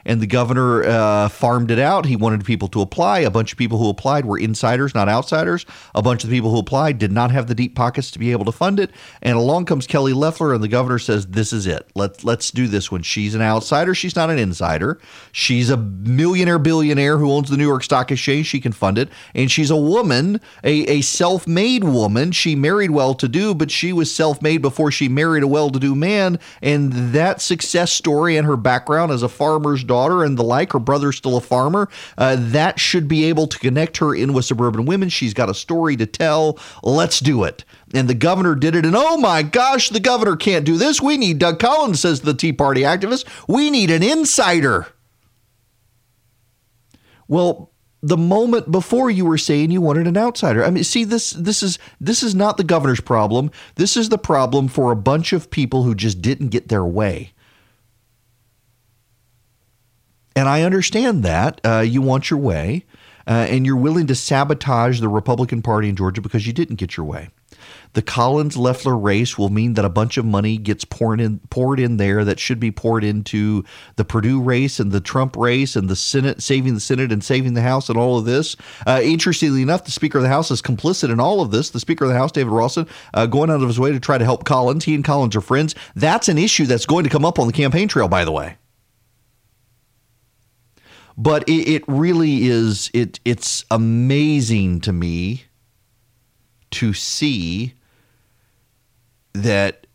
and 0.04 0.20
the 0.20 0.26
governor 0.26 0.84
uh, 0.84 1.28
farmed 1.28 1.70
it 1.70 1.78
out. 1.78 2.06
He 2.06 2.16
wanted 2.16 2.44
people 2.44 2.68
to 2.68 2.80
apply. 2.80 3.20
A 3.20 3.30
bunch 3.30 3.52
of 3.52 3.58
people 3.58 3.78
who 3.78 3.88
applied 3.88 4.24
were 4.24 4.38
insiders, 4.38 4.94
not 4.94 5.08
outsiders. 5.08 5.66
A 5.94 6.02
bunch 6.02 6.24
of 6.24 6.30
the 6.30 6.36
people 6.36 6.50
who 6.50 6.58
applied 6.58 6.98
did 6.98 7.12
not 7.12 7.30
have 7.30 7.46
the 7.46 7.54
deep 7.54 7.74
pockets 7.74 8.10
to 8.12 8.18
be 8.18 8.32
able 8.32 8.44
to 8.44 8.52
fund 8.52 8.80
it. 8.80 8.90
And 9.20 9.36
along 9.36 9.66
comes 9.66 9.86
Kelly 9.86 10.12
Loeffler, 10.12 10.54
and 10.54 10.62
the 10.62 10.68
governor 10.68 10.98
says, 10.98 11.26
"This 11.26 11.52
is 11.52 11.66
it. 11.66 11.90
Let's 11.94 12.24
let's 12.24 12.50
do 12.50 12.66
this 12.66 12.90
one." 12.90 13.02
She's 13.02 13.34
an 13.34 13.42
outsider. 13.42 13.94
She's 13.94 14.16
not 14.16 14.30
an 14.30 14.38
insider. 14.38 15.00
She's 15.32 15.70
a 15.70 15.76
millionaire 15.76 16.58
billionaire 16.58 17.18
who 17.18 17.30
owns 17.30 17.50
the 17.50 17.56
New 17.56 17.66
York 17.66 17.84
Stock 17.84 18.10
Exchange. 18.10 18.46
She 18.46 18.60
can 18.60 18.72
fund 18.72 18.98
it, 18.98 19.08
and 19.34 19.50
she's 19.50 19.70
a 19.70 19.76
woman, 19.76 20.40
a, 20.64 20.86
a 20.86 21.00
self-made 21.00 21.84
woman. 21.84 22.32
She 22.32 22.54
married 22.54 22.90
well-to-do, 22.90 23.54
but 23.54 23.70
she 23.70 23.92
was 23.92 24.14
self-made 24.14 24.62
before 24.62 24.90
she 24.90 25.08
married 25.08 25.42
a 25.42 25.48
well-to-do 25.48 25.94
man, 25.94 26.38
and 26.60 26.92
that 27.12 27.40
success 27.40 27.92
story 27.92 28.36
and 28.36 28.46
her 28.46 28.56
background 28.56 29.12
as 29.12 29.22
a 29.22 29.28
farmer's 29.28 29.84
daughter 29.92 30.24
and 30.24 30.38
the 30.38 30.42
like. 30.42 30.72
Her 30.72 30.78
brother's 30.78 31.18
still 31.18 31.36
a 31.36 31.40
farmer. 31.42 31.90
Uh, 32.16 32.36
that 32.38 32.80
should 32.80 33.08
be 33.08 33.24
able 33.24 33.46
to 33.46 33.58
connect 33.58 33.98
her 33.98 34.14
in 34.14 34.32
with 34.32 34.46
suburban 34.46 34.86
women. 34.86 35.10
She's 35.10 35.34
got 35.34 35.50
a 35.50 35.54
story 35.54 35.96
to 35.96 36.06
tell. 36.06 36.58
Let's 36.82 37.20
do 37.20 37.44
it. 37.44 37.64
And 37.92 38.08
the 38.08 38.14
governor 38.14 38.54
did 38.54 38.74
it. 38.74 38.86
And 38.86 38.96
oh 38.96 39.18
my 39.18 39.42
gosh, 39.42 39.90
the 39.90 40.00
governor 40.00 40.34
can't 40.34 40.64
do 40.64 40.78
this. 40.78 41.02
We 41.02 41.18
need 41.18 41.38
Doug 41.38 41.58
Collins, 41.58 42.00
says 42.00 42.22
the 42.22 42.32
Tea 42.32 42.54
Party 42.54 42.80
activist. 42.80 43.26
We 43.46 43.70
need 43.70 43.90
an 43.90 44.02
insider. 44.02 44.86
Well, 47.28 47.70
the 48.02 48.16
moment 48.16 48.70
before 48.70 49.10
you 49.10 49.26
were 49.26 49.38
saying 49.38 49.70
you 49.70 49.82
wanted 49.82 50.06
an 50.06 50.16
outsider. 50.16 50.64
I 50.64 50.70
mean, 50.70 50.84
see 50.84 51.04
this 51.04 51.30
this 51.30 51.62
is 51.62 51.78
this 52.00 52.22
is 52.22 52.34
not 52.34 52.56
the 52.56 52.64
governor's 52.64 53.00
problem. 53.00 53.50
This 53.76 53.96
is 53.96 54.08
the 54.08 54.18
problem 54.18 54.68
for 54.68 54.90
a 54.90 54.96
bunch 54.96 55.32
of 55.32 55.50
people 55.50 55.84
who 55.84 55.94
just 55.94 56.20
didn't 56.22 56.48
get 56.48 56.68
their 56.68 56.84
way. 56.84 57.32
And 60.34 60.48
I 60.48 60.62
understand 60.62 61.24
that 61.24 61.60
uh, 61.64 61.80
you 61.80 62.02
want 62.02 62.30
your 62.30 62.38
way, 62.38 62.84
uh, 63.26 63.46
and 63.48 63.66
you're 63.66 63.76
willing 63.76 64.06
to 64.06 64.14
sabotage 64.14 65.00
the 65.00 65.08
Republican 65.08 65.62
Party 65.62 65.88
in 65.88 65.96
Georgia 65.96 66.20
because 66.20 66.46
you 66.46 66.52
didn't 66.52 66.76
get 66.76 66.96
your 66.96 67.06
way. 67.06 67.28
The 67.94 68.02
Collins 68.02 68.56
Loeffler 68.56 68.96
race 68.96 69.36
will 69.36 69.50
mean 69.50 69.74
that 69.74 69.84
a 69.84 69.90
bunch 69.90 70.16
of 70.16 70.24
money 70.24 70.56
gets 70.56 70.84
poured 70.84 71.20
in 71.20 71.40
poured 71.50 71.78
in 71.78 71.98
there 71.98 72.24
that 72.24 72.40
should 72.40 72.58
be 72.58 72.70
poured 72.70 73.04
into 73.04 73.64
the 73.96 74.04
Perdue 74.04 74.40
race 74.40 74.80
and 74.80 74.92
the 74.92 75.00
Trump 75.00 75.36
race 75.36 75.76
and 75.76 75.88
the 75.88 75.96
Senate, 75.96 76.42
saving 76.42 76.74
the 76.74 76.80
Senate 76.80 77.12
and 77.12 77.22
saving 77.22 77.52
the 77.52 77.60
House 77.62 77.90
and 77.90 77.98
all 77.98 78.18
of 78.18 78.24
this. 78.24 78.56
Uh, 78.86 79.00
interestingly 79.02 79.62
enough, 79.62 79.84
the 79.84 79.90
Speaker 79.90 80.18
of 80.18 80.22
the 80.22 80.30
House 80.30 80.50
is 80.50 80.62
complicit 80.62 81.10
in 81.10 81.20
all 81.20 81.42
of 81.42 81.50
this. 81.50 81.70
The 81.70 81.80
Speaker 81.80 82.04
of 82.04 82.10
the 82.10 82.16
House, 82.16 82.32
David 82.32 82.52
Ralston, 82.52 82.88
uh, 83.12 83.26
going 83.26 83.50
out 83.50 83.62
of 83.62 83.68
his 83.68 83.78
way 83.78 83.92
to 83.92 84.00
try 84.00 84.16
to 84.16 84.24
help 84.24 84.44
Collins. 84.44 84.84
He 84.84 84.94
and 84.94 85.04
Collins 85.04 85.36
are 85.36 85.42
friends. 85.42 85.74
That's 85.94 86.28
an 86.28 86.38
issue 86.38 86.64
that's 86.64 86.86
going 86.86 87.04
to 87.04 87.10
come 87.10 87.24
up 87.24 87.38
on 87.38 87.46
the 87.46 87.52
campaign 87.52 87.88
trail, 87.88 88.08
by 88.08 88.24
the 88.24 88.32
way 88.32 88.56
but 91.22 91.48
it, 91.48 91.84
really 91.86 92.46
is 92.48 92.90
it 92.92 93.20
it's 93.24 93.64
amazing 93.70 94.80
to 94.80 94.92
me 94.92 95.44
to 96.72 96.92
see 96.92 97.74
that 99.32 99.86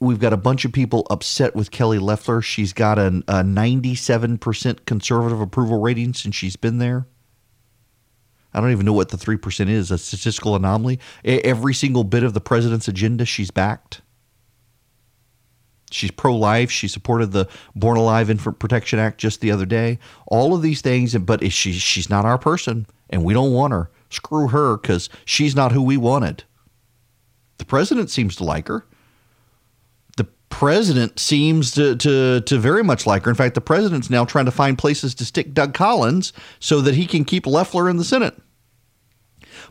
we've 0.00 0.18
got 0.18 0.32
a 0.32 0.38
bunch 0.38 0.64
of 0.64 0.72
people 0.72 1.06
upset 1.10 1.54
with 1.54 1.70
Kelly 1.70 1.98
Loeffler. 1.98 2.40
She's 2.40 2.72
got 2.72 2.98
a, 2.98 3.08
a 3.08 3.42
97% 3.44 4.86
conservative 4.86 5.40
approval 5.40 5.80
rating 5.80 6.14
since 6.14 6.34
she's 6.34 6.56
been 6.56 6.78
there. 6.78 7.06
I 8.54 8.60
don't 8.60 8.72
even 8.72 8.86
know 8.86 8.94
she's 15.90 16.10
pro 16.10 16.34
life. 16.34 16.70
She 16.70 16.88
supported 16.88 17.32
the 17.32 17.48
Born 17.74 17.96
Alive 17.96 18.30
Infant 18.30 18.58
Protection 18.58 18.98
Act 18.98 19.18
just 19.18 19.40
the 19.40 19.50
other 19.50 19.66
day. 19.66 19.98
All 20.26 20.54
of 20.54 20.62
these 20.62 20.80
things, 20.80 21.16
but 21.16 21.52
she, 21.52 21.72
she's 21.72 22.10
not 22.10 22.24
our 22.24 22.38
person, 22.38 22.86
and 23.08 23.24
we 23.24 23.34
don't 23.34 23.52
want 23.52 23.72
her. 23.72 23.90
Screw 24.10 24.48
her 24.48 24.76
because 24.76 25.08
she's 25.24 25.54
not 25.54 25.72
who 25.72 25.82
we 25.82 25.96
wanted. 25.96 26.44
The 27.58 27.64
president 27.64 28.10
seems 28.10 28.36
to 28.36 28.44
like 28.44 28.68
her. 28.68 28.86
The 30.16 30.26
president 30.48 31.18
seems 31.20 31.72
to, 31.72 31.94
to, 31.96 32.40
to 32.40 32.58
very 32.58 32.82
much 32.82 33.06
like 33.06 33.24
her. 33.24 33.30
In 33.30 33.36
fact, 33.36 33.54
the 33.54 33.60
president's 33.60 34.10
now 34.10 34.24
trying 34.24 34.46
to 34.46 34.50
find 34.50 34.78
places 34.78 35.14
to 35.16 35.24
stick 35.24 35.54
Doug 35.54 35.74
Collins 35.74 36.32
so 36.58 36.80
that 36.80 36.94
he 36.94 37.06
can 37.06 37.24
keep 37.24 37.46
Loeffler 37.46 37.88
in 37.88 37.98
the 37.98 38.04
Senate. 38.04 38.34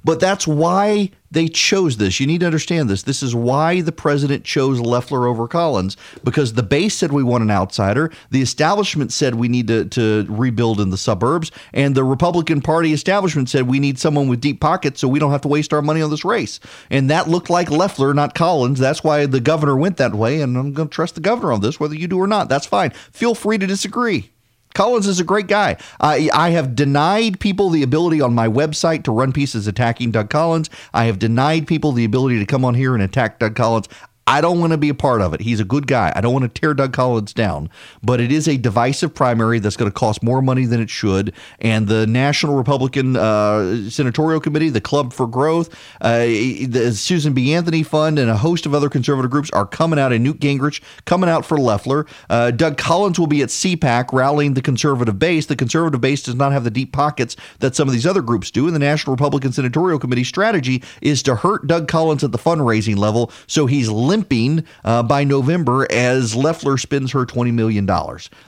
But 0.03 0.19
that's 0.19 0.47
why 0.47 1.11
they 1.31 1.47
chose 1.47 1.97
this. 1.97 2.19
You 2.19 2.27
need 2.27 2.39
to 2.39 2.45
understand 2.45 2.89
this. 2.89 3.03
This 3.03 3.21
is 3.21 3.35
why 3.35 3.81
the 3.81 3.91
president 3.91 4.43
chose 4.43 4.79
Loeffler 4.79 5.27
over 5.27 5.47
Collins 5.47 5.97
because 6.23 6.53
the 6.53 6.63
base 6.63 6.95
said 6.95 7.11
we 7.11 7.23
want 7.23 7.43
an 7.43 7.51
outsider. 7.51 8.11
The 8.31 8.41
establishment 8.41 9.13
said 9.13 9.35
we 9.35 9.47
need 9.47 9.67
to, 9.67 9.85
to 9.85 10.25
rebuild 10.29 10.79
in 10.79 10.89
the 10.89 10.97
suburbs. 10.97 11.51
And 11.73 11.95
the 11.95 12.03
Republican 12.03 12.61
Party 12.61 12.93
establishment 12.93 13.49
said 13.49 13.67
we 13.67 13.79
need 13.79 13.99
someone 13.99 14.27
with 14.27 14.41
deep 14.41 14.59
pockets 14.59 15.01
so 15.01 15.07
we 15.07 15.19
don't 15.19 15.31
have 15.31 15.41
to 15.41 15.47
waste 15.47 15.73
our 15.73 15.81
money 15.81 16.01
on 16.01 16.09
this 16.09 16.25
race. 16.25 16.59
And 16.89 17.09
that 17.09 17.27
looked 17.27 17.49
like 17.49 17.69
Loeffler, 17.69 18.13
not 18.13 18.35
Collins. 18.35 18.79
That's 18.79 19.03
why 19.03 19.25
the 19.25 19.39
governor 19.39 19.75
went 19.75 19.97
that 19.97 20.15
way. 20.15 20.41
And 20.41 20.57
I'm 20.57 20.73
going 20.73 20.89
to 20.89 20.93
trust 20.93 21.15
the 21.15 21.21
governor 21.21 21.53
on 21.53 21.61
this, 21.61 21.79
whether 21.79 21.95
you 21.95 22.07
do 22.07 22.19
or 22.19 22.27
not. 22.27 22.49
That's 22.49 22.65
fine. 22.65 22.91
Feel 23.11 23.35
free 23.35 23.57
to 23.57 23.67
disagree. 23.67 24.31
Collins 24.73 25.07
is 25.07 25.19
a 25.19 25.23
great 25.23 25.47
guy. 25.47 25.77
I, 25.99 26.29
I 26.33 26.51
have 26.51 26.75
denied 26.75 27.39
people 27.39 27.69
the 27.69 27.83
ability 27.83 28.21
on 28.21 28.33
my 28.33 28.47
website 28.47 29.03
to 29.03 29.11
run 29.11 29.33
pieces 29.33 29.67
attacking 29.67 30.11
Doug 30.11 30.29
Collins. 30.29 30.69
I 30.93 31.05
have 31.05 31.19
denied 31.19 31.67
people 31.67 31.91
the 31.91 32.05
ability 32.05 32.39
to 32.39 32.45
come 32.45 32.63
on 32.63 32.75
here 32.75 32.93
and 32.93 33.03
attack 33.03 33.39
Doug 33.39 33.55
Collins. 33.55 33.89
I 34.29 34.41
don't 34.41 34.59
want 34.59 34.73
to 34.73 34.77
be 34.77 34.89
a 34.89 34.93
part 34.93 35.21
of 35.21 35.33
it. 35.33 35.41
He's 35.41 35.59
a 35.59 35.65
good 35.65 35.87
guy. 35.87 36.13
I 36.15 36.21
don't 36.21 36.31
want 36.31 36.43
to 36.43 36.61
tear 36.61 36.75
Doug 36.75 36.93
Collins 36.93 37.33
down, 37.33 37.67
but 38.03 38.21
it 38.21 38.31
is 38.31 38.47
a 38.47 38.57
divisive 38.57 39.15
primary 39.15 39.57
that's 39.57 39.75
going 39.75 39.89
to 39.89 39.93
cost 39.93 40.21
more 40.21 40.39
money 40.39 40.65
than 40.65 40.79
it 40.79 40.91
should. 40.91 41.33
And 41.59 41.87
the 41.87 42.05
National 42.05 42.53
Republican 42.55 43.15
uh, 43.15 43.89
Senatorial 43.89 44.39
Committee, 44.39 44.69
the 44.69 44.81
Club 44.81 45.13
for 45.13 45.25
Growth, 45.25 45.73
uh, 46.01 46.19
the 46.19 46.93
Susan 46.95 47.33
B. 47.33 47.55
Anthony 47.55 47.81
Fund, 47.81 48.19
and 48.19 48.29
a 48.29 48.37
host 48.37 48.67
of 48.67 48.75
other 48.75 48.87
conservative 48.87 49.31
groups 49.31 49.49
are 49.49 49.65
coming 49.65 49.97
out, 49.97 50.13
and 50.13 50.23
Newt 50.23 50.39
Gingrich 50.39 50.79
coming 51.05 51.27
out 51.27 51.43
for 51.43 51.57
Loeffler. 51.57 52.05
Uh, 52.29 52.51
Doug 52.51 52.77
Collins 52.77 53.19
will 53.19 53.25
be 53.25 53.41
at 53.41 53.49
CPAC 53.49 54.13
rallying 54.13 54.53
the 54.53 54.61
conservative 54.61 55.17
base. 55.17 55.47
The 55.47 55.55
conservative 55.55 56.01
base 56.01 56.21
does 56.21 56.35
not 56.35 56.51
have 56.51 56.63
the 56.63 56.69
deep 56.69 56.93
pockets 56.93 57.35
that 57.61 57.75
some 57.75 57.87
of 57.87 57.95
these 57.95 58.05
other 58.05 58.21
groups 58.21 58.51
do. 58.51 58.67
And 58.67 58.75
the 58.75 58.79
National 58.79 59.15
Republican 59.15 59.53
Senatorial 59.53 59.97
Committee 59.97 60.23
strategy 60.23 60.83
is 61.01 61.23
to 61.23 61.33
hurt 61.33 61.65
Doug 61.65 61.87
Collins 61.87 62.23
at 62.23 62.31
the 62.31 62.37
fundraising 62.37 62.95
level 62.95 63.31
so 63.47 63.65
he's 63.65 63.89
limping 64.19 64.65
uh, 64.83 65.03
by 65.03 65.23
November 65.23 65.87
as 65.91 66.35
Loeffler 66.35 66.77
spends 66.77 67.11
her 67.11 67.25
$20 67.25 67.53
million. 67.53 67.85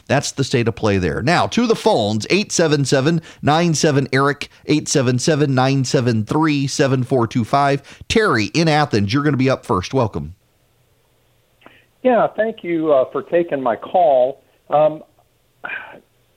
That's 0.07 0.34
the 0.34 0.43
state 0.43 0.68
of 0.68 0.76
play 0.76 0.98
there. 0.98 1.22
Now, 1.22 1.48
to 1.48 1.65
the 1.65 1.76
phones 1.76 2.26
877 2.30 3.22
97 3.41 4.10
Erick, 4.11 4.49
877 4.65 5.56
973 5.56 6.68
7425. 6.68 8.03
Terry 8.07 8.45
in 8.48 8.68
Athens, 8.68 9.14
you're 9.14 9.23
going 9.23 9.34
to 9.34 9.38
be 9.38 9.49
up 9.49 9.65
first. 9.65 9.93
Welcome. 9.93 10.35
Yeah, 12.03 12.27
thank 12.35 12.64
you 12.64 12.91
uh, 12.91 13.10
for 13.11 13.22
taking 13.23 13.61
my 13.61 13.76
call. 13.76 14.43
Um, 14.69 15.03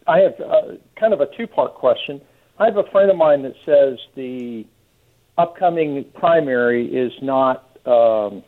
I 0.06 0.19
have 0.19 0.35
uh, 0.39 0.77
kind 0.97 1.12
of 1.12 1.20
a 1.20 1.27
two 1.36 1.47
part 1.47 1.74
question. 1.74 2.20
I 2.59 2.66
have 2.66 2.77
a 2.77 2.85
friend 2.93 3.11
of 3.11 3.16
mine 3.16 3.43
that 3.43 3.55
says 3.65 3.98
the 4.15 4.66
upcoming 5.39 6.05
primary 6.15 6.86
is 6.86 7.12
not 7.23 7.78
um, 7.86 8.44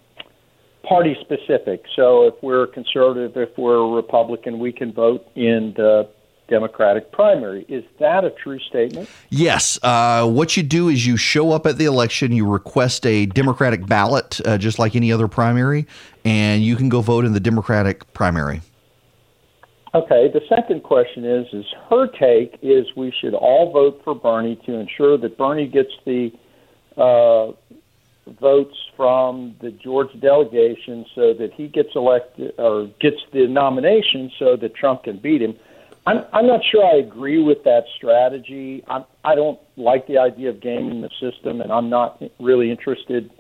party 0.89 1.17
specific. 1.21 1.85
So 1.95 2.27
if 2.27 2.35
we're 2.43 2.67
conservative, 2.69 3.37
if 3.37 3.57
we're 3.59 3.77
a 3.77 3.89
Republican, 3.89 4.59
we 4.59 4.73
can 4.73 4.93
vote 4.93 5.27
in 5.35 5.75
the 5.77 6.09
Democratic 6.49 7.11
primary. 7.11 7.65
Is 7.69 7.85
that 7.99 8.25
a 8.25 8.31
true 8.31 8.59
statement? 8.61 9.09
Yes. 9.31 9.79
Uh, 9.83 10.29
what 10.29 10.57
you 10.57 10.63
do 10.63 10.89
is 10.89 11.05
you 11.05 11.17
show 11.17 11.51
up 11.51 11.67
at 11.67 11.77
the 11.77 11.87
election, 11.87 12.33
you 12.33 12.49
request 12.49 13.05
a 13.05 13.27
Democratic 13.27 13.87
ballot, 13.87 14.41
uh, 14.45 14.57
just 14.57 14.79
like 14.79 14.95
any 14.95 15.11
other 15.11 15.29
primary, 15.29 15.87
and 16.25 16.63
you 16.63 16.77
can 16.77 16.89
go 16.89 17.01
vote 17.01 17.25
in 17.25 17.33
the 17.33 17.41
Democratic 17.41 18.13
primary. 18.13 18.61
Okay. 19.95 20.29
The 20.33 20.43
second 20.49 20.83
question 20.83 21.25
is: 21.25 21.47
is 21.53 21.65
her 21.91 22.07
take 22.07 22.59
is 22.63 22.87
we 22.97 23.13
should 23.21 23.35
all 23.35 23.73
vote 23.73 24.01
for 24.05 24.15
Bernie 24.15 24.61
to 24.67 24.75
ensure 24.75 25.19
that 25.19 25.37
Bernie 25.37 25.67
gets 25.67 25.91
the 26.05 26.31
uh, 26.97 27.53
votes 28.41 28.77
from 28.97 29.55
the 29.61 29.71
Georgia 29.71 30.17
delegation, 30.19 31.07
so 31.15 31.35
that 31.35 31.53
he 31.55 31.69
gets 31.69 31.91
elected 31.95 32.55
or 32.59 32.91
gets 33.01 33.19
the 33.33 33.47
nomination, 33.47 34.31
so 34.39 34.57
that 34.57 34.75
Trump 34.75 35.05
can 35.05 35.19
beat 35.19 35.43
him. 35.43 35.57
I'm, 36.07 36.25
I'm 36.33 36.47
not 36.47 36.61
sure 36.65 36.85
I 36.85 36.99
agree 36.99 37.43
with 37.43 37.65
that 37.65 37.85
strategy. 37.97 38.85
I'm, 38.89 39.05
I 39.25 39.35
don't 39.35 39.59
like 39.77 40.07
the 40.07 40.19
idea 40.19 40.51
of 40.51 40.61
gaming 40.61 41.01
the 41.01 41.11
system, 41.21 41.61
and 41.61 41.73
I'm 41.73 41.91
not 41.91 42.23
really 42.39 42.71
interested 42.71 43.31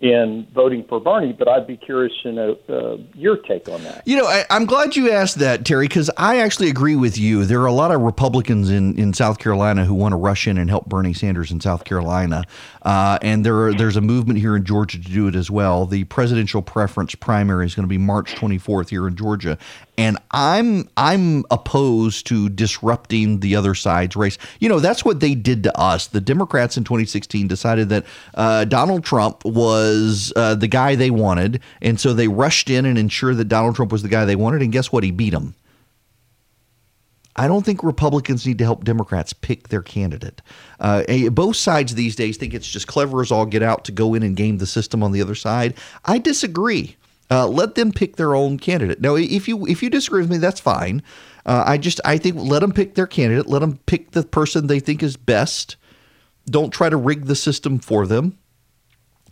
in 0.00 0.46
voting 0.52 0.84
for 0.84 1.00
Bernie, 1.00 1.32
but 1.32 1.48
I'd 1.48 1.66
be 1.66 1.76
curious 1.76 2.12
to 2.24 2.32
know 2.32 2.58
uh, 2.68 2.96
your 3.14 3.36
take 3.38 3.68
on 3.68 3.82
that. 3.84 4.06
You 4.06 4.18
know, 4.18 4.26
I, 4.26 4.44
am 4.50 4.66
glad 4.66 4.96
you 4.96 5.10
asked 5.10 5.38
that, 5.38 5.64
Terry, 5.64 5.88
because 5.88 6.10
I 6.18 6.40
actually 6.40 6.68
agree 6.68 6.94
with 6.94 7.16
you. 7.16 7.44
There 7.46 7.62
are 7.62 7.66
a 7.66 7.72
lot 7.72 7.90
of 7.90 8.02
Republicans 8.02 8.70
in, 8.70 8.98
in 8.98 9.14
South 9.14 9.38
Carolina 9.38 9.84
who 9.86 9.94
want 9.94 10.12
to 10.12 10.16
rush 10.16 10.46
in 10.46 10.58
and 10.58 10.68
help 10.68 10.86
Bernie 10.86 11.14
Sanders 11.14 11.50
in 11.50 11.60
South 11.60 11.84
Carolina. 11.84 12.44
Uh, 12.84 13.18
and 13.22 13.44
there 13.44 13.58
are, 13.62 13.74
there's 13.74 13.96
a 13.96 14.00
movement 14.00 14.38
here 14.38 14.56
in 14.56 14.64
Georgia 14.64 14.98
to 14.98 15.08
do 15.08 15.26
it 15.26 15.34
as 15.34 15.50
well. 15.50 15.86
The 15.86 16.04
presidential 16.04 16.62
preference 16.62 17.14
primary 17.14 17.66
is 17.66 17.74
going 17.74 17.84
to 17.84 17.88
be 17.88 17.98
March 17.98 18.34
24th 18.34 18.90
here 18.90 19.08
in 19.08 19.16
Georgia 19.16 19.58
and 19.96 20.18
I'm 20.30 20.88
I'm 20.96 21.44
opposed 21.50 22.26
to 22.28 22.48
disrupting 22.48 23.40
the 23.40 23.56
other 23.56 23.74
side's 23.74 24.16
race. 24.16 24.38
You 24.60 24.68
know, 24.68 24.80
that's 24.80 25.04
what 25.04 25.20
they 25.20 25.34
did 25.34 25.62
to 25.64 25.78
us. 25.78 26.08
The 26.08 26.20
Democrats 26.20 26.76
in 26.76 26.84
2016 26.84 27.48
decided 27.48 27.88
that 27.90 28.04
uh, 28.34 28.64
Donald 28.64 29.04
Trump 29.04 29.44
was 29.44 30.32
uh, 30.36 30.54
the 30.54 30.68
guy 30.68 30.94
they 30.94 31.10
wanted, 31.10 31.60
and 31.80 32.00
so 32.00 32.12
they 32.12 32.28
rushed 32.28 32.70
in 32.70 32.86
and 32.86 32.98
ensured 32.98 33.36
that 33.36 33.48
Donald 33.48 33.76
Trump 33.76 33.92
was 33.92 34.02
the 34.02 34.08
guy 34.08 34.24
they 34.24 34.36
wanted. 34.36 34.62
And 34.62 34.72
guess 34.72 34.90
what? 34.90 35.04
He 35.04 35.10
beat 35.10 35.30
them. 35.30 35.54
I 37.36 37.48
don't 37.48 37.64
think 37.64 37.82
Republicans 37.82 38.46
need 38.46 38.58
to 38.58 38.64
help 38.64 38.84
Democrats 38.84 39.32
pick 39.32 39.68
their 39.68 39.82
candidate. 39.82 40.40
Uh, 40.78 41.02
both 41.30 41.56
sides 41.56 41.94
these 41.94 42.14
days 42.14 42.36
think 42.36 42.54
it's 42.54 42.68
just 42.68 42.86
clever 42.86 43.20
as 43.20 43.32
all 43.32 43.46
get 43.46 43.62
out 43.62 43.84
to 43.86 43.92
go 43.92 44.14
in 44.14 44.22
and 44.22 44.36
game 44.36 44.58
the 44.58 44.66
system 44.66 45.02
on 45.02 45.12
the 45.12 45.20
other 45.20 45.34
side. 45.34 45.74
I 46.04 46.18
disagree. 46.18 46.96
Uh, 47.30 47.48
let 47.48 47.74
them 47.74 47.90
pick 47.90 48.16
their 48.16 48.34
own 48.34 48.58
candidate. 48.58 49.00
Now, 49.00 49.16
if 49.16 49.48
you 49.48 49.66
if 49.66 49.82
you 49.82 49.90
disagree 49.90 50.20
with 50.20 50.30
me, 50.30 50.36
that's 50.36 50.60
fine. 50.60 51.02
Uh, 51.46 51.64
I 51.66 51.78
just 51.78 52.00
I 52.04 52.18
think 52.18 52.36
let 52.36 52.60
them 52.60 52.72
pick 52.72 52.94
their 52.94 53.06
candidate. 53.06 53.46
Let 53.46 53.60
them 53.60 53.78
pick 53.86 54.12
the 54.12 54.22
person 54.22 54.66
they 54.66 54.80
think 54.80 55.02
is 55.02 55.16
best. 55.16 55.76
Don't 56.46 56.70
try 56.70 56.88
to 56.88 56.96
rig 56.96 57.24
the 57.24 57.34
system 57.34 57.78
for 57.78 58.06
them. 58.06 58.38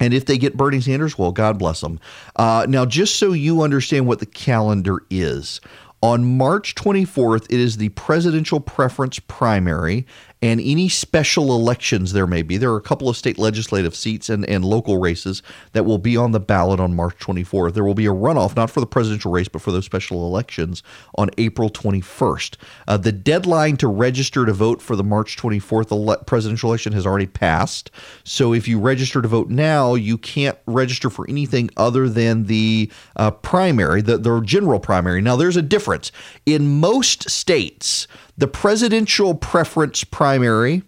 And 0.00 0.12
if 0.14 0.24
they 0.24 0.36
get 0.36 0.56
Bernie 0.56 0.80
Sanders, 0.80 1.16
well, 1.16 1.30
God 1.30 1.58
bless 1.58 1.80
them. 1.80 2.00
Uh, 2.34 2.66
now, 2.68 2.84
just 2.84 3.18
so 3.18 3.32
you 3.32 3.62
understand 3.62 4.06
what 4.06 4.18
the 4.18 4.26
calendar 4.26 5.02
is, 5.10 5.60
on 6.02 6.36
March 6.36 6.74
24th, 6.74 7.44
it 7.44 7.60
is 7.60 7.76
the 7.76 7.90
presidential 7.90 8.60
preference 8.60 9.18
primary 9.20 10.04
and 10.42 10.60
any 10.60 10.88
special 10.88 11.54
elections 11.54 12.12
there 12.12 12.26
may 12.26 12.42
be. 12.42 12.56
There 12.56 12.72
are 12.72 12.76
a 12.76 12.82
couple 12.82 13.08
of 13.08 13.16
state 13.16 13.38
legislative 13.38 13.94
seats 13.94 14.28
and, 14.28 14.46
and 14.48 14.64
local 14.64 14.98
races 14.98 15.40
that 15.72 15.84
will 15.84 15.98
be 15.98 16.16
on 16.16 16.32
the 16.32 16.40
ballot 16.40 16.80
on 16.80 16.96
March 16.96 17.16
24th. 17.18 17.74
There 17.74 17.84
will 17.84 17.94
be 17.94 18.06
a 18.06 18.12
runoff, 18.12 18.56
not 18.56 18.68
for 18.68 18.80
the 18.80 18.86
presidential 18.86 19.30
race, 19.30 19.46
but 19.46 19.62
for 19.62 19.70
those 19.70 19.84
special 19.84 20.26
elections 20.26 20.82
on 21.16 21.30
April 21.38 21.70
21st. 21.70 22.56
Uh, 22.88 22.96
the 22.96 23.12
deadline 23.12 23.76
to 23.76 23.86
register 23.86 24.44
to 24.44 24.52
vote 24.52 24.82
for 24.82 24.96
the 24.96 25.04
March 25.04 25.36
24th 25.36 25.92
ele- 25.92 26.24
presidential 26.24 26.70
election 26.70 26.92
has 26.92 27.06
already 27.06 27.26
passed. 27.26 27.92
So 28.24 28.52
if 28.52 28.66
you 28.66 28.80
register 28.80 29.22
to 29.22 29.28
vote 29.28 29.48
now, 29.48 29.94
you 29.94 30.18
can't 30.18 30.58
register 30.66 31.08
for 31.08 31.28
anything 31.28 31.70
other 31.76 32.08
than 32.08 32.46
the 32.46 32.90
uh, 33.14 33.30
primary, 33.30 34.02
the, 34.02 34.18
the 34.18 34.40
general 34.40 34.80
primary. 34.80 35.20
Now, 35.20 35.36
there's 35.36 35.56
a 35.56 35.62
difference. 35.62 36.10
In 36.46 36.80
most 36.80 37.30
states, 37.30 38.08
the 38.42 38.48
presidential 38.48 39.36
preference 39.36 40.02
primary 40.02 40.82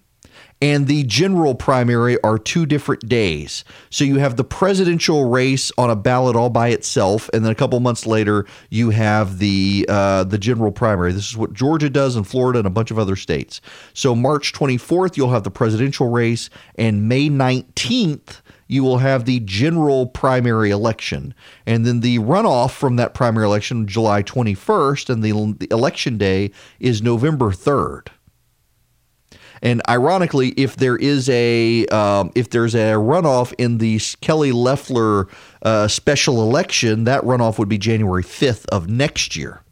and 0.61 0.89
the 0.89 1.05
general 1.05 1.55
primary 1.55 2.21
are 2.25 2.37
two 2.37 2.67
different 2.67 3.09
days. 3.09 3.63
So 3.91 4.03
you 4.03 4.19
have 4.19 4.35
the 4.35 4.43
presidential 4.43 5.27
race 5.31 5.71
on 5.79 5.89
a 5.89 5.95
ballot 5.95 6.35
all 6.35 6.51
by 6.51 6.71
itself, 6.71 7.31
and 7.33 7.45
then 7.45 7.53
a 7.53 7.55
couple 7.55 7.79
months 7.79 8.07
later 8.07 8.45
you 8.71 8.91
have 8.91 9.39
the 9.39 9.87
uh, 9.89 10.25
the 10.25 10.37
general 10.37 10.73
primary. 10.73 11.13
This 11.13 11.31
is 11.31 11.37
what 11.37 11.53
Georgia 11.53 11.89
does, 11.89 12.17
and 12.17 12.27
Florida, 12.27 12.59
and 12.59 12.67
a 12.67 12.71
bunch 12.71 12.91
of 12.91 12.99
other 12.99 13.15
states. 13.15 13.61
So 13.93 14.17
March 14.17 14.53
24th 14.53 15.17
you'll 15.17 15.31
have 15.31 15.45
the 15.45 15.51
presidential 15.53 16.09
race, 16.09 16.51
and 16.75 17.09
May 17.09 17.29
19th 17.29 18.41
you 18.66 18.82
will 18.82 18.99
have 18.99 19.24
the 19.24 19.41
general 19.41 20.07
primary 20.07 20.70
election. 20.70 21.35
And 21.66 21.85
then 21.85 22.01
the 22.01 22.19
runoff 22.19 22.73
from 22.73 22.97
that 22.97 23.15
primary 23.15 23.47
election, 23.47 23.86
July 23.86 24.23
21st, 24.23 25.11
and 25.11 25.23
the, 25.23 25.66
the 25.66 25.73
election 25.74 26.19
day 26.19 26.51
is 26.81 27.03
November 27.03 27.51
3rd. 27.51 28.09
And 29.62 29.81
ironically, 29.89 30.51
if 30.51 30.77
there 30.77 30.97
is 30.97 31.31
a 31.31 31.86
um, 31.86 32.31
if 32.35 32.51
there's 32.51 32.74
a 32.74 32.95
runoff 32.95 33.55
in 33.57 33.78
the 33.78 33.99
Kelly 34.20 34.53
Loeffler 34.53 35.27
uh, 35.62 35.89
special 35.89 36.43
election, 36.43 37.05
that 37.05 37.23
runoff 37.23 37.59
would 37.59 37.69
be 37.69 37.78
January 37.78 38.23
5th 38.23 38.66
of 38.66 38.91
next 38.91 39.36
year, 39.36 39.62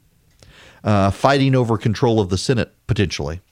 uh, 0.83 1.11
fighting 1.11 1.55
over 1.55 1.77
control 1.77 2.21
of 2.21 2.31
the 2.31 2.39
Senate 2.39 2.73
potentially. 2.87 3.43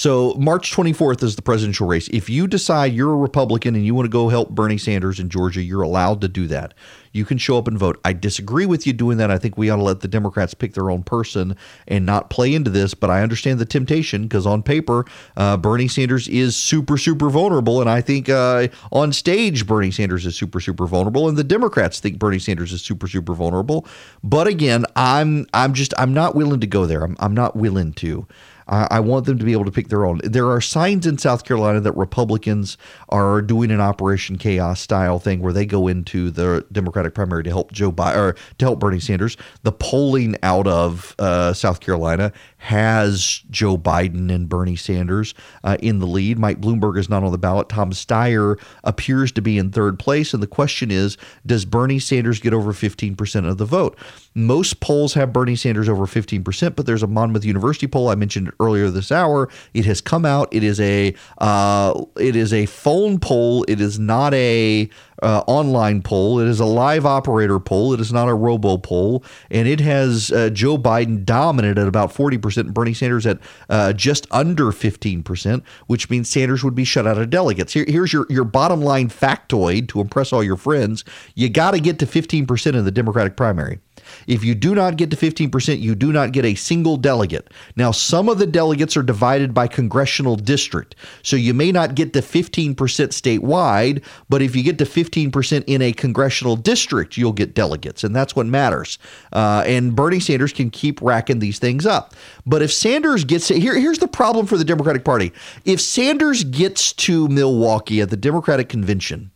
So 0.00 0.32
March 0.38 0.74
24th 0.74 1.22
is 1.22 1.36
the 1.36 1.42
presidential 1.42 1.86
race. 1.86 2.08
If 2.08 2.30
you 2.30 2.46
decide 2.46 2.94
you're 2.94 3.12
a 3.12 3.16
Republican 3.18 3.74
and 3.74 3.84
you 3.84 3.94
want 3.94 4.06
to 4.06 4.10
go 4.10 4.30
help 4.30 4.48
Bernie 4.48 4.78
Sanders 4.78 5.20
in 5.20 5.28
Georgia, 5.28 5.60
you're 5.60 5.82
allowed 5.82 6.22
to 6.22 6.28
do 6.28 6.46
that. 6.46 6.72
You 7.12 7.26
can 7.26 7.36
show 7.36 7.58
up 7.58 7.68
and 7.68 7.78
vote. 7.78 8.00
I 8.02 8.14
disagree 8.14 8.64
with 8.64 8.86
you 8.86 8.94
doing 8.94 9.18
that. 9.18 9.30
I 9.30 9.36
think 9.36 9.58
we 9.58 9.68
ought 9.68 9.76
to 9.76 9.82
let 9.82 10.00
the 10.00 10.08
Democrats 10.08 10.54
pick 10.54 10.72
their 10.72 10.90
own 10.90 11.02
person 11.02 11.54
and 11.86 12.06
not 12.06 12.30
play 12.30 12.54
into 12.54 12.70
this. 12.70 12.94
But 12.94 13.10
I 13.10 13.22
understand 13.22 13.58
the 13.58 13.66
temptation 13.66 14.22
because 14.22 14.46
on 14.46 14.62
paper, 14.62 15.04
uh, 15.36 15.58
Bernie 15.58 15.88
Sanders 15.88 16.28
is 16.28 16.56
super, 16.56 16.96
super 16.96 17.28
vulnerable. 17.28 17.82
And 17.82 17.90
I 17.90 18.00
think 18.00 18.30
uh, 18.30 18.68
on 18.92 19.12
stage, 19.12 19.66
Bernie 19.66 19.90
Sanders 19.90 20.24
is 20.24 20.34
super, 20.34 20.60
super 20.60 20.86
vulnerable. 20.86 21.28
And 21.28 21.36
the 21.36 21.44
Democrats 21.44 22.00
think 22.00 22.18
Bernie 22.18 22.38
Sanders 22.38 22.72
is 22.72 22.80
super, 22.80 23.06
super 23.06 23.34
vulnerable. 23.34 23.86
But 24.24 24.46
again, 24.46 24.86
I'm 24.96 25.46
I'm 25.52 25.74
just 25.74 25.92
I'm 25.98 26.14
not 26.14 26.34
willing 26.34 26.60
to 26.60 26.66
go 26.66 26.86
there. 26.86 27.02
I'm, 27.02 27.16
I'm 27.18 27.34
not 27.34 27.54
willing 27.54 27.92
to. 27.94 28.26
I, 28.70 28.86
I 28.90 29.00
want 29.00 29.26
them 29.26 29.38
to 29.38 29.44
be 29.44 29.52
able 29.52 29.66
to 29.66 29.70
pick 29.70 29.88
their 29.88 30.06
own. 30.06 30.20
There 30.24 30.48
are 30.50 30.60
signs 30.60 31.06
in 31.06 31.18
South 31.18 31.44
Carolina 31.44 31.80
that 31.80 31.96
Republicans 31.96 32.78
are 33.08 33.42
doing 33.42 33.70
an 33.70 33.80
Operation 33.80 34.38
Chaos 34.38 34.80
style 34.80 35.18
thing 35.18 35.40
where 35.40 35.52
they 35.52 35.66
go 35.66 35.88
into 35.88 36.30
the 36.30 36.64
Democratic 36.72 37.14
primary 37.14 37.42
to 37.44 37.50
help 37.50 37.72
Joe 37.72 37.92
Biden 37.92 38.16
or 38.16 38.36
to 38.58 38.64
help 38.64 38.80
Bernie 38.80 39.00
Sanders. 39.00 39.36
The 39.62 39.72
polling 39.72 40.36
out 40.42 40.66
of 40.66 41.14
uh, 41.18 41.52
South 41.52 41.80
Carolina 41.80 42.32
has 42.60 43.42
Joe 43.48 43.78
Biden 43.78 44.30
and 44.30 44.46
Bernie 44.46 44.76
Sanders 44.76 45.32
uh, 45.64 45.78
in 45.80 45.98
the 45.98 46.06
lead. 46.06 46.38
Mike 46.38 46.60
Bloomberg 46.60 46.98
is 46.98 47.08
not 47.08 47.24
on 47.24 47.32
the 47.32 47.38
ballot. 47.38 47.70
Tom 47.70 47.90
Steyer 47.90 48.60
appears 48.84 49.32
to 49.32 49.40
be 49.40 49.56
in 49.56 49.70
third 49.70 49.98
place. 49.98 50.34
And 50.34 50.42
the 50.42 50.46
question 50.46 50.90
is 50.90 51.16
does 51.46 51.64
Bernie 51.64 51.98
Sanders 51.98 52.38
get 52.38 52.52
over 52.52 52.72
15% 52.72 53.48
of 53.48 53.56
the 53.56 53.64
vote? 53.64 53.98
Most 54.34 54.80
polls 54.80 55.14
have 55.14 55.32
Bernie 55.32 55.56
Sanders 55.56 55.88
over 55.88 56.04
15%, 56.04 56.76
but 56.76 56.84
there's 56.84 57.02
a 57.02 57.06
Monmouth 57.06 57.46
University 57.46 57.86
poll 57.86 58.10
I 58.10 58.14
mentioned 58.14 58.52
earlier 58.60 58.90
this 58.90 59.10
hour. 59.10 59.48
It 59.72 59.86
has 59.86 60.02
come 60.02 60.26
out. 60.26 60.48
It 60.52 60.62
is 60.62 60.78
a 60.80 61.14
uh, 61.38 62.04
it 62.16 62.36
is 62.36 62.52
a 62.52 62.66
phone 62.66 63.18
poll. 63.18 63.64
It 63.68 63.80
is 63.80 63.98
not 63.98 64.34
a 64.34 64.88
uh, 65.22 65.42
online 65.46 66.02
poll. 66.02 66.38
It 66.40 66.48
is 66.48 66.60
a 66.60 66.64
live 66.64 67.04
operator 67.04 67.58
poll. 67.58 67.92
It 67.92 68.00
is 68.00 68.12
not 68.12 68.28
a 68.28 68.34
robo 68.34 68.76
poll, 68.78 69.24
and 69.50 69.68
it 69.68 69.80
has 69.80 70.30
uh, 70.32 70.50
Joe 70.50 70.78
Biden 70.78 71.24
dominant 71.24 71.78
at 71.78 71.86
about 71.86 72.12
40%, 72.12 72.40
and 72.56 72.72
Bernie 72.74 72.94
Sanders 72.94 73.26
at 73.26 73.38
uh, 73.68 73.92
just 73.92 74.26
under 74.30 74.66
15%, 74.66 75.62
which 75.86 76.10
means 76.10 76.28
Sanders 76.28 76.64
would 76.64 76.74
be 76.74 76.84
shut 76.84 77.06
out 77.06 77.18
of 77.18 77.30
delegates. 77.30 77.72
Here, 77.72 77.84
here's 77.86 78.12
your, 78.12 78.26
your 78.28 78.44
bottom 78.44 78.80
line 78.80 79.08
factoid 79.08 79.88
to 79.88 80.00
impress 80.00 80.32
all 80.32 80.42
your 80.42 80.56
friends. 80.56 81.04
You 81.34 81.48
got 81.48 81.72
to 81.72 81.80
get 81.80 81.98
to 82.00 82.06
15% 82.06 82.74
in 82.74 82.84
the 82.84 82.90
Democratic 82.90 83.36
primary. 83.36 83.78
If 84.26 84.44
you 84.44 84.54
do 84.54 84.74
not 84.74 84.96
get 84.96 85.10
to 85.10 85.16
15%, 85.16 85.80
you 85.80 85.94
do 85.94 86.12
not 86.12 86.32
get 86.32 86.44
a 86.44 86.54
single 86.54 86.96
delegate. 86.96 87.48
Now, 87.76 87.90
some 87.90 88.28
of 88.28 88.38
the 88.38 88.46
delegates 88.46 88.96
are 88.96 89.02
divided 89.02 89.54
by 89.54 89.66
congressional 89.66 90.36
district. 90.36 90.94
So 91.22 91.36
you 91.36 91.54
may 91.54 91.72
not 91.72 91.94
get 91.94 92.12
to 92.14 92.20
15% 92.20 92.74
statewide, 92.74 94.02
but 94.28 94.42
if 94.42 94.54
you 94.54 94.62
get 94.62 94.78
to 94.78 94.84
15% 94.84 95.64
in 95.66 95.82
a 95.82 95.92
congressional 95.92 96.56
district, 96.56 97.16
you'll 97.16 97.32
get 97.32 97.54
delegates. 97.54 98.04
And 98.04 98.14
that's 98.14 98.36
what 98.36 98.46
matters. 98.46 98.98
Uh, 99.32 99.64
and 99.66 99.94
Bernie 99.94 100.20
Sanders 100.20 100.52
can 100.52 100.70
keep 100.70 101.00
racking 101.02 101.38
these 101.38 101.58
things 101.58 101.86
up. 101.86 102.14
But 102.46 102.62
if 102.62 102.72
Sanders 102.72 103.24
gets 103.24 103.48
here, 103.48 103.78
here's 103.78 103.98
the 103.98 104.08
problem 104.08 104.46
for 104.46 104.56
the 104.56 104.64
Democratic 104.64 105.04
Party. 105.04 105.32
If 105.64 105.80
Sanders 105.80 106.44
gets 106.44 106.92
to 106.94 107.28
Milwaukee 107.28 108.00
at 108.00 108.10
the 108.10 108.16
Democratic 108.16 108.68
convention, 108.68 109.30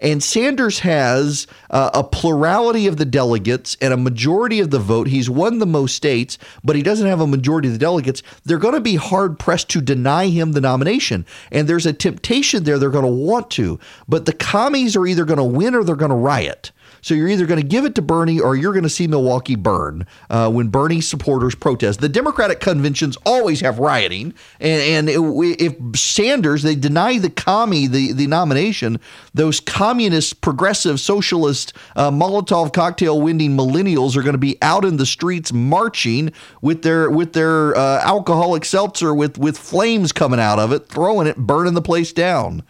and 0.00 0.22
Sanders 0.22 0.80
has 0.80 1.46
uh, 1.70 1.90
a 1.92 2.02
plurality 2.02 2.86
of 2.86 2.96
the 2.96 3.04
delegates 3.04 3.76
and 3.80 3.92
a 3.92 3.98
majority 3.98 4.60
of 4.60 4.70
the 4.70 4.78
vote. 4.78 5.08
He's 5.08 5.28
won 5.28 5.58
the 5.58 5.66
most 5.66 5.94
states, 5.94 6.38
but 6.64 6.76
he 6.76 6.82
doesn't 6.82 7.06
have 7.06 7.20
a 7.20 7.26
majority 7.26 7.68
of 7.68 7.74
the 7.74 7.78
delegates. 7.78 8.22
They're 8.44 8.58
going 8.58 8.74
to 8.74 8.80
be 8.80 8.96
hard 8.96 9.38
pressed 9.38 9.68
to 9.70 9.80
deny 9.80 10.28
him 10.28 10.52
the 10.52 10.60
nomination. 10.60 11.26
And 11.52 11.68
there's 11.68 11.86
a 11.86 11.92
temptation 11.92 12.64
there 12.64 12.78
they're 12.78 12.90
going 12.90 13.04
to 13.04 13.10
want 13.10 13.50
to. 13.52 13.78
But 14.08 14.26
the 14.26 14.32
commies 14.32 14.96
are 14.96 15.06
either 15.06 15.24
going 15.24 15.38
to 15.38 15.44
win 15.44 15.74
or 15.74 15.84
they're 15.84 15.96
going 15.96 16.10
to 16.10 16.16
riot. 16.16 16.72
So 17.02 17.14
you're 17.14 17.28
either 17.28 17.46
going 17.46 17.60
to 17.60 17.66
give 17.66 17.84
it 17.84 17.94
to 17.96 18.02
Bernie 18.02 18.40
or 18.40 18.56
you're 18.56 18.72
going 18.72 18.84
to 18.84 18.90
see 18.90 19.06
Milwaukee 19.06 19.56
burn 19.56 20.06
uh, 20.28 20.50
when 20.50 20.68
Bernie 20.68 21.00
supporters 21.00 21.54
protest. 21.54 22.00
The 22.00 22.08
Democratic 22.08 22.60
conventions 22.60 23.16
always 23.24 23.60
have 23.60 23.78
rioting, 23.78 24.34
and, 24.60 25.08
and 25.08 25.34
if 25.42 25.98
Sanders 25.98 26.62
they 26.62 26.74
deny 26.74 27.18
the 27.18 27.30
commie 27.30 27.86
the 27.86 28.12
the 28.12 28.26
nomination, 28.26 29.00
those 29.34 29.60
communist, 29.60 30.40
progressive, 30.40 31.00
socialist, 31.00 31.72
uh, 31.96 32.10
Molotov 32.10 32.72
cocktail 32.72 33.20
winning 33.20 33.56
millennials 33.56 34.16
are 34.16 34.22
going 34.22 34.34
to 34.34 34.38
be 34.38 34.58
out 34.62 34.84
in 34.84 34.96
the 34.96 35.06
streets 35.06 35.52
marching 35.52 36.32
with 36.60 36.82
their 36.82 37.10
with 37.10 37.32
their 37.32 37.76
uh, 37.76 38.00
alcoholic 38.02 38.64
seltzer 38.64 39.14
with 39.14 39.38
with 39.38 39.56
flames 39.56 40.12
coming 40.12 40.40
out 40.40 40.58
of 40.58 40.72
it, 40.72 40.86
throwing 40.86 41.26
it, 41.26 41.36
burning 41.36 41.74
the 41.74 41.82
place 41.82 42.12
down. 42.12 42.62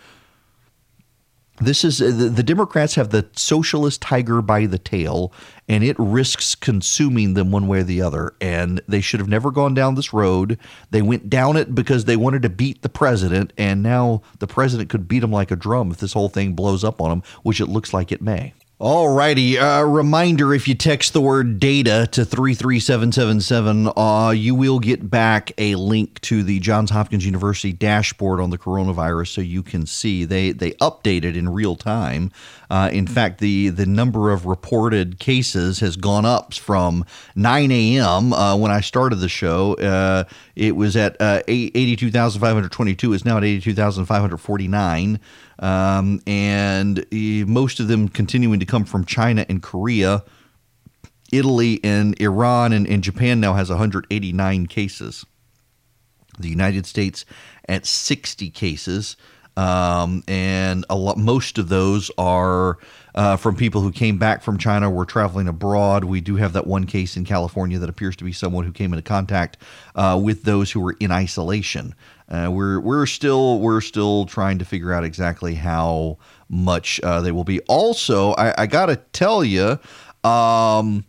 This 1.61 1.85
is 1.85 2.01
uh, 2.01 2.07
the, 2.07 2.29
the, 2.31 2.43
Democrats 2.43 2.95
have 2.95 3.11
the 3.11 3.27
socialist 3.37 4.01
tiger 4.01 4.41
by 4.41 4.65
the 4.65 4.79
tail, 4.79 5.31
and 5.69 5.85
it 5.85 5.97
risks 5.99 6.55
consuming 6.55 7.35
them 7.35 7.51
one 7.51 7.67
way 7.67 7.81
or 7.81 7.83
the 7.83 8.01
other. 8.01 8.35
And 8.41 8.81
they 8.89 9.03
should 9.03 9.21
have 9.21 9.29
never 9.29 9.51
gone 9.51 9.75
down 9.75 9.95
this 9.95 10.15
road. 10.15 10.59
They 10.91 11.03
went 11.03 11.29
down 11.29 11.59
it 11.59 11.75
because 11.75 12.07
they 12.07 12.17
wanted 12.17 12.41
to 12.43 12.49
beat 12.49 12.81
the 12.81 12.89
president, 12.89 13.53
and 13.59 13.83
now 13.83 14.23
the 14.39 14.47
president 14.47 14.89
could 14.89 15.07
beat 15.07 15.19
them 15.19 15.33
like 15.33 15.51
a 15.51 15.57
drum 15.57 15.91
if 15.91 15.99
this 15.99 16.15
whole 16.15 16.31
thing 16.31 16.55
blows 16.55 16.83
up 16.83 16.99
on 16.99 17.11
them, 17.11 17.23
which 17.43 17.61
it 17.61 17.67
looks 17.67 17.93
like 17.93 18.11
it 18.11 18.23
may. 18.23 18.55
All 18.83 19.11
righty. 19.11 19.59
Uh, 19.59 19.83
reminder 19.83 20.55
if 20.55 20.67
you 20.67 20.75
text 20.75 21.13
the 21.13 21.21
word 21.21 21.61
data 21.61 22.09
to 22.13 22.25
33777, 22.25 23.93
uh, 23.95 24.31
you 24.31 24.55
will 24.55 24.79
get 24.79 25.11
back 25.11 25.53
a 25.59 25.75
link 25.75 26.19
to 26.23 26.43
the 26.43 26.61
Johns 26.61 26.89
Hopkins 26.89 27.27
University 27.27 27.75
dashboard 27.75 28.41
on 28.41 28.49
the 28.49 28.57
coronavirus 28.57 29.35
so 29.35 29.43
you 29.43 29.63
can 29.63 29.85
see. 29.85 30.25
They, 30.25 30.53
they 30.53 30.71
update 30.81 31.25
it 31.25 31.37
in 31.37 31.51
real 31.51 31.77
time. 31.77 32.33
Uh, 32.71 32.89
in 32.91 33.07
fact, 33.07 33.41
the, 33.41 33.69
the 33.69 33.85
number 33.85 34.31
of 34.31 34.47
reported 34.47 35.19
cases 35.19 35.81
has 35.81 35.97
gone 35.97 36.25
up 36.25 36.55
from 36.55 37.05
9 37.35 37.71
a.m. 37.71 38.33
Uh, 38.33 38.57
when 38.57 38.71
I 38.71 38.81
started 38.81 39.17
the 39.17 39.29
show. 39.29 39.75
Uh, 39.75 40.25
it 40.57 40.75
was 40.75 40.97
at 40.97 41.21
uh, 41.21 41.43
82,522. 41.49 43.13
It's 43.13 43.27
now 43.27 43.37
at 43.37 43.45
82,549 43.45 45.21
um, 45.61 46.21
and 46.27 47.07
most 47.49 47.81
of 47.81 47.89
them 47.89 48.09
continuing 48.09 48.61
to 48.61 48.67
come 48.67 48.85
from 48.85 49.05
China 49.05 49.47
and 49.49 49.63
Korea. 49.63 50.25
Italy 51.33 51.79
and 51.85 52.21
Iran 52.21 52.73
and, 52.73 52.89
and 52.89 53.05
Japan 53.05 53.39
now 53.39 53.55
has 53.55 53.71
189 53.71 54.67
cases. 54.67 55.25
The 56.39 56.49
United 56.49 56.87
States 56.87 57.25
at 57.69 57.87
60 57.87 58.51
cases. 58.51 59.17
Um, 59.57 60.23
and 60.27 60.87
a 60.89 60.97
lot, 60.97 61.19
most 61.19 61.59
of 61.59 61.69
those 61.69 62.11
are 62.17 62.79
uh, 63.15 63.37
from 63.37 63.57
people 63.57 63.81
who 63.81 63.93
came 63.93 64.19
back 64.19 64.43
from 64.43 64.59
China, 64.59 64.91
were 64.91 65.05
traveling 65.05 65.49
abroad. 65.49 66.05
We 66.05 66.21
do 66.21 66.37
have 66.37 66.53
that 66.53 66.67
one 66.67 66.87
case 66.87 67.17
in 67.17 67.25
California 67.25 67.79
that 67.79 67.91
appears 67.91 68.17
to 68.17 68.25
be 68.25 68.33
someone 68.33 68.65
who 68.65 68.73
came 68.73 68.93
into 68.93 69.03
contact 69.03 69.59
uh, 69.95 70.19
with 70.23 70.45
those 70.45 70.71
who 70.71 70.81
were 70.81 70.97
in 71.01 71.11
isolation. 71.11 71.95
Uh, 72.31 72.49
we're 72.53 72.79
we're 72.81 73.07
still 73.07 73.59
we're 73.59 73.81
still 73.81 74.25
trying 74.25 74.59
to 74.59 74.65
figure 74.65 74.93
out 74.93 75.03
exactly 75.03 75.55
how 75.55 76.17
much 76.49 77.01
uh, 77.03 77.21
they 77.21 77.33
will 77.33 77.45
be. 77.45 77.61
Also, 77.61 78.33
I, 78.33 78.63
I 78.63 78.67
got 78.67 78.87
to 78.87 78.97
tell 78.97 79.43
you, 79.43 79.79
um, 80.23 81.05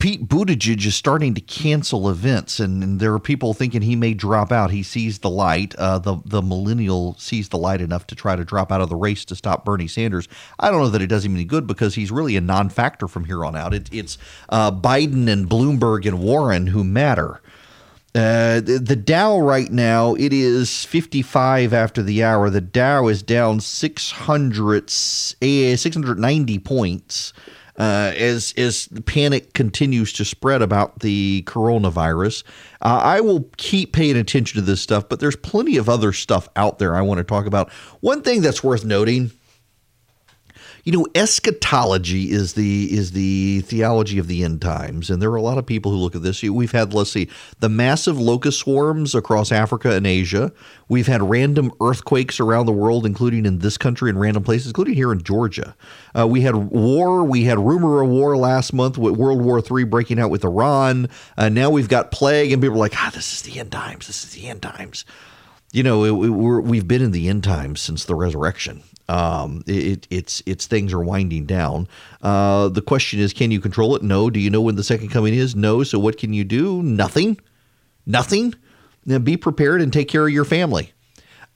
Pete 0.00 0.26
Buttigieg 0.26 0.84
is 0.84 0.96
starting 0.96 1.34
to 1.34 1.40
cancel 1.40 2.10
events, 2.10 2.58
and, 2.58 2.82
and, 2.82 3.00
there 3.00 3.14
are 3.14 3.20
people 3.20 3.54
thinking 3.54 3.82
he 3.82 3.94
may 3.94 4.14
drop 4.14 4.50
out. 4.50 4.72
He 4.72 4.82
sees 4.82 5.20
the 5.20 5.30
light. 5.30 5.76
Uh, 5.76 6.00
the 6.00 6.20
the 6.24 6.42
millennial 6.42 7.14
sees 7.18 7.48
the 7.50 7.58
light 7.58 7.80
enough 7.80 8.08
to 8.08 8.16
try 8.16 8.34
to 8.34 8.44
drop 8.44 8.72
out 8.72 8.80
of 8.80 8.88
the 8.88 8.96
race 8.96 9.24
to 9.26 9.36
stop 9.36 9.64
Bernie 9.64 9.86
Sanders. 9.86 10.26
I 10.58 10.70
don't 10.70 10.80
know 10.80 10.90
that 10.90 11.02
it 11.02 11.06
does 11.06 11.24
him 11.24 11.34
any 11.34 11.44
good 11.44 11.68
because 11.68 11.94
he's 11.94 12.10
really 12.10 12.36
a 12.36 12.40
non-factor 12.40 13.06
from 13.06 13.26
here 13.26 13.44
on 13.44 13.54
out. 13.54 13.72
It, 13.74 13.88
it's 13.92 14.18
uh, 14.48 14.72
Biden 14.72 15.28
and 15.28 15.48
Bloomberg 15.48 16.04
and 16.04 16.18
Warren 16.18 16.66
who 16.66 16.82
matter. 16.82 17.40
Uh, 18.14 18.60
the, 18.60 18.80
the 18.80 18.94
Dow 18.94 19.40
right 19.40 19.72
now 19.72 20.14
it 20.14 20.32
is 20.32 20.84
55 20.84 21.72
after 21.72 22.02
the 22.02 22.22
hour. 22.22 22.48
The 22.48 22.60
Dow 22.60 23.08
is 23.08 23.22
down 23.22 23.58
600 23.58 24.84
eh, 25.42 25.76
690 25.76 26.58
points 26.60 27.32
uh, 27.76 28.12
as 28.16 28.54
as 28.56 28.88
panic 29.04 29.52
continues 29.52 30.12
to 30.12 30.24
spread 30.24 30.62
about 30.62 31.00
the 31.00 31.42
coronavirus. 31.46 32.44
Uh, 32.82 33.00
I 33.02 33.20
will 33.20 33.48
keep 33.56 33.92
paying 33.92 34.16
attention 34.16 34.60
to 34.60 34.64
this 34.64 34.80
stuff, 34.80 35.08
but 35.08 35.18
there's 35.18 35.36
plenty 35.36 35.76
of 35.76 35.88
other 35.88 36.12
stuff 36.12 36.48
out 36.54 36.78
there 36.78 36.94
I 36.94 37.02
want 37.02 37.18
to 37.18 37.24
talk 37.24 37.46
about. 37.46 37.72
One 38.00 38.22
thing 38.22 38.42
that's 38.42 38.62
worth 38.62 38.84
noting 38.84 39.32
you 40.84 40.92
know, 40.92 41.06
eschatology 41.14 42.30
is 42.30 42.52
the 42.52 42.92
is 42.92 43.12
the 43.12 43.62
theology 43.62 44.18
of 44.18 44.28
the 44.28 44.44
end 44.44 44.60
times, 44.60 45.08
and 45.08 45.20
there 45.20 45.30
are 45.30 45.36
a 45.36 45.42
lot 45.42 45.56
of 45.56 45.64
people 45.64 45.90
who 45.90 45.96
look 45.96 46.14
at 46.14 46.22
this. 46.22 46.42
We've 46.42 46.72
had, 46.72 46.92
let's 46.92 47.10
see, 47.10 47.28
the 47.60 47.70
massive 47.70 48.20
locust 48.20 48.58
swarms 48.58 49.14
across 49.14 49.50
Africa 49.50 49.92
and 49.92 50.06
Asia. 50.06 50.52
We've 50.88 51.06
had 51.06 51.22
random 51.22 51.72
earthquakes 51.80 52.38
around 52.38 52.66
the 52.66 52.72
world, 52.72 53.06
including 53.06 53.46
in 53.46 53.60
this 53.60 53.78
country 53.78 54.10
and 54.10 54.20
random 54.20 54.42
places, 54.42 54.68
including 54.68 54.94
here 54.94 55.10
in 55.10 55.22
Georgia. 55.22 55.74
Uh, 56.16 56.26
we 56.26 56.42
had 56.42 56.54
war. 56.54 57.24
We 57.24 57.44
had 57.44 57.58
rumor 57.58 58.02
of 58.02 58.10
war 58.10 58.36
last 58.36 58.74
month 58.74 58.98
with 58.98 59.16
World 59.16 59.40
War 59.40 59.62
III 59.64 59.84
breaking 59.84 60.20
out 60.20 60.30
with 60.30 60.44
Iran. 60.44 61.08
Uh, 61.38 61.48
now 61.48 61.70
we've 61.70 61.88
got 61.88 62.10
plague, 62.10 62.52
and 62.52 62.60
people 62.60 62.76
are 62.76 62.80
like, 62.80 62.94
ah, 62.96 63.10
this 63.14 63.32
is 63.32 63.42
the 63.42 63.58
end 63.58 63.72
times. 63.72 64.06
This 64.06 64.22
is 64.22 64.32
the 64.32 64.48
end 64.48 64.60
times 64.60 65.06
you 65.72 65.82
know, 65.82 66.14
we 66.14 66.76
have 66.76 66.86
been 66.86 67.02
in 67.02 67.10
the 67.10 67.28
end 67.28 67.42
times 67.42 67.80
since 67.80 68.04
the 68.04 68.14
resurrection. 68.14 68.84
Um, 69.08 69.62
it, 69.66 70.06
it's 70.10 70.42
it's 70.46 70.66
things 70.66 70.92
are 70.94 71.00
winding 71.00 71.44
down. 71.44 71.88
Uh, 72.22 72.68
the 72.68 72.80
question 72.80 73.20
is, 73.20 73.34
can 73.34 73.50
you 73.50 73.60
control 73.60 73.94
it? 73.96 74.02
No. 74.02 74.30
Do 74.30 74.40
you 74.40 74.48
know 74.48 74.62
when 74.62 74.76
the 74.76 74.84
second 74.84 75.10
coming 75.10 75.34
is? 75.34 75.54
No. 75.54 75.82
So 75.82 75.98
what 75.98 76.16
can 76.16 76.32
you 76.32 76.42
do? 76.42 76.82
Nothing. 76.82 77.38
Nothing. 78.06 78.54
Now 79.04 79.18
be 79.18 79.36
prepared 79.36 79.82
and 79.82 79.92
take 79.92 80.08
care 80.08 80.26
of 80.26 80.32
your 80.32 80.46
family. 80.46 80.93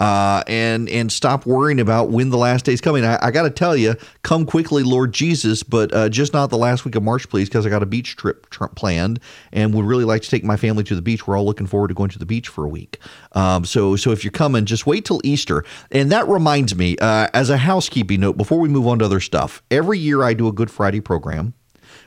Uh, 0.01 0.43
and 0.47 0.89
and 0.89 1.11
stop 1.11 1.47
worrying 1.47 1.81
about 1.81 2.11
when 2.11 2.31
the 2.31 2.37
last 2.37 2.65
day 2.65 2.73
is 2.73 2.81
coming. 2.81 3.05
I, 3.05 3.19
I 3.21 3.31
got 3.31 3.43
to 3.43 3.51
tell 3.51 3.77
you, 3.77 3.95
come 4.23 4.47
quickly, 4.47 4.83
Lord 4.83 5.13
Jesus, 5.13 5.63
but 5.63 5.93
uh, 5.93 6.09
just 6.09 6.33
not 6.33 6.51
the 6.51 6.59
last 6.59 6.85
week 6.85 6.95
of 6.95 7.03
March, 7.03 7.29
please, 7.29 7.49
because 7.49 7.67
I 7.67 7.71
got 7.71 7.83
a 7.83 7.87
beach 7.87 8.17
trip 8.17 8.49
tr- 8.51 8.67
planned 8.67 9.21
and 9.53 9.75
would 9.75 9.85
really 9.85 10.05
like 10.05 10.23
to 10.23 10.31
take 10.31 10.45
my 10.45 10.57
family 10.57 10.85
to 10.85 10.95
the 10.95 11.03
beach. 11.03 11.27
We're 11.27 11.37
all 11.37 11.45
looking 11.45 11.67
forward 11.67 11.89
to 11.89 11.95
going 11.95 12.11
to 12.11 12.19
the 12.19 12.27
beach 12.27 12.49
for 12.49 12.65
a 12.65 12.69
week. 12.69 12.99
Um, 13.33 13.65
so 13.65 13.97
so 13.97 14.13
if 14.13 14.25
you're 14.25 14.31
coming, 14.31 14.65
just 14.65 14.87
wait 14.87 15.05
till 15.05 15.21
Easter. 15.25 15.65
And 15.91 16.13
that 16.13 16.29
reminds 16.29 16.75
me, 16.77 16.97
uh, 16.99 17.29
as 17.35 17.51
a 17.51 17.57
housekeeping 17.57 18.21
note, 18.21 18.37
before 18.37 18.59
we 18.61 18.69
move 18.69 18.87
on 18.87 19.01
to 19.01 19.05
other 19.05 19.21
stuff, 19.21 19.63
every 19.71 19.99
year 19.99 20.23
I 20.23 20.35
do 20.35 20.49
a 20.49 20.53
Good 20.53 20.71
Friday 20.71 21.01
program. 21.01 21.55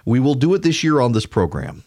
We 0.05 0.19
will 0.19 0.35
do 0.35 0.53
it 0.53 0.63
this 0.63 0.83
year 0.83 0.99
on 0.99 1.11
this 1.11 1.25
program. 1.25 1.83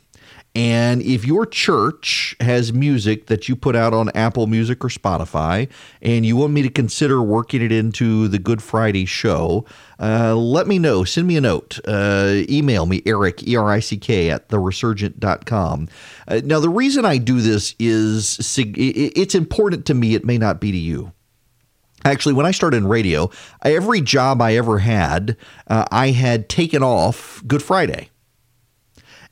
And 0.56 1.02
if 1.02 1.24
your 1.24 1.46
church 1.46 2.36
has 2.38 2.72
music 2.72 3.26
that 3.26 3.48
you 3.48 3.56
put 3.56 3.74
out 3.74 3.92
on 3.92 4.10
Apple 4.10 4.46
Music 4.46 4.84
or 4.84 4.88
Spotify, 4.88 5.68
and 6.00 6.24
you 6.24 6.36
want 6.36 6.52
me 6.52 6.62
to 6.62 6.68
consider 6.68 7.20
working 7.20 7.60
it 7.60 7.72
into 7.72 8.28
the 8.28 8.38
Good 8.38 8.62
Friday 8.62 9.04
show, 9.04 9.64
uh, 9.98 10.36
let 10.36 10.68
me 10.68 10.78
know. 10.78 11.02
Send 11.02 11.26
me 11.26 11.36
a 11.36 11.40
note. 11.40 11.80
Uh, 11.84 12.44
email 12.48 12.86
me, 12.86 13.02
Erick, 13.04 13.46
E 13.48 13.56
R 13.56 13.68
I 13.68 13.80
C 13.80 13.96
K, 13.96 14.30
at 14.30 14.48
theresurgent.com. 14.48 15.88
Uh, 16.28 16.40
now, 16.44 16.60
the 16.60 16.70
reason 16.70 17.04
I 17.04 17.18
do 17.18 17.40
this 17.40 17.74
is 17.80 18.38
it's 18.56 19.34
important 19.34 19.86
to 19.86 19.94
me. 19.94 20.14
It 20.14 20.24
may 20.24 20.38
not 20.38 20.60
be 20.60 20.70
to 20.70 20.78
you. 20.78 21.12
Actually, 22.04 22.34
when 22.34 22.46
I 22.46 22.52
started 22.52 22.76
in 22.76 22.86
radio, 22.86 23.30
every 23.64 24.02
job 24.02 24.40
I 24.40 24.56
ever 24.56 24.78
had, 24.78 25.36
uh, 25.66 25.86
I 25.90 26.10
had 26.10 26.48
taken 26.48 26.82
off 26.82 27.42
Good 27.46 27.62
Friday. 27.62 28.10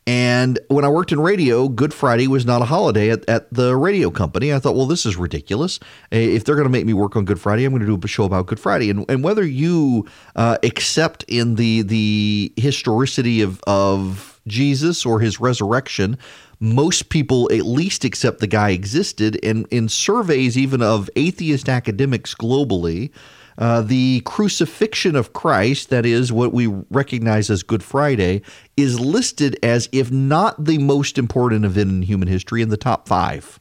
And 0.04 0.58
when 0.66 0.84
I 0.84 0.88
worked 0.88 1.12
in 1.12 1.20
radio, 1.20 1.68
Good 1.68 1.94
Friday 1.94 2.26
was 2.26 2.44
not 2.44 2.60
a 2.60 2.64
holiday 2.64 3.10
at, 3.10 3.28
at 3.28 3.52
the 3.54 3.76
radio 3.76 4.10
company. 4.10 4.52
I 4.52 4.58
thought, 4.58 4.74
well, 4.74 4.86
this 4.86 5.06
is 5.06 5.16
ridiculous. 5.16 5.78
If 6.10 6.44
they're 6.44 6.56
going 6.56 6.66
to 6.66 6.72
make 6.72 6.86
me 6.86 6.92
work 6.92 7.14
on 7.14 7.24
Good 7.24 7.40
Friday, 7.40 7.64
I'm 7.64 7.72
going 7.72 7.86
to 7.86 7.86
do 7.86 8.00
a 8.02 8.08
show 8.08 8.24
about 8.24 8.46
Good 8.46 8.58
Friday. 8.58 8.90
And, 8.90 9.08
and 9.08 9.22
whether 9.22 9.46
you 9.46 10.08
uh, 10.34 10.58
accept 10.64 11.24
in 11.28 11.54
the 11.54 11.82
the 11.82 12.52
historicity 12.56 13.42
of, 13.42 13.60
of 13.68 14.40
Jesus 14.48 15.06
or 15.06 15.20
his 15.20 15.38
resurrection, 15.38 16.18
most 16.58 17.08
people 17.08 17.48
at 17.52 17.62
least 17.62 18.04
accept 18.04 18.40
the 18.40 18.48
guy 18.48 18.70
existed. 18.70 19.38
And 19.44 19.66
in 19.70 19.88
surveys, 19.88 20.58
even 20.58 20.82
of 20.82 21.08
atheist 21.14 21.68
academics 21.68 22.34
globally, 22.34 23.12
uh, 23.58 23.82
the 23.82 24.22
crucifixion 24.24 25.16
of 25.16 25.32
Christ, 25.32 25.90
that 25.90 26.06
is 26.06 26.32
what 26.32 26.52
we 26.52 26.66
recognize 26.90 27.50
as 27.50 27.62
Good 27.62 27.82
Friday, 27.82 28.42
is 28.76 28.98
listed 28.98 29.58
as, 29.62 29.88
if 29.92 30.10
not 30.10 30.64
the 30.64 30.78
most 30.78 31.18
important 31.18 31.64
event 31.64 31.90
in 31.90 32.02
human 32.02 32.28
history, 32.28 32.62
in 32.62 32.68
the 32.68 32.76
top 32.76 33.08
five. 33.08 33.60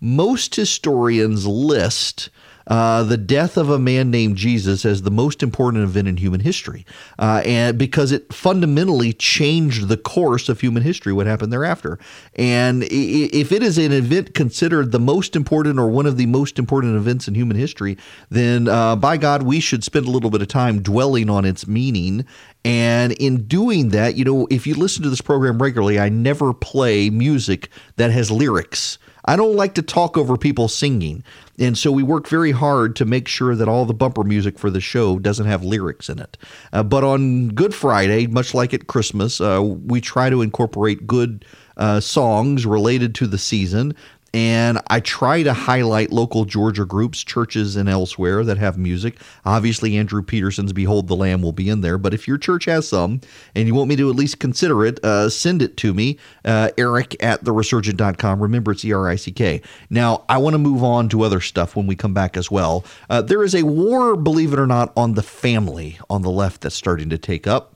Most 0.00 0.54
historians 0.54 1.46
list 1.46 2.30
uh, 2.66 3.02
the 3.02 3.16
death 3.16 3.56
of 3.56 3.70
a 3.70 3.78
man 3.78 4.10
named 4.10 4.36
Jesus 4.36 4.84
as 4.84 5.02
the 5.02 5.10
most 5.10 5.42
important 5.42 5.84
event 5.84 6.08
in 6.08 6.16
human 6.16 6.40
history, 6.40 6.86
uh, 7.18 7.42
and 7.44 7.78
because 7.78 8.12
it 8.12 8.32
fundamentally 8.32 9.12
changed 9.12 9.88
the 9.88 9.96
course 9.96 10.48
of 10.48 10.60
human 10.60 10.82
history, 10.82 11.12
what 11.12 11.26
happened 11.26 11.52
thereafter. 11.52 11.98
And 12.34 12.84
if 12.84 13.52
it 13.52 13.62
is 13.62 13.78
an 13.78 13.92
event 13.92 14.34
considered 14.34 14.92
the 14.92 15.00
most 15.00 15.36
important 15.36 15.78
or 15.78 15.88
one 15.88 16.06
of 16.06 16.16
the 16.16 16.26
most 16.26 16.58
important 16.58 16.96
events 16.96 17.28
in 17.28 17.34
human 17.34 17.56
history, 17.56 17.96
then 18.30 18.68
uh, 18.68 18.96
by 18.96 19.16
God, 19.16 19.42
we 19.42 19.60
should 19.60 19.84
spend 19.84 20.06
a 20.06 20.10
little 20.10 20.30
bit 20.30 20.42
of 20.42 20.48
time 20.48 20.82
dwelling 20.82 21.30
on 21.30 21.44
its 21.44 21.66
meaning 21.66 22.24
and 22.64 23.12
in 23.12 23.44
doing 23.44 23.88
that, 23.90 24.16
you 24.16 24.24
know, 24.24 24.46
if 24.50 24.66
you 24.66 24.74
listen 24.74 25.02
to 25.02 25.10
this 25.10 25.22
program 25.22 25.60
regularly, 25.60 25.98
I 25.98 26.10
never 26.10 26.52
play 26.52 27.08
music 27.08 27.70
that 27.96 28.10
has 28.10 28.30
lyrics. 28.30 28.98
I 29.24 29.36
don't 29.36 29.56
like 29.56 29.74
to 29.74 29.82
talk 29.82 30.16
over 30.16 30.36
people 30.36 30.68
singing. 30.68 31.24
And 31.60 31.76
so 31.76 31.92
we 31.92 32.02
work 32.02 32.26
very 32.26 32.52
hard 32.52 32.96
to 32.96 33.04
make 33.04 33.28
sure 33.28 33.54
that 33.54 33.68
all 33.68 33.84
the 33.84 33.94
bumper 33.94 34.24
music 34.24 34.58
for 34.58 34.70
the 34.70 34.80
show 34.80 35.18
doesn't 35.18 35.46
have 35.46 35.62
lyrics 35.62 36.08
in 36.08 36.18
it. 36.18 36.38
Uh, 36.72 36.82
but 36.82 37.04
on 37.04 37.48
Good 37.48 37.74
Friday, 37.74 38.26
much 38.26 38.54
like 38.54 38.72
at 38.72 38.86
Christmas, 38.86 39.40
uh, 39.40 39.60
we 39.62 40.00
try 40.00 40.30
to 40.30 40.40
incorporate 40.40 41.06
good 41.06 41.44
uh, 41.76 42.00
songs 42.00 42.64
related 42.64 43.14
to 43.16 43.26
the 43.26 43.38
season 43.38 43.94
and 44.32 44.80
I 44.86 45.00
try 45.00 45.42
to 45.42 45.52
highlight 45.52 46.12
local 46.12 46.44
Georgia 46.44 46.84
groups, 46.84 47.24
churches, 47.24 47.76
and 47.76 47.88
elsewhere 47.88 48.44
that 48.44 48.58
have 48.58 48.78
music. 48.78 49.16
Obviously, 49.44 49.96
Andrew 49.96 50.22
Peterson's 50.22 50.72
Behold 50.72 51.08
the 51.08 51.16
Lamb 51.16 51.42
will 51.42 51.52
be 51.52 51.68
in 51.68 51.80
there, 51.80 51.98
but 51.98 52.14
if 52.14 52.28
your 52.28 52.38
church 52.38 52.66
has 52.66 52.86
some 52.88 53.20
and 53.54 53.66
you 53.66 53.74
want 53.74 53.88
me 53.88 53.96
to 53.96 54.08
at 54.08 54.16
least 54.16 54.38
consider 54.38 54.84
it, 54.84 55.04
uh, 55.04 55.28
send 55.28 55.62
it 55.62 55.76
to 55.78 55.92
me, 55.92 56.18
uh, 56.44 56.70
Erick 56.78 57.20
at 57.22 57.42
theresurgent.com. 57.44 58.40
Remember, 58.40 58.72
it's 58.72 58.84
E 58.84 58.92
R 58.92 59.08
I 59.08 59.16
C 59.16 59.32
K. 59.32 59.62
Now, 59.88 60.24
I 60.28 60.38
want 60.38 60.54
to 60.54 60.58
move 60.58 60.84
on 60.84 61.08
to 61.10 61.22
other 61.22 61.40
stuff 61.40 61.74
when 61.74 61.86
we 61.86 61.96
come 61.96 62.14
back 62.14 62.36
as 62.36 62.50
well. 62.50 62.84
Uh, 63.08 63.22
there 63.22 63.42
is 63.42 63.54
a 63.54 63.64
war, 63.64 64.16
believe 64.16 64.52
it 64.52 64.58
or 64.58 64.66
not, 64.66 64.92
on 64.96 65.14
the 65.14 65.22
family 65.22 65.98
on 66.08 66.22
the 66.22 66.30
left 66.30 66.60
that's 66.60 66.76
starting 66.76 67.10
to 67.10 67.18
take 67.18 67.46
up. 67.46 67.74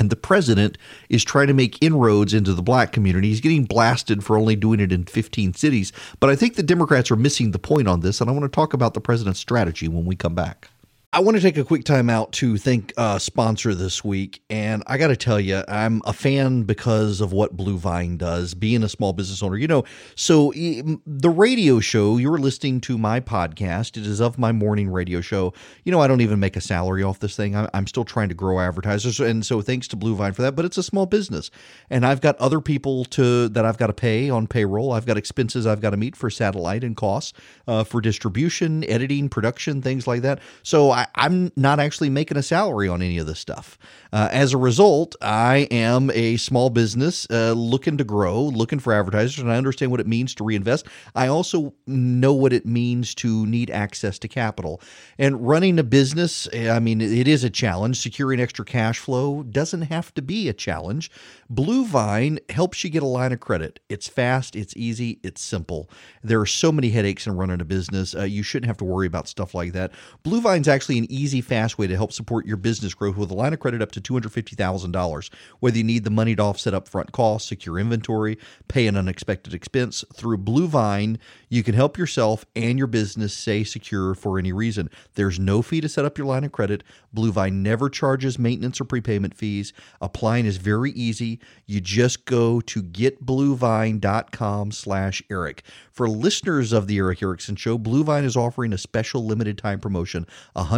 And 0.00 0.08
the 0.08 0.16
president 0.16 0.78
is 1.10 1.22
trying 1.22 1.48
to 1.48 1.52
make 1.52 1.80
inroads 1.82 2.32
into 2.32 2.54
the 2.54 2.62
black 2.62 2.90
community. 2.90 3.28
He's 3.28 3.42
getting 3.42 3.66
blasted 3.66 4.24
for 4.24 4.38
only 4.38 4.56
doing 4.56 4.80
it 4.80 4.92
in 4.92 5.04
15 5.04 5.52
cities. 5.52 5.92
But 6.18 6.30
I 6.30 6.36
think 6.36 6.56
the 6.56 6.62
Democrats 6.62 7.10
are 7.10 7.16
missing 7.16 7.50
the 7.50 7.58
point 7.58 7.86
on 7.86 8.00
this. 8.00 8.20
And 8.20 8.30
I 8.30 8.32
want 8.32 8.44
to 8.44 8.48
talk 8.48 8.72
about 8.72 8.94
the 8.94 9.00
president's 9.02 9.38
strategy 9.38 9.88
when 9.88 10.06
we 10.06 10.16
come 10.16 10.34
back. 10.34 10.70
I 11.12 11.18
want 11.18 11.36
to 11.36 11.42
take 11.42 11.58
a 11.58 11.64
quick 11.64 11.82
time 11.82 12.08
out 12.08 12.30
to 12.34 12.56
thank 12.56 12.92
a 12.96 13.18
sponsor 13.18 13.74
this 13.74 14.04
week. 14.04 14.44
And 14.48 14.84
I 14.86 14.96
got 14.96 15.08
to 15.08 15.16
tell 15.16 15.40
you, 15.40 15.64
I'm 15.66 16.02
a 16.04 16.12
fan 16.12 16.62
because 16.62 17.20
of 17.20 17.32
what 17.32 17.56
Blue 17.56 17.78
Vine 17.78 18.16
does, 18.16 18.54
being 18.54 18.84
a 18.84 18.88
small 18.88 19.12
business 19.12 19.42
owner. 19.42 19.56
You 19.56 19.66
know, 19.66 19.84
so 20.14 20.52
the 20.54 21.28
radio 21.28 21.80
show, 21.80 22.16
you're 22.16 22.38
listening 22.38 22.80
to 22.82 22.96
my 22.96 23.18
podcast. 23.18 23.96
It 23.96 24.06
is 24.06 24.20
of 24.20 24.38
my 24.38 24.52
morning 24.52 24.88
radio 24.88 25.20
show. 25.20 25.52
You 25.82 25.90
know, 25.90 25.98
I 25.98 26.06
don't 26.06 26.20
even 26.20 26.38
make 26.38 26.56
a 26.56 26.60
salary 26.60 27.02
off 27.02 27.18
this 27.18 27.34
thing. 27.34 27.56
I'm 27.56 27.88
still 27.88 28.04
trying 28.04 28.28
to 28.28 28.36
grow 28.36 28.60
advertisers. 28.60 29.18
And 29.18 29.44
so 29.44 29.62
thanks 29.62 29.88
to 29.88 29.96
Blue 29.96 30.14
Vine 30.14 30.32
for 30.32 30.42
that. 30.42 30.54
But 30.54 30.64
it's 30.64 30.78
a 30.78 30.82
small 30.82 31.06
business. 31.06 31.50
And 31.90 32.06
I've 32.06 32.20
got 32.20 32.36
other 32.36 32.60
people 32.60 33.04
to 33.06 33.48
that 33.48 33.64
I've 33.64 33.78
got 33.78 33.88
to 33.88 33.92
pay 33.92 34.30
on 34.30 34.46
payroll. 34.46 34.92
I've 34.92 35.06
got 35.06 35.16
expenses 35.16 35.66
I've 35.66 35.80
got 35.80 35.90
to 35.90 35.96
meet 35.96 36.14
for 36.14 36.30
satellite 36.30 36.84
and 36.84 36.96
costs 36.96 37.32
uh, 37.66 37.82
for 37.82 38.00
distribution, 38.00 38.84
editing, 38.84 39.28
production, 39.28 39.82
things 39.82 40.06
like 40.06 40.22
that. 40.22 40.38
So 40.62 40.99
am 41.16 41.52
not 41.56 41.80
actually 41.80 42.10
making 42.10 42.36
a 42.36 42.42
salary 42.42 42.88
on 42.88 43.02
any 43.02 43.18
of 43.18 43.26
this 43.26 43.38
stuff. 43.38 43.78
Uh, 44.12 44.28
as 44.32 44.52
a 44.52 44.58
result, 44.58 45.14
I 45.22 45.68
am 45.70 46.10
a 46.10 46.36
small 46.36 46.70
business 46.70 47.26
uh, 47.30 47.52
looking 47.52 47.96
to 47.98 48.04
grow, 48.04 48.42
looking 48.42 48.78
for 48.78 48.92
advertisers, 48.92 49.38
and 49.38 49.52
I 49.52 49.56
understand 49.56 49.90
what 49.90 50.00
it 50.00 50.06
means 50.06 50.34
to 50.36 50.44
reinvest. 50.44 50.86
I 51.14 51.28
also 51.28 51.74
know 51.86 52.32
what 52.32 52.52
it 52.52 52.66
means 52.66 53.14
to 53.16 53.46
need 53.46 53.70
access 53.70 54.18
to 54.20 54.28
capital. 54.28 54.80
And 55.18 55.46
running 55.46 55.78
a 55.78 55.84
business, 55.84 56.48
I 56.54 56.80
mean, 56.80 57.00
it 57.00 57.28
is 57.28 57.44
a 57.44 57.50
challenge. 57.50 58.00
Securing 58.00 58.40
extra 58.40 58.64
cash 58.64 58.98
flow 58.98 59.42
doesn't 59.42 59.82
have 59.82 60.12
to 60.14 60.22
be 60.22 60.48
a 60.48 60.52
challenge. 60.52 61.10
Bluevine 61.52 62.38
helps 62.50 62.82
you 62.84 62.90
get 62.90 63.02
a 63.02 63.06
line 63.06 63.32
of 63.32 63.40
credit. 63.40 63.80
It's 63.88 64.08
fast, 64.08 64.56
it's 64.56 64.76
easy, 64.76 65.20
it's 65.22 65.42
simple. 65.42 65.90
There 66.22 66.40
are 66.40 66.46
so 66.46 66.72
many 66.72 66.90
headaches 66.90 67.26
in 67.26 67.36
running 67.36 67.60
a 67.60 67.64
business. 67.64 68.14
Uh, 68.14 68.22
you 68.22 68.42
shouldn't 68.42 68.68
have 68.68 68.76
to 68.78 68.84
worry 68.84 69.06
about 69.06 69.28
stuff 69.28 69.54
like 69.54 69.72
that. 69.72 69.92
Blue 70.22 70.40
Vine's 70.40 70.68
actually 70.90 70.98
an 70.98 71.12
easy, 71.12 71.40
fast 71.40 71.78
way 71.78 71.86
to 71.86 71.94
help 71.94 72.12
support 72.12 72.46
your 72.46 72.56
business 72.56 72.94
growth 72.94 73.16
with 73.16 73.30
a 73.30 73.34
line 73.34 73.52
of 73.52 73.60
credit 73.60 73.80
up 73.80 73.92
to 73.92 74.00
$250,000. 74.00 75.30
Whether 75.60 75.78
you 75.78 75.84
need 75.84 76.02
the 76.02 76.10
money 76.10 76.34
to 76.34 76.42
offset 76.42 76.74
upfront 76.74 77.12
costs, 77.12 77.48
secure 77.48 77.78
inventory, 77.78 78.36
pay 78.66 78.88
an 78.88 78.96
unexpected 78.96 79.54
expense, 79.54 80.04
through 80.12 80.38
Blue 80.38 80.66
Vine, 80.66 81.20
you 81.48 81.62
can 81.62 81.74
help 81.74 81.96
yourself 81.96 82.44
and 82.56 82.76
your 82.76 82.88
business 82.88 83.32
stay 83.36 83.62
secure 83.62 84.16
for 84.16 84.36
any 84.36 84.52
reason. 84.52 84.90
There's 85.14 85.38
no 85.38 85.62
fee 85.62 85.80
to 85.80 85.88
set 85.88 86.04
up 86.04 86.18
your 86.18 86.26
line 86.26 86.42
of 86.42 86.50
credit. 86.50 86.82
Blue 87.12 87.30
Vine 87.30 87.62
never 87.62 87.88
charges 87.88 88.36
maintenance 88.36 88.80
or 88.80 88.84
prepayment 88.84 89.36
fees. 89.36 89.72
Applying 90.00 90.44
is 90.44 90.56
very 90.56 90.90
easy 90.90 91.38
you 91.66 91.80
just 91.80 92.24
go 92.24 92.60
to 92.62 92.82
getbluevine.com 92.82 94.72
slash 94.72 95.22
Erick. 95.30 95.62
For 95.92 96.08
listeners 96.08 96.72
of 96.72 96.88
the 96.88 96.98
Erick 96.98 97.22
Erickson 97.22 97.54
Show, 97.54 97.78
Bluevine 97.78 98.24
is 98.24 98.36
offering 98.36 98.72
a 98.72 98.78
special 98.78 99.24
limited 99.24 99.56
time 99.56 99.78
promotion, 99.78 100.26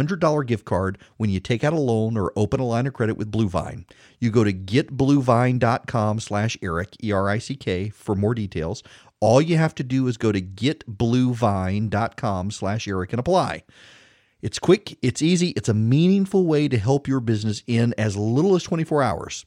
$100 0.07 0.45
gift 0.45 0.65
card 0.65 0.97
when 1.17 1.29
you 1.29 1.39
take 1.39 1.63
out 1.63 1.71
a 1.73 1.79
loan 1.79 2.17
or 2.17 2.33
open 2.35 2.59
a 2.59 2.65
line 2.65 2.87
of 2.87 2.93
credit 2.93 3.17
with 3.17 3.31
Bluevine. 3.31 3.85
You 4.19 4.31
go 4.31 4.43
to 4.43 4.51
getbluevine.com 4.53 6.19
slash 6.19 6.57
Erick, 6.61 6.95
E-R-I-C-K, 7.03 7.89
for 7.89 8.15
more 8.15 8.33
details. 8.33 8.81
All 9.19 9.41
you 9.41 9.57
have 9.57 9.75
to 9.75 9.83
do 9.83 10.07
is 10.07 10.17
go 10.17 10.31
to 10.31 10.41
getbluevine.com 10.41 12.51
slash 12.51 12.87
Erick 12.87 13.13
and 13.13 13.19
apply. 13.19 13.63
It's 14.41 14.59
quick, 14.59 14.97
it's 15.01 15.21
easy, 15.21 15.49
it's 15.51 15.69
a 15.69 15.73
meaningful 15.73 16.45
way 16.45 16.67
to 16.67 16.77
help 16.77 17.07
your 17.07 17.21
business 17.21 17.63
in 17.65 17.93
as 17.97 18.17
little 18.17 18.55
as 18.55 18.63
24 18.63 19.01
hours. 19.01 19.45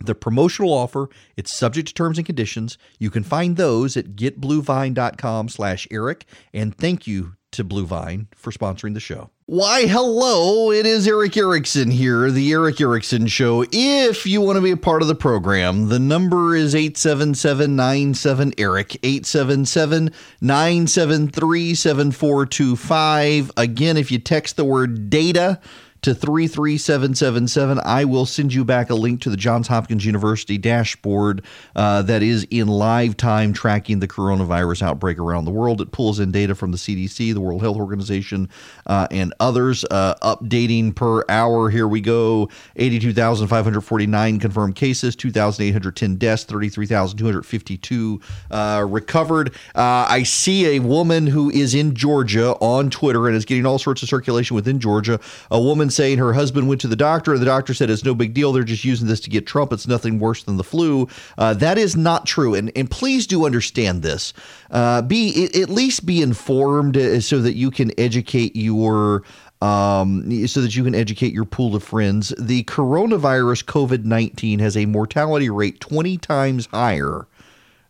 The 0.00 0.14
promotional 0.14 0.72
offer, 0.72 1.08
it's 1.36 1.52
subject 1.52 1.88
to 1.88 1.94
terms 1.94 2.18
and 2.18 2.26
conditions. 2.26 2.78
You 2.98 3.10
can 3.10 3.24
find 3.24 3.56
those 3.56 3.96
at 3.96 4.16
getbluevine.com 4.16 5.48
slash 5.48 5.88
Erick. 5.90 6.26
And 6.52 6.76
thank 6.76 7.06
you 7.06 7.34
to 7.52 7.64
Blue 7.64 7.86
Vine 7.86 8.28
for 8.34 8.52
sponsoring 8.52 8.94
the 8.94 9.00
show. 9.00 9.30
Why, 9.50 9.86
hello, 9.86 10.70
it 10.70 10.84
is 10.84 11.08
Erick 11.08 11.34
Erickson 11.34 11.90
here, 11.90 12.30
the 12.30 12.52
Erick 12.52 12.82
Erickson 12.82 13.26
Show. 13.28 13.64
If 13.72 14.26
you 14.26 14.42
want 14.42 14.56
to 14.56 14.60
be 14.60 14.72
a 14.72 14.76
part 14.76 15.00
of 15.00 15.08
the 15.08 15.14
program, 15.14 15.88
the 15.88 15.98
number 15.98 16.54
is 16.54 16.74
877 16.74 18.52
Eric, 18.58 18.96
877 19.02 20.10
973 20.42 21.74
7425. 21.74 23.50
Again, 23.56 23.96
if 23.96 24.12
you 24.12 24.18
text 24.18 24.58
the 24.58 24.66
word 24.66 25.08
data, 25.08 25.58
to 26.02 26.14
33777. 26.14 27.80
I 27.84 28.04
will 28.04 28.26
send 28.26 28.54
you 28.54 28.64
back 28.64 28.90
a 28.90 28.94
link 28.94 29.20
to 29.22 29.30
the 29.30 29.36
Johns 29.36 29.68
Hopkins 29.68 30.04
University 30.04 30.58
dashboard 30.58 31.42
uh, 31.74 32.02
that 32.02 32.22
is 32.22 32.46
in 32.50 32.68
live 32.68 33.16
time 33.16 33.52
tracking 33.52 33.98
the 34.00 34.08
coronavirus 34.08 34.82
outbreak 34.82 35.18
around 35.18 35.44
the 35.44 35.50
world. 35.50 35.80
It 35.80 35.90
pulls 35.90 36.20
in 36.20 36.30
data 36.30 36.54
from 36.54 36.70
the 36.70 36.78
CDC, 36.78 37.34
the 37.34 37.40
World 37.40 37.62
Health 37.62 37.76
Organization, 37.76 38.48
uh, 38.86 39.08
and 39.10 39.34
others, 39.40 39.84
uh, 39.90 40.14
updating 40.22 40.94
per 40.94 41.24
hour. 41.28 41.70
Here 41.70 41.88
we 41.88 42.00
go 42.00 42.48
82,549 42.76 44.38
confirmed 44.38 44.76
cases, 44.76 45.16
2,810 45.16 46.16
deaths, 46.16 46.44
33,252 46.44 48.20
uh, 48.50 48.86
recovered. 48.88 49.54
Uh, 49.74 50.06
I 50.08 50.22
see 50.22 50.76
a 50.76 50.78
woman 50.80 51.26
who 51.26 51.50
is 51.50 51.74
in 51.74 51.94
Georgia 51.94 52.52
on 52.60 52.90
Twitter 52.90 53.26
and 53.26 53.36
is 53.36 53.44
getting 53.44 53.66
all 53.66 53.78
sorts 53.78 54.02
of 54.02 54.08
circulation 54.08 54.54
within 54.54 54.78
Georgia. 54.78 55.18
A 55.50 55.60
woman 55.60 55.87
saying 55.90 56.18
her 56.18 56.32
husband 56.32 56.68
went 56.68 56.80
to 56.82 56.88
the 56.88 56.96
doctor 56.96 57.32
and 57.32 57.40
the 57.40 57.46
doctor 57.46 57.74
said 57.74 57.90
it's 57.90 58.04
no 58.04 58.14
big 58.14 58.34
deal. 58.34 58.52
They're 58.52 58.64
just 58.64 58.84
using 58.84 59.06
this 59.06 59.20
to 59.20 59.30
get 59.30 59.46
Trump. 59.46 59.72
It's 59.72 59.86
nothing 59.86 60.18
worse 60.18 60.42
than 60.42 60.56
the 60.56 60.64
flu. 60.64 61.08
Uh, 61.36 61.54
that 61.54 61.78
is 61.78 61.96
not 61.96 62.26
true. 62.26 62.54
And, 62.54 62.70
and 62.76 62.90
please 62.90 63.26
do 63.26 63.46
understand 63.46 64.02
this. 64.02 64.32
Uh, 64.70 65.02
be 65.02 65.50
at 65.60 65.70
least 65.70 66.06
be 66.06 66.22
informed 66.22 66.96
uh, 66.96 67.20
so 67.20 67.40
that 67.40 67.54
you 67.54 67.70
can 67.70 67.92
educate 67.98 68.54
your 68.56 69.22
um, 69.60 70.46
so 70.46 70.60
that 70.60 70.76
you 70.76 70.84
can 70.84 70.94
educate 70.94 71.32
your 71.32 71.44
pool 71.44 71.74
of 71.74 71.82
friends. 71.82 72.32
The 72.38 72.64
coronavirus 72.64 73.64
COVID 73.64 74.04
19 74.04 74.60
has 74.60 74.76
a 74.76 74.86
mortality 74.86 75.50
rate 75.50 75.80
20 75.80 76.16
times 76.18 76.66
higher 76.66 77.26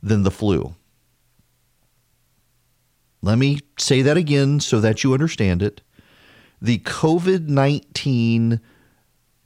than 0.02 0.22
the 0.22 0.30
flu. 0.30 0.74
Let 3.20 3.38
me 3.38 3.60
say 3.78 4.02
that 4.02 4.16
again 4.16 4.60
so 4.60 4.80
that 4.80 5.02
you 5.02 5.12
understand 5.12 5.62
it 5.62 5.80
the 6.60 6.78
COVID 6.78 7.48
19 7.48 8.60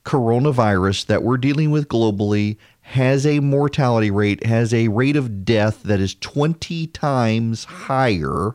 coronavirus 0.05 1.06
that 1.06 1.22
we're 1.22 1.36
dealing 1.36 1.70
with 1.70 1.89
globally 1.89 2.56
has 2.80 3.24
a 3.24 3.40
mortality 3.40 4.10
rate, 4.10 4.44
has 4.44 4.74
a 4.74 4.89
rate 4.89 5.16
of 5.16 5.44
death 5.44 5.82
that 5.84 6.01
is 6.01 6.14
20 6.16 6.89
times 6.89 7.64
higher 7.64 8.52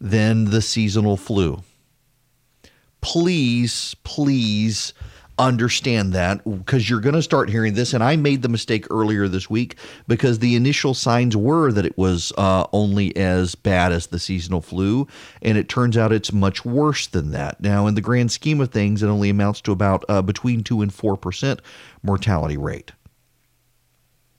than 0.00 0.46
the 0.46 0.62
seasonal 0.62 1.16
flu. 1.16 1.62
Please, 3.00 3.94
please 4.02 4.94
understand 5.38 6.12
that 6.12 6.44
because 6.44 6.88
you're 6.88 7.00
going 7.00 7.14
to 7.14 7.22
start 7.22 7.50
hearing 7.50 7.74
this. 7.74 7.92
And 7.92 8.02
I 8.02 8.16
made 8.16 8.42
the 8.42 8.48
mistake 8.48 8.86
earlier 8.90 9.26
this 9.28 9.50
week 9.50 9.76
because 10.06 10.38
the 10.38 10.54
initial 10.54 10.94
signs 10.94 11.36
were 11.36 11.72
that 11.72 11.86
it 11.86 11.98
was 11.98 12.32
uh, 12.38 12.66
only 12.72 13.14
as 13.16 13.54
bad 13.54 13.92
as 13.92 14.06
the 14.06 14.18
seasonal 14.18 14.60
flu. 14.60 15.08
And 15.42 15.58
it 15.58 15.68
turns 15.68 15.96
out 15.96 16.12
it's 16.12 16.32
much 16.32 16.64
worse 16.64 17.06
than 17.06 17.32
that. 17.32 17.60
Now, 17.60 17.86
in 17.86 17.94
the 17.94 18.00
grand 18.00 18.30
scheme 18.32 18.60
of 18.60 18.70
things, 18.70 19.02
it 19.02 19.08
only 19.08 19.30
amounts 19.30 19.60
to 19.62 19.72
about 19.72 20.04
uh, 20.08 20.22
between 20.22 20.62
2 20.62 20.82
and 20.82 20.92
4% 20.92 21.58
mortality 22.02 22.56
rate. 22.56 22.92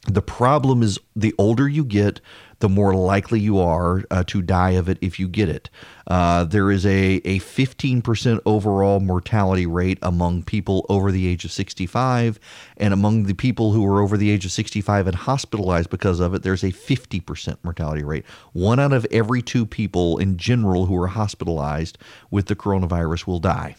The 0.08 0.22
problem 0.22 0.84
is 0.84 1.00
the 1.16 1.34
older 1.38 1.68
you 1.68 1.84
get, 1.84 2.22
the 2.60 2.70
more 2.70 2.96
likely 2.96 3.40
you 3.40 3.60
are 3.60 4.04
uh, 4.12 4.24
to 4.28 4.42
die 4.42 4.72
of 4.72 4.90
it 4.90 4.98
if 5.02 5.20
you 5.20 5.28
get 5.28 5.50
it. 5.50 5.70
Uh, 6.08 6.44
there 6.44 6.72
is 6.72 6.86
a, 6.86 7.16
a 7.26 7.40
15% 7.40 8.40
overall 8.46 9.00
mortality 9.00 9.66
rate 9.66 9.98
among 10.02 10.44
people 10.44 10.86
over 10.90 11.12
the 11.12 11.28
age 11.28 11.46
of 11.46 11.52
65. 11.52 12.40
And 12.78 12.94
among 12.94 13.24
the 13.24 13.34
people 13.34 13.72
who 13.72 13.86
are 13.86 14.02
over 14.02 14.18
the 14.18 14.30
age 14.30 14.46
of 14.46 14.52
65 14.52 15.08
and 15.08 15.16
hospitalized 15.16 15.90
because 15.90 16.20
of 16.20 16.34
it, 16.34 16.44
there's 16.44 16.64
a 16.64 16.72
50% 16.72 17.58
mortality 17.64 18.04
rate. 18.04 18.26
One 18.54 18.80
out 18.80 18.94
of 18.94 19.06
every 19.12 19.42
two 19.42 19.66
people 19.66 20.18
in 20.18 20.38
general 20.38 20.86
who 20.86 21.02
are 21.02 21.08
hospitalized 21.08 21.98
with 22.30 22.48
the 22.48 22.56
coronavirus 22.56 23.28
will 23.28 23.40
die. 23.40 23.76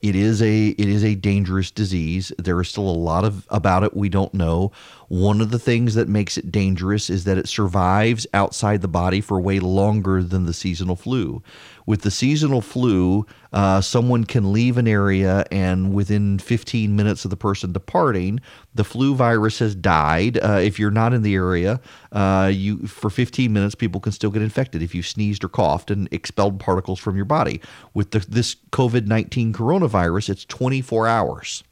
It 0.00 0.14
is 0.14 0.40
a 0.40 0.68
it 0.68 0.88
is 0.88 1.02
a 1.02 1.16
dangerous 1.16 1.72
disease. 1.72 2.30
There 2.38 2.60
is 2.60 2.68
still 2.68 2.88
a 2.88 2.92
lot 2.92 3.24
of 3.24 3.46
about 3.50 3.82
it 3.82 3.96
we 3.96 4.08
don't 4.08 4.32
know. 4.32 4.70
One 5.08 5.40
of 5.40 5.50
the 5.50 5.58
things 5.58 5.94
that 5.94 6.06
makes 6.06 6.36
it 6.36 6.52
dangerous 6.52 7.08
is 7.08 7.24
that 7.24 7.38
it 7.38 7.48
survives 7.48 8.26
outside 8.34 8.82
the 8.82 8.88
body 8.88 9.22
for 9.22 9.40
way 9.40 9.58
longer 9.58 10.22
than 10.22 10.44
the 10.44 10.52
seasonal 10.52 10.96
flu. 10.96 11.42
With 11.86 12.02
the 12.02 12.10
seasonal 12.10 12.60
flu, 12.60 13.24
uh, 13.50 13.80
someone 13.80 14.24
can 14.24 14.52
leave 14.52 14.76
an 14.76 14.86
area 14.86 15.46
and 15.50 15.94
within 15.94 16.38
15 16.38 16.94
minutes 16.94 17.24
of 17.24 17.30
the 17.30 17.38
person 17.38 17.72
departing, 17.72 18.40
the 18.74 18.84
flu 18.84 19.14
virus 19.14 19.60
has 19.60 19.74
died. 19.74 20.36
Uh, 20.42 20.60
if 20.62 20.78
you're 20.78 20.90
not 20.90 21.14
in 21.14 21.22
the 21.22 21.34
area, 21.34 21.80
uh, 22.12 22.50
you 22.52 22.86
for 22.86 23.08
15 23.08 23.50
minutes, 23.50 23.74
people 23.74 24.02
can 24.02 24.12
still 24.12 24.30
get 24.30 24.42
infected 24.42 24.82
if 24.82 24.94
you 24.94 25.02
sneezed 25.02 25.42
or 25.42 25.48
coughed 25.48 25.90
and 25.90 26.06
expelled 26.12 26.60
particles 26.60 27.00
from 27.00 27.16
your 27.16 27.24
body. 27.24 27.62
With 27.94 28.10
the, 28.10 28.18
this 28.18 28.56
COVID 28.72 29.06
19 29.06 29.54
coronavirus, 29.54 30.28
it's 30.28 30.44
24 30.44 31.08
hours. 31.08 31.64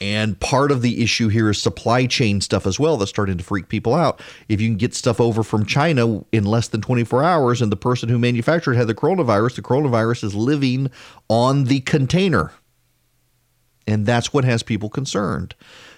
And 0.00 0.40
part 0.40 0.72
of 0.72 0.80
the 0.80 1.02
issue 1.02 1.28
here 1.28 1.50
is 1.50 1.60
supply 1.60 2.06
chain 2.06 2.40
stuff 2.40 2.66
as 2.66 2.80
well 2.80 2.96
that's 2.96 3.10
starting 3.10 3.36
to 3.36 3.44
freak 3.44 3.68
people 3.68 3.94
out. 3.94 4.20
If 4.48 4.60
you 4.60 4.68
can 4.68 4.78
get 4.78 4.94
stuff 4.94 5.20
over 5.20 5.42
from 5.42 5.66
China 5.66 6.24
in 6.32 6.44
less 6.44 6.68
than 6.68 6.80
24 6.80 7.22
hours 7.22 7.60
and 7.60 7.70
the 7.70 7.76
person 7.76 8.08
who 8.08 8.18
manufactured 8.18 8.74
had 8.74 8.86
the 8.86 8.94
coronavirus, 8.94 9.56
the 9.56 9.62
coronavirus 9.62 10.24
is 10.24 10.34
living 10.34 10.90
on 11.28 11.64
the 11.64 11.80
container. 11.80 12.52
And 13.86 14.06
that's 14.06 14.32
what 14.32 14.44
has 14.44 14.62
people 14.62 14.88
concerned. 14.88 15.54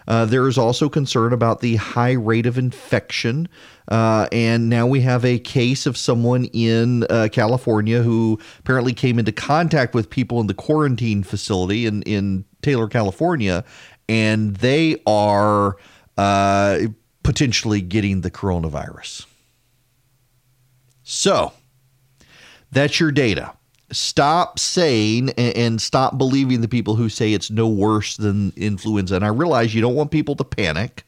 Uh, 0.09 0.25
there 0.25 0.49
is 0.49 0.59
also 0.59 0.89
concern 0.89 1.33
about 1.33 1.61
the 1.61 1.77
high 1.77 2.13
rate 2.13 2.47
of 2.47 2.59
infection. 2.59 3.49
Uh, 3.89 4.27
and 4.33 4.69
now 4.69 4.87
we 4.87 5.01
have 5.01 5.25
a 5.25 5.39
case 5.39 5.87
of 5.87 5.97
someone 5.97 6.47
in 6.47 7.05
uh, 7.05 7.29
California 7.31 8.03
who 8.03 8.39
apparently 8.59 8.93
came 8.93 9.19
into 9.19 9.33
contact 9.33 9.95
with 9.95 10.11
people 10.11 10.41
in 10.41 10.47
the 10.47 10.55
quarantine 10.55 11.23
facility 11.23 11.87
in, 11.87 12.03
in 12.03 12.45
Taylor, 12.63 12.89
California, 12.89 13.65
and 14.13 14.57
they 14.57 15.01
are 15.07 15.79
uh, 16.19 16.81
potentially 17.23 17.81
getting 17.81 18.21
the 18.21 18.31
coronavirus. 18.31 19.25
So 21.03 21.55
that's 22.71 23.01
your 23.01 23.11
data. 23.11 23.55
Stop 23.91 24.59
saying 24.59 25.31
and 25.31 25.81
stop 25.81 26.19
believing 26.19 26.61
the 26.61 26.69
people 26.69 26.95
who 26.95 27.09
say 27.09 27.33
it's 27.33 27.51
no 27.51 27.67
worse 27.67 28.19
than 28.19 28.53
influenza. 28.55 29.17
And 29.17 29.25
I 29.25 29.29
realize 29.29 29.75
you 29.75 29.81
don't 29.81 29.95
want 29.95 30.11
people 30.11 30.37
to 30.37 30.45
panic 30.45 31.05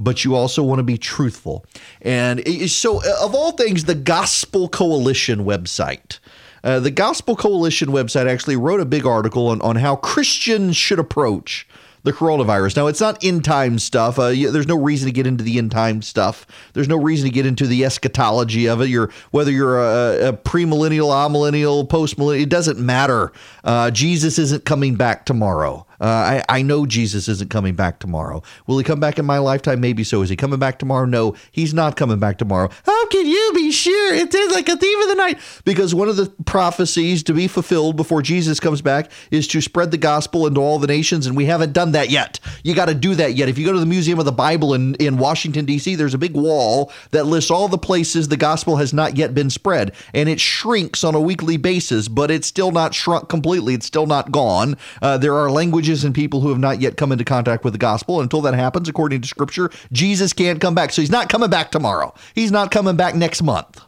but 0.00 0.24
you 0.24 0.36
also 0.36 0.62
want 0.62 0.78
to 0.78 0.84
be 0.84 0.96
truthful. 0.96 1.66
And 2.00 2.70
so, 2.70 3.02
uh, 3.02 3.24
of 3.24 3.34
all 3.34 3.50
things, 3.50 3.82
the 3.82 3.96
Gospel 3.96 4.68
Coalition 4.68 5.40
website. 5.40 6.20
Uh, 6.62 6.78
the 6.78 6.92
Gospel 6.92 7.34
Coalition 7.34 7.88
website 7.88 8.30
actually 8.30 8.54
wrote 8.54 8.78
a 8.78 8.84
big 8.84 9.04
article 9.04 9.48
on, 9.48 9.60
on 9.60 9.74
how 9.74 9.96
Christians 9.96 10.76
should 10.76 11.00
approach 11.00 11.66
the 12.04 12.12
coronavirus. 12.12 12.76
Now, 12.76 12.86
it's 12.86 13.00
not 13.00 13.24
end 13.24 13.44
time 13.44 13.78
stuff. 13.78 14.18
Uh, 14.18 14.28
there's 14.30 14.68
no 14.68 14.78
reason 14.78 15.06
to 15.06 15.12
get 15.12 15.26
into 15.26 15.42
the 15.44 15.58
end 15.58 15.70
time 15.70 16.02
stuff. 16.02 16.46
There's 16.72 16.88
no 16.88 16.96
reason 16.96 17.28
to 17.28 17.34
get 17.34 17.46
into 17.46 17.66
the 17.66 17.84
eschatology 17.84 18.68
of 18.68 18.80
it. 18.80 18.88
You're 18.88 19.10
whether 19.30 19.50
you're 19.50 19.78
a, 19.78 20.28
a 20.28 20.32
premillennial, 20.32 21.10
amillennial, 21.10 21.88
postmillennial. 21.88 22.42
It 22.42 22.48
doesn't 22.48 22.78
matter. 22.78 23.32
Uh, 23.64 23.90
Jesus 23.90 24.38
isn't 24.38 24.64
coming 24.64 24.94
back 24.94 25.26
tomorrow. 25.26 25.86
Uh, 26.00 26.04
I, 26.04 26.44
I 26.48 26.62
know 26.62 26.86
Jesus 26.86 27.28
isn't 27.28 27.50
coming 27.50 27.74
back 27.74 27.98
tomorrow. 27.98 28.42
Will 28.66 28.78
he 28.78 28.84
come 28.84 29.00
back 29.00 29.18
in 29.18 29.26
my 29.26 29.38
lifetime? 29.38 29.80
Maybe 29.80 30.04
so. 30.04 30.22
Is 30.22 30.30
he 30.30 30.36
coming 30.36 30.58
back 30.58 30.78
tomorrow? 30.78 31.06
No, 31.06 31.34
he's 31.50 31.74
not 31.74 31.96
coming 31.96 32.18
back 32.18 32.38
tomorrow. 32.38 32.70
How 32.84 33.06
can 33.08 33.26
you 33.26 33.52
be 33.54 33.70
sure? 33.70 34.14
It's 34.14 34.34
like 34.52 34.68
a 34.68 34.76
thief 34.76 35.02
of 35.02 35.08
the 35.08 35.14
night. 35.16 35.38
Because 35.64 35.94
one 35.94 36.08
of 36.08 36.16
the 36.16 36.32
prophecies 36.46 37.22
to 37.24 37.34
be 37.34 37.48
fulfilled 37.48 37.96
before 37.96 38.22
Jesus 38.22 38.60
comes 38.60 38.80
back 38.80 39.10
is 39.30 39.48
to 39.48 39.60
spread 39.60 39.90
the 39.90 39.98
gospel 39.98 40.46
into 40.46 40.60
all 40.60 40.78
the 40.78 40.86
nations, 40.86 41.26
and 41.26 41.36
we 41.36 41.46
haven't 41.46 41.72
done 41.72 41.92
that 41.92 42.10
yet. 42.10 42.38
You 42.62 42.74
got 42.74 42.86
to 42.86 42.94
do 42.94 43.14
that 43.16 43.34
yet. 43.34 43.48
If 43.48 43.58
you 43.58 43.66
go 43.66 43.72
to 43.72 43.80
the 43.80 43.86
Museum 43.86 44.18
of 44.18 44.24
the 44.24 44.32
Bible 44.32 44.74
in, 44.74 44.94
in 44.96 45.18
Washington, 45.18 45.64
D.C., 45.64 45.94
there's 45.96 46.14
a 46.14 46.18
big 46.18 46.34
wall 46.34 46.92
that 47.10 47.24
lists 47.24 47.50
all 47.50 47.68
the 47.68 47.78
places 47.78 48.28
the 48.28 48.36
gospel 48.36 48.76
has 48.76 48.92
not 48.92 49.16
yet 49.16 49.34
been 49.34 49.50
spread, 49.50 49.92
and 50.14 50.28
it 50.28 50.40
shrinks 50.40 51.02
on 51.02 51.14
a 51.14 51.20
weekly 51.20 51.56
basis, 51.56 52.08
but 52.08 52.30
it's 52.30 52.46
still 52.46 52.70
not 52.70 52.94
shrunk 52.94 53.28
completely. 53.28 53.74
It's 53.74 53.86
still 53.86 54.06
not 54.06 54.30
gone. 54.30 54.76
Uh, 55.02 55.18
there 55.18 55.34
are 55.34 55.50
languages 55.50 55.87
and 55.88 56.14
people 56.14 56.40
who 56.40 56.48
have 56.50 56.58
not 56.58 56.80
yet 56.80 56.96
come 56.96 57.12
into 57.12 57.24
contact 57.24 57.64
with 57.64 57.72
the 57.72 57.78
gospel. 57.78 58.20
Until 58.20 58.40
that 58.42 58.54
happens, 58.54 58.88
according 58.88 59.22
to 59.22 59.28
scripture, 59.28 59.70
Jesus 59.92 60.32
can't 60.32 60.60
come 60.60 60.74
back. 60.74 60.92
So 60.92 61.02
he's 61.02 61.10
not 61.10 61.28
coming 61.28 61.50
back 61.50 61.70
tomorrow. 61.70 62.14
He's 62.34 62.52
not 62.52 62.70
coming 62.70 62.96
back 62.96 63.14
next 63.14 63.42
month. 63.42 63.80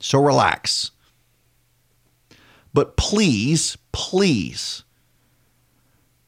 So 0.00 0.22
relax. 0.22 0.90
But 2.72 2.96
please, 2.96 3.76
please, 3.92 4.84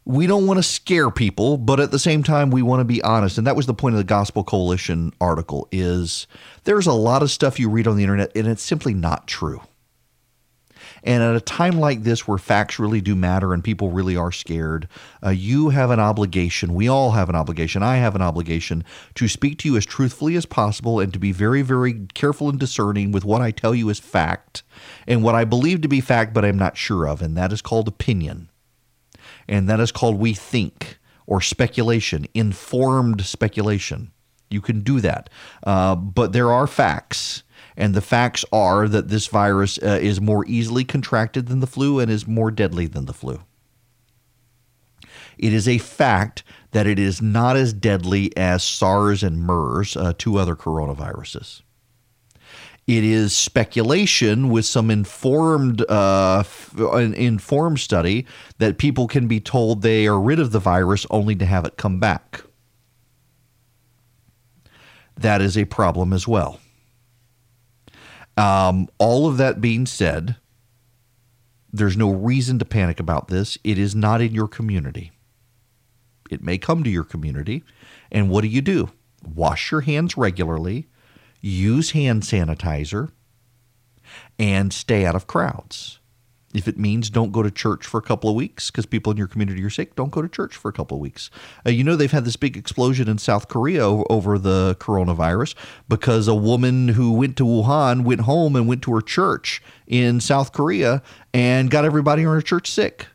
we 0.04 0.26
don't 0.26 0.46
want 0.46 0.56
to 0.56 0.62
scare 0.62 1.10
people, 1.10 1.58
but 1.58 1.78
at 1.78 1.90
the 1.90 1.98
same 1.98 2.22
time, 2.22 2.50
we 2.50 2.62
want 2.62 2.80
to 2.80 2.84
be 2.84 3.02
honest. 3.02 3.36
And 3.36 3.46
that 3.46 3.56
was 3.56 3.66
the 3.66 3.74
point 3.74 3.94
of 3.94 3.98
the 3.98 4.04
Gospel 4.04 4.42
Coalition 4.42 5.12
article 5.20 5.68
is 5.70 6.26
there's 6.64 6.86
a 6.86 6.94
lot 6.94 7.22
of 7.22 7.30
stuff 7.30 7.60
you 7.60 7.68
read 7.68 7.86
on 7.86 7.96
the 7.96 8.02
internet 8.02 8.34
and 8.34 8.46
it's 8.46 8.62
simply 8.62 8.94
not 8.94 9.26
true. 9.26 9.60
And 11.02 11.22
at 11.22 11.36
a 11.36 11.40
time 11.40 11.78
like 11.78 12.02
this 12.02 12.26
where 12.26 12.38
facts 12.38 12.78
really 12.78 13.00
do 13.00 13.14
matter 13.14 13.52
and 13.52 13.62
people 13.62 13.90
really 13.90 14.16
are 14.16 14.32
scared, 14.32 14.88
uh, 15.24 15.30
you 15.30 15.70
have 15.70 15.90
an 15.90 16.00
obligation. 16.00 16.74
We 16.74 16.88
all 16.88 17.12
have 17.12 17.28
an 17.28 17.34
obligation. 17.34 17.82
I 17.82 17.96
have 17.96 18.14
an 18.14 18.22
obligation 18.22 18.84
to 19.14 19.28
speak 19.28 19.58
to 19.58 19.68
you 19.68 19.76
as 19.76 19.86
truthfully 19.86 20.36
as 20.36 20.46
possible 20.46 21.00
and 21.00 21.12
to 21.12 21.18
be 21.18 21.32
very, 21.32 21.62
very 21.62 22.06
careful 22.14 22.48
and 22.48 22.58
discerning 22.58 23.12
with 23.12 23.24
what 23.24 23.42
I 23.42 23.50
tell 23.50 23.74
you 23.74 23.90
as 23.90 23.98
fact 23.98 24.62
and 25.06 25.22
what 25.22 25.34
I 25.34 25.44
believe 25.44 25.80
to 25.82 25.88
be 25.88 26.00
fact, 26.00 26.34
but 26.34 26.44
I'm 26.44 26.58
not 26.58 26.76
sure 26.76 27.06
of. 27.06 27.22
And 27.22 27.36
that 27.36 27.52
is 27.52 27.62
called 27.62 27.88
opinion. 27.88 28.50
And 29.48 29.68
that 29.68 29.80
is 29.80 29.92
called 29.92 30.18
we 30.18 30.34
think 30.34 30.98
or 31.26 31.40
speculation, 31.40 32.26
informed 32.34 33.24
speculation. 33.24 34.10
You 34.50 34.60
can 34.60 34.80
do 34.80 35.00
that. 35.00 35.28
Uh, 35.62 35.94
but 35.94 36.32
there 36.32 36.50
are 36.50 36.66
facts. 36.66 37.42
And 37.78 37.94
the 37.94 38.00
facts 38.00 38.44
are 38.52 38.88
that 38.88 39.08
this 39.08 39.28
virus 39.28 39.78
uh, 39.78 40.00
is 40.02 40.20
more 40.20 40.44
easily 40.48 40.84
contracted 40.84 41.46
than 41.46 41.60
the 41.60 41.66
flu 41.66 42.00
and 42.00 42.10
is 42.10 42.26
more 42.26 42.50
deadly 42.50 42.88
than 42.88 43.06
the 43.06 43.12
flu. 43.12 43.40
It 45.38 45.52
is 45.52 45.68
a 45.68 45.78
fact 45.78 46.42
that 46.72 46.88
it 46.88 46.98
is 46.98 47.22
not 47.22 47.56
as 47.56 47.72
deadly 47.72 48.36
as 48.36 48.64
SARS 48.64 49.22
and 49.22 49.38
MERS, 49.38 49.96
uh, 49.96 50.12
two 50.18 50.38
other 50.38 50.56
coronaviruses. 50.56 51.62
It 52.88 53.04
is 53.04 53.36
speculation 53.36 54.48
with 54.48 54.64
some 54.64 54.90
informed 54.90 55.88
uh, 55.88 56.42
informed 56.76 57.78
study 57.78 58.26
that 58.58 58.78
people 58.78 59.06
can 59.06 59.28
be 59.28 59.38
told 59.38 59.82
they 59.82 60.08
are 60.08 60.20
rid 60.20 60.40
of 60.40 60.50
the 60.50 60.58
virus 60.58 61.06
only 61.10 61.36
to 61.36 61.46
have 61.46 61.64
it 61.64 61.76
come 61.76 62.00
back. 62.00 62.42
That 65.16 65.40
is 65.40 65.56
a 65.56 65.64
problem 65.66 66.12
as 66.12 66.26
well. 66.26 66.58
Um, 68.38 68.88
all 68.98 69.26
of 69.26 69.36
that 69.38 69.60
being 69.60 69.86
said, 69.86 70.36
there's 71.72 71.96
no 71.96 72.12
reason 72.12 72.58
to 72.58 72.64
panic 72.64 73.00
about 73.00 73.28
this. 73.28 73.58
It 73.64 73.78
is 73.78 73.94
not 73.94 74.20
in 74.20 74.34
your 74.34 74.48
community. 74.48 75.12
It 76.30 76.42
may 76.42 76.58
come 76.58 76.84
to 76.84 76.90
your 76.90 77.04
community. 77.04 77.64
And 78.12 78.30
what 78.30 78.42
do 78.42 78.48
you 78.48 78.60
do? 78.60 78.90
Wash 79.34 79.70
your 79.70 79.80
hands 79.80 80.16
regularly 80.16 80.86
use 81.40 81.92
hand 81.92 82.22
sanitizer, 82.22 83.10
and 84.38 84.72
stay 84.72 85.04
out 85.04 85.14
of 85.14 85.26
crowds. 85.26 85.97
If 86.54 86.66
it 86.66 86.78
means 86.78 87.10
don't 87.10 87.30
go 87.30 87.42
to 87.42 87.50
church 87.50 87.84
for 87.84 87.98
a 87.98 88.02
couple 88.02 88.30
of 88.30 88.36
weeks 88.36 88.70
because 88.70 88.86
people 88.86 89.12
in 89.12 89.18
your 89.18 89.26
community 89.26 89.62
are 89.64 89.70
sick, 89.70 89.94
don't 89.94 90.10
go 90.10 90.22
to 90.22 90.28
church 90.28 90.56
for 90.56 90.70
a 90.70 90.72
couple 90.72 90.96
of 90.96 91.00
weeks. 91.02 91.30
Uh, 91.66 91.70
you 91.70 91.84
know, 91.84 91.94
they've 91.94 92.10
had 92.10 92.24
this 92.24 92.36
big 92.36 92.56
explosion 92.56 93.06
in 93.06 93.18
South 93.18 93.48
Korea 93.48 93.86
over 93.86 94.38
the 94.38 94.74
coronavirus 94.80 95.54
because 95.88 96.26
a 96.26 96.34
woman 96.34 96.88
who 96.88 97.12
went 97.12 97.36
to 97.36 97.44
Wuhan 97.44 98.02
went 98.02 98.22
home 98.22 98.56
and 98.56 98.66
went 98.66 98.82
to 98.82 98.94
her 98.94 99.02
church 99.02 99.62
in 99.86 100.20
South 100.20 100.52
Korea 100.52 101.02
and 101.34 101.70
got 101.70 101.84
everybody 101.84 102.22
in 102.22 102.28
her 102.28 102.40
church 102.40 102.70
sick. 102.70 103.08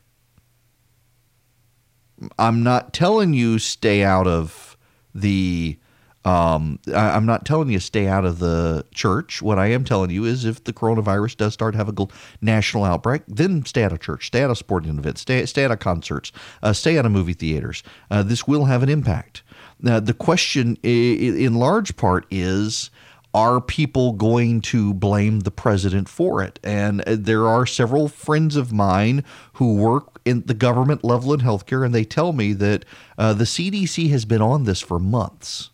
I'm 2.37 2.61
not 2.61 2.93
telling 2.93 3.33
you 3.33 3.57
stay 3.57 4.03
out 4.03 4.27
of 4.27 4.77
the 5.13 5.77
um, 6.25 6.79
I, 6.87 7.17
am 7.17 7.25
not 7.25 7.45
telling 7.45 7.69
you 7.69 7.79
stay 7.79 8.07
out 8.07 8.23
of 8.23 8.39
the 8.39 8.85
church. 8.93 9.41
What 9.41 9.59
I 9.59 9.67
am 9.67 9.83
telling 9.83 10.09
you 10.09 10.23
is 10.23 10.45
if 10.45 10.63
the 10.63 10.73
coronavirus 10.73 11.37
does 11.37 11.53
start 11.53 11.73
to 11.73 11.77
have 11.77 11.89
a 11.89 12.07
national 12.41 12.85
outbreak, 12.85 13.23
then 13.27 13.65
stay 13.65 13.83
out 13.83 13.91
of 13.91 13.99
church, 13.99 14.27
stay 14.27 14.43
out 14.43 14.49
of 14.49 14.57
sporting 14.57 14.97
events, 14.97 15.21
stay, 15.21 15.45
stay 15.45 15.65
out 15.65 15.71
of 15.71 15.79
concerts, 15.79 16.31
uh, 16.61 16.71
stay 16.71 16.97
out 16.97 17.05
of 17.05 17.11
movie 17.11 17.33
theaters. 17.33 17.83
Uh, 18.09 18.23
this 18.23 18.47
will 18.47 18.65
have 18.65 18.83
an 18.83 18.89
impact. 18.89 19.43
Now, 19.81 19.99
the 19.99 20.13
question, 20.13 20.77
in 20.83 21.55
large 21.55 21.97
part, 21.97 22.25
is 22.31 22.89
are 23.33 23.59
people 23.59 24.13
going 24.13 24.61
to 24.61 24.93
blame 24.93 25.41
the 25.41 25.51
president 25.51 26.07
for 26.07 26.41
it? 26.43 26.59
And 26.63 27.01
uh, 27.01 27.17
there 27.19 27.47
are 27.47 27.65
several 27.65 28.07
friends 28.07 28.55
of 28.55 28.71
mine 28.71 29.25
who 29.53 29.75
work 29.75 30.21
in 30.23 30.43
the 30.45 30.53
government 30.53 31.03
level 31.03 31.33
in 31.33 31.41
healthcare, 31.41 31.83
and 31.83 31.93
they 31.93 32.05
tell 32.05 32.31
me 32.31 32.53
that 32.53 32.85
uh, 33.17 33.33
the 33.33 33.43
CDC 33.43 34.09
has 34.11 34.23
been 34.23 34.41
on 34.41 34.63
this 34.63 34.79
for 34.79 34.99
months 34.99 35.71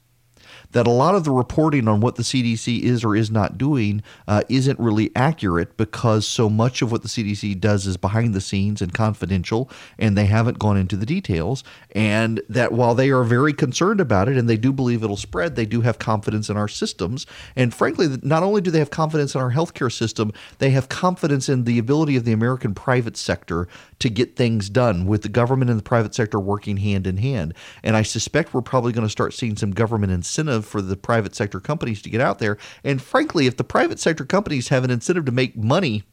that 0.71 0.87
a 0.87 0.91
lot 0.91 1.15
of 1.15 1.23
the 1.23 1.31
reporting 1.31 1.87
on 1.87 1.99
what 1.99 2.15
the 2.15 2.23
CDC 2.23 2.81
is 2.81 3.03
or 3.03 3.15
is 3.15 3.31
not 3.31 3.57
doing 3.57 4.03
uh, 4.27 4.43
isn't 4.49 4.79
really 4.79 5.11
accurate 5.15 5.75
because 5.77 6.27
so 6.27 6.49
much 6.49 6.81
of 6.81 6.91
what 6.91 7.01
the 7.01 7.07
CDC 7.07 7.59
does 7.59 7.87
is 7.87 7.97
behind 7.97 8.33
the 8.33 8.41
scenes 8.41 8.81
and 8.81 8.93
confidential, 8.93 9.69
and 9.97 10.17
they 10.17 10.25
haven't 10.25 10.59
gone 10.59 10.77
into 10.77 10.95
the 10.95 11.05
details. 11.05 11.63
And 11.91 12.41
that 12.49 12.71
while 12.71 12.93
they 12.93 13.09
are 13.09 13.23
very 13.23 13.53
concerned 13.53 13.99
about 13.99 14.29
it 14.29 14.37
and 14.37 14.49
they 14.49 14.57
do 14.57 14.71
believe 14.71 15.03
it'll 15.03 15.17
spread, 15.17 15.55
they 15.55 15.65
do 15.65 15.81
have 15.81 15.99
confidence 15.99 16.49
in 16.49 16.57
our 16.57 16.67
systems. 16.67 17.25
And 17.55 17.73
frankly, 17.73 18.07
not 18.21 18.43
only 18.43 18.61
do 18.61 18.71
they 18.71 18.79
have 18.79 18.91
confidence 18.91 19.35
in 19.35 19.41
our 19.41 19.51
healthcare 19.51 19.91
system, 19.91 20.31
they 20.59 20.69
have 20.71 20.89
confidence 20.89 21.49
in 21.49 21.63
the 21.63 21.79
ability 21.79 22.15
of 22.15 22.25
the 22.25 22.31
American 22.31 22.73
private 22.75 23.17
sector 23.17 23.67
to 23.99 24.09
get 24.09 24.35
things 24.35 24.69
done 24.69 25.05
with 25.05 25.23
the 25.23 25.29
government 25.29 25.69
and 25.69 25.79
the 25.79 25.83
private 25.83 26.13
sector 26.13 26.39
working 26.39 26.77
hand 26.77 27.07
in 27.07 27.17
hand. 27.17 27.53
And 27.83 27.95
I 27.95 28.03
suspect 28.03 28.53
we're 28.53 28.61
probably 28.61 28.93
going 28.93 29.05
to 29.05 29.11
start 29.11 29.33
seeing 29.33 29.55
some 29.55 29.71
government 29.71 30.11
incentive 30.59 30.69
for 30.69 30.81
the 30.81 30.95
private 30.95 31.35
sector 31.35 31.59
companies 31.59 32.01
to 32.01 32.09
get 32.09 32.21
out 32.21 32.39
there. 32.39 32.57
And 32.83 33.01
frankly, 33.01 33.47
if 33.47 33.57
the 33.57 33.63
private 33.63 33.99
sector 33.99 34.25
companies 34.25 34.69
have 34.69 34.83
an 34.83 34.91
incentive 34.91 35.25
to 35.25 35.31
make 35.31 35.55
money 35.55 36.03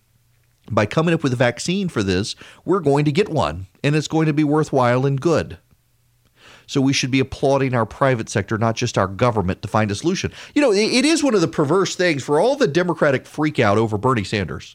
by 0.71 0.87
coming 0.87 1.15
up 1.15 1.23
with 1.23 1.33
a 1.33 1.37
vaccine 1.37 1.89
for 1.89 2.03
this, 2.03 2.35
we're 2.65 2.81
going 2.81 3.05
to 3.05 3.13
get 3.13 3.29
one 3.29 3.67
and 3.83 3.95
it's 3.95 4.09
going 4.09 4.27
to 4.27 4.33
be 4.33 4.45
worthwhile 4.45 5.07
and 5.07 5.21
good. 5.21 5.59
So 6.69 6.81
we 6.81 6.93
should 6.93 7.13
be 7.13 7.21
applauding 7.21 7.75
our 7.75 7.87
private 7.87 8.29
sector, 8.29 8.59
not 8.59 8.75
just 8.75 8.99
our 8.99 9.07
government, 9.07 9.63
to 9.63 9.69
find 9.69 9.91
a 9.93 9.95
solution. 9.95 10.33
You 10.53 10.63
know, 10.63 10.73
it 10.73 11.05
is 11.05 11.23
one 11.23 11.37
of 11.37 11.41
the 11.41 11.47
perverse 11.47 11.95
things 11.95 12.25
for 12.25 12.41
all 12.41 12.57
the 12.57 12.67
Democratic 12.67 13.25
freakout 13.25 13.77
over 13.77 13.97
Bernie 13.97 14.25
Sanders 14.25 14.75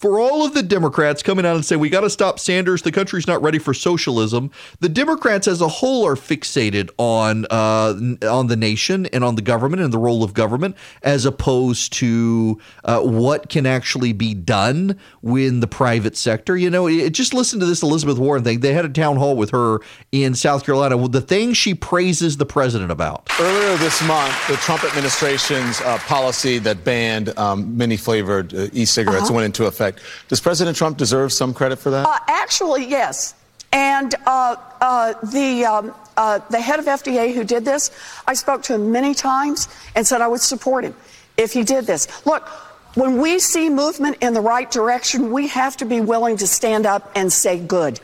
for 0.00 0.18
all 0.18 0.46
of 0.46 0.54
the 0.54 0.62
Democrats 0.62 1.22
coming 1.22 1.44
out 1.44 1.56
and 1.56 1.64
saying, 1.64 1.78
we 1.78 1.90
got 1.90 2.00
to 2.00 2.10
stop 2.10 2.40
Sanders, 2.40 2.80
the 2.80 2.90
country's 2.90 3.26
not 3.26 3.42
ready 3.42 3.58
for 3.58 3.74
socialism, 3.74 4.50
the 4.80 4.88
Democrats 4.88 5.46
as 5.46 5.60
a 5.60 5.68
whole 5.68 6.06
are 6.06 6.14
fixated 6.14 6.88
on, 6.96 7.44
uh, 7.50 7.94
on 8.26 8.46
the 8.46 8.56
nation 8.56 9.04
and 9.06 9.22
on 9.22 9.34
the 9.34 9.42
government 9.42 9.82
and 9.82 9.92
the 9.92 9.98
role 9.98 10.24
of 10.24 10.32
government, 10.32 10.74
as 11.02 11.26
opposed 11.26 11.92
to 11.92 12.58
uh, 12.84 13.00
what 13.00 13.50
can 13.50 13.66
actually 13.66 14.14
be 14.14 14.32
done 14.32 14.98
in 15.22 15.60
the 15.60 15.66
private 15.66 16.16
sector. 16.16 16.56
You 16.56 16.70
know, 16.70 16.88
it, 16.88 17.10
just 17.10 17.34
listen 17.34 17.60
to 17.60 17.66
this 17.66 17.82
Elizabeth 17.82 18.18
Warren 18.18 18.42
thing. 18.42 18.60
They 18.60 18.72
had 18.72 18.86
a 18.86 18.88
town 18.88 19.16
hall 19.16 19.36
with 19.36 19.50
her 19.50 19.80
in 20.12 20.34
South 20.34 20.64
Carolina. 20.64 20.96
Well, 20.96 21.08
the 21.08 21.20
thing 21.20 21.52
she 21.52 21.74
praises 21.74 22.38
the 22.38 22.46
president 22.46 22.90
about. 22.90 23.28
Earlier 23.38 23.76
this 23.76 24.02
month, 24.04 24.34
the 24.48 24.56
Trump 24.56 24.82
administration's 24.82 25.78
uh, 25.82 25.98
policy 25.98 26.58
that 26.60 26.84
banned 26.84 27.36
um, 27.38 27.76
many 27.76 27.98
flavored 27.98 28.54
uh, 28.54 28.68
e 28.72 28.86
cigarettes 28.86 29.24
uh-huh. 29.24 29.34
went 29.34 29.44
into 29.44 29.66
effect. 29.66 29.89
Does 30.28 30.40
President 30.40 30.76
Trump 30.76 30.96
deserve 30.96 31.32
some 31.32 31.54
credit 31.54 31.78
for 31.78 31.90
that? 31.90 32.06
Uh, 32.06 32.18
actually, 32.28 32.86
yes. 32.86 33.34
And 33.72 34.14
uh, 34.26 34.56
uh, 34.80 35.14
the 35.30 35.64
um, 35.64 35.94
uh, 36.16 36.40
the 36.50 36.60
head 36.60 36.80
of 36.80 36.86
FDA 36.86 37.32
who 37.32 37.44
did 37.44 37.64
this, 37.64 37.90
I 38.26 38.34
spoke 38.34 38.62
to 38.64 38.74
him 38.74 38.90
many 38.90 39.14
times 39.14 39.68
and 39.94 40.06
said 40.06 40.20
I 40.20 40.28
would 40.28 40.40
support 40.40 40.84
him 40.84 40.94
if 41.36 41.52
he 41.52 41.62
did 41.62 41.86
this. 41.86 42.26
Look, 42.26 42.48
when 42.94 43.18
we 43.18 43.38
see 43.38 43.70
movement 43.70 44.18
in 44.20 44.34
the 44.34 44.40
right 44.40 44.70
direction, 44.70 45.30
we 45.30 45.46
have 45.48 45.76
to 45.76 45.84
be 45.84 46.00
willing 46.00 46.36
to 46.38 46.46
stand 46.46 46.84
up 46.84 47.10
and 47.14 47.32
say 47.32 47.58
good. 47.58 48.00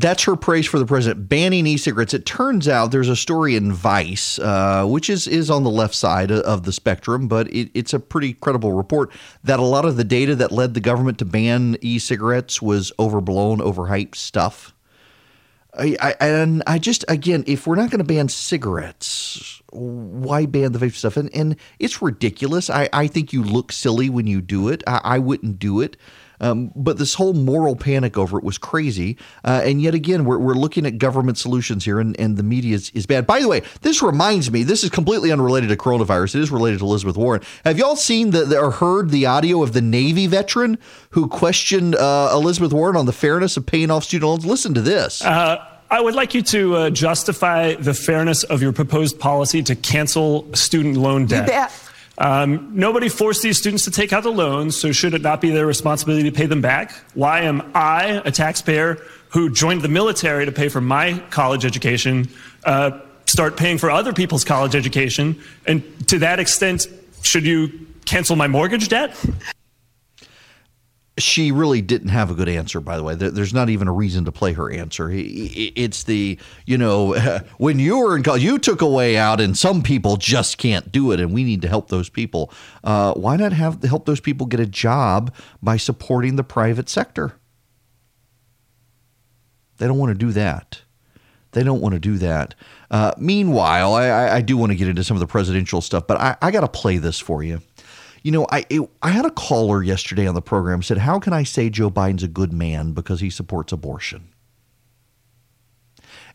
That's 0.00 0.22
her 0.24 0.36
praise 0.36 0.64
for 0.64 0.78
the 0.78 0.86
president 0.86 1.28
banning 1.28 1.66
e-cigarettes. 1.66 2.14
It 2.14 2.24
turns 2.24 2.68
out 2.68 2.92
there's 2.92 3.08
a 3.08 3.16
story 3.16 3.56
in 3.56 3.72
Vice, 3.72 4.38
uh, 4.38 4.86
which 4.86 5.10
is 5.10 5.26
is 5.26 5.50
on 5.50 5.64
the 5.64 5.70
left 5.70 5.96
side 5.96 6.30
of 6.30 6.62
the 6.62 6.70
spectrum, 6.70 7.26
but 7.26 7.48
it, 7.48 7.68
it's 7.74 7.92
a 7.92 7.98
pretty 7.98 8.32
credible 8.32 8.72
report 8.72 9.10
that 9.42 9.58
a 9.58 9.64
lot 9.64 9.84
of 9.84 9.96
the 9.96 10.04
data 10.04 10.36
that 10.36 10.52
led 10.52 10.74
the 10.74 10.80
government 10.80 11.18
to 11.18 11.24
ban 11.24 11.76
e-cigarettes 11.80 12.62
was 12.62 12.92
overblown, 13.00 13.58
overhyped 13.58 14.14
stuff. 14.14 14.72
I, 15.76 15.96
I, 16.00 16.14
and 16.20 16.62
I 16.68 16.78
just 16.78 17.04
again, 17.08 17.42
if 17.48 17.66
we're 17.66 17.74
not 17.74 17.90
going 17.90 17.98
to 17.98 18.04
ban 18.04 18.28
cigarettes, 18.28 19.60
why 19.72 20.46
ban 20.46 20.70
the 20.70 20.78
vape 20.78 20.94
stuff? 20.94 21.16
And 21.16 21.28
and 21.34 21.56
it's 21.80 22.00
ridiculous. 22.00 22.70
I, 22.70 22.88
I 22.92 23.08
think 23.08 23.32
you 23.32 23.42
look 23.42 23.72
silly 23.72 24.08
when 24.10 24.28
you 24.28 24.42
do 24.42 24.68
it. 24.68 24.84
I, 24.86 25.00
I 25.02 25.18
wouldn't 25.18 25.58
do 25.58 25.80
it. 25.80 25.96
Um, 26.40 26.72
but 26.76 26.98
this 26.98 27.14
whole 27.14 27.34
moral 27.34 27.76
panic 27.76 28.16
over 28.16 28.38
it 28.38 28.44
was 28.44 28.58
crazy. 28.58 29.16
Uh, 29.44 29.62
and 29.64 29.80
yet 29.82 29.94
again, 29.94 30.24
we're, 30.24 30.38
we're 30.38 30.54
looking 30.54 30.86
at 30.86 30.98
government 30.98 31.38
solutions 31.38 31.84
here, 31.84 32.00
and, 32.00 32.18
and 32.18 32.36
the 32.36 32.42
media 32.42 32.74
is, 32.74 32.90
is 32.90 33.06
bad. 33.06 33.26
By 33.26 33.40
the 33.40 33.48
way, 33.48 33.62
this 33.82 34.02
reminds 34.02 34.50
me, 34.50 34.62
this 34.62 34.84
is 34.84 34.90
completely 34.90 35.32
unrelated 35.32 35.68
to 35.70 35.76
coronavirus. 35.76 36.36
It 36.36 36.42
is 36.42 36.50
related 36.50 36.78
to 36.80 36.84
Elizabeth 36.84 37.16
Warren. 37.16 37.42
Have 37.64 37.78
y'all 37.78 37.96
seen 37.96 38.30
the, 38.30 38.58
or 38.58 38.70
heard 38.70 39.10
the 39.10 39.26
audio 39.26 39.62
of 39.62 39.72
the 39.72 39.82
Navy 39.82 40.26
veteran 40.26 40.78
who 41.10 41.28
questioned 41.28 41.94
uh, 41.94 42.30
Elizabeth 42.32 42.72
Warren 42.72 42.96
on 42.96 43.06
the 43.06 43.12
fairness 43.12 43.56
of 43.56 43.66
paying 43.66 43.90
off 43.90 44.04
student 44.04 44.28
loans? 44.28 44.46
Listen 44.46 44.74
to 44.74 44.80
this. 44.80 45.24
Uh, 45.24 45.64
I 45.90 46.00
would 46.00 46.14
like 46.14 46.34
you 46.34 46.42
to 46.42 46.76
uh, 46.76 46.90
justify 46.90 47.74
the 47.74 47.94
fairness 47.94 48.44
of 48.44 48.60
your 48.60 48.72
proposed 48.72 49.18
policy 49.18 49.62
to 49.62 49.74
cancel 49.74 50.54
student 50.54 50.96
loan 50.96 51.26
debt. 51.26 51.72
Um, 52.18 52.72
nobody 52.74 53.08
forced 53.08 53.42
these 53.42 53.58
students 53.58 53.84
to 53.84 53.92
take 53.92 54.12
out 54.12 54.24
the 54.24 54.32
loans, 54.32 54.76
so 54.76 54.90
should 54.90 55.14
it 55.14 55.22
not 55.22 55.40
be 55.40 55.50
their 55.50 55.66
responsibility 55.66 56.28
to 56.28 56.36
pay 56.36 56.46
them 56.46 56.60
back? 56.60 56.92
Why 57.14 57.42
am 57.42 57.70
I, 57.74 58.20
a 58.24 58.32
taxpayer 58.32 58.98
who 59.30 59.50
joined 59.50 59.82
the 59.82 59.88
military 59.88 60.44
to 60.44 60.52
pay 60.52 60.68
for 60.68 60.80
my 60.80 61.20
college 61.30 61.64
education, 61.64 62.28
uh, 62.64 62.98
start 63.26 63.56
paying 63.56 63.78
for 63.78 63.90
other 63.90 64.12
people's 64.12 64.44
college 64.44 64.74
education? 64.74 65.40
And 65.64 66.08
to 66.08 66.18
that 66.18 66.40
extent, 66.40 66.88
should 67.22 67.46
you 67.46 67.86
cancel 68.04 68.34
my 68.34 68.48
mortgage 68.48 68.88
debt? 68.88 69.16
She 71.18 71.52
really 71.52 71.82
didn't 71.82 72.08
have 72.08 72.30
a 72.30 72.34
good 72.34 72.48
answer, 72.48 72.80
by 72.80 72.96
the 72.96 73.02
way. 73.02 73.14
There's 73.14 73.54
not 73.54 73.68
even 73.68 73.88
a 73.88 73.92
reason 73.92 74.24
to 74.24 74.32
play 74.32 74.52
her 74.52 74.70
answer. 74.70 75.10
It's 75.12 76.04
the, 76.04 76.38
you 76.66 76.78
know, 76.78 77.14
when 77.58 77.78
you 77.78 77.98
were 77.98 78.16
in 78.16 78.22
college, 78.22 78.42
you 78.42 78.58
took 78.58 78.80
a 78.80 78.88
way 78.88 79.16
out, 79.16 79.40
and 79.40 79.56
some 79.56 79.82
people 79.82 80.16
just 80.16 80.58
can't 80.58 80.90
do 80.90 81.12
it, 81.12 81.20
and 81.20 81.32
we 81.32 81.44
need 81.44 81.62
to 81.62 81.68
help 81.68 81.88
those 81.88 82.08
people. 82.08 82.52
Uh, 82.82 83.12
why 83.14 83.36
not 83.36 83.52
have 83.52 83.82
help 83.82 84.06
those 84.06 84.20
people 84.20 84.46
get 84.46 84.60
a 84.60 84.66
job 84.66 85.34
by 85.62 85.76
supporting 85.76 86.36
the 86.36 86.44
private 86.44 86.88
sector? 86.88 87.34
They 89.78 89.86
don't 89.86 89.98
want 89.98 90.10
to 90.10 90.18
do 90.18 90.32
that. 90.32 90.82
They 91.52 91.62
don't 91.62 91.80
want 91.80 91.94
to 91.94 91.98
do 91.98 92.18
that. 92.18 92.54
Uh, 92.90 93.12
meanwhile, 93.16 93.94
I, 93.94 94.36
I, 94.36 94.40
do 94.42 94.56
want 94.56 94.70
to 94.70 94.76
get 94.76 94.88
into 94.88 95.02
some 95.02 95.16
of 95.16 95.20
the 95.20 95.26
presidential 95.26 95.80
stuff, 95.80 96.06
but 96.06 96.18
I, 96.18 96.36
I 96.42 96.50
got 96.50 96.60
to 96.60 96.68
play 96.68 96.98
this 96.98 97.18
for 97.18 97.42
you. 97.42 97.60
You 98.28 98.32
know, 98.32 98.46
I 98.52 98.66
it, 98.68 98.82
I 99.00 99.08
had 99.08 99.24
a 99.24 99.30
caller 99.30 99.82
yesterday 99.82 100.26
on 100.26 100.34
the 100.34 100.42
program 100.42 100.82
said, 100.82 100.98
"How 100.98 101.18
can 101.18 101.32
I 101.32 101.44
say 101.44 101.70
Joe 101.70 101.90
Biden's 101.90 102.22
a 102.22 102.28
good 102.28 102.52
man 102.52 102.92
because 102.92 103.20
he 103.20 103.30
supports 103.30 103.72
abortion?" 103.72 104.34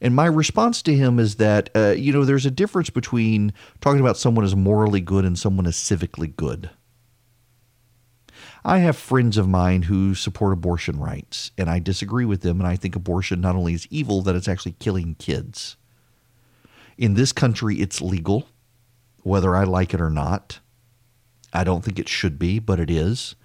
And 0.02 0.16
my 0.16 0.26
response 0.26 0.82
to 0.82 0.96
him 0.96 1.20
is 1.20 1.36
that, 1.36 1.70
uh, 1.76 1.94
you 1.96 2.12
know, 2.12 2.26
there's 2.26 2.48
a 2.48 2.50
difference 2.50 2.90
between 2.90 3.54
talking 3.80 4.00
about 4.00 4.18
someone 4.18 4.44
as 4.44 4.56
morally 4.56 5.02
good 5.02 5.24
and 5.24 5.38
someone 5.38 5.68
as 5.68 5.76
civically 5.76 6.36
good. 6.36 6.72
I 8.66 8.80
have 8.80 8.98
friends 8.98 9.38
of 9.38 9.48
mine 9.48 9.84
who 9.84 10.16
support 10.16 10.52
abortion 10.52 11.00
rights, 11.00 11.52
and 11.60 11.70
I 11.70 11.78
disagree 11.78 12.26
with 12.26 12.42
them. 12.42 12.60
And 12.60 12.68
I 12.68 12.76
think 12.76 12.96
abortion 12.96 13.40
not 13.40 13.56
only 13.56 13.76
is 13.76 13.88
evil, 13.92 14.24
that 14.24 14.36
it's 14.36 14.48
actually 14.48 14.78
killing 14.80 15.14
kids. 15.20 15.78
In 16.98 17.14
this 17.14 17.32
country, 17.32 17.82
it's 17.82 18.02
legal, 18.02 18.48
whether 19.22 19.56
I 19.56 19.64
like 19.66 19.94
it 19.94 20.02
or 20.02 20.10
not. 20.10 20.60
I 21.54 21.64
don't 21.64 21.84
think 21.84 22.00
it 22.00 22.10
should 22.10 22.40
be, 22.40 22.60
but 22.60 22.80
it 22.80 22.90
is. 22.90 23.36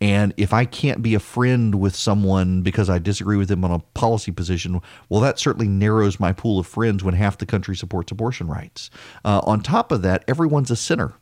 And 0.00 0.34
if 0.36 0.52
I 0.52 0.64
can't 0.64 1.00
be 1.00 1.14
a 1.14 1.20
friend 1.20 1.76
with 1.76 1.94
someone 1.94 2.62
because 2.62 2.90
I 2.90 2.98
disagree 2.98 3.36
with 3.36 3.48
them 3.48 3.64
on 3.64 3.70
a 3.70 3.78
policy 3.94 4.32
position, 4.32 4.80
well, 5.08 5.20
that 5.20 5.38
certainly 5.38 5.68
narrows 5.68 6.18
my 6.18 6.32
pool 6.32 6.58
of 6.58 6.66
friends 6.66 7.04
when 7.04 7.14
half 7.14 7.38
the 7.38 7.46
country 7.46 7.76
supports 7.76 8.10
abortion 8.10 8.48
rights. 8.48 8.90
Uh, 9.24 9.40
on 9.44 9.60
top 9.60 9.92
of 9.92 10.02
that, 10.02 10.24
everyone's 10.26 10.72
a 10.72 10.76
sinner. 10.76 11.14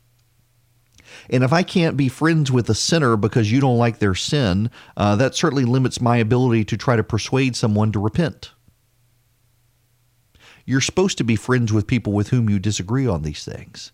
And 1.29 1.43
if 1.43 1.53
I 1.53 1.61
can't 1.61 1.95
be 1.95 2.09
friends 2.09 2.51
with 2.51 2.69
a 2.71 2.73
sinner 2.75 3.17
because 3.17 3.51
you 3.51 3.59
don't 3.61 3.77
like 3.77 3.99
their 3.99 4.15
sin, 4.15 4.71
uh, 4.97 5.15
that 5.17 5.35
certainly 5.35 5.65
limits 5.65 6.01
my 6.01 6.17
ability 6.17 6.65
to 6.65 6.77
try 6.77 6.95
to 6.95 7.03
persuade 7.03 7.55
someone 7.55 7.91
to 7.91 7.99
repent. 7.99 8.51
You're 10.65 10.81
supposed 10.81 11.17
to 11.19 11.23
be 11.23 11.35
friends 11.35 11.71
with 11.71 11.85
people 11.85 12.13
with 12.13 12.29
whom 12.29 12.49
you 12.49 12.57
disagree 12.57 13.05
on 13.05 13.21
these 13.21 13.45
things. 13.45 13.91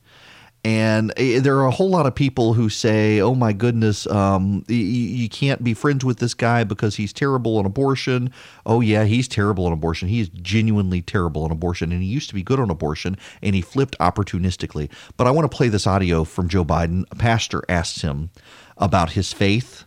And 0.67 1.13
eh, 1.15 1.39
there 1.39 1.55
are 1.59 1.65
a 1.65 1.71
whole 1.71 1.89
lot 1.89 2.07
of 2.07 2.13
people 2.13 2.53
who 2.53 2.67
say, 2.67 3.21
"Oh 3.21 3.33
my 3.35 3.53
goodness, 3.53 4.05
um, 4.07 4.65
you, 4.67 4.75
you, 4.75 5.29
can't 5.29 5.63
be 5.63 5.73
friends 5.73 6.03
with 6.03 6.19
this 6.19 6.33
guy 6.33 6.65
because 6.65 6.97
he's 6.97 7.13
terrible 7.13 7.55
on 7.57 7.65
abortion." 7.65 8.33
Oh 8.65 8.81
yeah, 8.81 9.05
he's 9.05 9.29
terrible 9.29 9.65
on 9.65 9.71
abortion. 9.71 10.09
He 10.09 10.19
is 10.19 10.27
genuinely 10.27 11.01
terrible 11.01 11.45
on 11.45 11.51
abortion, 11.51 11.93
and 11.93 12.01
he 12.01 12.09
used 12.09 12.27
to 12.27 12.35
be 12.35 12.43
good 12.43 12.59
on 12.59 12.69
abortion, 12.69 13.15
and 13.41 13.55
he 13.55 13.61
flipped 13.61 13.97
opportunistically. 13.99 14.89
But 15.15 15.25
I 15.25 15.31
want 15.31 15.49
to 15.49 15.55
play 15.55 15.69
this 15.69 15.87
audio 15.87 16.25
from 16.25 16.49
Joe 16.49 16.65
Biden. 16.65 17.05
A 17.11 17.15
pastor 17.15 17.63
asked 17.69 18.01
him 18.01 18.29
about 18.75 19.11
his 19.11 19.31
faith 19.31 19.85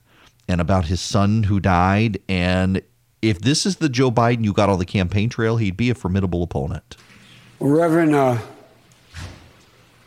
and 0.49 0.63
about 0.63 0.87
his 0.87 1.03
son 1.03 1.43
who 1.43 1.61
died, 1.61 2.21
and 2.27 2.81
if 3.21 3.39
this 3.39 3.67
is 3.67 3.77
the 3.77 3.91
Joe 3.91 4.11
Biden 4.11 4.45
you 4.45 4.55
got 4.55 4.71
on 4.71 4.79
the 4.79 4.87
campaign 4.87 5.29
trail, 5.29 5.59
he'd 5.59 5.77
be 5.77 5.91
a 5.91 5.95
formidable 5.95 6.43
opponent. 6.43 6.97
Reverend. 7.59 8.15
Uh 8.15 8.39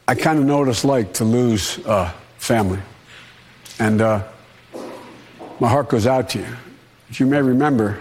I 0.07 0.15
kind 0.15 0.38
of 0.38 0.45
know 0.45 0.59
what 0.59 0.67
it's 0.67 0.84
like 0.84 1.13
to 1.13 1.23
lose 1.23 1.80
uh, 1.85 2.11
family. 2.38 2.80
And 3.80 4.01
uh, 4.01 4.23
my 5.59 5.69
heart 5.69 5.88
goes 5.89 6.05
out 6.05 6.30
to 6.30 6.39
you. 6.39 6.57
If 7.09 7.21
you 7.21 7.25
may 7.25 7.41
remember, 7.41 7.99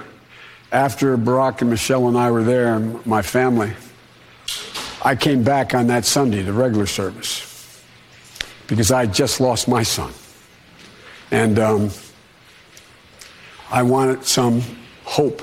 after 0.72 1.16
Barack 1.16 1.60
and 1.60 1.70
Michelle 1.70 2.08
and 2.08 2.18
I 2.18 2.30
were 2.30 2.42
there, 2.42 2.74
and 2.74 3.04
my 3.06 3.22
family, 3.22 3.72
I 5.04 5.14
came 5.14 5.44
back 5.44 5.74
on 5.74 5.86
that 5.88 6.04
Sunday, 6.04 6.42
the 6.42 6.52
regular 6.52 6.86
service, 6.86 7.84
because 8.66 8.90
I 8.90 9.06
just 9.06 9.40
lost 9.40 9.68
my 9.68 9.84
son. 9.84 10.12
And 11.30 11.58
um, 11.58 11.90
I 13.70 13.82
wanted 13.84 14.24
some 14.24 14.60
hope 15.04 15.42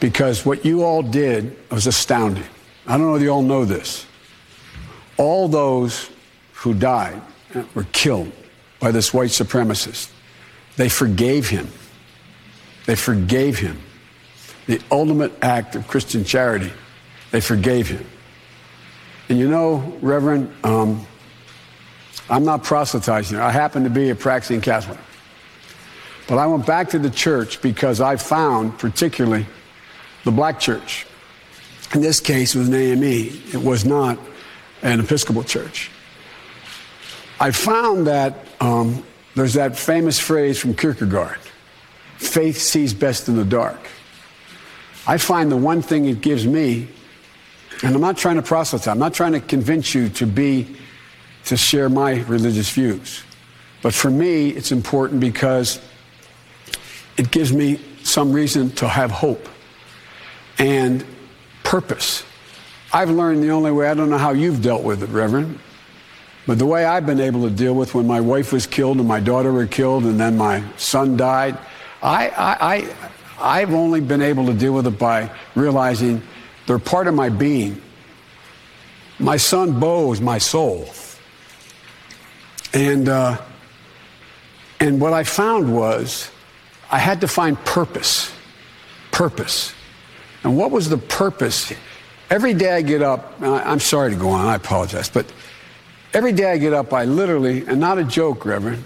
because 0.00 0.44
what 0.44 0.64
you 0.64 0.82
all 0.82 1.02
did 1.02 1.56
was 1.70 1.86
astounding. 1.86 2.44
I 2.86 2.98
don't 2.98 3.06
know 3.06 3.14
if 3.14 3.22
you 3.22 3.30
all 3.30 3.42
know 3.42 3.64
this 3.64 4.06
all 5.22 5.46
those 5.46 6.10
who 6.52 6.74
died 6.74 7.22
were 7.74 7.86
killed 7.92 8.32
by 8.80 8.90
this 8.90 9.14
white 9.14 9.30
supremacist. 9.30 10.10
They 10.76 10.88
forgave 10.88 11.48
him. 11.48 11.68
They 12.86 12.96
forgave 12.96 13.56
him. 13.56 13.78
The 14.66 14.80
ultimate 14.90 15.32
act 15.40 15.76
of 15.76 15.86
Christian 15.86 16.24
charity. 16.24 16.72
They 17.30 17.40
forgave 17.40 17.88
him. 17.88 18.04
And 19.28 19.38
you 19.38 19.48
know, 19.48 19.96
Reverend, 20.02 20.52
um, 20.64 21.06
I'm 22.28 22.44
not 22.44 22.64
proselytizing. 22.64 23.38
I 23.38 23.52
happen 23.52 23.84
to 23.84 23.90
be 23.90 24.10
a 24.10 24.16
practicing 24.16 24.60
Catholic. 24.60 24.98
But 26.26 26.38
I 26.38 26.46
went 26.46 26.66
back 26.66 26.88
to 26.90 26.98
the 26.98 27.10
church 27.10 27.62
because 27.62 28.00
I 28.00 28.16
found, 28.16 28.76
particularly, 28.76 29.46
the 30.24 30.32
black 30.32 30.58
church. 30.58 31.06
In 31.94 32.00
this 32.00 32.18
case, 32.18 32.56
it 32.56 32.58
was 32.58 32.68
an 32.68 32.74
AME. 32.74 33.04
It 33.52 33.62
was 33.62 33.84
not 33.84 34.18
an 34.82 35.00
Episcopal 35.00 35.44
church. 35.44 35.90
I 37.40 37.50
found 37.50 38.06
that 38.06 38.36
um, 38.60 39.04
there's 39.34 39.54
that 39.54 39.76
famous 39.78 40.18
phrase 40.18 40.58
from 40.58 40.74
Kierkegaard 40.74 41.38
faith 42.22 42.58
sees 42.58 42.94
best 42.94 43.28
in 43.28 43.36
the 43.36 43.44
dark. 43.44 43.80
I 45.06 45.18
find 45.18 45.50
the 45.50 45.56
one 45.56 45.82
thing 45.82 46.04
it 46.06 46.20
gives 46.20 46.46
me, 46.46 46.88
and 47.82 47.94
I'm 47.94 48.00
not 48.00 48.16
trying 48.16 48.36
to 48.36 48.42
proselytize, 48.42 48.86
I'm 48.86 48.98
not 48.98 49.12
trying 49.12 49.32
to 49.32 49.40
convince 49.40 49.94
you 49.94 50.08
to 50.10 50.26
be, 50.26 50.76
to 51.46 51.56
share 51.56 51.88
my 51.88 52.22
religious 52.22 52.70
views. 52.70 53.24
But 53.82 53.92
for 53.92 54.10
me, 54.10 54.50
it's 54.50 54.70
important 54.70 55.20
because 55.20 55.80
it 57.16 57.32
gives 57.32 57.52
me 57.52 57.80
some 58.04 58.32
reason 58.32 58.70
to 58.76 58.86
have 58.88 59.10
hope 59.10 59.48
and 60.58 61.04
purpose. 61.64 62.22
I've 62.92 63.10
learned 63.10 63.42
the 63.42 63.50
only 63.50 63.72
way, 63.72 63.88
I 63.88 63.94
don't 63.94 64.10
know 64.10 64.18
how 64.18 64.32
you've 64.32 64.60
dealt 64.60 64.82
with 64.82 65.02
it, 65.02 65.08
Reverend, 65.08 65.58
but 66.46 66.58
the 66.58 66.66
way 66.66 66.84
I've 66.84 67.06
been 67.06 67.20
able 67.20 67.48
to 67.48 67.50
deal 67.50 67.74
with 67.74 67.94
when 67.94 68.06
my 68.06 68.20
wife 68.20 68.52
was 68.52 68.66
killed 68.66 68.98
and 68.98 69.08
my 69.08 69.20
daughter 69.20 69.52
were 69.52 69.66
killed 69.66 70.04
and 70.04 70.20
then 70.20 70.36
my 70.36 70.62
son 70.76 71.16
died, 71.16 71.56
I, 72.02 72.28
I, 72.28 72.74
I, 72.74 72.94
I've 73.60 73.72
only 73.72 74.00
been 74.00 74.20
able 74.20 74.46
to 74.46 74.54
deal 74.54 74.74
with 74.74 74.86
it 74.86 74.98
by 74.98 75.30
realizing 75.54 76.22
they're 76.66 76.78
part 76.78 77.06
of 77.06 77.14
my 77.14 77.28
being. 77.28 77.80
My 79.18 79.36
son 79.36 79.78
Bo 79.78 80.12
is 80.12 80.20
my 80.20 80.38
soul. 80.38 80.88
And, 82.74 83.08
uh, 83.08 83.40
and 84.80 85.00
what 85.00 85.12
I 85.12 85.24
found 85.24 85.74
was 85.74 86.30
I 86.90 86.98
had 86.98 87.20
to 87.20 87.28
find 87.28 87.56
purpose. 87.64 88.32
Purpose. 89.12 89.74
And 90.42 90.56
what 90.56 90.70
was 90.70 90.88
the 90.88 90.98
purpose? 90.98 91.72
Every 92.32 92.54
day 92.54 92.70
I 92.74 92.80
get 92.80 93.02
up, 93.02 93.34
I'm 93.42 93.78
sorry 93.78 94.10
to 94.10 94.16
go 94.16 94.30
on, 94.30 94.46
I 94.46 94.54
apologize, 94.54 95.10
but 95.10 95.30
every 96.14 96.32
day 96.32 96.50
I 96.50 96.56
get 96.56 96.72
up, 96.72 96.90
I 96.94 97.04
literally, 97.04 97.62
and 97.66 97.78
not 97.78 97.98
a 97.98 98.04
joke, 98.04 98.46
Reverend, 98.46 98.82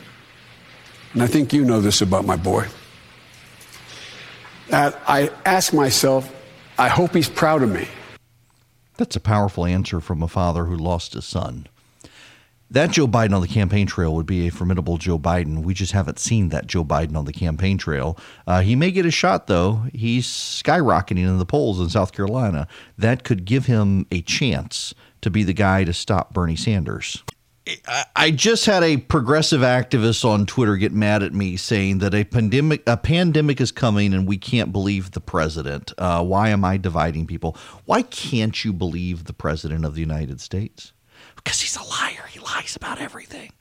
and 1.12 1.22
I 1.22 1.28
think 1.28 1.52
you 1.52 1.64
know 1.64 1.80
this 1.80 2.00
about 2.00 2.24
my 2.24 2.34
boy, 2.34 2.66
that 4.66 5.00
I 5.06 5.30
ask 5.44 5.72
myself, 5.72 6.28
I 6.76 6.88
hope 6.88 7.14
he's 7.14 7.28
proud 7.28 7.62
of 7.62 7.70
me. 7.70 7.86
That's 8.96 9.14
a 9.14 9.20
powerful 9.20 9.64
answer 9.64 10.00
from 10.00 10.24
a 10.24 10.28
father 10.28 10.64
who 10.64 10.74
lost 10.74 11.12
his 11.12 11.24
son 11.24 11.68
that 12.70 12.90
Joe 12.90 13.06
Biden 13.06 13.34
on 13.34 13.42
the 13.42 13.48
campaign 13.48 13.86
trail 13.86 14.14
would 14.14 14.26
be 14.26 14.46
a 14.46 14.50
formidable 14.50 14.98
Joe 14.98 15.18
Biden. 15.18 15.62
We 15.62 15.74
just 15.74 15.92
haven't 15.92 16.18
seen 16.18 16.48
that 16.48 16.66
Joe 16.66 16.84
Biden 16.84 17.16
on 17.16 17.24
the 17.24 17.32
campaign 17.32 17.78
trail. 17.78 18.18
Uh, 18.46 18.60
he 18.60 18.74
may 18.74 18.90
get 18.90 19.06
a 19.06 19.10
shot, 19.10 19.46
though. 19.46 19.84
He's 19.92 20.26
skyrocketing 20.26 21.26
in 21.26 21.38
the 21.38 21.46
polls 21.46 21.80
in 21.80 21.88
South 21.88 22.12
Carolina. 22.12 22.66
That 22.98 23.24
could 23.24 23.44
give 23.44 23.66
him 23.66 24.06
a 24.10 24.22
chance 24.22 24.94
to 25.22 25.30
be 25.30 25.42
the 25.42 25.52
guy 25.52 25.84
to 25.84 25.92
stop 25.92 26.32
Bernie 26.32 26.56
Sanders. 26.56 27.22
I 28.14 28.30
just 28.30 28.64
had 28.66 28.84
a 28.84 28.96
progressive 28.96 29.60
activist 29.60 30.24
on 30.24 30.46
Twitter 30.46 30.76
get 30.76 30.92
mad 30.92 31.24
at 31.24 31.34
me 31.34 31.56
saying 31.56 31.98
that 31.98 32.14
a 32.14 32.22
pandemic 32.22 32.84
a 32.86 32.96
pandemic 32.96 33.60
is 33.60 33.72
coming 33.72 34.14
and 34.14 34.28
we 34.28 34.38
can't 34.38 34.70
believe 34.70 35.10
the 35.10 35.20
president. 35.20 35.92
Uh, 35.98 36.22
why 36.22 36.50
am 36.50 36.64
I 36.64 36.76
dividing 36.76 37.26
people? 37.26 37.56
Why 37.84 38.02
can't 38.02 38.64
you 38.64 38.72
believe 38.72 39.24
the 39.24 39.32
president 39.32 39.84
of 39.84 39.94
the 39.94 40.00
United 40.00 40.40
States? 40.40 40.92
Because 41.46 41.60
he's 41.60 41.76
a 41.76 41.82
liar 41.84 42.26
He 42.28 42.40
lies 42.40 42.74
about 42.74 43.00
everything. 43.00 43.52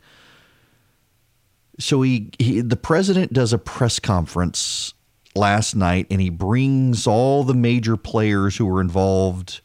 So 1.78 2.02
he, 2.02 2.32
he 2.40 2.62
the 2.62 2.76
president 2.76 3.32
does 3.32 3.54
a 3.54 3.60
press 3.60 4.00
conference 4.00 4.96
last 5.36 5.76
night 5.76 6.08
and 6.10 6.20
he 6.20 6.32
brings 6.32 7.06
all 7.06 7.44
the 7.44 7.54
major 7.54 7.96
players 7.96 8.58
who 8.58 8.66
were 8.66 8.82
involved 8.82 9.62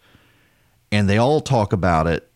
and 0.92 1.08
they 1.08 1.16
all 1.16 1.40
talk 1.40 1.72
about 1.72 2.06
it 2.06 2.29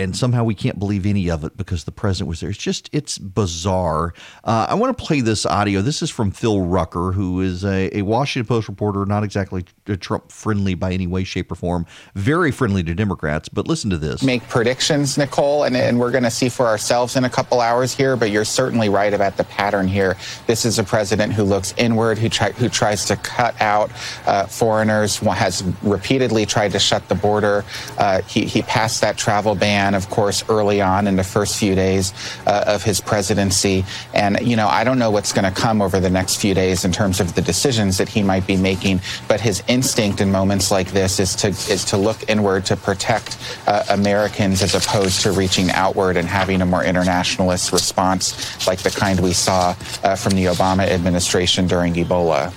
and 0.00 0.16
somehow 0.16 0.42
we 0.42 0.54
can't 0.54 0.78
believe 0.78 1.06
any 1.06 1.30
of 1.30 1.44
it 1.44 1.56
because 1.56 1.84
the 1.84 1.92
president 1.92 2.28
was 2.28 2.40
there. 2.40 2.50
It's 2.50 2.58
just 2.58 2.88
it's 2.92 3.18
bizarre. 3.18 4.14
Uh, 4.44 4.66
I 4.68 4.74
want 4.74 4.96
to 4.96 5.04
play 5.04 5.20
this 5.20 5.44
audio. 5.44 5.82
This 5.82 6.02
is 6.02 6.10
from 6.10 6.30
Phil 6.30 6.62
Rucker, 6.62 7.12
who 7.12 7.40
is 7.40 7.64
a, 7.64 7.98
a 7.98 8.02
Washington 8.02 8.48
Post 8.48 8.68
reporter, 8.68 9.04
not 9.04 9.24
exactly 9.24 9.64
Trump 10.00 10.32
friendly 10.32 10.74
by 10.74 10.92
any 10.92 11.06
way, 11.06 11.24
shape, 11.24 11.52
or 11.52 11.54
form. 11.54 11.86
Very 12.14 12.50
friendly 12.50 12.82
to 12.82 12.94
Democrats, 12.94 13.48
but 13.48 13.66
listen 13.66 13.90
to 13.90 13.98
this. 13.98 14.22
Make 14.22 14.48
predictions, 14.48 15.18
Nicolle, 15.18 15.64
and, 15.64 15.76
and 15.76 16.00
we're 16.00 16.10
going 16.10 16.24
to 16.24 16.30
see 16.30 16.48
for 16.48 16.66
ourselves 16.66 17.16
in 17.16 17.24
a 17.24 17.30
couple 17.30 17.60
hours 17.60 17.94
here. 17.94 18.16
But 18.16 18.30
you're 18.30 18.44
certainly 18.44 18.88
right 18.88 19.12
about 19.12 19.36
the 19.36 19.44
pattern 19.44 19.86
here. 19.86 20.16
This 20.46 20.64
is 20.64 20.78
a 20.78 20.84
president 20.84 21.32
who 21.32 21.44
looks 21.44 21.74
inward, 21.76 22.18
who 22.18 22.28
try, 22.28 22.52
who 22.52 22.68
tries 22.68 23.04
to 23.06 23.16
cut 23.16 23.60
out 23.60 23.90
uh, 24.26 24.46
foreigners, 24.46 25.18
has 25.18 25.62
repeatedly 25.82 26.46
tried 26.46 26.72
to 26.72 26.78
shut 26.78 27.06
the 27.08 27.14
border. 27.14 27.64
Uh, 27.98 28.22
he, 28.22 28.44
he 28.44 28.62
passed 28.62 29.00
that 29.02 29.16
travel 29.16 29.54
ban, 29.54 29.89
of 29.94 30.08
course, 30.10 30.44
early 30.48 30.80
on 30.80 31.06
in 31.06 31.16
the 31.16 31.24
first 31.24 31.58
few 31.58 31.74
days 31.74 32.12
uh, 32.46 32.64
of 32.66 32.82
his 32.82 33.00
presidency. 33.00 33.84
And, 34.14 34.38
you 34.40 34.56
know, 34.56 34.68
I 34.68 34.84
don't 34.84 34.98
know 34.98 35.10
what's 35.10 35.32
going 35.32 35.52
to 35.52 35.60
come 35.60 35.82
over 35.82 36.00
the 36.00 36.10
next 36.10 36.36
few 36.36 36.54
days 36.54 36.84
in 36.84 36.92
terms 36.92 37.20
of 37.20 37.34
the 37.34 37.42
decisions 37.42 37.98
that 37.98 38.08
he 38.08 38.22
might 38.22 38.46
be 38.46 38.56
making, 38.56 39.00
but 39.28 39.40
his 39.40 39.62
instinct 39.68 40.20
in 40.20 40.30
moments 40.30 40.70
like 40.70 40.90
this 40.92 41.20
is 41.20 41.34
to, 41.36 41.48
is 41.48 41.84
to 41.86 41.96
look 41.96 42.28
inward 42.28 42.66
to 42.66 42.76
protect 42.76 43.38
uh, 43.66 43.84
Americans 43.90 44.62
as 44.62 44.74
opposed 44.74 45.20
to 45.22 45.32
reaching 45.32 45.70
outward 45.70 46.16
and 46.16 46.28
having 46.28 46.62
a 46.62 46.66
more 46.66 46.84
internationalist 46.84 47.72
response 47.72 48.66
like 48.66 48.80
the 48.80 48.90
kind 48.90 49.20
we 49.20 49.32
saw 49.32 49.74
uh, 50.02 50.16
from 50.16 50.34
the 50.34 50.46
Obama 50.46 50.86
administration 50.86 51.66
during 51.66 51.94
Ebola. 51.94 52.52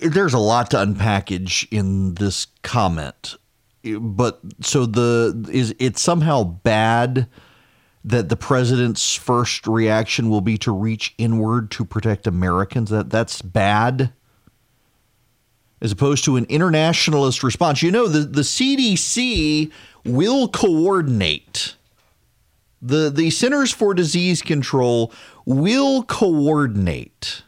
There's 0.00 0.34
a 0.34 0.38
lot 0.38 0.70
to 0.72 0.78
unpackage 0.78 1.68
in 1.70 2.14
this 2.14 2.46
comment 2.62 3.36
but 3.94 4.40
so 4.60 4.86
the 4.86 5.48
is 5.52 5.74
it 5.78 5.98
somehow 5.98 6.44
bad 6.44 7.28
that 8.04 8.28
the 8.28 8.36
president's 8.36 9.14
first 9.14 9.66
reaction 9.66 10.30
will 10.30 10.40
be 10.40 10.56
to 10.58 10.72
reach 10.72 11.14
inward 11.18 11.70
to 11.72 11.84
protect 11.84 12.26
Americans? 12.26 12.90
That 12.90 13.10
that's 13.10 13.42
bad. 13.42 14.12
As 15.80 15.92
opposed 15.92 16.24
to 16.24 16.36
an 16.36 16.46
internationalist 16.48 17.42
response. 17.42 17.82
You 17.82 17.90
know, 17.90 18.08
the, 18.08 18.20
the 18.20 18.40
CDC 18.40 19.70
will 20.04 20.48
coordinate. 20.48 21.76
The 22.80 23.10
the 23.10 23.30
Centers 23.30 23.72
for 23.72 23.92
Disease 23.94 24.42
Control 24.42 25.12
will 25.44 26.02
coordinate 26.02 27.42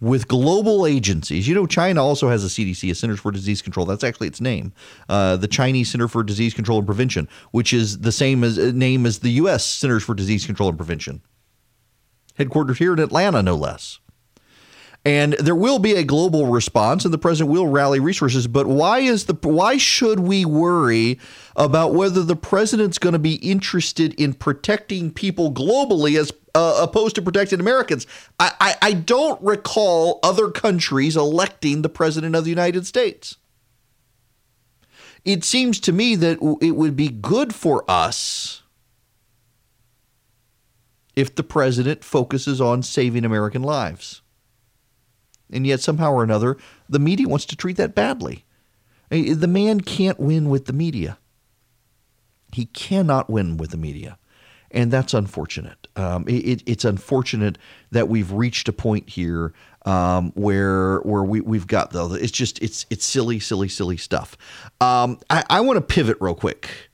with 0.00 0.28
global 0.28 0.86
agencies. 0.86 1.48
You 1.48 1.54
know, 1.54 1.66
China 1.66 2.04
also 2.04 2.28
has 2.28 2.44
a 2.44 2.48
CDC, 2.48 2.90
a 2.90 2.94
Centers 2.94 3.20
for 3.20 3.32
Disease 3.32 3.62
Control. 3.62 3.86
That's 3.86 4.04
actually 4.04 4.28
its 4.28 4.40
name, 4.40 4.72
uh, 5.08 5.36
the 5.36 5.48
Chinese 5.48 5.90
Center 5.90 6.08
for 6.08 6.22
Disease 6.22 6.54
Control 6.54 6.78
and 6.78 6.86
Prevention, 6.86 7.28
which 7.52 7.72
is 7.72 8.00
the 8.00 8.12
same 8.12 8.44
as 8.44 8.58
uh, 8.58 8.72
name 8.74 9.06
as 9.06 9.20
the 9.20 9.30
U.S. 9.30 9.64
Centers 9.64 10.04
for 10.04 10.14
Disease 10.14 10.44
Control 10.44 10.68
and 10.68 10.78
Prevention, 10.78 11.22
headquartered 12.38 12.76
here 12.76 12.92
in 12.92 12.98
Atlanta, 12.98 13.42
no 13.42 13.54
less. 13.54 14.00
And 15.06 15.34
there 15.34 15.54
will 15.54 15.78
be 15.78 15.94
a 15.94 16.02
global 16.02 16.46
response, 16.46 17.04
and 17.04 17.14
the 17.14 17.18
president 17.18 17.52
will 17.52 17.68
rally 17.68 18.00
resources. 18.00 18.48
But 18.48 18.66
why 18.66 18.98
is 18.98 19.26
the 19.26 19.34
why 19.40 19.76
should 19.76 20.18
we 20.18 20.44
worry 20.44 21.20
about 21.54 21.94
whether 21.94 22.24
the 22.24 22.34
president's 22.34 22.98
going 22.98 23.12
to 23.12 23.20
be 23.20 23.36
interested 23.36 24.20
in 24.20 24.34
protecting 24.34 25.12
people 25.12 25.52
globally 25.52 26.18
as 26.18 26.32
uh, 26.56 26.78
opposed 26.80 27.14
to 27.14 27.22
protecting 27.22 27.60
Americans. 27.60 28.06
I, 28.40 28.52
I, 28.58 28.74
I 28.80 28.92
don't 28.94 29.40
recall 29.42 30.18
other 30.22 30.50
countries 30.50 31.14
electing 31.14 31.82
the 31.82 31.90
president 31.90 32.34
of 32.34 32.44
the 32.44 32.50
United 32.50 32.86
States. 32.86 33.36
It 35.22 35.44
seems 35.44 35.78
to 35.80 35.92
me 35.92 36.16
that 36.16 36.38
it 36.62 36.70
would 36.70 36.96
be 36.96 37.08
good 37.08 37.54
for 37.54 37.84
us 37.90 38.62
if 41.14 41.34
the 41.34 41.42
president 41.42 42.02
focuses 42.02 42.58
on 42.58 42.82
saving 42.82 43.26
American 43.26 43.62
lives. 43.62 44.22
And 45.52 45.66
yet, 45.66 45.80
somehow 45.80 46.12
or 46.12 46.24
another, 46.24 46.56
the 46.88 46.98
media 46.98 47.28
wants 47.28 47.44
to 47.46 47.56
treat 47.56 47.76
that 47.76 47.94
badly. 47.94 48.44
The 49.10 49.46
man 49.46 49.82
can't 49.82 50.18
win 50.18 50.48
with 50.48 50.64
the 50.64 50.72
media. 50.72 51.18
He 52.52 52.64
cannot 52.64 53.28
win 53.28 53.58
with 53.58 53.72
the 53.72 53.76
media 53.76 54.18
and 54.70 54.90
that's 54.90 55.14
unfortunate. 55.14 55.88
Um, 55.96 56.24
it, 56.28 56.62
it's 56.66 56.84
unfortunate 56.84 57.58
that 57.90 58.08
we've 58.08 58.30
reached 58.32 58.68
a 58.68 58.72
point 58.72 59.08
here 59.08 59.52
um, 59.86 60.32
where 60.34 60.98
where 61.00 61.22
we 61.22 61.40
we've 61.40 61.66
got 61.66 61.92
though 61.92 62.12
it's 62.12 62.32
just 62.32 62.60
it's 62.62 62.86
it's 62.90 63.04
silly, 63.04 63.38
silly, 63.38 63.68
silly 63.68 63.96
stuff. 63.96 64.36
Um, 64.80 65.18
I, 65.30 65.44
I 65.48 65.60
want 65.60 65.76
to 65.76 65.80
pivot 65.80 66.18
real 66.20 66.34
quick 66.34 66.90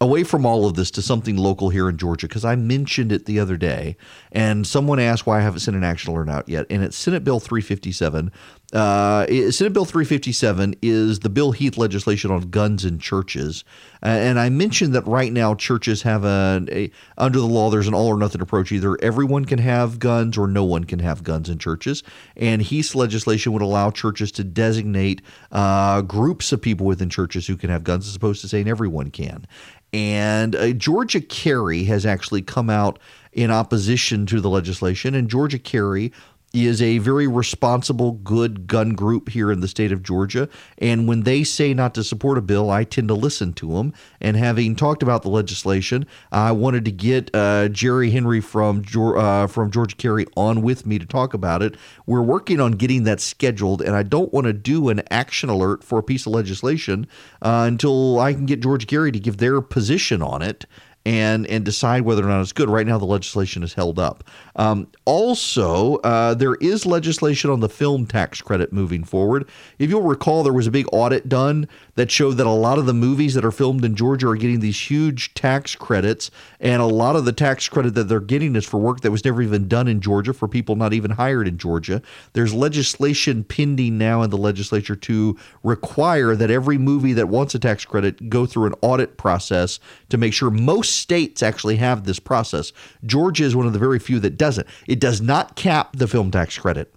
away 0.00 0.22
from 0.22 0.46
all 0.46 0.66
of 0.66 0.74
this 0.74 0.90
to 0.92 1.02
something 1.02 1.36
local 1.36 1.70
here 1.70 1.88
in 1.88 1.96
Georgia 1.96 2.28
because 2.28 2.44
I 2.44 2.54
mentioned 2.54 3.10
it 3.10 3.26
the 3.26 3.40
other 3.40 3.56
day, 3.56 3.96
and 4.30 4.66
someone 4.66 5.00
asked 5.00 5.26
why 5.26 5.38
I 5.38 5.42
haven't 5.42 5.60
sent 5.60 5.76
an 5.76 5.84
action 5.84 6.12
alert 6.12 6.28
out 6.28 6.48
yet, 6.48 6.66
and 6.70 6.84
it's 6.84 6.96
Senate 6.96 7.24
Bill 7.24 7.40
357. 7.40 8.30
Uh, 8.70 9.24
Senate 9.50 9.72
Bill 9.72 9.86
357 9.86 10.74
is 10.82 11.20
the 11.20 11.30
Bill 11.30 11.52
Heath 11.52 11.78
legislation 11.78 12.30
on 12.30 12.50
guns 12.50 12.84
in 12.84 12.98
churches, 12.98 13.64
and 14.02 14.38
I 14.38 14.50
mentioned 14.50 14.94
that 14.94 15.06
right 15.06 15.32
now 15.32 15.54
churches 15.54 16.02
have 16.02 16.22
a, 16.22 16.62
a, 16.70 16.90
under 17.16 17.38
the 17.38 17.46
law 17.46 17.70
there's 17.70 17.88
an 17.88 17.94
all 17.94 18.08
or 18.08 18.18
nothing 18.18 18.42
approach. 18.42 18.70
Either 18.70 18.98
everyone 19.02 19.46
can 19.46 19.58
have 19.58 19.98
guns 19.98 20.36
or 20.36 20.46
no 20.46 20.64
one 20.64 20.84
can 20.84 20.98
have 20.98 21.24
guns 21.24 21.48
in 21.48 21.58
churches, 21.58 22.02
and 22.36 22.60
Heath's 22.60 22.94
legislation 22.94 23.52
would 23.54 23.62
allow 23.62 23.90
churches 23.90 24.30
to 24.32 24.44
designate 24.44 25.22
uh, 25.50 26.02
groups 26.02 26.52
of 26.52 26.60
people 26.60 26.84
within 26.84 27.08
churches 27.08 27.46
who 27.46 27.56
can 27.56 27.70
have 27.70 27.84
guns 27.84 28.06
as 28.06 28.16
opposed 28.16 28.42
to 28.42 28.48
saying 28.48 28.68
everyone 28.68 29.10
can. 29.10 29.46
And 29.94 30.54
uh, 30.54 30.72
Georgia 30.72 31.22
Carry 31.22 31.84
has 31.84 32.04
actually 32.04 32.42
come 32.42 32.68
out 32.68 32.98
in 33.32 33.50
opposition 33.50 34.26
to 34.26 34.42
the 34.42 34.50
legislation, 34.50 35.14
and 35.14 35.30
Georgia 35.30 35.58
Carry 35.58 36.12
is 36.52 36.80
a 36.80 36.98
very 36.98 37.26
responsible, 37.26 38.12
good 38.12 38.66
gun 38.66 38.94
group 38.94 39.28
here 39.28 39.52
in 39.52 39.60
the 39.60 39.68
state 39.68 39.92
of 39.92 40.02
Georgia. 40.02 40.48
And 40.78 41.06
when 41.06 41.22
they 41.22 41.44
say 41.44 41.74
not 41.74 41.94
to 41.94 42.04
support 42.04 42.38
a 42.38 42.40
bill, 42.40 42.70
I 42.70 42.84
tend 42.84 43.08
to 43.08 43.14
listen 43.14 43.52
to 43.54 43.74
them. 43.74 43.92
And 44.20 44.36
having 44.36 44.74
talked 44.74 45.02
about 45.02 45.22
the 45.22 45.28
legislation, 45.28 46.06
I 46.32 46.52
wanted 46.52 46.84
to 46.86 46.92
get 46.92 47.30
uh, 47.34 47.68
Jerry 47.68 48.10
Henry 48.10 48.40
from 48.40 48.84
uh, 48.96 49.46
from 49.46 49.70
Georgia 49.70 49.96
Carry 49.96 50.26
on 50.36 50.62
with 50.62 50.86
me 50.86 50.98
to 50.98 51.06
talk 51.06 51.34
about 51.34 51.62
it. 51.62 51.76
We're 52.06 52.22
working 52.22 52.60
on 52.60 52.72
getting 52.72 53.04
that 53.04 53.20
scheduled, 53.20 53.82
and 53.82 53.94
I 53.94 54.02
don't 54.02 54.32
want 54.32 54.46
to 54.46 54.52
do 54.52 54.88
an 54.88 55.02
action 55.10 55.50
alert 55.50 55.84
for 55.84 55.98
a 55.98 56.02
piece 56.02 56.26
of 56.26 56.32
legislation 56.32 57.06
uh, 57.42 57.64
until 57.66 58.18
I 58.18 58.32
can 58.32 58.46
get 58.46 58.60
Georgia 58.60 58.86
Carry 58.86 59.12
to 59.12 59.20
give 59.20 59.36
their 59.36 59.60
position 59.60 60.22
on 60.22 60.42
it 60.42 60.66
and 61.08 61.46
and 61.46 61.64
decide 61.64 62.02
whether 62.02 62.22
or 62.24 62.28
not 62.28 62.42
it's 62.42 62.52
good. 62.52 62.68
Right 62.68 62.86
now, 62.86 62.98
the 62.98 63.06
legislation 63.06 63.62
is 63.62 63.72
held 63.72 63.98
up. 63.98 64.24
Um, 64.58 64.88
also, 65.04 65.96
uh, 65.98 66.34
there 66.34 66.56
is 66.56 66.84
legislation 66.84 67.48
on 67.48 67.60
the 67.60 67.68
film 67.68 68.06
tax 68.06 68.42
credit 68.42 68.72
moving 68.72 69.04
forward. 69.04 69.48
If 69.78 69.88
you'll 69.88 70.02
recall, 70.02 70.42
there 70.42 70.52
was 70.52 70.66
a 70.66 70.72
big 70.72 70.86
audit 70.92 71.28
done 71.28 71.68
that 71.94 72.10
showed 72.10 72.32
that 72.34 72.46
a 72.46 72.50
lot 72.50 72.76
of 72.78 72.86
the 72.86 72.92
movies 72.92 73.34
that 73.34 73.44
are 73.44 73.52
filmed 73.52 73.84
in 73.84 73.94
Georgia 73.94 74.28
are 74.28 74.36
getting 74.36 74.60
these 74.60 74.90
huge 74.90 75.32
tax 75.34 75.76
credits, 75.76 76.30
and 76.60 76.82
a 76.82 76.86
lot 76.86 77.14
of 77.14 77.24
the 77.24 77.32
tax 77.32 77.68
credit 77.68 77.94
that 77.94 78.04
they're 78.04 78.20
getting 78.20 78.56
is 78.56 78.66
for 78.66 78.78
work 78.78 79.00
that 79.00 79.12
was 79.12 79.24
never 79.24 79.40
even 79.42 79.68
done 79.68 79.86
in 79.86 80.00
Georgia 80.00 80.32
for 80.32 80.48
people 80.48 80.74
not 80.74 80.92
even 80.92 81.12
hired 81.12 81.46
in 81.46 81.56
Georgia. 81.56 82.02
There's 82.32 82.52
legislation 82.52 83.44
pending 83.44 83.96
now 83.96 84.22
in 84.22 84.30
the 84.30 84.36
legislature 84.36 84.96
to 84.96 85.38
require 85.62 86.34
that 86.34 86.50
every 86.50 86.78
movie 86.78 87.12
that 87.12 87.28
wants 87.28 87.54
a 87.54 87.60
tax 87.60 87.84
credit 87.84 88.28
go 88.28 88.44
through 88.44 88.66
an 88.66 88.74
audit 88.82 89.16
process 89.16 89.78
to 90.08 90.18
make 90.18 90.32
sure 90.32 90.50
most 90.50 90.96
states 90.96 91.42
actually 91.42 91.76
have 91.76 92.04
this 92.04 92.18
process. 92.18 92.72
Georgia 93.06 93.44
is 93.44 93.54
one 93.54 93.66
of 93.66 93.72
the 93.72 93.78
very 93.78 94.00
few 94.00 94.18
that 94.18 94.36
doesn't. 94.48 94.66
It 94.86 94.98
does 94.98 95.20
not 95.20 95.56
cap 95.56 95.94
the 95.94 96.08
film 96.08 96.30
tax 96.30 96.56
credit. 96.56 96.94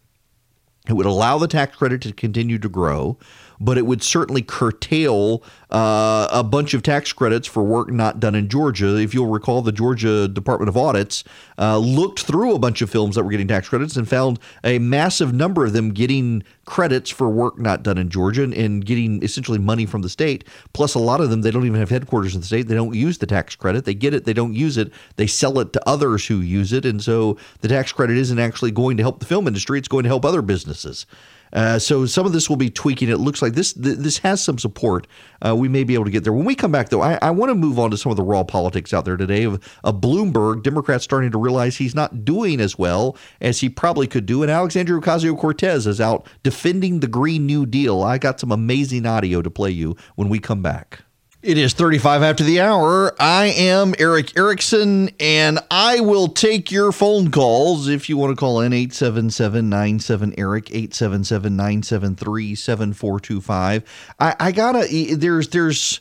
It 0.87 0.93
would 0.93 1.05
allow 1.05 1.37
the 1.37 1.49
tax 1.49 1.75
credit 1.75 2.01
to 2.03 2.13
continue 2.13 2.57
to 2.57 2.69
grow, 2.69 3.17
but 3.61 3.77
it 3.77 3.85
would 3.85 4.01
certainly 4.01 4.41
curtail 4.41 5.43
uh, 5.69 6.27
a 6.31 6.43
bunch 6.43 6.73
of 6.73 6.81
tax 6.81 7.13
credits 7.13 7.47
for 7.47 7.63
work 7.63 7.91
not 7.91 8.19
done 8.19 8.33
in 8.33 8.49
Georgia. 8.49 8.97
If 8.97 9.13
you'll 9.13 9.27
recall, 9.27 9.61
the 9.61 9.71
Georgia 9.71 10.27
Department 10.27 10.67
of 10.67 10.75
Audits 10.75 11.23
uh, 11.59 11.77
looked 11.77 12.21
through 12.21 12.55
a 12.55 12.59
bunch 12.59 12.81
of 12.81 12.89
films 12.89 13.15
that 13.15 13.23
were 13.23 13.29
getting 13.29 13.47
tax 13.47 13.69
credits 13.69 13.95
and 13.95 14.09
found 14.09 14.39
a 14.63 14.79
massive 14.79 15.31
number 15.31 15.63
of 15.63 15.73
them 15.73 15.91
getting 15.93 16.43
credits 16.65 17.11
for 17.11 17.29
work 17.29 17.59
not 17.59 17.83
done 17.83 17.99
in 17.99 18.09
Georgia 18.09 18.43
and, 18.43 18.53
and 18.55 18.83
getting 18.83 19.21
essentially 19.21 19.59
money 19.59 19.85
from 19.85 20.01
the 20.01 20.09
state. 20.09 20.43
Plus, 20.73 20.95
a 20.95 20.99
lot 20.99 21.21
of 21.21 21.29
them, 21.29 21.43
they 21.43 21.51
don't 21.51 21.65
even 21.65 21.79
have 21.79 21.91
headquarters 21.91 22.33
in 22.33 22.41
the 22.41 22.47
state. 22.47 22.67
They 22.67 22.75
don't 22.75 22.95
use 22.95 23.19
the 23.19 23.27
tax 23.27 23.55
credit. 23.55 23.85
They 23.85 23.93
get 23.93 24.15
it, 24.15 24.25
they 24.25 24.33
don't 24.33 24.55
use 24.55 24.75
it. 24.75 24.91
They 25.17 25.27
sell 25.27 25.59
it 25.59 25.71
to 25.73 25.87
others 25.87 26.25
who 26.25 26.37
use 26.37 26.73
it. 26.73 26.83
And 26.83 27.01
so 27.01 27.37
the 27.59 27.67
tax 27.67 27.91
credit 27.91 28.17
isn't 28.17 28.39
actually 28.39 28.71
going 28.71 28.97
to 28.97 29.03
help 29.03 29.19
the 29.19 29.27
film 29.27 29.45
industry, 29.45 29.77
it's 29.77 29.87
going 29.87 30.03
to 30.03 30.09
help 30.09 30.25
other 30.25 30.41
businesses. 30.41 31.05
Uh, 31.53 31.77
so 31.79 32.05
some 32.05 32.25
of 32.25 32.33
this 32.33 32.49
will 32.49 32.57
be 32.57 32.69
tweaking. 32.69 33.09
It 33.09 33.17
looks 33.17 33.41
like 33.41 33.53
this 33.53 33.73
th- 33.73 33.97
this 33.97 34.17
has 34.19 34.41
some 34.41 34.57
support. 34.57 35.07
Uh, 35.45 35.55
we 35.55 35.67
may 35.67 35.83
be 35.83 35.93
able 35.93 36.05
to 36.05 36.11
get 36.11 36.23
there. 36.23 36.33
When 36.33 36.45
we 36.45 36.55
come 36.55 36.71
back, 36.71 36.89
though, 36.89 37.01
I, 37.01 37.17
I 37.21 37.31
want 37.31 37.49
to 37.49 37.55
move 37.55 37.79
on 37.79 37.91
to 37.91 37.97
some 37.97 38.11
of 38.11 38.15
the 38.15 38.23
raw 38.23 38.43
politics 38.43 38.93
out 38.93 39.05
there 39.05 39.17
today 39.17 39.43
of, 39.43 39.61
of 39.83 40.01
Bloomberg. 40.01 40.63
Democrats 40.63 41.03
starting 41.03 41.31
to 41.31 41.37
realize 41.37 41.77
he's 41.77 41.95
not 41.95 42.23
doing 42.23 42.59
as 42.59 42.77
well 42.77 43.17
as 43.41 43.59
he 43.59 43.69
probably 43.69 44.07
could 44.07 44.25
do. 44.25 44.43
And 44.43 44.51
Alexandria 44.51 44.99
Ocasio 44.99 45.37
Cortez 45.37 45.87
is 45.87 45.99
out 45.99 46.27
defending 46.43 46.99
the 46.99 47.07
Green 47.07 47.45
New 47.45 47.65
Deal. 47.65 48.01
I 48.01 48.17
got 48.17 48.39
some 48.39 48.51
amazing 48.51 49.05
audio 49.05 49.41
to 49.41 49.49
play 49.49 49.71
you 49.71 49.95
when 50.15 50.29
we 50.29 50.39
come 50.39 50.61
back. 50.61 51.03
It 51.43 51.57
is 51.57 51.73
35 51.73 52.21
after 52.21 52.43
the 52.43 52.61
hour. 52.61 53.15
I 53.19 53.47
am 53.47 53.95
Erick 53.97 54.37
Erickson, 54.37 55.09
and 55.19 55.57
I 55.71 55.99
will 55.99 56.27
take 56.27 56.71
your 56.71 56.91
phone 56.91 57.31
calls 57.31 57.87
if 57.87 58.07
you 58.09 58.15
want 58.15 58.29
to 58.29 58.39
call 58.39 58.61
in 58.61 58.73
877 58.73 59.67
97 59.67 60.35
Erick, 60.37 60.69
877 60.69 61.55
973 61.55 62.53
7425. 62.53 64.13
I 64.19 64.51
gotta, 64.51 65.15
there's, 65.17 65.47
there's, 65.47 65.99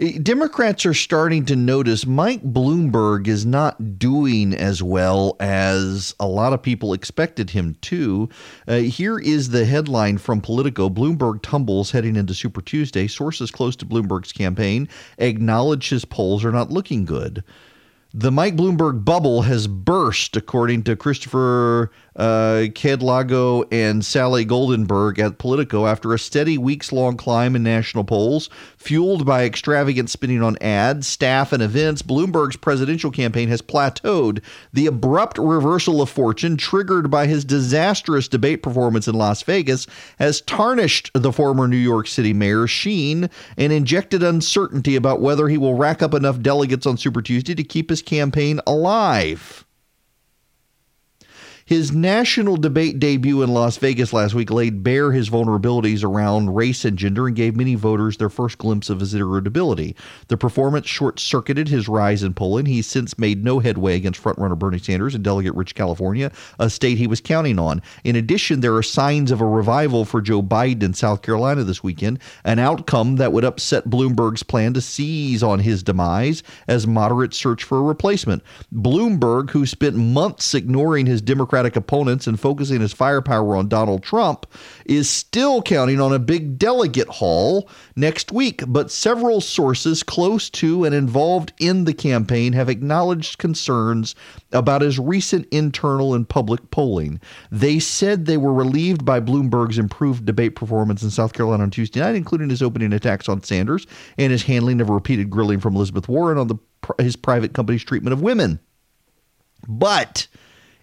Democrats 0.00 0.86
are 0.86 0.94
starting 0.94 1.44
to 1.44 1.54
notice 1.54 2.06
Mike 2.06 2.42
Bloomberg 2.42 3.28
is 3.28 3.44
not 3.44 3.98
doing 3.98 4.54
as 4.54 4.82
well 4.82 5.36
as 5.40 6.14
a 6.18 6.26
lot 6.26 6.54
of 6.54 6.62
people 6.62 6.94
expected 6.94 7.50
him 7.50 7.76
to. 7.82 8.26
Uh, 8.66 8.76
here 8.78 9.18
is 9.18 9.50
the 9.50 9.66
headline 9.66 10.16
from 10.16 10.40
Politico 10.40 10.88
Bloomberg 10.88 11.42
tumbles 11.42 11.90
heading 11.90 12.16
into 12.16 12.32
Super 12.32 12.62
Tuesday. 12.62 13.06
Sources 13.08 13.50
close 13.50 13.76
to 13.76 13.84
Bloomberg's 13.84 14.32
campaign 14.32 14.88
acknowledge 15.18 15.90
his 15.90 16.06
polls 16.06 16.46
are 16.46 16.52
not 16.52 16.70
looking 16.70 17.04
good. 17.04 17.44
The 18.12 18.32
Mike 18.32 18.56
Bloomberg 18.56 19.04
bubble 19.04 19.42
has 19.42 19.68
burst, 19.68 20.36
according 20.36 20.82
to 20.84 20.96
Christopher 20.96 21.92
uh, 22.16 22.66
Cadelago 22.74 23.68
and 23.70 24.04
Sally 24.04 24.44
Goldenberg 24.44 25.20
at 25.20 25.38
Politico 25.38 25.86
after 25.86 26.12
a 26.12 26.18
steady 26.18 26.58
weeks 26.58 26.90
long 26.90 27.16
climb 27.16 27.54
in 27.54 27.62
national 27.62 28.02
polls, 28.02 28.50
fueled 28.80 29.26
by 29.26 29.44
extravagant 29.44 30.08
spending 30.08 30.42
on 30.42 30.56
ads, 30.62 31.06
staff, 31.06 31.52
and 31.52 31.62
events. 31.62 32.00
Bloomberg's 32.00 32.56
presidential 32.56 33.10
campaign 33.10 33.48
has 33.48 33.60
plateaued. 33.60 34.42
The 34.72 34.86
abrupt 34.86 35.36
reversal 35.36 36.00
of 36.00 36.08
fortune, 36.08 36.56
triggered 36.56 37.10
by 37.10 37.26
his 37.26 37.44
disastrous 37.44 38.26
debate 38.26 38.62
performance 38.62 39.06
in 39.06 39.14
Las 39.14 39.42
Vegas, 39.42 39.86
has 40.18 40.40
tarnished 40.40 41.10
the 41.12 41.32
former 41.32 41.68
New 41.68 41.76
York 41.76 42.06
City 42.06 42.32
mayor 42.32 42.66
Sheen 42.66 43.28
and 43.58 43.72
injected 43.72 44.22
uncertainty 44.22 44.96
about 44.96 45.20
whether 45.20 45.48
he 45.48 45.58
will 45.58 45.74
rack 45.74 46.02
up 46.02 46.14
enough 46.14 46.40
delegates 46.40 46.86
on 46.86 46.96
Super 46.96 47.20
Tuesday 47.20 47.54
to 47.54 47.62
keep 47.62 47.90
his 47.90 48.00
campaign 48.00 48.60
alive. 48.66 49.66
His 51.70 51.92
national 51.92 52.56
debate 52.56 52.98
debut 52.98 53.42
in 53.42 53.54
Las 53.54 53.76
Vegas 53.76 54.12
last 54.12 54.34
week 54.34 54.50
laid 54.50 54.82
bare 54.82 55.12
his 55.12 55.30
vulnerabilities 55.30 56.02
around 56.02 56.56
race 56.56 56.84
and 56.84 56.98
gender 56.98 57.28
and 57.28 57.36
gave 57.36 57.54
many 57.54 57.76
voters 57.76 58.16
their 58.16 58.28
first 58.28 58.58
glimpse 58.58 58.90
of 58.90 58.98
his 58.98 59.14
irritability. 59.14 59.94
The 60.26 60.36
performance 60.36 60.88
short 60.88 61.20
circuited 61.20 61.68
his 61.68 61.86
rise 61.86 62.24
in 62.24 62.34
polling. 62.34 62.66
He's 62.66 62.88
since 62.88 63.16
made 63.20 63.44
no 63.44 63.60
headway 63.60 63.94
against 63.94 64.20
frontrunner 64.20 64.58
Bernie 64.58 64.80
Sanders 64.80 65.14
in 65.14 65.22
delegate 65.22 65.54
rich 65.54 65.76
California, 65.76 66.32
a 66.58 66.68
state 66.68 66.98
he 66.98 67.06
was 67.06 67.20
counting 67.20 67.60
on. 67.60 67.82
In 68.02 68.16
addition, 68.16 68.62
there 68.62 68.74
are 68.74 68.82
signs 68.82 69.30
of 69.30 69.40
a 69.40 69.46
revival 69.46 70.04
for 70.04 70.20
Joe 70.20 70.42
Biden 70.42 70.82
in 70.82 70.92
South 70.92 71.22
Carolina 71.22 71.62
this 71.62 71.84
weekend, 71.84 72.18
an 72.42 72.58
outcome 72.58 73.14
that 73.14 73.32
would 73.32 73.44
upset 73.44 73.88
Bloomberg's 73.88 74.42
plan 74.42 74.74
to 74.74 74.80
seize 74.80 75.44
on 75.44 75.60
his 75.60 75.84
demise 75.84 76.42
as 76.66 76.88
moderates 76.88 77.36
search 77.36 77.62
for 77.62 77.78
a 77.78 77.82
replacement. 77.82 78.42
Bloomberg, 78.74 79.50
who 79.50 79.66
spent 79.66 79.94
months 79.94 80.52
ignoring 80.52 81.06
his 81.06 81.22
Democratic 81.22 81.59
Democratic 81.60 81.76
opponents 81.76 82.26
and 82.26 82.40
focusing 82.40 82.80
his 82.80 82.94
firepower 82.94 83.54
on 83.54 83.68
Donald 83.68 84.02
Trump, 84.02 84.46
is 84.86 85.10
still 85.10 85.60
counting 85.60 86.00
on 86.00 86.10
a 86.10 86.18
big 86.18 86.56
delegate 86.56 87.08
haul 87.08 87.68
next 87.94 88.32
week. 88.32 88.62
But 88.66 88.90
several 88.90 89.42
sources 89.42 90.02
close 90.02 90.48
to 90.50 90.84
and 90.84 90.94
involved 90.94 91.52
in 91.60 91.84
the 91.84 91.92
campaign 91.92 92.54
have 92.54 92.70
acknowledged 92.70 93.36
concerns 93.36 94.14
about 94.52 94.80
his 94.80 94.98
recent 94.98 95.46
internal 95.50 96.14
and 96.14 96.26
public 96.26 96.70
polling. 96.70 97.20
They 97.52 97.78
said 97.78 98.24
they 98.24 98.38
were 98.38 98.54
relieved 98.54 99.04
by 99.04 99.20
Bloomberg's 99.20 99.76
improved 99.76 100.24
debate 100.24 100.56
performance 100.56 101.02
in 101.02 101.10
South 101.10 101.34
Carolina 101.34 101.64
on 101.64 101.70
Tuesday 101.70 102.00
night, 102.00 102.14
including 102.14 102.48
his 102.48 102.62
opening 102.62 102.94
attacks 102.94 103.28
on 103.28 103.42
Sanders 103.42 103.86
and 104.16 104.32
his 104.32 104.44
handling 104.44 104.80
of 104.80 104.88
repeated 104.88 105.28
grilling 105.28 105.60
from 105.60 105.76
Elizabeth 105.76 106.08
Warren 106.08 106.38
on 106.38 106.48
the, 106.48 106.56
his 107.02 107.16
private 107.16 107.52
company's 107.52 107.84
treatment 107.84 108.14
of 108.14 108.22
women. 108.22 108.60
But 109.68 110.26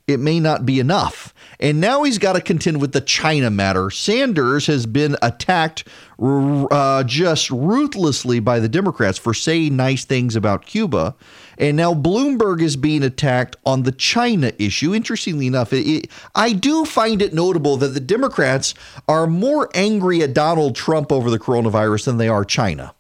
it 0.07 0.21
may 0.21 0.39
not 0.39 0.65
be 0.65 0.79
enough. 0.79 1.33
And 1.59 1.81
now 1.81 2.03
he's 2.03 2.17
got 2.17 2.33
to 2.33 2.41
contend 2.41 2.79
with 2.79 2.93
the 2.93 3.01
China 3.01 3.49
matter. 3.49 3.89
Sanders 3.89 4.67
has 4.67 4.85
been 4.85 5.17
attacked 5.21 5.85
uh, 6.19 7.03
just 7.03 7.49
ruthlessly 7.51 8.39
by 8.39 8.59
the 8.59 8.69
Democrats 8.69 9.17
for 9.17 9.33
saying 9.33 9.75
nice 9.75 10.05
things 10.05 10.35
about 10.37 10.65
Cuba. 10.65 11.13
And 11.57 11.75
now 11.75 11.93
Bloomberg 11.93 12.61
is 12.61 12.77
being 12.77 13.03
attacked 13.03 13.57
on 13.65 13.83
the 13.83 13.91
China 13.91 14.53
issue. 14.57 14.93
Interestingly 14.93 15.47
enough, 15.47 15.73
it, 15.73 15.85
it, 15.85 16.11
I 16.35 16.53
do 16.53 16.85
find 16.85 17.21
it 17.21 17.33
notable 17.33 17.75
that 17.77 17.89
the 17.89 17.99
Democrats 17.99 18.75
are 19.09 19.27
more 19.27 19.69
angry 19.73 20.21
at 20.21 20.33
Donald 20.33 20.75
Trump 20.75 21.11
over 21.11 21.29
the 21.29 21.39
coronavirus 21.39 22.05
than 22.05 22.17
they 22.17 22.29
are 22.29 22.45
China. 22.45 22.93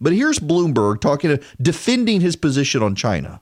But 0.00 0.12
here's 0.12 0.38
Bloomberg 0.38 1.00
talking, 1.00 1.40
defending 1.60 2.20
his 2.20 2.36
position 2.36 2.82
on 2.82 2.94
China 2.94 3.40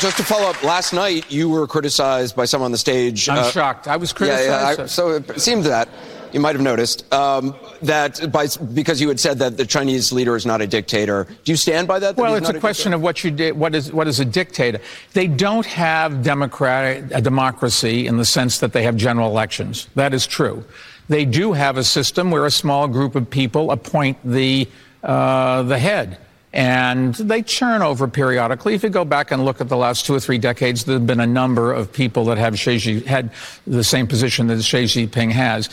just 0.00 0.16
to 0.16 0.24
follow 0.24 0.48
up, 0.48 0.62
last 0.62 0.92
night 0.92 1.30
you 1.30 1.48
were 1.48 1.66
criticized 1.66 2.36
by 2.36 2.44
someone 2.44 2.66
on 2.66 2.72
the 2.72 2.78
stage. 2.78 3.28
I'm 3.28 3.38
uh, 3.38 3.50
shocked. 3.50 3.88
I 3.88 3.96
was 3.96 4.12
criticized. 4.12 4.48
Yeah, 4.48 4.74
yeah, 4.76 4.82
I, 4.84 4.86
so 4.86 5.10
it 5.10 5.40
seemed 5.40 5.64
that 5.64 5.88
you 6.34 6.40
might 6.40 6.54
have 6.56 6.62
noticed 6.62 7.10
um, 7.14 7.54
that 7.82 8.32
by, 8.32 8.48
because 8.74 9.00
you 9.00 9.08
had 9.08 9.20
said 9.20 9.38
that 9.38 9.56
the 9.56 9.64
Chinese 9.64 10.12
leader 10.12 10.34
is 10.34 10.44
not 10.44 10.60
a 10.60 10.66
dictator. 10.66 11.28
Do 11.44 11.52
you 11.52 11.56
stand 11.56 11.86
by 11.86 12.00
that? 12.00 12.16
that 12.16 12.22
well, 12.22 12.34
it's 12.34 12.48
a, 12.48 12.56
a 12.56 12.60
question 12.60 12.92
of 12.92 13.00
what 13.00 13.22
you 13.22 13.30
did. 13.30 13.56
What 13.56 13.74
is 13.74 13.92
what 13.92 14.08
is 14.08 14.18
a 14.18 14.24
dictator? 14.24 14.80
They 15.12 15.28
don't 15.28 15.64
have 15.66 16.22
democratic 16.22 17.04
a 17.12 17.20
democracy 17.20 18.08
in 18.08 18.16
the 18.16 18.24
sense 18.24 18.58
that 18.58 18.72
they 18.72 18.82
have 18.82 18.96
general 18.96 19.30
elections. 19.30 19.88
That 19.94 20.12
is 20.12 20.26
true. 20.26 20.64
They 21.08 21.24
do 21.24 21.52
have 21.52 21.76
a 21.76 21.84
system 21.84 22.30
where 22.30 22.46
a 22.46 22.50
small 22.50 22.88
group 22.88 23.14
of 23.14 23.30
people 23.30 23.70
appoint 23.70 24.18
the 24.24 24.68
uh, 25.04 25.62
the 25.62 25.78
head 25.78 26.18
and 26.54 27.14
they 27.16 27.42
churn 27.42 27.82
over 27.82 28.06
periodically. 28.06 28.74
If 28.74 28.84
you 28.84 28.88
go 28.88 29.04
back 29.04 29.32
and 29.32 29.44
look 29.44 29.60
at 29.60 29.68
the 29.68 29.76
last 29.76 30.06
two 30.06 30.14
or 30.14 30.20
three 30.20 30.38
decades, 30.38 30.84
there 30.84 30.94
have 30.94 31.06
been 31.06 31.18
a 31.18 31.26
number 31.26 31.72
of 31.72 31.92
people 31.92 32.24
that 32.26 32.38
have 32.38 32.56
Xi, 32.58 33.00
had 33.00 33.32
the 33.66 33.82
same 33.82 34.06
position 34.06 34.46
that 34.46 34.62
Xi 34.62 34.84
Jinping 34.84 35.32
has. 35.32 35.68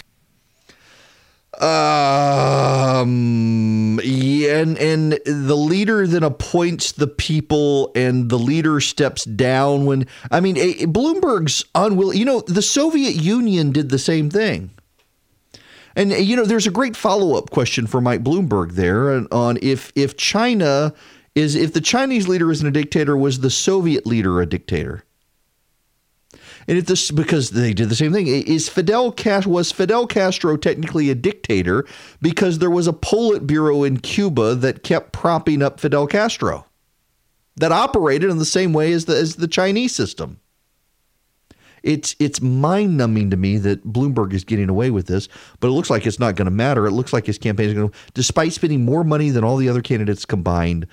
Um, 1.62 3.10
and, 4.00 4.78
and 4.80 5.20
the 5.26 5.56
leader 5.56 6.08
then 6.08 6.24
appoints 6.24 6.94
the 6.94 7.06
people, 7.06 7.92
and 7.94 8.32
the 8.32 8.40
leader 8.40 8.82
steps 8.82 9.26
down 9.26 9.86
when, 9.86 10.08
I 10.32 10.40
mean, 10.40 10.56
Bloomberg's 10.56 11.64
unwilling. 11.76 12.18
You 12.18 12.26
know, 12.26 12.42
the 12.42 12.64
Soviet 12.64 13.14
Union 13.14 13.72
did 13.72 13.90
the 13.90 14.00
same 14.00 14.32
thing. 14.32 14.72
And 15.96 16.12
uh, 16.12 16.18
you 16.18 16.36
know, 16.36 16.46
there's 16.46 16.68
a 16.68 16.72
great 16.72 16.96
follow-up 16.96 17.50
question 17.50 17.88
for 17.88 18.02
Mike 18.02 18.24
Bloomberg 18.24 18.74
there 18.74 19.12
on 19.32 19.58
if 19.62 19.92
if 19.96 20.18
China 20.18 20.94
is 21.36 21.56
if 21.56 21.74
the 21.74 21.82
Chinese 21.82 22.28
leader 22.28 22.52
isn't 22.52 22.68
a 22.68 22.72
dictator, 22.72 23.16
was 23.16 23.40
the 23.40 23.50
Soviet 23.50 24.06
leader 24.06 24.42
a 24.42 24.46
dictator? 24.46 25.04
And 26.68 26.78
if 26.78 26.86
this 26.86 27.12
because 27.12 27.52
they 27.52 27.74
did 27.74 27.90
the 27.90 27.96
same 27.96 28.14
thing, 28.14 28.28
is 28.28 28.70
Fidel 28.70 29.12
Castro 29.12 29.52
was 29.52 29.72
Fidel 29.72 30.08
Castro 30.08 30.58
technically 30.58 31.10
a 31.10 31.16
dictator 31.16 31.86
because 32.22 32.60
there 32.60 32.70
was 32.70 32.88
a 32.88 32.94
Politburo 32.94 33.86
in 33.86 34.00
Cuba 34.00 34.56
that 34.56 34.84
kept 34.84 35.12
propping 35.12 35.62
up 35.62 35.80
Fidel 35.80 36.08
Castro 36.08 36.66
that 37.56 37.72
operated 37.72 38.30
in 38.30 38.38
the 38.38 38.46
same 38.46 38.74
way 38.74 38.92
as 38.92 39.06
the 39.06 39.16
as 39.16 39.36
the 39.36 39.48
Chinese 39.48 39.94
system. 39.94 40.40
It's 41.84 42.16
it's 42.20 42.42
mind 42.42 42.98
numbing 42.98 43.32
to 43.32 43.38
me 43.38 43.58
that 43.58 43.86
Bloomberg 43.92 44.34
is 44.34 44.44
getting 44.44 44.70
away 44.70 44.92
with 44.92 45.08
this, 45.08 45.28
but 45.60 45.68
it 45.68 45.72
looks 45.72 45.90
like 45.90 46.06
it's 46.06 46.20
not 46.20 46.36
going 46.36 46.46
to 46.46 46.52
matter. 46.52 46.86
It 46.86 46.92
looks 46.92 47.14
like 47.14 47.26
his 47.26 47.38
campaign 47.38 47.70
is 47.70 47.74
going 47.74 47.90
to, 47.90 47.98
despite 48.14 48.54
spending 48.54 48.86
more 48.86 49.04
money 49.04 49.30
than 49.30 49.44
all 49.44 49.58
the 49.58 49.70
other 49.70 49.82
candidates 49.82 50.26
combined, 50.26 50.86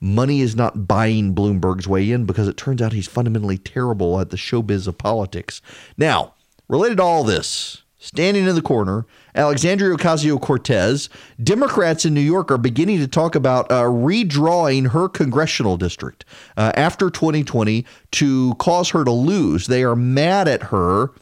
money 0.00 0.40
is 0.40 0.56
not 0.56 0.88
buying 0.88 1.34
Bloomberg's 1.34 1.86
way 1.86 2.10
in 2.10 2.26
because 2.26 2.48
it 2.48 2.56
turns 2.56 2.82
out 2.82 2.92
he's 2.92 3.06
fundamentally 3.06 3.58
terrible 3.58 4.20
at 4.20 4.30
the 4.30 4.36
showbiz 4.36 4.88
of 4.88 4.98
politics. 4.98 5.62
Now, 5.96 6.34
related 6.68 6.96
to 6.96 7.04
all 7.04 7.22
this, 7.22 7.81
standing 8.02 8.46
in 8.46 8.54
the 8.56 8.62
corner, 8.62 9.06
Alexandria 9.36 9.96
Ocasio 9.96 10.40
Cortez. 10.40 11.08
Democrats 11.42 12.04
in 12.04 12.12
New 12.12 12.20
York 12.20 12.50
are 12.50 12.58
beginning 12.58 12.98
to 12.98 13.06
talk 13.06 13.36
about 13.36 13.70
uh, 13.70 13.82
redrawing 13.84 14.90
her 14.90 15.08
congressional 15.08 15.76
district 15.76 16.24
uh, 16.56 16.72
after 16.74 17.10
2020 17.10 17.86
to 18.10 18.54
cause 18.54 18.90
her 18.90 19.04
to 19.04 19.12
lose. 19.12 19.68
They 19.68 19.84
are 19.84 19.94
mad 19.94 20.48
at 20.48 20.64
her 20.64 21.12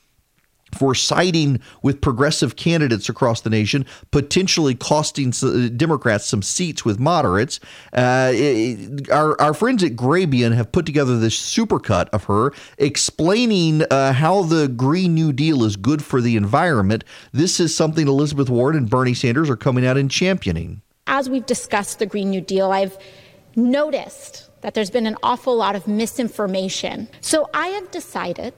for 0.73 0.95
siding 0.95 1.61
with 1.83 2.01
progressive 2.01 2.57
candidates 2.57 3.09
across 3.09 3.41
the 3.41 3.51
nation, 3.51 3.85
potentially 4.11 4.75
costing 4.75 5.31
Democrats 5.77 6.27
some 6.27 6.43
seats 6.43 6.85
with 6.85 6.99
moderates. 6.99 7.61
Uh, 7.93 8.33
our, 9.11 9.41
our 9.41 9.55
friends 9.55 9.83
at 9.83 9.97
Grabien 9.97 10.55
have 10.55 10.73
put 10.73 10.87
together 10.87 11.19
this 11.19 11.37
supercut 11.37 12.09
of 12.11 12.25
her 12.25 12.53
explaining 12.79 13.83
uh, 13.91 14.13
how 14.13 14.43
the 14.43 14.69
Green 14.69 15.15
New 15.15 15.33
Deal 15.33 15.65
is 15.65 15.77
good 15.77 16.03
for 16.05 16.21
the 16.21 16.37
environment. 16.37 17.05
This 17.33 17.61
is 17.61 17.75
something 17.75 18.07
Elizabeth 18.07 18.49
Warren 18.49 18.77
and 18.77 18.89
Bernie 18.89 19.15
Sanders 19.15 19.51
are 19.51 19.57
coming 19.57 19.87
out 19.87 19.97
and 19.97 20.11
championing. 20.11 20.83
As 21.07 21.29
we've 21.29 21.47
discussed 21.47 21.99
the 21.99 22.07
Green 22.07 22.31
New 22.31 22.41
Deal, 22.41 22.71
I've 22.71 22.97
noticed 23.57 24.49
that 24.61 24.75
there's 24.75 24.91
been 24.91 25.07
an 25.07 25.17
awful 25.23 25.57
lot 25.57 25.75
of 25.75 25.89
misinformation. 25.89 27.09
So 27.21 27.49
I 27.55 27.69
have 27.69 27.91
decided 27.91 28.55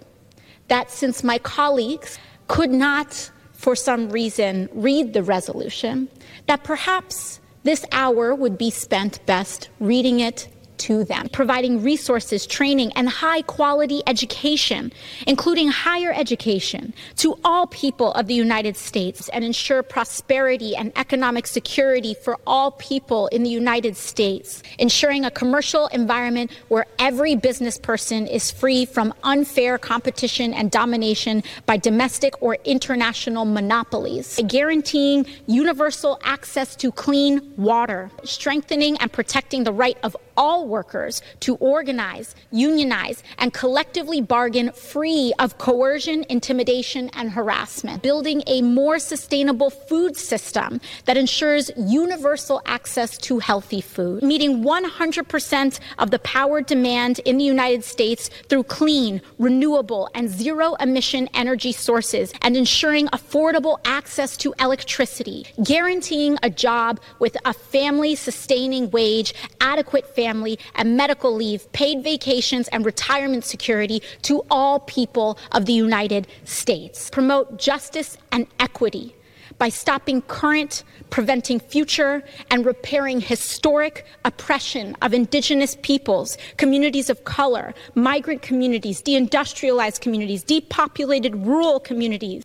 that 0.68 0.90
since 0.90 1.22
my 1.22 1.39
colleagues 1.39 2.18
could 2.48 2.70
not, 2.70 3.30
for 3.52 3.76
some 3.76 4.10
reason, 4.10 4.68
read 4.72 5.12
the 5.12 5.22
resolution, 5.22 6.09
that 6.47 6.64
perhaps 6.64 7.40
This 7.64 7.84
hour 7.93 8.34
would 8.34 8.59
be 8.59 8.70
spent 8.70 9.24
best 9.26 9.68
reading 9.78 10.20
it 10.20 10.48
to 10.78 11.05
them, 11.05 11.28
providing 11.32 11.82
resources, 11.82 12.47
training, 12.47 12.93
and 12.97 13.09
high 13.09 13.43
quality 13.43 14.03
education, 14.07 14.93
including 15.27 15.69
higher 15.69 16.12
education, 16.12 16.94
to 17.16 17.39
all 17.44 17.66
people 17.66 18.12
of 18.12 18.27
the 18.27 18.35
United 18.35 18.77
States 18.77 19.28
and 19.31 19.44
ensure 19.44 19.82
prosperity 19.82 20.74
and 20.74 20.93
economic 20.97 21.47
security 21.47 22.15
for 22.15 22.39
all 22.47 22.73
people 22.73 23.28
in 23.28 23.43
the 23.43 23.51
United 23.51 23.97
States, 23.97 24.62
ensuring 24.78 25.24
a 25.24 25.31
commercial 25.31 25.86
environment 25.89 26.51
where 26.69 26.86
every 26.99 27.36
business 27.36 27.78
person 27.78 28.27
is 28.27 28.51
free 28.51 28.85
from 28.85 29.15
unfair 29.23 29.78
competition 29.78 30.53
and 30.55 30.70
domination 30.70 31.43
by 31.66 31.77
domestic 31.77 32.40
or 32.43 32.57
international 32.65 33.44
monopolies, 33.44 34.40
guaranteeing 34.49 35.27
universal 35.47 36.19
access 36.24 36.74
to 36.77 36.90
clean 36.93 37.53
water, 37.57 38.11
strengthening 38.24 38.97
and 38.99 39.12
protecting 39.12 39.65
the 39.65 39.73
right 39.73 39.99
of 40.03 40.16
all 40.36 40.66
workers 40.66 41.22
to 41.40 41.56
organize, 41.56 42.34
unionize, 42.50 43.22
and 43.38 43.52
collectively 43.52 44.20
bargain 44.20 44.72
free 44.72 45.32
of 45.38 45.59
coercion, 45.59 46.24
intimidation, 46.28 47.10
and 47.14 47.30
harassment. 47.30 48.02
Building 48.02 48.42
a 48.46 48.62
more 48.62 48.98
sustainable 48.98 49.70
food 49.70 50.16
system 50.16 50.80
that 51.04 51.16
ensures 51.16 51.70
universal 51.76 52.62
access 52.66 53.18
to 53.18 53.38
healthy 53.38 53.80
food. 53.80 54.22
Meeting 54.22 54.64
100% 54.64 55.80
of 55.98 56.10
the 56.10 56.18
power 56.20 56.60
demand 56.60 57.18
in 57.20 57.38
the 57.38 57.44
United 57.44 57.84
States 57.84 58.28
through 58.48 58.64
clean, 58.64 59.20
renewable, 59.38 60.09
and 60.14 60.28
zero 60.28 60.74
emission 60.74 61.28
energy 61.34 61.72
sources 61.72 62.32
and 62.42 62.56
ensuring 62.56 63.06
affordable 63.09 63.78
access 63.84 64.36
to 64.36 64.54
electricity. 64.59 65.46
Guaranteeing 65.62 66.38
a 66.42 66.50
job 66.50 67.00
with 67.18 67.36
a 67.44 67.52
family 67.52 68.14
sustaining 68.14 68.90
wage, 68.90 69.34
adequate 69.60 70.06
family 70.14 70.31
and 70.74 70.96
medical 70.96 71.34
leave, 71.34 71.70
paid 71.72 72.02
vacations, 72.02 72.68
and 72.68 72.84
retirement 72.84 73.44
security 73.44 74.02
to 74.22 74.42
all 74.50 74.80
people 74.80 75.38
of 75.52 75.66
the 75.66 75.72
United 75.72 76.26
States. 76.44 77.10
Promote 77.10 77.59
justice 77.59 78.16
and 78.30 78.46
equity 78.59 79.14
by 79.59 79.68
stopping 79.68 80.22
current, 80.22 80.82
preventing 81.10 81.60
future, 81.60 82.24
and 82.50 82.64
repairing 82.64 83.20
historic 83.20 84.06
oppression 84.24 84.96
of 85.02 85.12
indigenous 85.12 85.76
peoples, 85.82 86.38
communities 86.56 87.10
of 87.10 87.24
color, 87.24 87.74
migrant 87.94 88.42
communities, 88.42 89.02
deindustrialized 89.02 90.00
communities, 90.00 90.42
depopulated 90.42 91.36
rural 91.46 91.78
communities. 91.78 92.42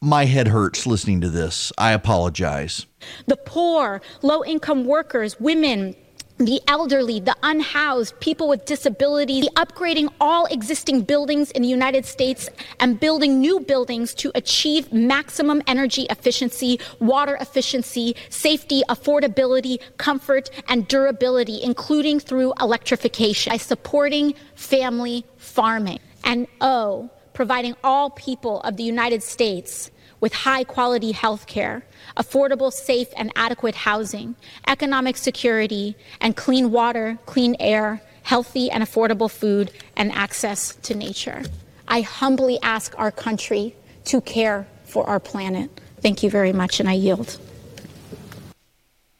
My 0.00 0.26
head 0.26 0.48
hurts 0.48 0.86
listening 0.86 1.22
to 1.22 1.30
this. 1.30 1.72
I 1.78 1.92
apologize. 1.92 2.84
The 3.26 3.38
poor, 3.38 4.02
low 4.20 4.44
income 4.44 4.84
workers, 4.84 5.40
women, 5.40 5.96
the 6.38 6.60
elderly, 6.66 7.20
the 7.20 7.36
unhoused, 7.42 8.18
people 8.20 8.48
with 8.48 8.64
disabilities, 8.64 9.48
upgrading 9.50 10.12
all 10.20 10.46
existing 10.46 11.02
buildings 11.02 11.50
in 11.52 11.62
the 11.62 11.68
United 11.68 12.04
States 12.04 12.48
and 12.80 12.98
building 12.98 13.40
new 13.40 13.60
buildings 13.60 14.12
to 14.14 14.32
achieve 14.34 14.92
maximum 14.92 15.62
energy 15.66 16.06
efficiency, 16.10 16.80
water 16.98 17.36
efficiency, 17.40 18.16
safety, 18.30 18.82
affordability, 18.88 19.78
comfort, 19.96 20.50
and 20.68 20.88
durability, 20.88 21.62
including 21.62 22.18
through 22.18 22.52
electrification, 22.60 23.52
by 23.52 23.56
supporting 23.56 24.34
family 24.56 25.24
farming. 25.36 26.00
And 26.24 26.48
O, 26.60 27.10
providing 27.32 27.76
all 27.84 28.10
people 28.10 28.60
of 28.62 28.76
the 28.76 28.82
United 28.82 29.22
States 29.22 29.90
with 30.24 30.32
high 30.32 30.64
quality 30.64 31.12
health 31.12 31.46
care, 31.46 31.84
affordable, 32.16 32.72
safe, 32.72 33.08
and 33.14 33.30
adequate 33.36 33.74
housing, 33.74 34.34
economic 34.66 35.18
security, 35.18 35.94
and 36.18 36.34
clean 36.34 36.70
water, 36.70 37.18
clean 37.26 37.54
air, 37.60 38.00
healthy 38.22 38.70
and 38.70 38.82
affordable 38.82 39.30
food, 39.30 39.70
and 39.98 40.10
access 40.12 40.76
to 40.76 40.94
nature. 40.94 41.42
I 41.88 42.00
humbly 42.00 42.58
ask 42.62 42.98
our 42.98 43.10
country 43.10 43.76
to 44.06 44.22
care 44.22 44.66
for 44.84 45.06
our 45.06 45.20
planet. 45.20 45.68
Thank 46.00 46.22
you 46.22 46.30
very 46.30 46.54
much, 46.54 46.80
and 46.80 46.88
I 46.88 46.94
yield. 46.94 47.38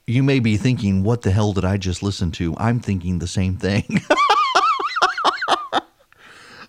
You 0.07 0.23
may 0.23 0.41
be 0.41 0.57
thinking, 0.57 1.05
what 1.05 1.21
the 1.21 1.33
hell 1.33 1.53
did 1.53 1.67
I 1.67 1.77
just 1.77 2.03
listen 2.03 2.31
to? 2.41 2.57
I'm 2.57 2.81
thinking 2.81 3.19
the 3.19 3.27
same 3.27 3.59
thing. 3.59 4.01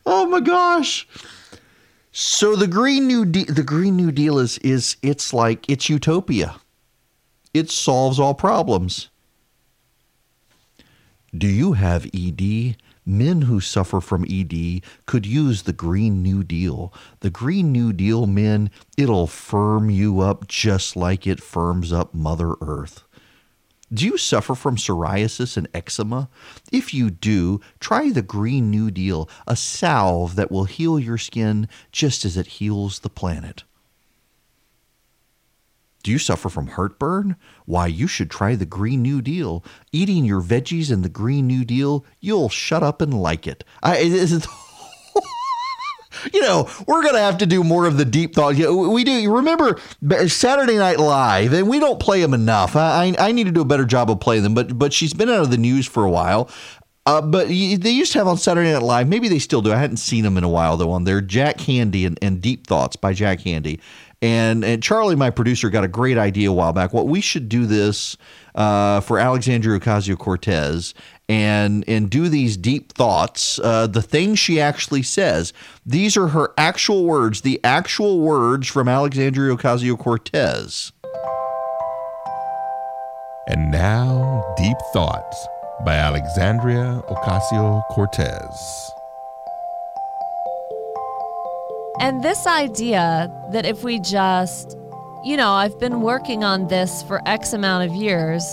oh 0.05 0.25
my 0.25 0.41
gosh. 0.41 1.07
So 2.17 2.55
the 2.55 2.65
Green 2.65 3.07
New 3.07 3.25
De- 3.25 3.43
the 3.43 3.61
Green 3.61 3.97
New 3.97 4.09
Deal 4.09 4.39
is 4.39 4.57
is 4.59 4.95
it's 5.01 5.33
like 5.33 5.69
it's 5.69 5.89
utopia. 5.89 6.55
It 7.53 7.69
solves 7.69 8.21
all 8.21 8.33
problems. 8.33 9.09
Do 11.37 11.47
you 11.47 11.73
have 11.73 12.09
ED? 12.13 12.77
Men 13.05 13.41
who 13.41 13.59
suffer 13.59 13.99
from 13.99 14.25
ED 14.29 14.81
could 15.05 15.25
use 15.25 15.63
the 15.63 15.73
Green 15.73 16.23
New 16.23 16.41
Deal. 16.41 16.93
The 17.19 17.29
Green 17.29 17.73
New 17.73 17.91
Deal 17.91 18.27
men, 18.27 18.71
it'll 18.95 19.27
firm 19.27 19.89
you 19.89 20.21
up 20.21 20.47
just 20.47 20.95
like 20.95 21.27
it 21.27 21.43
firms 21.43 21.91
up 21.91 22.13
Mother 22.13 22.53
Earth. 22.61 23.03
Do 23.95 24.05
you 24.05 24.17
suffer 24.17 24.55
from 24.55 24.75
psoriasis 24.75 25.55
and 25.55 25.69
eczema? 25.73 26.27
If 26.69 26.93
you 26.93 27.09
do, 27.09 27.61
try 27.79 28.11
the 28.11 28.21
Green 28.21 28.69
New 28.69 28.91
Deal, 28.91 29.29
a 29.47 29.55
salve 29.55 30.35
that 30.35 30.51
will 30.51 30.65
heal 30.65 30.99
your 30.99 31.17
skin 31.17 31.69
just 31.93 32.25
as 32.25 32.35
it 32.35 32.47
heals 32.47 32.99
the 32.99 33.09
planet. 33.09 33.63
Do 36.03 36.11
you 36.11 36.19
suffer 36.19 36.49
from 36.49 36.67
heartburn? 36.67 37.37
Why, 37.65 37.87
you 37.87 38.05
should 38.05 38.29
try 38.29 38.55
the 38.55 38.65
Green 38.65 39.01
New 39.01 39.21
Deal. 39.21 39.63
Eating 39.93 40.25
your 40.25 40.41
veggies 40.41 40.91
and 40.91 41.01
the 41.01 41.09
Green 41.09 41.47
New 41.47 41.63
Deal, 41.63 42.05
you'll 42.19 42.49
shut 42.49 42.83
up 42.83 43.01
and 43.01 43.13
like 43.13 43.47
it. 43.47 43.63
I, 43.81 43.97
it's, 44.01 44.45
you 46.33 46.41
know, 46.41 46.69
we're 46.87 47.01
going 47.01 47.15
to 47.15 47.21
have 47.21 47.37
to 47.39 47.45
do 47.45 47.63
more 47.63 47.85
of 47.85 47.97
the 47.97 48.05
deep 48.05 48.35
thought. 48.35 48.55
We 48.55 49.03
do. 49.03 49.11
You 49.11 49.35
Remember 49.35 49.79
Saturday 50.27 50.77
Night 50.77 50.99
Live, 50.99 51.53
and 51.53 51.69
we 51.69 51.79
don't 51.79 51.99
play 51.99 52.21
them 52.21 52.33
enough. 52.33 52.75
I, 52.75 53.15
I 53.19 53.31
need 53.31 53.45
to 53.45 53.51
do 53.51 53.61
a 53.61 53.65
better 53.65 53.85
job 53.85 54.09
of 54.09 54.19
playing 54.19 54.43
them, 54.43 54.53
but 54.53 54.77
but 54.77 54.93
she's 54.93 55.13
been 55.13 55.29
out 55.29 55.41
of 55.41 55.51
the 55.51 55.57
news 55.57 55.85
for 55.85 56.03
a 56.03 56.09
while. 56.09 56.49
Uh, 57.07 57.21
but 57.21 57.47
they 57.47 57.53
used 57.91 58.11
to 58.13 58.17
have 58.17 58.27
on 58.27 58.37
Saturday 58.37 58.73
Night 58.73 58.81
Live. 58.81 59.07
Maybe 59.07 59.29
they 59.29 59.37
still 59.37 59.61
do. 59.61 59.71
I 59.71 59.77
hadn't 59.77 59.97
seen 59.97 60.23
them 60.23 60.37
in 60.37 60.43
a 60.43 60.49
while 60.49 60.75
though. 60.77 60.91
On 60.91 61.03
there, 61.03 61.21
Jack 61.21 61.57
Handey 61.57 62.07
and, 62.07 62.17
and 62.21 62.41
Deep 62.41 62.65
Thoughts 62.65 62.95
by 62.95 63.13
Jack 63.13 63.41
Handey, 63.41 63.79
And, 64.23 64.65
and 64.65 64.81
Charlie, 64.81 65.15
my 65.15 65.29
producer, 65.29 65.69
got 65.69 65.83
a 65.83 65.87
great 65.87 66.17
idea 66.17 66.49
a 66.49 66.53
while 66.53 66.73
back. 66.73 66.93
What 66.93 67.07
we 67.07 67.21
should 67.21 67.47
do 67.47 67.67
this 67.67 68.17
uh, 68.55 69.01
for 69.01 69.19
Alexandria 69.19 69.79
Ocasio 69.79 70.17
Cortez 70.17 70.95
and 71.27 71.83
and 71.87 72.09
do 72.09 72.29
these 72.29 72.57
deep 72.57 72.93
thoughts. 72.93 73.59
Uh, 73.59 73.87
the 73.87 74.01
things 74.01 74.39
she 74.39 74.59
actually 74.59 75.03
says. 75.03 75.53
These 75.85 76.17
are 76.17 76.27
her 76.29 76.53
actual 76.57 77.05
words. 77.05 77.41
The 77.41 77.59
actual 77.63 78.19
words 78.19 78.67
from 78.67 78.87
Alexandria 78.87 79.55
Ocasio 79.55 79.97
Cortez. 79.97 80.91
And 83.47 83.69
now, 83.69 84.55
Deep 84.57 84.77
Thoughts 84.91 85.47
by 85.85 85.95
Alexandria 85.95 87.03
Ocasio 87.07 87.83
Cortez. 87.91 88.91
And 91.99 92.23
this 92.23 92.47
idea 92.47 93.31
that 93.51 93.65
if 93.65 93.83
we 93.83 93.99
just, 93.99 94.75
you 95.23 95.37
know, 95.37 95.51
I've 95.51 95.79
been 95.79 96.01
working 96.01 96.43
on 96.43 96.67
this 96.67 97.03
for 97.03 97.21
X 97.27 97.53
amount 97.53 97.89
of 97.89 97.95
years, 97.95 98.43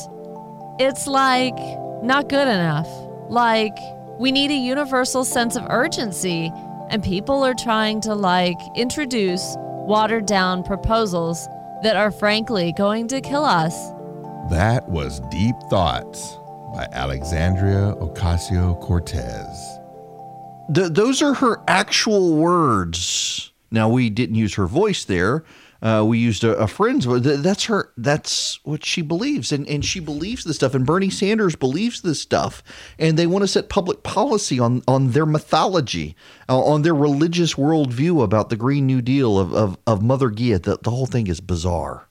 it's 0.79 1.07
like 1.07 1.57
not 2.03 2.29
good 2.29 2.49
enough. 2.49 2.89
Like, 3.29 3.77
we 4.19 4.33
need 4.33 4.51
a 4.51 4.55
universal 4.55 5.25
sense 5.25 5.57
of 5.57 5.65
urgency, 5.71 6.53
and 6.91 7.03
people 7.03 7.43
are 7.43 7.55
trying 7.55 8.01
to, 8.03 8.15
like, 8.15 8.59
introduce 8.77 9.55
watered 9.87 10.27
down 10.27 10.63
proposals 10.63 11.47
that 11.83 11.97
are 11.97 12.11
frankly 12.11 12.73
going 12.77 13.09
to 13.09 13.21
kill 13.21 13.45
us. 13.45 13.91
That 14.51 14.89
was 14.89 15.21
Deep 15.31 15.55
Thoughts 15.71 16.37
by 16.75 16.89
Alexandria 16.93 17.95
Ocasio 18.01 18.81
Cortez. 18.81 19.79
Th- 20.75 20.91
those 20.91 21.23
are 21.23 21.35
her 21.35 21.63
actual 21.69 22.35
words. 22.35 23.53
Now, 23.71 23.89
we 23.89 24.11
didn't 24.11 24.37
use 24.37 24.55
her 24.55 24.67
voice 24.67 25.05
there. 25.05 25.45
Uh, 25.83 26.05
we 26.07 26.17
used 26.17 26.45
a, 26.45 26.57
a 26.59 26.69
friend's. 26.69 27.07
That's 27.07 27.65
her. 27.65 27.93
That's 27.97 28.65
what 28.65 28.85
she 28.85 29.03
believes, 29.03 29.51
and 29.51 29.67
and 29.67 29.85
she 29.85 29.99
believes 29.99 30.45
this 30.45 30.55
stuff. 30.55 30.75
And 30.75 30.87
Bernie 30.87 31.11
Sanders 31.11 31.57
believes 31.57 32.03
this 32.03 32.21
stuff, 32.21 32.63
and 33.01 33.19
they 33.19 33.27
want 33.27 33.43
to 33.43 33.49
set 33.49 33.69
public 33.69 34.05
policy 34.05 34.61
on 34.61 34.85
on 34.87 35.11
their 35.11 35.27
mythology, 35.27 36.15
uh, 36.49 36.63
on 36.63 36.83
their 36.83 36.95
religious 36.95 37.55
worldview 37.55 38.23
about 38.23 38.49
the 38.49 38.57
Green 38.57 38.87
New 38.87 39.03
Deal 39.03 39.37
of 39.37 39.53
of, 39.53 39.77
of 39.85 40.03
Mother 40.03 40.31
Gaea. 40.31 40.63
The, 40.63 40.79
the 40.81 40.91
whole 40.91 41.07
thing 41.07 41.27
is 41.27 41.41
bizarre. 41.41 42.07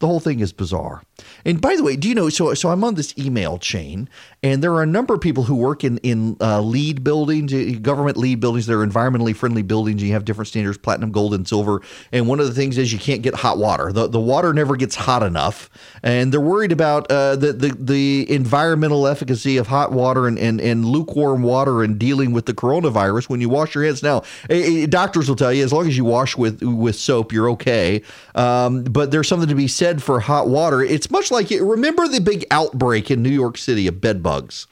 The 0.00 0.06
whole 0.06 0.20
thing 0.20 0.40
is 0.40 0.54
bizarre. 0.54 1.02
And 1.44 1.60
by 1.60 1.76
the 1.76 1.82
way, 1.82 1.96
do 1.96 2.08
you 2.08 2.14
know? 2.14 2.28
So, 2.28 2.52
so 2.54 2.70
I'm 2.70 2.84
on 2.84 2.94
this 2.94 3.16
email 3.18 3.58
chain, 3.58 4.08
and 4.42 4.62
there 4.62 4.72
are 4.74 4.82
a 4.82 4.86
number 4.86 5.14
of 5.14 5.20
people 5.20 5.44
who 5.44 5.54
work 5.54 5.84
in 5.84 5.98
in 5.98 6.36
uh, 6.40 6.60
LEED 6.60 7.02
buildings, 7.02 7.52
uh, 7.52 7.78
government 7.80 8.16
LEED 8.16 8.40
buildings. 8.40 8.66
They're 8.66 8.86
environmentally 8.86 9.34
friendly 9.34 9.62
buildings. 9.62 10.02
You 10.02 10.12
have 10.12 10.24
different 10.24 10.48
standards: 10.48 10.78
platinum, 10.78 11.10
gold, 11.10 11.34
and 11.34 11.46
silver. 11.46 11.82
And 12.12 12.28
one 12.28 12.40
of 12.40 12.46
the 12.46 12.54
things 12.54 12.78
is 12.78 12.92
you 12.92 12.98
can't 12.98 13.22
get 13.22 13.34
hot 13.34 13.58
water. 13.58 13.92
the 13.92 14.08
The 14.08 14.20
water 14.20 14.52
never 14.52 14.76
gets 14.76 14.94
hot 14.94 15.22
enough, 15.22 15.70
and 16.02 16.32
they're 16.32 16.40
worried 16.40 16.72
about 16.72 17.10
uh, 17.10 17.36
the, 17.36 17.52
the 17.52 17.76
the 17.78 18.30
environmental 18.30 19.06
efficacy 19.06 19.56
of 19.56 19.66
hot 19.66 19.92
water 19.92 20.26
and, 20.26 20.38
and 20.38 20.60
and 20.60 20.84
lukewarm 20.84 21.42
water 21.42 21.82
and 21.82 21.98
dealing 21.98 22.32
with 22.32 22.46
the 22.46 22.54
coronavirus 22.54 23.28
when 23.28 23.40
you 23.40 23.48
wash 23.48 23.74
your 23.74 23.84
hands. 23.84 24.02
Now, 24.02 24.22
eh, 24.50 24.82
eh, 24.82 24.86
doctors 24.86 25.28
will 25.28 25.36
tell 25.36 25.52
you 25.52 25.64
as 25.64 25.72
long 25.72 25.86
as 25.88 25.96
you 25.96 26.04
wash 26.04 26.36
with 26.36 26.62
with 26.62 26.96
soap, 26.96 27.32
you're 27.32 27.50
okay. 27.50 28.02
Um, 28.34 28.84
but 28.84 29.10
there's 29.10 29.28
something 29.28 29.48
to 29.48 29.54
be 29.54 29.68
said 29.68 30.02
for 30.02 30.20
hot 30.20 30.48
water. 30.48 30.82
It's 30.82 31.07
much 31.10 31.30
like 31.30 31.50
it, 31.50 31.62
remember 31.62 32.08
the 32.08 32.20
big 32.20 32.44
outbreak 32.50 33.10
in 33.10 33.22
New 33.22 33.30
York 33.30 33.58
City 33.58 33.86
of 33.86 34.00
bed 34.00 34.22
bugs. 34.22 34.66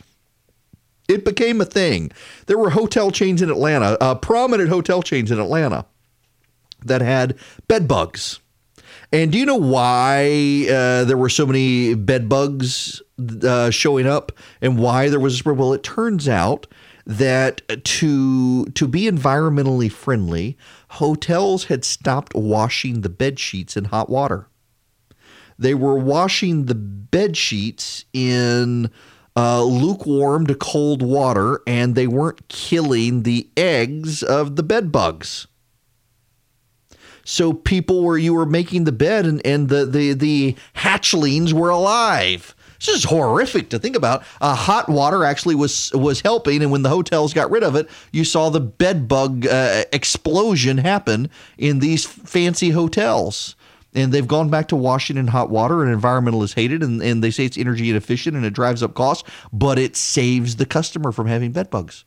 It 1.08 1.24
became 1.24 1.60
a 1.60 1.64
thing. 1.64 2.10
There 2.46 2.58
were 2.58 2.70
hotel 2.70 3.10
chains 3.10 3.40
in 3.40 3.50
Atlanta, 3.50 3.96
uh, 4.00 4.16
prominent 4.16 4.70
hotel 4.70 5.02
chains 5.02 5.30
in 5.30 5.38
Atlanta, 5.38 5.86
that 6.84 7.00
had 7.00 7.38
bed 7.68 7.86
bugs. 7.86 8.40
And 9.12 9.30
do 9.30 9.38
you 9.38 9.46
know 9.46 9.56
why 9.56 10.66
uh, 10.68 11.04
there 11.04 11.16
were 11.16 11.28
so 11.28 11.46
many 11.46 11.94
bed 11.94 12.28
bugs 12.28 13.02
uh, 13.42 13.70
showing 13.70 14.06
up 14.06 14.32
and 14.60 14.78
why 14.78 15.08
there 15.08 15.20
was 15.20 15.34
a 15.34 15.36
spread? 15.36 15.58
Well, 15.58 15.72
it 15.72 15.84
turns 15.84 16.28
out 16.28 16.66
that 17.06 17.62
to 17.84 18.64
to 18.66 18.88
be 18.88 19.02
environmentally 19.02 19.90
friendly, 19.90 20.58
hotels 20.90 21.64
had 21.64 21.84
stopped 21.84 22.34
washing 22.34 23.02
the 23.02 23.08
bed 23.08 23.38
sheets 23.38 23.76
in 23.76 23.86
hot 23.86 24.10
water. 24.10 24.48
They 25.58 25.74
were 25.74 25.98
washing 25.98 26.66
the 26.66 26.74
bed 26.74 27.36
sheets 27.36 28.04
in 28.12 28.90
uh, 29.36 29.62
lukewarm 29.62 30.46
to 30.46 30.54
cold 30.54 31.02
water, 31.02 31.60
and 31.66 31.94
they 31.94 32.06
weren't 32.06 32.48
killing 32.48 33.22
the 33.22 33.48
eggs 33.56 34.22
of 34.22 34.56
the 34.56 34.62
bed 34.62 34.90
bugs. 34.90 35.46
So 37.24 37.52
people 37.52 38.04
were 38.04 38.16
you 38.16 38.34
were 38.34 38.46
making 38.46 38.84
the 38.84 38.92
bed, 38.92 39.26
and, 39.26 39.44
and 39.44 39.68
the, 39.68 39.84
the 39.84 40.12
the 40.12 40.56
hatchlings 40.76 41.52
were 41.52 41.70
alive. 41.70 42.54
This 42.78 42.88
is 42.88 43.04
horrific 43.04 43.70
to 43.70 43.78
think 43.78 43.96
about. 43.96 44.22
Uh, 44.40 44.54
hot 44.54 44.88
water 44.88 45.24
actually 45.24 45.54
was 45.54 45.92
was 45.92 46.20
helping, 46.20 46.62
and 46.62 46.70
when 46.70 46.82
the 46.82 46.88
hotels 46.88 47.34
got 47.34 47.50
rid 47.50 47.64
of 47.64 47.74
it, 47.74 47.88
you 48.12 48.24
saw 48.24 48.48
the 48.48 48.60
bed 48.60 49.08
bug 49.08 49.46
uh, 49.46 49.84
explosion 49.92 50.78
happen 50.78 51.30
in 51.58 51.80
these 51.80 52.04
fancy 52.04 52.70
hotels 52.70 53.56
and 53.96 54.12
they've 54.12 54.28
gone 54.28 54.50
back 54.50 54.68
to 54.68 54.76
washing 54.76 55.16
in 55.16 55.26
hot 55.28 55.50
water 55.50 55.82
and 55.82 56.00
environmentalists 56.02 56.54
hate 56.54 56.70
it 56.70 56.82
and, 56.82 57.02
and 57.02 57.24
they 57.24 57.30
say 57.30 57.44
it's 57.46 57.58
energy 57.58 57.90
inefficient 57.90 58.36
and 58.36 58.44
it 58.44 58.52
drives 58.52 58.82
up 58.82 58.94
costs 58.94 59.28
but 59.52 59.78
it 59.78 59.96
saves 59.96 60.56
the 60.56 60.66
customer 60.66 61.10
from 61.10 61.26
having 61.26 61.50
bed 61.50 61.70
bugs. 61.70 62.04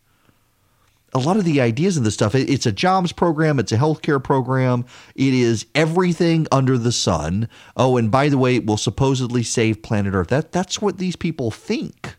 A 1.12 1.20
lot 1.20 1.38
of 1.38 1.44
the 1.44 1.60
ideas 1.60 1.98
in 1.98 2.04
this 2.04 2.14
stuff 2.14 2.36
it's 2.36 2.68
a 2.68 2.72
jobs 2.72 3.12
program 3.12 3.60
it's 3.60 3.72
a 3.72 3.78
healthcare 3.78 4.24
program 4.24 4.86
it 5.16 5.34
is 5.34 5.66
everything 5.74 6.48
under 6.52 6.78
the 6.78 6.92
sun. 6.92 7.50
Oh 7.76 7.98
and 7.98 8.12
by 8.12 8.30
the 8.30 8.38
way 8.38 8.56
it 8.56 8.66
will 8.66 8.78
supposedly 8.78 9.44
save 9.44 9.82
planet 9.82 10.14
earth. 10.14 10.28
That 10.28 10.52
that's 10.52 10.82
what 10.82 11.00
these 11.00 11.16
people 11.16 11.50
think. 11.50 12.16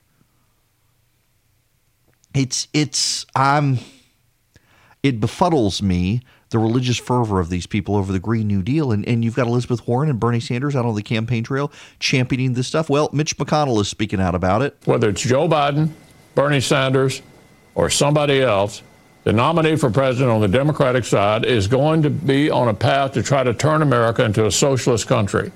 It's 2.35 2.67
it's 2.75 3.25
i'm 3.37 3.79
it 5.03 5.21
befuddles 5.21 5.81
me 5.81 6.23
the 6.51 6.59
religious 6.59 6.99
fervor 6.99 7.41
of 7.41 7.49
these 7.49 7.67
people 7.67 7.97
over 7.97 8.13
the 8.13 8.21
Green 8.21 8.47
New 8.47 8.63
Deal. 8.63 8.93
And, 8.93 9.07
and 9.07 9.25
you've 9.25 9.37
got 9.37 9.47
Elizabeth 9.47 9.87
Warren 9.87 10.11
and 10.11 10.21
Bernie 10.21 10.41
Sanders 10.41 10.77
out 10.77 10.85
on 10.85 10.95
the 10.95 11.03
campaign 11.03 11.45
trail 11.45 11.73
championing 11.99 12.55
this 12.55 12.67
stuff. 12.67 12.91
Well, 12.91 13.09
Mitch 13.13 13.37
McConnell 13.37 13.81
is 13.81 13.89
speaking 13.89 14.21
out 14.21 14.35
about 14.35 14.63
it. 14.63 14.77
Whether 14.85 15.09
it's 15.09 15.23
Joe 15.23 15.49
Biden, 15.49 15.91
Bernie 16.35 16.61
Sanders, 16.61 17.23
or 17.75 17.89
somebody 17.89 18.43
else, 18.43 18.83
the 19.23 19.33
nominee 19.33 19.77
for 19.77 19.91
president 19.91 20.31
on 20.31 20.41
the 20.41 20.49
Democratic 20.49 21.05
side 21.05 21.45
is 21.45 21.67
going 21.67 22.03
to 22.03 22.11
be 22.11 22.51
on 22.51 22.69
a 22.69 22.75
path 22.75 23.13
to 23.13 23.23
try 23.23 23.45
to 23.45 23.55
turn 23.55 23.83
America 23.83 24.25
into 24.25 24.47
a 24.47 24.51
socialist 24.51 25.07
country. 25.07 25.53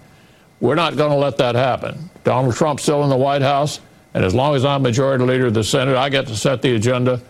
We're 0.61 0.75
not 0.75 0.97
going 0.97 1.11
to 1.11 1.17
let 1.17 1.39
that 1.39 1.55
happen. 1.55 2.11
Donald 2.23 2.55
Trump's 2.55 2.83
still 2.83 3.03
in 3.03 3.11
the 3.11 3.17
White 3.17 3.43
House, 3.43 3.81
and 4.15 4.25
as 4.25 4.35
long 4.35 4.55
as 4.55 4.65
I'm 4.65 4.83
majority 4.83 5.25
leader 5.25 5.47
of 5.47 5.55
the 5.55 5.65
Senate, 5.65 5.97
I 5.97 6.09
get 6.09 6.27
to 6.29 6.37
set 6.37 6.63
the 6.63 6.75
agenda. 6.75 7.21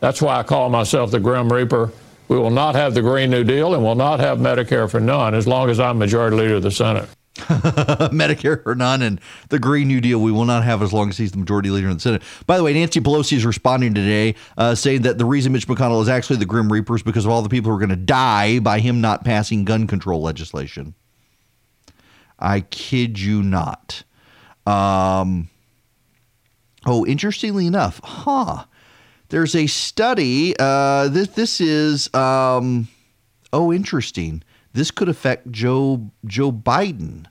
That's 0.00 0.22
why 0.22 0.38
I 0.38 0.42
call 0.42 0.68
myself 0.68 1.10
the 1.10 1.20
Grim 1.20 1.52
Reaper. 1.52 1.90
We 2.30 2.38
will 2.38 2.52
not 2.52 2.76
have 2.76 2.94
the 2.94 3.02
Green 3.02 3.28
New 3.28 3.42
Deal 3.42 3.74
and 3.74 3.82
will 3.82 3.96
not 3.96 4.20
have 4.20 4.38
Medicare 4.38 4.88
for 4.88 5.00
none 5.00 5.34
as 5.34 5.48
long 5.48 5.68
as 5.68 5.80
I'm 5.80 5.98
majority 5.98 6.36
leader 6.36 6.54
of 6.54 6.62
the 6.62 6.70
Senate. 6.70 7.08
Medicare 7.34 8.62
for 8.62 8.76
none 8.76 9.02
and 9.02 9.20
the 9.48 9.58
Green 9.58 9.88
New 9.88 10.00
Deal 10.00 10.20
we 10.20 10.30
will 10.30 10.44
not 10.44 10.62
have 10.62 10.80
as 10.80 10.92
long 10.92 11.08
as 11.08 11.18
he's 11.18 11.32
the 11.32 11.38
majority 11.38 11.70
leader 11.70 11.88
in 11.88 11.94
the 11.94 12.00
Senate. 12.00 12.22
By 12.46 12.56
the 12.56 12.62
way, 12.62 12.72
Nancy 12.72 13.00
Pelosi 13.00 13.32
is 13.32 13.44
responding 13.44 13.94
today, 13.94 14.36
uh, 14.56 14.76
saying 14.76 15.02
that 15.02 15.18
the 15.18 15.24
reason 15.24 15.52
Mitch 15.52 15.66
McConnell 15.66 16.00
is 16.02 16.08
actually 16.08 16.36
the 16.36 16.46
Grim 16.46 16.70
Reaper 16.70 16.94
is 16.94 17.02
because 17.02 17.24
of 17.24 17.32
all 17.32 17.42
the 17.42 17.48
people 17.48 17.68
who 17.68 17.76
are 17.76 17.80
going 17.80 17.90
to 17.90 17.96
die 17.96 18.60
by 18.60 18.78
him 18.78 19.00
not 19.00 19.24
passing 19.24 19.64
gun 19.64 19.88
control 19.88 20.22
legislation. 20.22 20.94
I 22.38 22.60
kid 22.60 23.18
you 23.18 23.42
not. 23.42 24.04
Um, 24.68 25.50
oh, 26.86 27.04
interestingly 27.04 27.66
enough, 27.66 28.00
huh? 28.04 28.66
There's 29.30 29.54
a 29.54 29.68
study. 29.68 30.54
Uh, 30.58 31.08
this 31.08 31.28
this 31.28 31.60
is 31.60 32.12
um, 32.14 32.88
oh 33.52 33.72
interesting. 33.72 34.42
This 34.72 34.90
could 34.90 35.08
affect 35.08 35.50
Joe 35.50 36.10
Joe 36.26 36.52
Biden. 36.52 37.26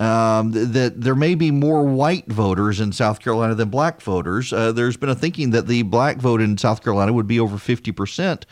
Um, 0.00 0.50
that 0.50 1.00
there 1.00 1.14
may 1.14 1.36
be 1.36 1.52
more 1.52 1.84
white 1.84 2.26
voters 2.26 2.80
in 2.80 2.90
South 2.90 3.20
Carolina 3.20 3.54
than 3.54 3.68
black 3.68 4.00
voters. 4.00 4.52
Uh, 4.52 4.72
there's 4.72 4.96
been 4.96 5.10
a 5.10 5.14
thinking 5.14 5.50
that 5.50 5.68
the 5.68 5.82
black 5.82 6.16
vote 6.16 6.40
in 6.40 6.58
South 6.58 6.82
Carolina 6.82 7.12
would 7.12 7.28
be 7.28 7.38
over 7.38 7.54
50%, 7.54 8.42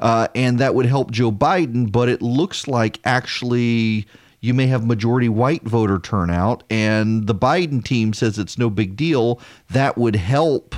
uh, 0.00 0.26
and 0.34 0.58
that 0.58 0.74
would 0.74 0.86
help 0.86 1.12
Joe 1.12 1.30
Biden, 1.30 1.92
but 1.92 2.08
it 2.08 2.22
looks 2.22 2.66
like 2.66 2.98
actually 3.04 4.08
you 4.40 4.52
may 4.52 4.66
have 4.66 4.84
majority 4.84 5.28
white 5.28 5.62
voter 5.62 6.00
turnout, 6.00 6.64
and 6.70 7.28
the 7.28 7.34
Biden 7.36 7.84
team 7.84 8.12
says 8.12 8.36
it's 8.36 8.58
no 8.58 8.68
big 8.68 8.96
deal. 8.96 9.40
That 9.70 9.96
would 9.96 10.16
help 10.16 10.74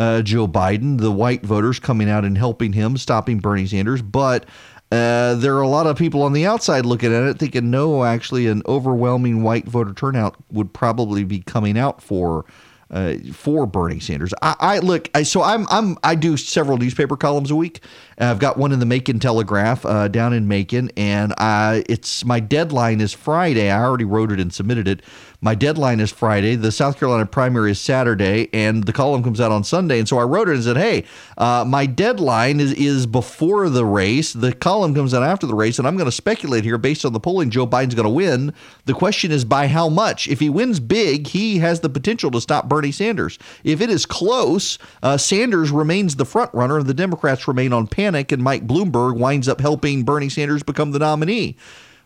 uh, 0.00 0.22
Joe 0.22 0.48
Biden, 0.48 0.98
the 0.98 1.12
white 1.12 1.42
voters 1.42 1.78
coming 1.78 2.08
out 2.08 2.24
and 2.24 2.38
helping 2.38 2.72
him, 2.72 2.96
stopping 2.96 3.38
Bernie 3.38 3.66
Sanders. 3.66 4.00
But 4.00 4.46
uh, 4.90 5.34
there 5.34 5.54
are 5.56 5.60
a 5.60 5.68
lot 5.68 5.86
of 5.86 5.98
people 5.98 6.22
on 6.22 6.32
the 6.32 6.46
outside 6.46 6.86
looking 6.86 7.14
at 7.14 7.24
it 7.24 7.38
thinking, 7.38 7.70
no, 7.70 8.02
actually, 8.02 8.46
an 8.46 8.62
overwhelming 8.64 9.42
white 9.42 9.66
voter 9.66 9.92
turnout 9.92 10.36
would 10.50 10.72
probably 10.72 11.22
be 11.22 11.40
coming 11.40 11.78
out 11.78 12.02
for. 12.02 12.46
Uh, 12.92 13.14
for 13.32 13.66
Bernie 13.66 14.00
Sanders, 14.00 14.34
I, 14.42 14.56
I 14.58 14.78
look. 14.80 15.08
I, 15.14 15.22
so 15.22 15.42
I'm 15.44 15.64
I'm 15.70 15.96
I 16.02 16.16
do 16.16 16.36
several 16.36 16.76
newspaper 16.76 17.16
columns 17.16 17.52
a 17.52 17.54
week. 17.54 17.84
I've 18.20 18.38
got 18.38 18.58
one 18.58 18.72
in 18.72 18.80
the 18.80 18.86
Macon 18.86 19.18
Telegraph 19.18 19.86
uh, 19.86 20.08
down 20.08 20.32
in 20.32 20.46
Macon, 20.46 20.90
and 20.96 21.32
I, 21.38 21.84
it's 21.88 22.24
my 22.24 22.38
deadline 22.38 23.00
is 23.00 23.12
Friday. 23.12 23.70
I 23.70 23.82
already 23.82 24.04
wrote 24.04 24.30
it 24.30 24.38
and 24.38 24.52
submitted 24.52 24.86
it 24.86 25.02
my 25.42 25.54
deadline 25.54 26.00
is 26.00 26.10
Friday. 26.10 26.54
The 26.54 26.70
South 26.70 26.98
Carolina 26.98 27.24
primary 27.24 27.70
is 27.70 27.80
Saturday, 27.80 28.48
and 28.52 28.84
the 28.84 28.92
column 28.92 29.22
comes 29.22 29.40
out 29.40 29.50
on 29.50 29.64
Sunday. 29.64 29.98
And 29.98 30.06
so 30.06 30.18
I 30.18 30.24
wrote 30.24 30.48
it 30.50 30.54
and 30.54 30.64
said, 30.64 30.76
"Hey, 30.76 31.04
uh, 31.38 31.64
my 31.66 31.86
deadline 31.86 32.60
is 32.60 32.72
is 32.74 33.06
before 33.06 33.70
the 33.70 33.86
race. 33.86 34.34
The 34.34 34.52
column 34.52 34.94
comes 34.94 35.14
out 35.14 35.22
after 35.22 35.46
the 35.46 35.54
race, 35.54 35.78
and 35.78 35.88
I'm 35.88 35.96
going 35.96 36.06
to 36.06 36.12
speculate 36.12 36.64
here 36.64 36.76
based 36.76 37.06
on 37.06 37.14
the 37.14 37.20
polling. 37.20 37.48
Joe 37.48 37.66
Biden's 37.66 37.94
going 37.94 38.04
to 38.04 38.10
win. 38.10 38.52
The 38.84 38.92
question 38.92 39.32
is 39.32 39.46
by 39.46 39.66
how 39.66 39.88
much. 39.88 40.28
If 40.28 40.40
he 40.40 40.50
wins 40.50 40.78
big, 40.78 41.28
he 41.28 41.58
has 41.58 41.80
the 41.80 41.88
potential 41.88 42.30
to 42.32 42.40
stop 42.40 42.68
Bernie 42.68 42.92
Sanders. 42.92 43.38
If 43.64 43.80
it 43.80 43.88
is 43.88 44.04
close, 44.04 44.78
uh, 45.02 45.16
Sanders 45.16 45.70
remains 45.70 46.16
the 46.16 46.26
front 46.26 46.52
runner, 46.52 46.78
and 46.78 46.86
the 46.86 46.94
Democrats 46.94 47.48
remain 47.48 47.72
on 47.72 47.86
and 48.14 48.42
Mike 48.42 48.66
Bloomberg 48.66 49.16
winds 49.16 49.48
up 49.48 49.60
helping 49.60 50.04
Bernie 50.04 50.28
Sanders 50.28 50.62
become 50.62 50.92
the 50.92 50.98
nominee." 50.98 51.56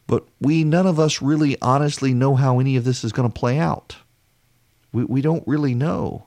But 0.06 0.26
we, 0.40 0.64
none 0.64 0.86
of 0.86 1.00
us 1.00 1.22
really 1.22 1.56
honestly 1.62 2.12
know 2.12 2.34
how 2.34 2.58
any 2.58 2.76
of 2.76 2.84
this 2.84 3.04
is 3.04 3.12
going 3.12 3.28
to 3.28 3.32
play 3.32 3.58
out. 3.58 3.96
We, 4.92 5.04
we 5.04 5.22
don't 5.22 5.46
really 5.46 5.74
know. 5.74 6.26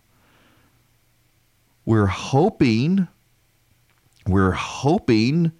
We're 1.86 2.08
hoping, 2.08 3.08
we're 4.26 4.52
hoping 4.52 5.52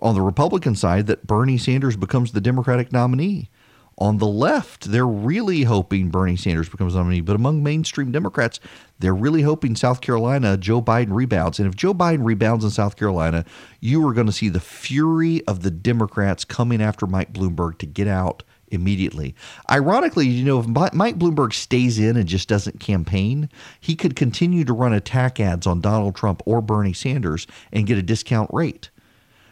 on 0.00 0.14
the 0.14 0.22
Republican 0.22 0.74
side 0.74 1.06
that 1.06 1.26
Bernie 1.26 1.58
Sanders 1.58 1.96
becomes 1.96 2.32
the 2.32 2.40
Democratic 2.40 2.90
nominee 2.90 3.50
on 3.98 4.18
the 4.18 4.26
left, 4.26 4.90
they're 4.90 5.06
really 5.06 5.62
hoping 5.64 6.08
Bernie 6.08 6.36
Sanders 6.36 6.68
becomes 6.68 6.94
nominee. 6.94 7.20
But 7.20 7.34
among 7.34 7.64
mainstream 7.64 8.12
Democrats, 8.12 8.60
they're 9.00 9.14
really 9.14 9.42
hoping 9.42 9.74
South 9.74 10.00
Carolina, 10.00 10.56
Joe 10.56 10.80
Biden 10.80 11.12
rebounds. 11.12 11.58
And 11.58 11.68
if 11.68 11.74
Joe 11.74 11.92
Biden 11.92 12.24
rebounds 12.24 12.64
in 12.64 12.70
South 12.70 12.96
Carolina, 12.96 13.44
you 13.80 14.06
are 14.06 14.14
going 14.14 14.28
to 14.28 14.32
see 14.32 14.48
the 14.48 14.60
fury 14.60 15.44
of 15.46 15.62
the 15.62 15.70
Democrats 15.70 16.44
coming 16.44 16.80
after 16.80 17.06
Mike 17.06 17.32
Bloomberg 17.32 17.78
to 17.78 17.86
get 17.86 18.06
out 18.06 18.44
immediately. 18.68 19.34
Ironically, 19.70 20.28
you 20.28 20.44
know, 20.44 20.60
if 20.60 20.66
Mike 20.68 21.18
Bloomberg 21.18 21.52
stays 21.52 21.98
in 21.98 22.16
and 22.16 22.28
just 22.28 22.48
doesn't 22.48 22.78
campaign, 22.78 23.48
he 23.80 23.96
could 23.96 24.14
continue 24.14 24.64
to 24.64 24.72
run 24.72 24.92
attack 24.92 25.40
ads 25.40 25.66
on 25.66 25.80
Donald 25.80 26.14
Trump 26.14 26.42
or 26.46 26.60
Bernie 26.60 26.92
Sanders 26.92 27.46
and 27.72 27.86
get 27.86 27.98
a 27.98 28.02
discount 28.02 28.50
rate 28.52 28.90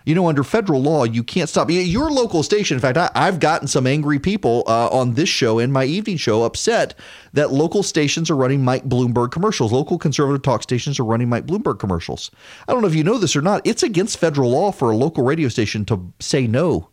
You 0.07 0.15
know, 0.15 0.29
under 0.29 0.45
federal 0.45 0.81
law, 0.81 1.03
you 1.03 1.25
can't 1.25 1.49
stop. 1.49 1.69
Your 1.69 2.13
local 2.13 2.45
station, 2.45 2.77
in 2.77 2.81
fact, 2.81 2.97
I, 2.97 3.25
have 3.25 3.41
gotten 3.41 3.67
some 3.67 3.89
angry 3.89 4.21
people 4.21 4.63
uh, 4.69 4.87
on 4.89 5.15
this 5.15 5.29
show 5.29 5.59
and 5.59 5.73
my 5.73 5.85
evening 5.85 6.17
show 6.17 6.45
upset 6.45 6.95
that 7.33 7.51
local 7.53 7.83
stations 7.83 8.31
are 8.31 8.37
running 8.37 8.65
Mike 8.65 8.89
Bloomberg 8.89 9.33
commercials. 9.33 9.73
Local 9.73 9.99
conservative 9.99 10.43
talk 10.43 10.63
stations 10.63 11.01
are 11.01 11.05
running 11.05 11.29
Mike 11.29 11.45
Bloomberg 11.45 11.81
commercials. 11.81 12.31
I 12.69 12.73
don't 12.73 12.83
know 12.83 12.89
if 12.89 12.95
you 12.95 13.03
know 13.03 13.19
this 13.19 13.35
or 13.35 13.43
not. 13.43 13.63
It's 13.65 13.83
against 13.83 14.19
federal 14.19 14.51
law 14.51 14.71
for 14.71 14.93
a 14.93 14.97
local 14.97 15.25
radio 15.25 15.49
station 15.49 15.85
to 15.87 16.13
say 16.21 16.47
no. 16.47 16.89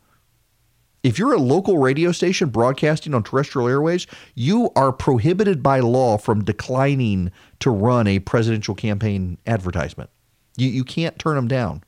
If 1.03 1.19
you're 1.19 1.33
a 1.33 1.37
local 1.37 1.77
radio 1.77 2.13
station 2.13 2.49
broadcasting 2.49 3.13
on 3.13 3.21
terrestrial 3.21 3.67
airways, 3.67 4.07
you 4.33 4.71
are 4.75 4.91
prohibited 4.91 5.61
by 5.61 5.81
law 5.81 6.17
from 6.17 6.43
declining 6.43 7.31
to 7.59 7.69
run 7.69 8.07
a 8.07 8.17
presidential 8.17 8.73
campaign 8.73 9.37
advertisement. 9.45 10.09
You, 10.57 10.69
you 10.69 10.83
can't 10.83 11.19
turn 11.19 11.35
them 11.35 11.47
down. 11.47 11.83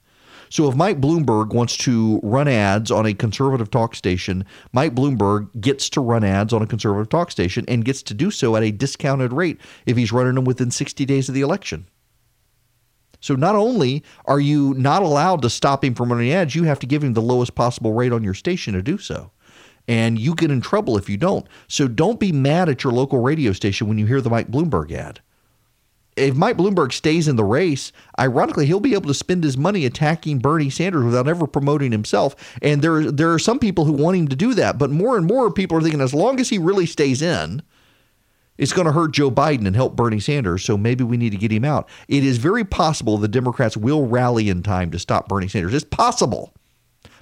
So 0.55 0.69
if 0.69 0.75
Mike 0.77 1.01
Bloomberg 1.01 1.53
wants 1.53 1.75
to 1.79 2.21
run 2.23 2.47
ads 2.47 2.89
on 2.89 3.05
a 3.05 3.13
conservative 3.13 3.69
talk 3.69 3.93
station, 3.93 4.45
Mike 4.71 4.95
Bloomberg 4.95 5.49
gets 5.59 5.89
to 5.89 5.99
run 5.99 6.23
ads 6.23 6.53
on 6.53 6.61
a 6.61 6.65
conservative 6.65 7.09
talk 7.09 7.29
station 7.29 7.65
and 7.67 7.83
gets 7.83 8.01
to 8.03 8.13
do 8.13 8.31
so 8.31 8.55
at 8.55 8.63
a 8.63 8.71
discounted 8.71 9.33
rate 9.33 9.59
if 9.85 9.97
he's 9.97 10.13
running 10.13 10.35
them 10.35 10.45
within 10.45 10.71
60 10.71 11.03
days 11.03 11.27
of 11.27 11.35
the 11.35 11.41
election. 11.41 11.89
So 13.19 13.35
not 13.35 13.55
only 13.55 14.01
are 14.27 14.39
you 14.39 14.73
not 14.75 15.03
allowed 15.03 15.41
to 15.41 15.49
stop 15.49 15.83
him 15.83 15.93
from 15.93 16.13
running 16.13 16.31
ads, 16.31 16.55
you 16.55 16.63
have 16.63 16.79
to 16.79 16.87
give 16.87 17.03
him 17.03 17.15
the 17.15 17.21
lowest 17.21 17.53
possible 17.55 17.91
rate 17.91 18.13
on 18.13 18.23
your 18.23 18.33
station 18.33 18.75
to 18.75 18.81
do 18.81 18.97
so. 18.97 19.31
And 19.89 20.17
you 20.17 20.35
get 20.35 20.51
in 20.51 20.61
trouble 20.61 20.97
if 20.97 21.09
you 21.09 21.17
don't. 21.17 21.45
So 21.67 21.89
don't 21.89 22.17
be 22.17 22.31
mad 22.31 22.69
at 22.69 22.81
your 22.81 22.93
local 22.93 23.19
radio 23.19 23.51
station 23.51 23.89
when 23.89 23.97
you 23.97 24.05
hear 24.05 24.21
the 24.21 24.29
Mike 24.29 24.49
Bloomberg 24.51 24.93
ad 24.93 25.19
if 26.15 26.35
Mike 26.35 26.57
Bloomberg 26.57 26.93
stays 26.93 27.27
in 27.27 27.35
the 27.35 27.43
race, 27.43 27.91
ironically, 28.19 28.65
he'll 28.65 28.79
be 28.79 28.93
able 28.93 29.07
to 29.07 29.13
spend 29.13 29.43
his 29.43 29.57
money 29.57 29.85
attacking 29.85 30.39
Bernie 30.39 30.69
Sanders 30.69 31.03
without 31.03 31.27
ever 31.27 31.45
promoting 31.45 31.91
himself. 31.91 32.57
And 32.61 32.81
there, 32.81 33.11
there 33.11 33.33
are 33.33 33.39
some 33.39 33.59
people 33.59 33.85
who 33.85 33.93
want 33.93 34.17
him 34.17 34.27
to 34.29 34.35
do 34.35 34.53
that, 34.53 34.77
but 34.77 34.89
more 34.89 35.17
and 35.17 35.25
more 35.25 35.51
people 35.51 35.77
are 35.77 35.81
thinking 35.81 36.01
as 36.01 36.13
long 36.13 36.39
as 36.39 36.49
he 36.49 36.57
really 36.57 36.85
stays 36.85 37.21
in, 37.21 37.61
it's 38.57 38.71
going 38.71 38.85
to 38.85 38.93
hurt 38.93 39.13
Joe 39.13 39.29
Biden 39.29 39.67
and 39.67 39.75
help 39.75 39.97
Bernie 39.97 40.21
Sanders. 40.21 40.63
So 40.63 40.77
maybe 40.77 41.03
we 41.03 41.17
need 41.17 41.31
to 41.31 41.37
get 41.37 41.51
him 41.51 41.65
out. 41.65 41.89
It 42.07 42.23
is 42.23 42.37
very 42.37 42.63
possible 42.63 43.17
the 43.17 43.27
Democrats 43.27 43.75
will 43.75 44.07
rally 44.07 44.49
in 44.49 44.63
time 44.63 44.91
to 44.91 44.99
stop 44.99 45.27
Bernie 45.27 45.49
Sanders. 45.49 45.73
It's 45.73 45.83
possible. 45.83 46.53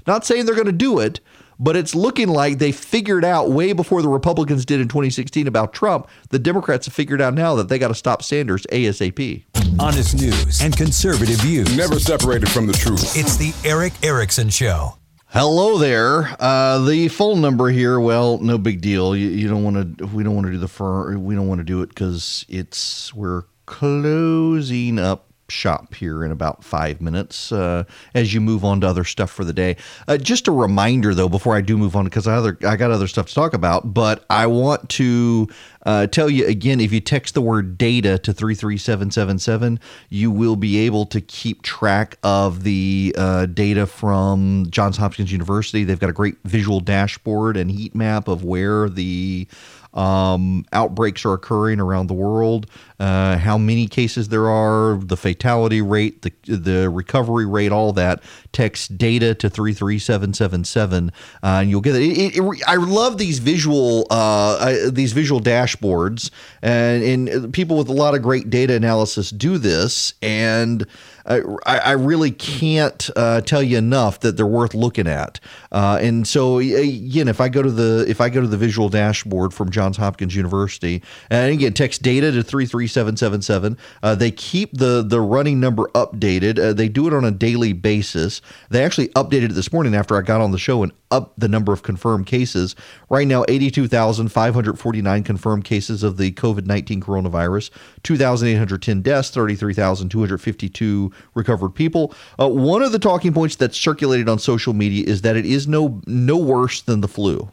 Not 0.06 0.26
saying 0.26 0.46
they're 0.46 0.54
going 0.54 0.68
to 0.68 0.72
do 0.72 1.00
it, 1.00 1.20
but 1.60 1.76
it's 1.76 1.96
looking 1.96 2.30
like 2.30 2.58
they 2.60 2.72
figured 2.72 3.26
out 3.26 3.52
way 3.52 3.74
before 3.74 4.02
the 4.02 4.10
Republicans 4.10 4.66
did 4.66 4.80
in 4.80 4.88
2016 4.88 5.48
about 5.48 5.74
Trump. 5.74 6.08
The 6.30 6.40
Democrats 6.40 6.86
have 6.88 6.94
figured 6.94 7.22
out 7.22 7.34
now 7.34 7.56
that 7.56 7.70
they 7.70 7.80
got 7.80 7.90
to 7.90 7.96
stop 7.96 8.24
Sanders 8.24 8.66
ASAP. 8.72 9.44
Honest 9.80 10.16
news 10.16 10.62
and 10.62 10.76
conservative 10.76 11.38
views. 11.42 11.76
Never 11.76 12.00
separated 12.00 12.50
from 12.50 12.68
the 12.68 12.74
truth. 12.74 13.18
It's 13.18 13.38
the 13.38 13.54
Erick 13.68 13.94
Erickson 14.04 14.50
Show. 14.50 14.98
Hello 15.28 15.80
there. 15.80 16.36
Uh, 16.40 16.78
the 16.86 17.08
phone 17.08 17.42
number 17.42 17.70
here. 17.70 18.00
Well, 18.00 18.38
no 18.38 18.60
big 18.60 18.82
deal. 18.82 19.16
You, 19.16 19.30
you 19.30 19.48
don't 19.48 19.64
want 19.64 19.98
to. 19.98 20.06
We 20.06 20.24
don't 20.24 20.36
want 20.36 20.46
to 20.46 20.52
do 20.52 20.60
the 20.60 20.68
fir- 20.68 21.18
We 21.18 21.34
don't 21.34 21.48
want 21.48 21.58
to 21.58 21.64
do 21.64 21.82
it 21.82 21.90
because 21.90 22.46
it's 22.48 23.12
we're 23.16 23.44
closing 23.66 25.00
up 25.00 25.33
shop 25.50 25.94
here 25.94 26.24
in 26.24 26.32
about 26.32 26.64
five 26.64 27.02
minutes 27.02 27.52
uh, 27.52 27.84
as 28.14 28.34
you 28.34 28.42
move 28.42 28.64
on 28.64 28.82
to 28.82 28.88
other 28.88 29.04
stuff 29.04 29.30
for 29.30 29.44
the 29.44 29.54
day. 29.54 29.76
Uh, 30.08 30.18
just 30.18 30.48
a 30.48 30.52
reminder, 30.52 31.14
though, 31.14 31.30
before 31.30 31.56
I 31.56 31.62
do 31.62 31.78
move 31.78 31.96
on, 31.96 32.06
because 32.06 32.28
I, 32.28 32.36
other, 32.36 32.58
I 32.66 32.76
got 32.76 32.92
other 32.92 33.08
stuff 33.08 33.28
to 33.28 33.34
talk 33.34 33.54
about, 33.54 33.94
but 33.94 34.26
I 34.30 34.48
want 34.48 34.90
to 34.90 35.48
uh, 35.86 36.08
tell 36.08 36.30
you 36.30 36.48
again 36.48 36.80
if 36.80 36.94
you 36.94 37.02
text 37.02 37.34
the 37.34 37.42
word 37.42 37.78
data 37.78 38.18
to 38.20 38.34
33777, 38.34 39.80
you 40.10 40.32
will 40.32 40.56
be 40.56 40.78
able 40.86 41.06
to 41.08 41.22
keep 41.22 41.62
track 41.62 42.18
of 42.24 42.64
the 42.64 43.14
uh, 43.18 43.46
data 43.48 43.86
from 43.86 44.68
Johns 44.70 44.98
Hopkins 44.98 45.32
University. 45.32 45.84
They've 45.84 46.00
got 46.00 46.10
a 46.10 46.14
great 46.14 46.38
visual 46.46 46.80
dashboard 46.80 47.58
and 47.58 47.70
heat 47.70 47.94
map 47.94 48.28
of 48.28 48.44
where 48.44 48.90
the 48.90 49.48
um, 49.94 50.66
outbreaks 50.74 51.26
are 51.26 51.34
occurring 51.34 51.80
around 51.80 52.08
the 52.08 52.14
world, 52.14 52.68
uh, 53.00 53.38
how 53.38 53.58
many 53.58 53.88
cases 53.88 54.30
there 54.30 54.48
are, 54.48 54.98
the 54.98 55.18
fatality 55.18 55.82
rate, 55.82 56.22
the 56.22 56.32
the 56.46 56.90
recovery 56.90 57.46
rate, 57.46 57.72
all 57.72 57.94
that. 57.94 58.24
Text 58.52 58.98
data 58.98 59.34
to 59.36 59.50
three 59.50 59.74
three 59.74 60.00
seven 60.00 60.34
seven 60.34 60.64
seven, 60.64 61.12
uh, 61.42 61.60
and 61.62 61.70
you'll 61.70 61.82
get 61.82 61.96
it. 61.96 62.02
It, 62.02 62.38
it, 62.38 62.64
I 62.68 62.76
love 62.76 63.18
these 63.18 63.40
visual 63.40 64.08
uh, 64.10 64.90
these 64.92 65.14
visual 65.14 65.42
dashboards, 65.42 66.30
and, 66.62 67.04
and 67.04 67.54
people 67.54 67.78
with 67.78 67.90
a 67.90 67.94
lot 67.94 68.16
of 68.16 68.22
great 68.22 68.50
data 68.50 68.76
analysis 68.76 69.30
do 69.30 69.58
this, 69.58 70.14
and 70.22 70.86
I, 71.26 71.40
I 71.66 71.92
really 71.92 72.32
can't 72.32 73.10
uh, 73.16 73.42
tell 73.42 73.64
you 73.64 73.78
enough 73.78 74.20
that 74.22 74.38
they're 74.38 74.46
worth 74.46 74.74
looking 74.74 75.08
at. 75.08 75.40
Uh, 75.72 75.98
and 76.02 76.28
so 76.28 76.60
again, 76.60 77.28
if 77.28 77.40
I 77.40 77.50
go 77.50 77.62
to 77.62 77.72
the 77.72 78.06
if 78.08 78.20
I 78.22 78.30
go 78.30 78.42
to 78.42 78.48
the 78.48 78.58
visual 78.58 78.90
dashboard 78.90 79.54
from 79.54 79.70
Johns 79.72 79.98
Hopkins 79.98 80.36
University, 80.36 81.02
and 81.30 81.54
again 81.54 81.74
text 81.74 82.02
data 82.02 82.32
to 82.32 82.44
three 82.44 82.66
three 82.66 82.88
seven 82.88 83.16
seven 83.18 83.42
seven, 83.42 83.78
uh, 84.02 84.16
they 84.16 84.32
keep 84.32 84.78
the 84.78 85.04
the 85.04 85.22
running 85.22 85.60
number 85.60 85.90
updated. 85.96 86.60
Uh, 86.60 86.74
they 86.74 86.90
do 86.90 87.08
it 87.08 87.14
on 87.14 87.24
a 87.24 87.32
daily 87.32 87.74
basis. 87.74 88.42
They 88.70 88.84
actually 88.84 89.10
updated 89.10 89.46
it 89.46 89.54
this 89.54 89.72
morning 89.72 89.96
after 89.96 90.18
I 90.18 90.22
got 90.22 90.42
on 90.42 90.52
the 90.52 90.58
show 90.58 90.84
and 90.84 90.92
up 91.14 91.34
the 91.38 91.48
number 91.48 91.72
of 91.72 91.84
confirmed 91.84 92.26
cases. 92.26 92.76
Right 93.10 93.28
now, 93.28 93.46
82,549 93.48 95.24
confirmed 95.24 95.64
cases 95.64 96.04
of 96.04 96.18
the 96.18 96.32
COVID 96.32 96.66
19 96.66 97.02
coronavirus, 97.02 97.70
2,810 98.02 99.02
deaths, 99.02 99.30
33,252 99.30 101.12
recovered 101.36 101.70
people. 101.70 102.14
Uh, 102.40 102.50
one 102.50 102.82
of 102.82 102.92
the 102.92 103.00
talking 103.00 103.34
points 103.34 103.56
that's 103.56 103.78
circulated 103.78 104.28
on 104.28 104.40
social 104.40 104.74
media 104.74 105.06
is 105.06 105.22
that 105.22 105.36
it 105.38 105.46
is 105.46 105.68
no 105.68 106.02
no 106.08 106.38
worse 106.38 106.82
than 106.82 107.02
the 107.02 107.08
flu. 107.08 107.52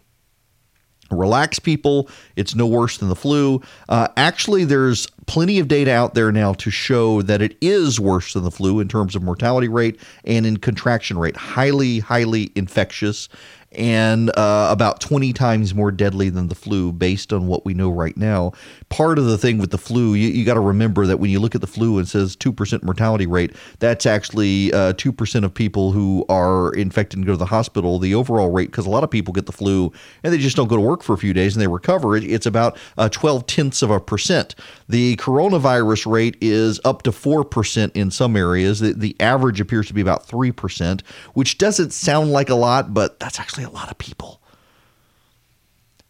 Relax, 1.11 1.59
people. 1.59 2.09
It's 2.37 2.55
no 2.55 2.67
worse 2.67 2.99
than 2.99 3.09
the 3.09 3.17
flu. 3.17 3.63
Uh, 3.89 4.09
actually, 4.17 4.65
there's 4.65 5.07
plenty 5.27 5.59
of 5.59 5.69
data 5.69 5.93
out 5.93 6.15
there 6.15 6.33
now 6.33 6.53
to 6.55 6.71
show 6.71 7.23
that 7.23 7.43
it 7.43 7.57
is 7.61 7.99
worse 8.01 8.33
than 8.33 8.45
the 8.45 8.51
flu 8.51 8.81
in 8.81 8.89
terms 8.89 9.15
of 9.15 9.23
mortality 9.23 9.69
rate 9.69 10.01
and 10.25 10.47
in 10.47 10.57
contraction 10.57 11.19
rate. 11.19 11.37
Highly, 11.37 11.99
highly 12.01 12.53
infectious 12.55 13.29
and 13.73 14.37
uh, 14.37 14.69
about 14.71 15.01
20 15.01 15.33
times 15.33 15.75
more 15.75 15.93
deadly 15.93 16.29
than 16.29 16.49
the 16.49 16.55
flu 16.55 16.93
based 16.93 17.33
on 17.33 17.47
what 17.47 17.65
we 17.65 17.75
know 17.75 17.91
right 17.91 18.17
now. 18.17 18.53
Part 18.91 19.19
of 19.19 19.25
the 19.25 19.39
thing 19.39 19.59
with 19.59 19.71
the 19.71 19.79
flu, 19.79 20.15
you, 20.15 20.29
you 20.29 20.45
got 20.45 20.55
to 20.55 20.61
remember 20.61 21.07
that 21.07 21.19
when 21.19 21.31
you 21.31 21.39
look 21.41 21.55
at 21.55 21.61
the 21.61 21.67
flu 21.67 21.99
and 21.99 22.09
says 22.09 22.37
2% 22.37 22.83
mortality 22.83 23.27
rate, 23.27 23.55
that's 23.79 24.05
actually 24.05 24.73
uh, 24.73 24.93
2% 24.95 25.45
of 25.45 25.55
people 25.55 25.93
who 25.93 26.25
are 26.29 26.75
infected 26.75 27.19
and 27.19 27.27
go 27.27 27.33
to 27.33 27.39
the 27.39 27.47
hospital. 27.47 27.99
The 27.99 28.15
overall 28.15 28.51
rate, 28.51 28.71
because 28.71 28.87
a 28.87 28.91
lot 28.91 29.05
of 29.05 29.11
people 29.11 29.33
get 29.33 29.47
the 29.47 29.53
flu 29.53 29.93
and 30.23 30.33
they 30.33 30.39
just 30.39 30.57
don't 30.57 30.69
go 30.69 30.77
to 30.77 30.83
work 30.83 31.03
for 31.03 31.15
a 31.15 31.19
few 31.19 31.33
days 31.33 31.55
and 31.55 31.63
they 31.63 31.69
recover, 31.69 32.17
it's 32.17 32.47
about 32.47 32.77
uh, 32.99 33.09
12 33.09 33.47
tenths 33.47 33.81
of 33.83 33.91
a 33.91 34.01
percent. 34.01 34.57
The 34.89 35.17
coronavirus 35.17 36.11
rate 36.11 36.37
is 36.41 36.81
up 36.85 37.03
to 37.03 37.13
4% 37.13 37.93
in 37.95 38.11
some 38.11 38.37
areas. 38.37 38.81
The, 38.81 38.93
the 38.93 39.17
average 39.21 39.61
appears 39.61 39.87
to 39.87 39.95
be 39.95 40.01
about 40.01 40.27
3%, 40.27 41.03
which 41.35 41.59
doesn't 41.59 41.93
sound 41.93 42.33
like 42.33 42.51
a 42.51 42.55
lot, 42.57 42.93
but 42.93 43.21
that's 43.21 43.39
actually 43.39 43.65
a 43.65 43.71
lot 43.71 43.91
of 43.91 43.99
people. 43.99 44.40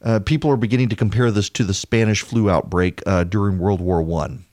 Uh, 0.02 0.18
people 0.20 0.50
are 0.50 0.56
beginning 0.56 0.88
to 0.88 0.96
compare 0.96 1.30
this 1.30 1.50
to 1.50 1.64
the 1.64 1.74
Spanish 1.74 2.22
flu 2.22 2.48
outbreak 2.48 3.02
uh, 3.06 3.24
during 3.24 3.58
World 3.58 3.80
War 3.80 4.02
One. 4.02 4.46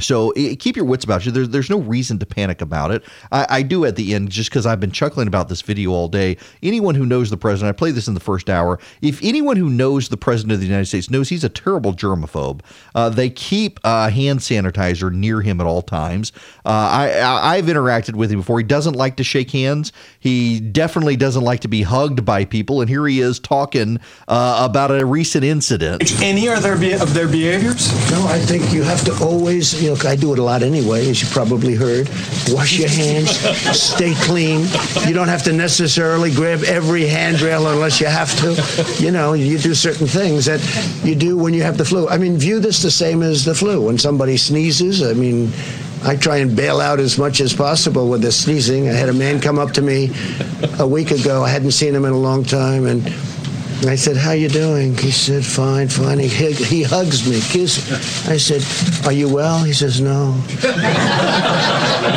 So 0.00 0.32
it, 0.32 0.60
keep 0.60 0.76
your 0.76 0.84
wits 0.84 1.04
about 1.04 1.24
you. 1.24 1.32
There's 1.32 1.48
there's 1.48 1.70
no 1.70 1.78
reason 1.78 2.18
to 2.18 2.26
panic 2.26 2.60
about 2.60 2.90
it. 2.90 3.02
I, 3.32 3.46
I 3.48 3.62
do 3.62 3.84
at 3.84 3.96
the 3.96 4.14
end 4.14 4.30
just 4.30 4.50
because 4.50 4.66
I've 4.66 4.80
been 4.80 4.92
chuckling 4.92 5.28
about 5.28 5.48
this 5.48 5.62
video 5.62 5.90
all 5.90 6.08
day. 6.08 6.36
Anyone 6.62 6.94
who 6.94 7.06
knows 7.06 7.30
the 7.30 7.36
president, 7.36 7.74
I 7.74 7.78
played 7.78 7.94
this 7.94 8.08
in 8.08 8.14
the 8.14 8.20
first 8.20 8.50
hour. 8.50 8.78
If 9.02 9.22
anyone 9.22 9.56
who 9.56 9.70
knows 9.70 10.08
the 10.08 10.16
president 10.16 10.52
of 10.52 10.60
the 10.60 10.66
United 10.66 10.86
States 10.86 11.10
knows 11.10 11.28
he's 11.28 11.44
a 11.44 11.48
terrible 11.48 11.92
germaphobe, 11.92 12.60
uh, 12.94 13.08
they 13.08 13.30
keep 13.30 13.80
uh, 13.84 14.10
hand 14.10 14.40
sanitizer 14.40 15.12
near 15.12 15.40
him 15.40 15.60
at 15.60 15.66
all 15.66 15.82
times. 15.82 16.32
Uh, 16.64 16.68
I, 16.68 17.52
I 17.52 17.56
have 17.56 17.66
interacted 17.66 18.16
with 18.16 18.30
him 18.30 18.40
before. 18.40 18.58
He 18.58 18.64
doesn't 18.64 18.94
like 18.94 19.16
to 19.16 19.24
shake 19.24 19.50
hands. 19.50 19.92
He 20.18 20.60
definitely 20.60 21.16
doesn't 21.16 21.42
like 21.42 21.60
to 21.60 21.68
be 21.68 21.82
hugged 21.82 22.24
by 22.24 22.44
people. 22.44 22.80
And 22.80 22.88
here 22.90 23.06
he 23.06 23.20
is 23.20 23.38
talking 23.38 24.00
uh, 24.28 24.66
about 24.68 24.90
a 24.90 25.04
recent 25.04 25.44
incident. 25.44 26.20
Any 26.22 26.48
of 26.48 26.62
their 26.62 26.76
of 27.00 27.14
their 27.14 27.28
behaviors? 27.28 27.90
No, 28.10 28.26
I 28.26 28.38
think 28.38 28.72
you 28.72 28.82
have 28.82 29.04
to 29.04 29.24
always 29.24 29.85
you 29.86 29.94
know, 29.94 30.10
I 30.10 30.16
do 30.16 30.32
it 30.32 30.38
a 30.40 30.42
lot 30.42 30.64
anyway, 30.64 31.08
as 31.08 31.22
you 31.22 31.28
probably 31.28 31.74
heard. 31.74 32.08
Wash 32.48 32.78
your 32.78 32.88
hands, 32.88 33.30
stay 33.78 34.14
clean. 34.22 34.66
You 35.06 35.14
don't 35.14 35.28
have 35.28 35.44
to 35.44 35.52
necessarily 35.52 36.34
grab 36.34 36.64
every 36.64 37.06
handrail 37.06 37.68
unless 37.68 38.00
you 38.00 38.08
have 38.08 38.34
to. 38.40 39.02
You 39.02 39.12
know, 39.12 39.34
you 39.34 39.58
do 39.58 39.74
certain 39.74 40.08
things 40.08 40.46
that 40.46 40.60
you 41.04 41.14
do 41.14 41.36
when 41.36 41.54
you 41.54 41.62
have 41.62 41.78
the 41.78 41.84
flu. 41.84 42.08
I 42.08 42.18
mean, 42.18 42.36
view 42.36 42.58
this 42.58 42.82
the 42.82 42.90
same 42.90 43.22
as 43.22 43.44
the 43.44 43.54
flu. 43.54 43.80
When 43.82 43.96
somebody 43.96 44.36
sneezes, 44.36 45.02
I 45.02 45.12
mean, 45.12 45.52
I 46.02 46.16
try 46.16 46.38
and 46.38 46.56
bail 46.56 46.80
out 46.80 46.98
as 46.98 47.16
much 47.16 47.40
as 47.40 47.54
possible 47.54 48.08
with 48.08 48.22
the 48.22 48.32
sneezing. 48.32 48.88
I 48.88 48.92
had 48.92 49.08
a 49.08 49.12
man 49.14 49.40
come 49.40 49.58
up 49.58 49.70
to 49.72 49.82
me 49.82 50.10
a 50.80 50.86
week 50.86 51.12
ago. 51.12 51.44
I 51.44 51.48
hadn't 51.50 51.72
seen 51.72 51.94
him 51.94 52.04
in 52.04 52.12
a 52.12 52.18
long 52.18 52.44
time, 52.44 52.86
and 52.86 53.06
I 53.84 53.94
said, 53.94 54.16
"How 54.16 54.32
you 54.32 54.48
doing?" 54.48 54.96
He 54.96 55.10
said, 55.10 55.44
"Fine, 55.44 55.88
fine." 55.88 56.18
He 56.18 56.28
he 56.28 56.82
hugs 56.82 57.28
me, 57.28 57.40
kisses. 57.40 57.84
I 58.26 58.38
said, 58.38 58.64
"Are 59.06 59.12
you 59.12 59.28
well?" 59.28 59.62
He 59.62 59.72
says, 59.72 60.00
"No." 60.00 60.32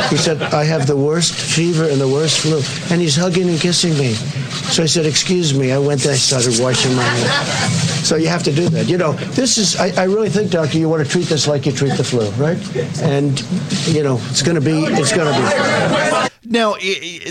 he 0.08 0.16
said, 0.16 0.42
"I 0.42 0.64
have 0.64 0.86
the 0.86 0.96
worst 0.96 1.34
fever 1.34 1.88
and 1.88 2.00
the 2.00 2.08
worst 2.08 2.38
flu," 2.38 2.62
and 2.90 3.00
he's 3.00 3.16
hugging 3.16 3.48
and 3.48 3.60
kissing 3.60 3.96
me. 3.98 4.16
So 4.50 4.82
I 4.82 4.86
said, 4.86 5.06
"Excuse 5.06 5.54
me." 5.54 5.72
I 5.72 5.78
went 5.78 6.00
there. 6.00 6.12
I 6.12 6.16
started 6.16 6.58
washing 6.60 6.94
my 6.94 7.02
hands. 7.02 8.06
So 8.06 8.16
you 8.16 8.28
have 8.28 8.42
to 8.44 8.52
do 8.52 8.68
that. 8.70 8.88
You 8.88 8.98
know, 8.98 9.12
this 9.12 9.58
is. 9.58 9.76
I, 9.76 10.02
I 10.02 10.04
really 10.04 10.28
think, 10.28 10.50
doctor, 10.50 10.78
you 10.78 10.88
want 10.88 11.04
to 11.04 11.10
treat 11.10 11.26
this 11.26 11.46
like 11.46 11.66
you 11.66 11.72
treat 11.72 11.96
the 11.96 12.04
flu, 12.04 12.28
right? 12.32 12.58
And 13.02 13.40
you 13.86 14.02
know, 14.02 14.18
it's 14.30 14.42
going 14.42 14.56
to 14.56 14.60
be. 14.60 14.84
It's 14.84 15.14
going 15.14 15.32
to 15.32 16.20
be. 16.20 16.30
Now, 16.42 16.76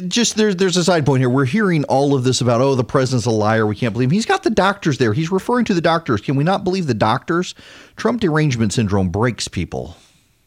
just 0.08 0.38
there's 0.38 0.56
there's 0.56 0.78
a 0.78 0.84
side 0.84 1.06
point 1.06 1.22
here. 1.22 1.30
We're 1.30 1.46
hearing 1.46 1.84
all 1.86 2.16
of 2.16 2.24
this 2.24 2.42
about 2.42 2.62
oh 2.62 2.76
the 2.76 2.84
president's 2.84 3.26
a 3.26 3.32
liar. 3.32 3.66
We 3.66 3.76
can't 3.76 3.92
believe 3.94 4.10
him. 4.10 4.14
He's 4.14 4.26
got 4.26 4.44
the 4.44 4.50
doctors 4.50 4.98
there. 4.98 5.14
He's 5.14 5.32
referring 5.32 5.66
to 5.66 5.74
the 5.74 5.82
doctors. 5.82 6.22
Can 6.22 6.36
we 6.36 6.44
not 6.44 6.64
believe 6.64 6.88
the 6.88 6.94
doctors? 6.94 7.56
Trump 7.96 8.22
derangement 8.22 8.72
syndrome 8.72 9.10
breaks 9.10 9.48
people. 9.48 9.98